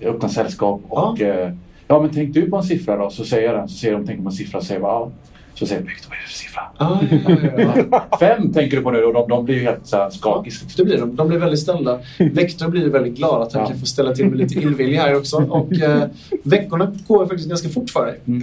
i 0.00 0.06
öppna 0.06 0.28
sällskap. 0.28 0.80
Och, 0.88 1.20
eh, 1.20 1.52
ja, 1.88 2.00
men 2.00 2.10
tänk 2.14 2.34
du 2.34 2.50
på 2.50 2.56
en 2.56 2.62
siffra 2.62 2.96
då? 2.96 3.10
Så 3.10 3.24
säger 3.24 3.46
jag 3.48 3.56
den. 3.56 3.68
Så 3.68 3.78
säger 3.78 3.94
de, 3.94 4.06
tänk 4.06 4.22
på 4.22 4.28
en 4.28 4.32
siffra. 4.32 4.60
Säger 4.60 4.80
jag, 4.80 4.90
ja. 4.90 5.10
Så 5.58 5.66
säger 5.66 5.80
jag, 5.80 5.88
Victor, 5.88 6.08
vad 6.08 6.18
är 6.18 6.22
det 6.22 6.28
för 6.28 6.34
siffra? 6.38 6.62
Ah, 6.76 6.98
ja, 7.10 7.74
ja, 7.76 7.84
ja. 7.90 8.16
Fem 8.20 8.52
tänker 8.52 8.76
du 8.76 8.82
på 8.82 8.90
nu 8.90 9.04
och 9.04 9.14
de, 9.14 9.28
de 9.28 9.44
blir 9.44 9.54
ju 9.54 9.62
helt 9.62 9.86
så 9.86 10.08
skakis. 10.10 10.74
Det 10.76 10.84
blir 10.84 10.98
de. 10.98 11.16
De 11.16 11.28
blir 11.28 11.38
väldigt 11.38 11.60
ställda. 11.60 11.98
Vektor 12.18 12.68
blir 12.68 12.88
väldigt 12.88 13.16
glad 13.16 13.42
att 13.42 13.52
han 13.52 13.62
Ja. 13.62 13.68
kan 13.68 13.78
få 13.78 13.86
ställa 13.86 14.14
till 14.14 14.26
med 14.26 14.38
lite 14.38 14.54
illvilja 14.54 15.02
här 15.02 15.16
också. 15.16 15.36
Och 15.50 15.72
eh, 15.72 16.02
veckorna 16.42 16.92
går 17.08 17.26
faktiskt 17.26 17.48
ganska 17.48 17.68
fort 17.68 17.90
för 17.90 18.06
dig. 18.06 18.20
Mm. 18.26 18.42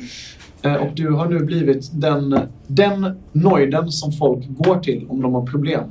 Eh, 0.62 0.74
och 0.76 0.92
du 0.96 1.10
har 1.12 1.26
nu 1.30 1.40
blivit 1.40 1.90
den, 1.94 2.40
den 2.68 3.20
nojden 3.32 3.92
som 3.92 4.12
folk 4.12 4.46
går 4.50 4.80
till 4.80 5.06
om 5.10 5.22
de 5.22 5.34
har 5.34 5.46
problem. 5.46 5.84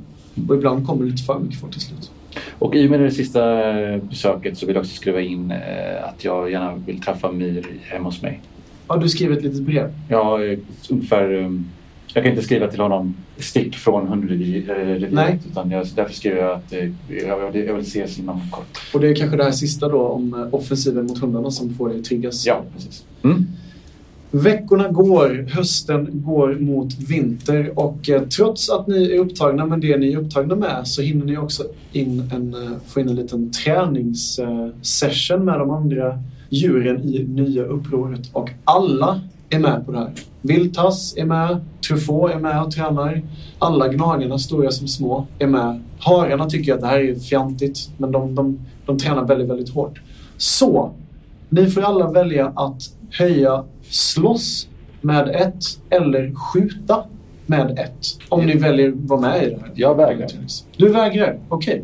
Och 0.49 0.55
ibland 0.55 0.87
kommer 0.87 1.03
det 1.05 1.11
lite 1.11 1.23
för 1.23 1.39
mycket 1.39 1.59
folk 1.59 1.73
till 1.73 1.81
slut. 1.81 2.11
Och 2.59 2.75
i 2.75 2.87
och 2.87 2.91
med 2.91 2.99
det 2.99 3.11
sista 3.11 3.69
eh, 3.79 3.97
besöket 4.03 4.57
så 4.57 4.65
vill 4.65 4.75
jag 4.75 4.81
också 4.81 4.95
skriva 4.95 5.21
in 5.21 5.51
eh, 5.51 6.03
att 6.03 6.23
jag 6.23 6.51
gärna 6.51 6.75
vill 6.85 7.01
träffa 7.01 7.31
Mir 7.31 7.65
hemma 7.83 8.05
hos 8.05 8.21
mig. 8.21 8.41
Ja, 8.87 8.97
du 8.97 9.09
skriver 9.09 9.37
ett 9.37 9.43
litet 9.43 9.61
brev. 9.61 9.93
Jag 10.09 10.45
är 10.45 10.59
ungefär... 10.89 11.33
um, 11.33 11.65
Jag 12.13 12.23
kan 12.23 12.31
inte 12.31 12.43
skriva 12.43 12.67
till 12.67 12.79
honom 12.79 13.15
stick 13.37 13.75
från 13.75 14.07
hundreviret 14.07 15.41
utan 15.51 15.71
jag, 15.71 15.87
därför 15.95 16.13
skriver 16.13 16.37
jag 16.37 16.51
att 16.51 16.73
eh, 16.73 16.89
jag 17.27 17.51
vill, 17.51 17.65
jag 17.65 17.73
vill 17.73 17.83
ses 17.83 18.19
inom 18.19 18.41
kort. 18.51 18.77
Och 18.93 18.99
det 18.99 19.07
är 19.07 19.15
kanske 19.15 19.37
det 19.37 19.43
här 19.43 19.51
sista 19.51 19.89
då 19.89 20.01
om 20.07 20.33
eh, 20.33 20.53
offensiven 20.53 21.05
mot 21.05 21.17
hundarna 21.17 21.51
som 21.51 21.73
får 21.73 21.89
dig 21.89 21.99
att 21.99 22.05
triggas. 22.05 22.45
Ja, 22.45 22.63
precis. 22.75 23.05
Mm. 23.23 23.45
Veckorna 24.31 24.87
går, 24.87 25.47
hösten 25.53 26.09
går 26.13 26.55
mot 26.55 26.99
vinter 27.09 27.79
och 27.79 28.09
eh, 28.09 28.21
trots 28.21 28.69
att 28.69 28.87
ni 28.87 29.11
är 29.11 29.19
upptagna 29.19 29.65
med 29.65 29.79
det 29.79 29.97
ni 29.97 30.13
är 30.13 30.17
upptagna 30.17 30.55
med 30.55 30.87
så 30.87 31.01
hinner 31.01 31.25
ni 31.25 31.37
också 31.37 31.63
in 31.91 32.29
en, 32.33 32.53
eh, 32.53 32.71
få 32.87 32.99
in 32.99 33.09
en 33.09 33.15
liten 33.15 33.51
träningssession 33.51 35.45
med 35.45 35.59
de 35.59 35.69
andra 35.69 36.19
djuren 36.49 37.03
i 37.03 37.23
nya 37.23 37.63
upproret 37.63 38.29
och 38.33 38.49
alla 38.63 39.21
är 39.49 39.59
med 39.59 39.85
på 39.85 39.91
det 39.91 39.97
här. 39.97 40.11
Viltas 40.41 41.17
är 41.17 41.25
med, 41.25 41.57
Truffaut 41.87 42.31
är 42.35 42.39
med 42.39 42.63
och 42.63 42.71
tränar. 42.71 43.21
Alla 43.59 43.87
gnagarna, 43.87 44.39
stora 44.39 44.71
som 44.71 44.87
små, 44.87 45.27
är 45.39 45.47
med. 45.47 45.81
Hararna 45.99 46.49
tycker 46.49 46.73
att 46.73 46.81
det 46.81 46.87
här 46.87 46.99
är 46.99 47.15
fjantigt 47.15 47.89
men 47.97 48.11
de, 48.11 48.35
de, 48.35 48.59
de 48.85 48.97
tränar 48.97 49.25
väldigt, 49.25 49.49
väldigt 49.49 49.69
hårt. 49.69 50.01
Så, 50.37 50.91
ni 51.49 51.67
får 51.67 51.81
alla 51.81 52.11
välja 52.11 52.51
att 52.55 52.81
höja 53.11 53.63
slåss 53.89 54.67
med 55.01 55.29
ett 55.29 55.63
eller 55.89 56.33
skjuta 56.35 57.03
med 57.45 57.71
ett. 57.79 58.05
Om 58.29 58.45
ni 58.45 58.55
väljer 58.57 58.89
att 58.89 58.95
vara 58.95 59.19
med 59.21 59.43
i 59.43 59.49
det 59.49 59.57
här. 59.61 59.71
Jag 59.75 59.95
vägrar. 59.95 60.27
Du 60.77 60.87
vägrar? 60.89 61.39
Okej. 61.49 61.83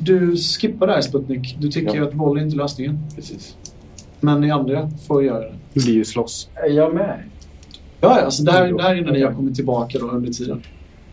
Du 0.00 0.36
skippar 0.36 0.86
det 0.86 0.92
här 0.92 1.00
Sputnik. 1.00 1.56
Du 1.60 1.68
tycker 1.68 1.96
Ja. 1.96 2.04
att 2.04 2.14
våld 2.14 2.40
är 2.40 2.44
inte 2.44 2.56
lösningen. 2.56 2.98
precis. 3.16 3.56
Men 4.20 4.40
ni 4.40 4.50
andra 4.50 4.90
får 5.06 5.24
göra 5.24 5.40
det. 5.40 5.54
Det 5.74 5.84
blir 5.84 5.94
ju 5.94 6.04
slåss. 6.04 6.48
Är 6.54 6.70
jag 6.70 6.94
med? 6.94 7.22
Ja, 8.00 8.18
ja, 8.18 8.24
alltså 8.24 8.42
det 8.42 8.52
här, 8.52 8.72
det 8.72 8.82
här 8.82 8.96
är 8.96 9.04
när 9.04 9.12
ni 9.12 9.22
har 9.22 9.32
kommit 9.32 9.54
tillbaka 9.54 9.98
då 9.98 10.08
under 10.08 10.32
tiden. 10.32 10.62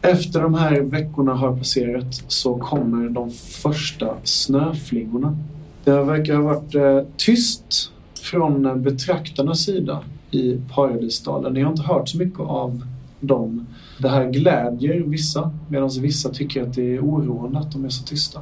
Efter 0.01 0.41
de 0.41 0.53
här 0.53 0.81
veckorna 0.81 1.33
har 1.33 1.57
passerat 1.57 2.23
så 2.27 2.55
kommer 2.55 3.09
de 3.09 3.31
första 3.31 4.17
snöflingorna. 4.23 5.37
Det 5.83 6.03
verkar 6.03 6.35
ha 6.35 6.43
varit 6.43 6.75
eh, 6.75 7.01
tyst 7.17 7.91
från 8.21 8.65
eh, 8.65 8.75
betraktarnas 8.75 9.59
sida 9.59 10.01
i 10.31 10.59
Paradisdalen. 10.75 11.53
Ni 11.53 11.61
har 11.61 11.71
inte 11.71 11.83
hört 11.83 12.09
så 12.09 12.17
mycket 12.17 12.39
av 12.39 12.83
dem. 13.19 13.65
Det 13.99 14.09
här 14.09 14.31
glädjer 14.31 14.99
vissa 14.99 15.51
medan 15.69 15.89
vissa 16.01 16.29
tycker 16.29 16.63
att 16.63 16.73
det 16.73 16.95
är 16.95 16.99
oroande 16.99 17.59
att 17.59 17.71
de 17.71 17.85
är 17.85 17.89
så 17.89 18.03
tysta. 18.03 18.41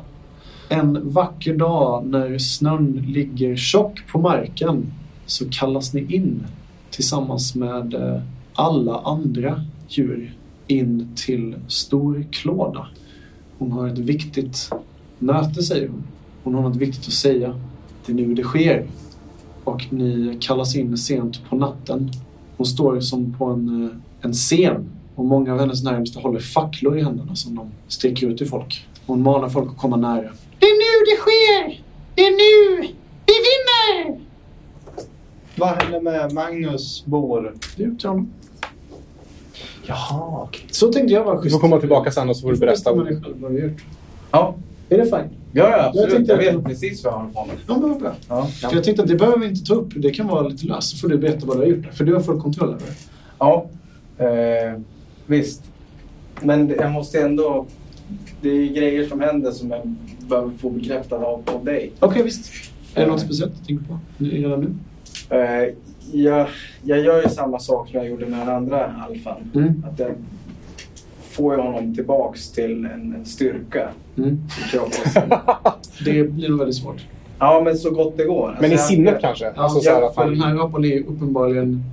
En 0.70 1.10
vacker 1.14 1.58
dag 1.58 2.06
när 2.06 2.38
snön 2.38 3.06
ligger 3.08 3.56
tjock 3.56 4.08
på 4.12 4.20
marken 4.20 4.94
så 5.26 5.46
kallas 5.50 5.94
ni 5.94 6.16
in 6.16 6.44
tillsammans 6.90 7.56
med 7.56 7.94
eh, 7.94 8.22
alla 8.54 9.00
andra 9.00 9.62
djur 9.88 10.34
in 10.68 11.10
till 11.16 11.56
Storklåda. 11.68 12.88
Hon 13.58 13.72
har 13.72 13.88
ett 13.88 13.98
viktigt 13.98 14.70
möte 15.20 15.64
säger 15.64 15.88
hon. 15.88 16.04
Hon 16.44 16.54
har 16.54 16.62
något 16.62 16.76
viktigt 16.76 17.08
att 17.08 17.14
säga. 17.14 17.60
Det 18.06 18.12
är 18.12 18.16
nu 18.16 18.34
det 18.34 18.44
sker. 18.44 18.88
Och 19.64 19.94
ni 19.94 20.38
kallas 20.42 20.76
in 20.76 20.98
sent 20.98 21.50
på 21.50 21.56
natten. 21.56 22.12
Hon 22.58 22.68
står 22.68 23.00
som 23.00 23.34
på 23.34 23.46
en, 23.46 23.84
eh, 23.84 23.90
en 24.22 24.34
scen 24.34 24.90
och 25.16 25.26
många 25.26 25.54
av 25.54 25.60
hennes 25.60 25.84
närmaste 25.84 26.20
håller 26.20 26.40
facklor 26.40 26.98
i 26.98 27.04
händerna 27.04 27.36
som 27.36 27.56
de 27.56 27.70
sticker 27.88 28.28
ut 28.28 28.38
till 28.38 28.48
folk. 28.48 28.88
Hon 29.08 29.22
manar 29.24 29.50
folk 29.50 29.72
att 29.72 29.78
komma 29.78 29.96
nära. 29.98 30.30
Det 30.60 30.66
är 30.66 30.76
nu 30.78 31.06
det 31.06 31.18
sker! 31.22 31.84
Det 32.16 32.22
är 32.22 32.32
nu! 32.32 32.88
Vi 33.26 33.34
vinner! 33.34 34.20
Vad 35.56 35.70
händer 35.70 36.02
med 36.02 36.34
Magnus 36.34 37.06
Bor? 37.06 37.54
Det 37.78 37.84
är 37.84 37.88
upp 37.88 38.00
till 38.00 38.10
honom. 38.10 38.32
Jaha, 39.86 40.42
okej. 40.44 40.66
Så 40.72 40.94
tänkte 40.94 41.14
jag 41.14 41.24
vara 41.24 41.36
Du 41.36 41.42
schysst. 41.42 41.56
får 41.56 41.60
komma 41.62 41.80
tillbaka 41.80 42.12
sen 42.12 42.30
och 42.30 42.36
så 42.38 42.42
får 42.42 42.52
du 42.54 42.58
berätta. 42.60 42.92
om 42.92 43.06
själv 43.06 43.22
vad 43.42 43.52
du 43.52 43.60
gjort. 43.60 43.84
Ja, 44.32 44.56
Är 44.90 44.98
det 44.98 45.04
fine? 45.06 45.14
ja, 45.52 45.70
ja 45.70 45.86
absolut. 45.86 46.10
tänkte 46.16 46.34
Jag, 46.34 46.48
att- 46.48 46.56
vet 46.56 46.64
precis 46.66 47.04
vad 47.04 47.14
jag 47.14 47.18
har 47.18 47.28
på 47.30 47.46
mig. 47.46 47.56
Ja, 47.68 47.78
men 47.78 47.90
vad 47.90 48.00
bra. 48.00 48.14
Ja. 48.30 48.46
För 48.46 48.74
jag 48.76 48.84
tänkte 48.84 49.04
att 49.04 49.10
det 49.10 49.16
behöver 49.16 49.38
vi 49.40 49.46
inte 49.48 49.66
ta 49.66 49.74
upp. 49.74 49.90
Det 49.96 50.12
kan 50.12 50.28
vara 50.28 50.48
lite 50.48 50.66
löst. 50.66 50.90
Så 50.90 50.98
får 50.98 51.08
du 51.08 51.18
berätta 51.18 51.46
vad 51.46 51.58
du 51.58 51.62
har 51.62 51.68
gjort. 51.68 51.94
För 51.94 52.04
du 52.04 52.14
har 52.14 52.22
full 52.22 52.42
kontroll 52.42 52.70
över 52.70 52.80
det. 52.80 52.94
Ja, 53.40 53.66
eh, 54.18 54.80
visst. 55.26 55.64
Men 56.42 56.68
det- 56.68 56.76
jag 56.76 56.92
måste 56.92 57.22
ändå... 57.22 57.66
Det 58.42 58.50
är 58.50 58.66
grejer 58.74 59.08
som 59.08 59.22
händer 59.22 59.52
som 59.52 59.72
jag 59.72 59.96
behöver 60.30 60.52
få 60.58 60.70
bekräftat 60.70 61.24
av, 61.24 61.42
av 61.46 61.66
dig. 61.66 61.92
Okej, 62.00 62.24
visst. 62.24 62.52
Är 62.96 63.02
det 63.06 63.12
något 63.12 63.22
speciellt 63.22 63.54
du 63.60 63.66
tänker 63.66 63.86
på 63.86 64.00
redan 64.18 64.60
nu? 64.62 64.74
Eh, 65.38 65.74
jag, 66.12 66.48
jag 66.84 67.00
gör 67.00 67.24
ju 67.24 67.30
samma 67.30 67.60
sak 67.60 67.90
som 67.90 68.00
jag 68.00 68.10
gjorde 68.10 68.26
med 68.26 68.40
den 68.40 68.50
andra 68.50 68.86
alfan. 69.10 69.52
Mm. 69.56 69.84
Att 69.94 70.00
jag 70.00 70.12
får 71.32 71.56
ju 71.56 71.62
honom 71.62 71.96
tillbaks 71.96 72.52
till 72.52 72.72
en, 72.86 73.14
en 73.16 73.26
styrka 73.26 73.90
Mm. 74.18 74.38
i. 74.74 74.78
Det 76.06 76.24
blir 76.24 76.50
nog 76.50 76.60
väldigt 76.60 76.76
svårt. 76.76 77.06
Ja, 77.40 77.62
men 77.66 77.78
så 77.78 77.92
gott 77.92 78.18
det 78.18 78.24
går. 78.26 78.48
Alltså, 78.48 78.62
Men 78.62 78.72
i 78.72 78.74
jag- 78.74 78.82
sinnet 78.86 79.22
kanske? 79.22 79.46
Ja, 79.46 79.52
Alltså 79.56 79.92
att 79.92 80.16
för 80.16 80.26
den 80.30 80.42
här 80.42 80.56
apan 80.66 80.84
är 80.84 80.88
ju 80.88 81.04
uppenbarligen 81.04 81.84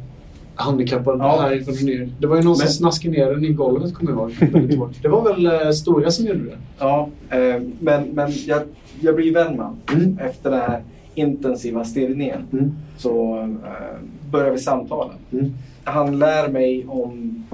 handikappad 0.54 1.18
Ja. 1.18 1.40
härifrån 1.40 1.74
och 1.74 1.82
ner. 1.84 2.08
Det 2.18 2.26
var 2.26 2.36
ju 2.36 2.42
någon 2.42 2.56
som 2.56 2.64
Men- 2.64 2.72
snaskade 2.72 3.14
ner 3.18 3.26
den 3.34 3.44
i 3.44 3.48
golvet, 3.52 3.94
kommer 3.94 4.10
jag 4.12 4.30
ihåg. 4.72 4.90
Det 5.02 5.08
var 5.08 5.22
väl 5.34 5.46
eh, 5.46 5.70
Stora 5.70 6.10
som 6.10 6.26
gjorde 6.26 6.44
det? 6.44 6.56
Ja, 6.78 7.08
eh, 7.30 7.62
men, 7.80 8.02
men 8.08 8.30
jag, 8.46 8.62
jag 9.00 9.16
blir 9.16 9.34
vän 9.34 9.56
med. 9.56 9.72
Mm. 10.02 10.18
Efter 10.18 10.50
den 10.50 10.60
här 10.60 10.82
intensiva 11.14 11.84
stirrningen 11.84 12.46
Mm. 12.52 12.72
så 12.96 13.38
eh, 13.38 14.30
börjar 14.30 14.50
vi 14.50 14.58
samtala. 14.58 15.10
Mm. 15.32 15.52
Han 15.84 16.18
lär 16.18 16.48
mig 16.48 16.86
om 16.88 17.44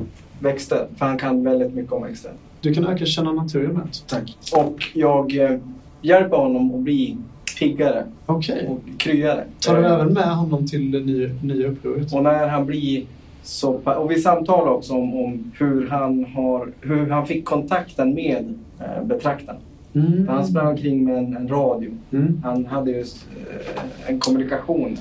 växter, 0.40 0.86
för 0.96 1.06
han 1.06 1.18
kan 1.18 1.44
väldigt 1.44 1.74
mycket 1.74 1.92
om 1.92 2.02
växter. 2.02 2.32
Du 2.60 2.74
kan 2.74 2.86
öka 2.86 3.04
känna 3.06 3.32
naturen 3.32 3.72
med. 3.74 3.88
Tack. 4.06 4.36
Och 4.56 4.82
jag 4.94 5.36
eh, 5.36 5.58
hjälper 6.02 6.36
honom 6.36 6.74
att 6.74 6.80
bli 6.80 7.16
piggare 7.58 8.04
Okej. 8.26 8.68
och 8.68 9.00
kryare. 9.00 9.44
Tar 9.60 9.76
du 9.76 9.86
även 9.86 10.12
med 10.12 10.36
honom 10.36 10.66
till 10.66 10.90
det 10.90 11.00
nya, 11.00 11.28
nya 11.42 11.68
upproret? 11.68 12.12
Och 12.12 12.22
när 12.22 12.48
han 12.48 12.66
blir 12.66 13.04
så 13.42 13.72
Och 13.72 14.10
vi 14.10 14.20
samtalar 14.20 14.72
också 14.72 14.92
om, 14.92 15.14
om 15.14 15.52
hur, 15.58 15.88
han 15.88 16.24
har, 16.24 16.72
hur 16.80 17.10
han 17.10 17.26
fick 17.26 17.44
kontakten 17.44 18.14
med 18.14 18.54
eh, 18.80 19.04
betraktaren. 19.04 19.60
Mm. 19.92 20.28
Han 20.28 20.46
sprang 20.46 20.66
omkring 20.66 21.04
med 21.04 21.18
en, 21.18 21.36
en 21.36 21.48
radio. 21.48 21.90
Mm. 22.12 22.40
Han 22.44 22.66
hade 22.66 22.90
just 22.90 23.26
eh, 23.50 24.10
en 24.10 24.20
kommunikation. 24.20 24.98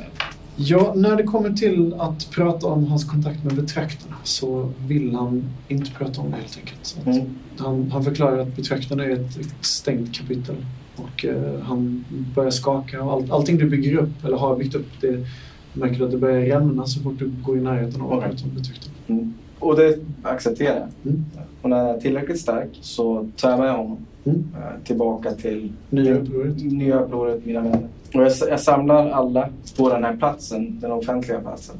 Ja, 0.56 0.94
när 0.96 1.16
det 1.16 1.24
kommer 1.24 1.50
till 1.50 1.96
att 2.00 2.32
prata 2.32 2.68
om 2.68 2.86
hans 2.86 3.06
kontakt 3.06 3.44
med 3.44 3.56
betraktarna 3.56 4.16
så 4.24 4.70
vill 4.88 5.16
han 5.16 5.44
inte 5.68 5.92
prata 5.92 6.22
om 6.22 6.32
det 6.32 6.38
helt 6.38 6.58
enkelt. 6.58 6.98
Mm. 7.06 7.30
han, 7.58 7.92
han 7.92 8.04
förklarar 8.04 8.40
att 8.40 8.56
betraktarna 8.56 9.04
är 9.06 9.10
ett, 9.10 9.38
ett 9.40 9.66
stängt 9.66 10.14
kapitel. 10.14 10.56
Och 10.98 11.26
eh, 11.26 11.60
han 11.62 12.06
börjar 12.36 12.52
skaka. 12.52 13.04
Och 13.04 13.12
allt, 13.14 13.32
allting 13.32 13.58
du 13.58 13.70
bygger 13.70 13.98
upp, 13.98 14.26
eller 14.26 14.38
har 14.38 14.56
byggt 14.56 14.76
upp, 14.76 14.88
det 15.02 15.26
märker 15.74 15.96
du 16.00 16.06
att 16.06 16.12
det 16.12 16.18
börjar 16.18 16.42
rämna 16.60 16.86
så 16.86 17.00
fort 17.04 17.20
du 17.20 17.32
går 17.44 17.58
i 17.58 17.62
närheten 17.62 18.02
av 18.02 18.12
att 18.12 18.18
Okej. 18.18 18.30
prata 18.30 18.44
om 18.44 18.56
betraktarna. 18.56 18.94
Mm. 19.08 19.34
Och 19.60 19.76
det 19.76 20.00
accepterar 20.24 20.76
jag. 20.76 20.88
Mm. 21.14 21.26
Och 21.62 21.70
när 21.70 21.78
jag 21.78 21.96
är 21.96 22.00
tillräckligt 22.00 22.40
stark 22.40 22.70
så 22.82 23.28
tar 23.36 23.50
jag 23.50 23.60
med 23.60 23.72
honom 23.72 23.98
Mm. 24.26 24.44
eh, 24.56 24.84
tillbaka 24.84 25.32
till 25.32 25.72
Nya 25.90 26.16
upproret. 26.18 26.64
nya 26.64 27.00
upproret, 27.00 27.46
mina 27.46 27.62
vänner. 27.62 27.88
Och 28.14 28.22
jag, 28.22 28.32
jag 28.50 28.60
samlar 28.60 29.10
alla 29.10 29.50
på 29.78 29.90
den 29.90 30.04
här 30.04 30.16
platsen, 30.18 30.80
den 30.80 30.92
offentliga 30.92 31.40
platsen. 31.40 31.76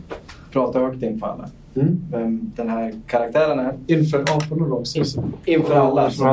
Pratar 0.52 0.80
högt 0.84 1.04
inför 1.04 1.28
alla. 1.28 1.50
Mm. 1.76 2.00
Vem 2.12 2.52
den 2.56 2.70
här 2.70 2.94
karaktären 3.08 3.60
är. 3.60 3.74
Inför 3.88 4.22
aporna 4.22 4.68
då 4.68 4.76
också. 4.76 5.04
Så. 5.06 5.24
Inför 5.46 5.76
alla 5.76 6.12
som. 6.12 6.28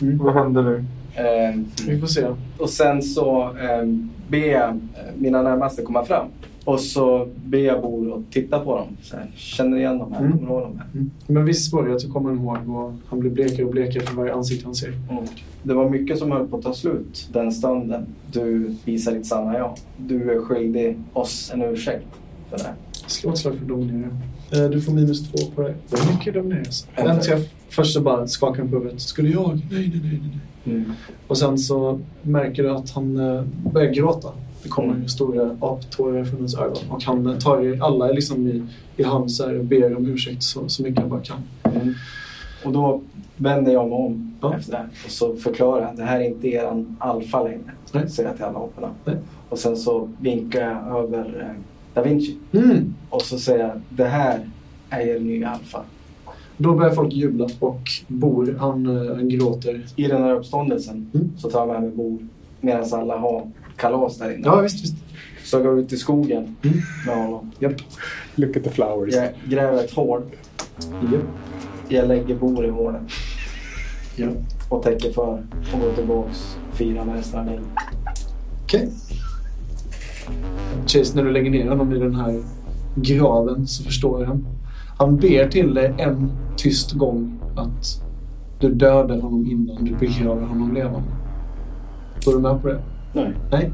Mm. 0.00 0.18
Vad 0.18 0.34
händer 0.34 0.62
nu? 0.62 0.84
Eh, 1.18 1.60
Vi 1.86 2.00
får 2.00 2.06
se. 2.06 2.26
och 2.58 2.70
sen 2.70 3.02
så 3.02 3.42
eh, 3.42 3.86
ber 4.28 4.38
jag 4.38 4.68
eh, 4.70 4.76
mina 5.18 5.42
närmaste 5.42 5.82
komma 5.82 6.04
fram. 6.04 6.26
Och 6.64 6.80
så 6.80 7.28
ber 7.44 7.58
jag 7.58 7.82
Bor 7.82 8.16
att 8.18 8.32
titta 8.32 8.58
på 8.58 8.76
dem. 8.76 8.86
Så 9.02 9.16
här, 9.16 9.30
känner 9.36 9.76
igen 9.76 9.98
de 9.98 10.12
här, 10.12 10.20
Mm. 10.20 10.32
kommer 10.38 10.50
ihåg 10.50 10.62
de 10.62 10.78
här. 10.78 10.86
Mm. 10.94 11.10
Men 11.26 11.44
viss 11.44 11.70
svårighet 11.70 12.00
så 12.00 12.12
kommer 12.12 12.28
han 12.28 12.38
ihåg 12.38 12.76
och 12.84 12.92
han 13.08 13.20
blir 13.20 13.30
blekare 13.30 13.64
och 13.66 13.70
blekare 13.72 14.02
för 14.06 14.16
varje 14.16 14.34
ansikte 14.34 14.64
han 14.66 14.74
ser. 14.74 14.88
Mm. 15.10 15.24
Det 15.62 15.74
var 15.74 15.90
mycket 15.90 16.18
som 16.18 16.32
höll 16.32 16.46
på 16.48 16.56
att 16.56 16.62
ta 16.62 16.74
slut 16.74 17.28
den 17.32 17.52
stunden 17.52 18.06
du 18.32 18.74
visar 18.84 19.12
ditt 19.12 19.26
sanna 19.26 19.58
jag. 19.58 19.74
Du 19.96 20.30
är 20.32 20.40
skyldig 20.40 20.96
oss 21.12 21.50
en 21.54 21.62
ursäkt 21.62 22.06
för 22.50 22.58
det. 22.58 22.64
här. 22.64 22.74
Slå 23.06 23.30
ett 23.30 23.38
slag 23.38 23.54
för 23.58 23.64
dominera. 23.64 24.08
Eh, 24.52 24.70
Du 24.70 24.80
får 24.80 24.92
minus 24.92 25.30
två 25.30 25.38
på 25.54 25.62
det. 25.62 25.74
Hur 25.90 26.12
mycket 26.16 26.34
domineras? 26.34 26.86
En 26.94 27.06
En 27.06 27.20
träff. 27.20 27.48
Först 27.68 27.94
så 27.94 28.00
bara 28.00 28.26
skakar 28.26 28.62
han 28.62 28.70
på 28.70 28.76
huvudet. 28.78 29.00
Skulle 29.00 29.28
jag? 29.30 29.48
Nej, 29.54 29.62
nej, 29.70 29.90
nej, 30.02 30.20
nej, 30.22 30.38
nej. 30.68 30.84
Och 31.26 31.38
sen 31.38 31.58
så 31.58 32.00
märker 32.22 32.62
du 32.62 32.70
att 32.70 32.90
han 32.90 33.16
eh, 33.16 33.42
börjar 33.72 33.92
gråta. 33.92 34.28
Det 34.62 34.68
kommer 34.68 34.94
Mm. 34.94 35.08
stora 35.08 35.56
aptårar 35.60 36.24
från 36.24 36.40
hans 36.40 36.54
ögon. 36.58 36.82
Och 36.90 37.02
han 37.04 37.38
tar 37.38 37.60
er 37.60 37.82
alla 37.82 38.06
liksom 38.12 38.48
i, 38.48 38.62
i 38.96 39.02
hand 39.02 39.30
och 39.58 39.64
ber 39.64 39.96
om 39.96 40.06
ursäkt 40.06 40.42
så, 40.42 40.68
så 40.68 40.82
mycket 40.82 41.00
han 41.00 41.08
bara 41.10 41.20
kan. 41.20 41.38
Mm. 41.64 41.94
Och 42.64 42.72
då 42.72 43.00
vänder 43.36 43.72
jag 43.72 43.88
mig 43.88 43.98
om 43.98 44.24
Ja. 44.40 44.54
efter 44.56 44.72
det 44.72 44.84
och 45.04 45.10
så 45.10 45.36
förklarar 45.36 45.80
jag 45.80 45.90
att 45.90 45.96
det 45.96 46.02
här 46.02 46.20
är 46.20 46.24
inte 46.24 46.48
eran 46.48 46.96
alfa 47.00 47.42
längre. 47.42 47.60
Nej. 47.92 48.10
Säger 48.10 48.28
jag 48.28 48.36
till 48.36 48.44
alla 48.44 48.58
aporna. 48.58 48.90
Och 49.48 49.58
sen 49.58 49.76
så 49.76 50.08
vinkar 50.20 50.60
jag 50.60 50.98
över 51.04 51.40
eh, 51.40 51.62
Da 51.94 52.02
Vinci. 52.02 52.36
Mm. 52.52 52.94
Och 53.10 53.22
så 53.22 53.38
säger 53.38 53.58
jag 53.68 53.80
det 53.88 54.04
här 54.04 54.40
är 54.90 55.00
er 55.00 55.20
nya 55.20 55.48
alfa. 55.50 55.82
Då 56.58 56.74
börjar 56.74 56.94
folk 56.94 57.12
jubla 57.12 57.48
och 57.60 57.80
Bor, 58.08 58.56
han, 58.60 58.86
eh, 59.08 59.14
han 59.16 59.28
gråter. 59.28 59.86
I 59.96 60.06
den 60.06 60.22
här 60.22 60.34
uppståndelsen 60.34 61.10
Mm. 61.14 61.30
så 61.38 61.50
tar 61.50 61.58
jag 61.58 61.68
med 61.68 61.82
mig 61.82 61.90
Bor 61.90 62.18
medan 62.60 62.84
alla 62.92 63.16
har 63.18 63.50
kalas 63.76 64.18
där 64.18 64.30
inne. 64.34 64.42
Ja, 64.44 64.60
visst, 64.60 64.84
visst. 64.84 64.94
Så 65.44 65.56
jag 65.56 65.64
går 65.64 65.78
ut 65.78 65.92
i 65.92 65.96
skogen 65.96 66.56
Mm. 66.62 66.76
med 67.06 67.16
honom. 67.24 67.50
Japp. 67.58 67.72
Look 68.34 68.56
at 68.56 68.64
the 68.64 68.70
flowers. 68.70 69.14
Jag 69.14 69.28
gräver 69.48 69.84
ett 69.84 69.90
hål. 69.94 70.22
Japp. 71.12 71.22
Jag 71.88 72.08
lägger 72.08 72.34
Bor 72.34 72.66
i 72.66 72.70
hålet 72.70 73.02
Ja. 74.16 74.28
och 74.68 74.82
täcker 74.82 75.12
för 75.12 75.42
och 75.74 75.80
går 75.80 75.92
tillbaks 75.96 76.56
fira 76.72 77.04
med 77.04 77.16
resten 77.16 77.40
av 77.40 77.46
livet. 77.46 77.62
Okej. 78.64 78.88
Chase, 80.86 81.16
när 81.16 81.24
du 81.24 81.30
lägger 81.32 81.50
ner 81.50 81.68
honom 81.68 81.92
i 81.92 81.98
den 81.98 82.14
här 82.14 82.42
graven 82.96 83.66
så 83.66 83.84
förstår 83.84 84.24
han. 84.24 84.46
Han 84.98 85.16
ber 85.16 85.48
till 85.48 85.74
dig 85.74 85.94
en 85.98 86.32
tyst 86.56 86.92
gång 86.92 87.40
att 87.56 88.02
du 88.60 88.74
dödar 88.74 89.20
honom 89.20 89.46
innan 89.46 89.84
du 89.84 89.94
begraver 89.94 90.46
honom 90.46 90.74
levande. 90.74 91.08
Går 92.24 92.32
du 92.32 92.38
med 92.38 92.62
på 92.62 92.68
det? 92.68 92.82
Nej. 93.12 93.34
Nej. 93.50 93.72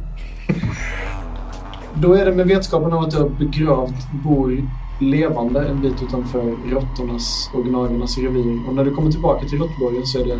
Då 2.03 2.13
är 2.13 2.25
det 2.25 2.33
med 2.33 2.47
vetskapen 2.47 2.93
av 2.93 3.03
att 3.03 3.11
du 3.11 3.17
har 3.17 3.29
begravt 3.29 4.13
Bor 4.25 4.69
levande 5.01 5.69
en 5.69 5.81
bit 5.81 6.03
utanför 6.03 6.57
råttornas 6.71 7.51
och 7.55 7.65
gnagarnas 7.65 8.19
revir. 8.19 8.69
Och 8.69 8.75
när 8.75 8.85
du 8.85 8.95
kommer 8.95 9.11
tillbaka 9.11 9.49
till 9.49 9.59
råttborgen 9.59 10.07
så 10.07 10.21
är 10.21 10.25
det 10.25 10.39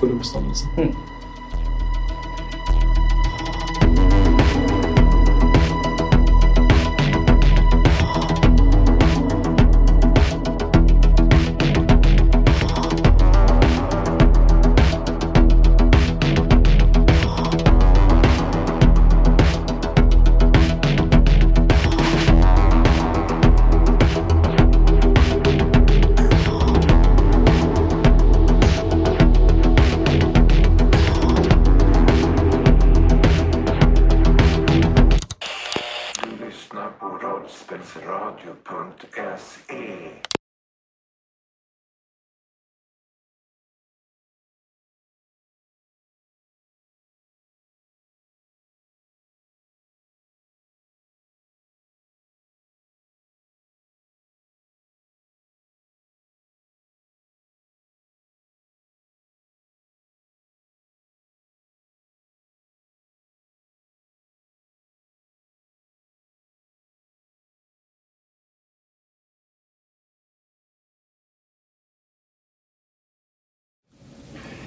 full 0.00 0.10
uppståndelse. 0.10 0.66
Mm. 0.76 0.88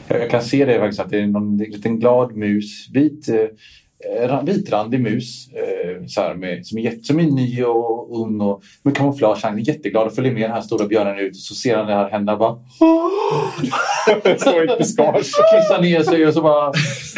Jag 0.10 0.30
kan 0.30 0.42
se 0.42 0.66
det 0.66 0.80
faktiskt 0.80 1.00
att 1.02 1.10
det 1.10 1.20
är 1.20 1.28
någon 1.28 1.58
liten 1.58 2.00
glad 2.00 2.36
mus. 2.36 2.90
Vit, 2.94 3.30
eh, 3.30 4.44
vitrandig 4.44 5.00
mus 5.02 5.50
eh, 5.54 6.06
så 6.08 6.22
här 6.22 6.36
med, 6.36 6.66
som, 6.66 6.78
är, 6.78 6.82
jätte- 6.82 7.04
som 7.04 7.20
är 7.20 7.24
ny 7.24 7.64
och 7.64 8.22
ung 8.22 8.42
och 8.42 8.62
med 8.84 8.96
kamouflage. 8.98 9.40
Han 9.44 9.60
är 9.60 9.68
jätteglad 9.68 10.08
och 10.08 10.14
följer 10.16 10.32
med 10.34 10.42
den 10.42 10.52
här 10.52 10.62
stora 10.62 10.88
björnen 10.88 11.20
ut 11.20 11.32
och 11.32 11.36
så 11.36 11.56
ser 11.56 11.78
han 11.78 11.88
det 11.88 11.94
här 11.94 12.10
hända 12.10 12.38
bara 12.38 12.56
Så 14.40 14.62
ett 14.62 14.78
buskage. 14.78 15.18
kissar 15.24 15.82
ner 15.82 16.04
sig 16.04 16.28
och 16.28 16.34
så 16.34 16.42
bara, 16.42 16.74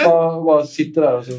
bara, 0.05 0.41
bara 0.41 0.65
sitter 0.65 1.01
där 1.01 1.17
och 1.17 1.25
så 1.25 1.31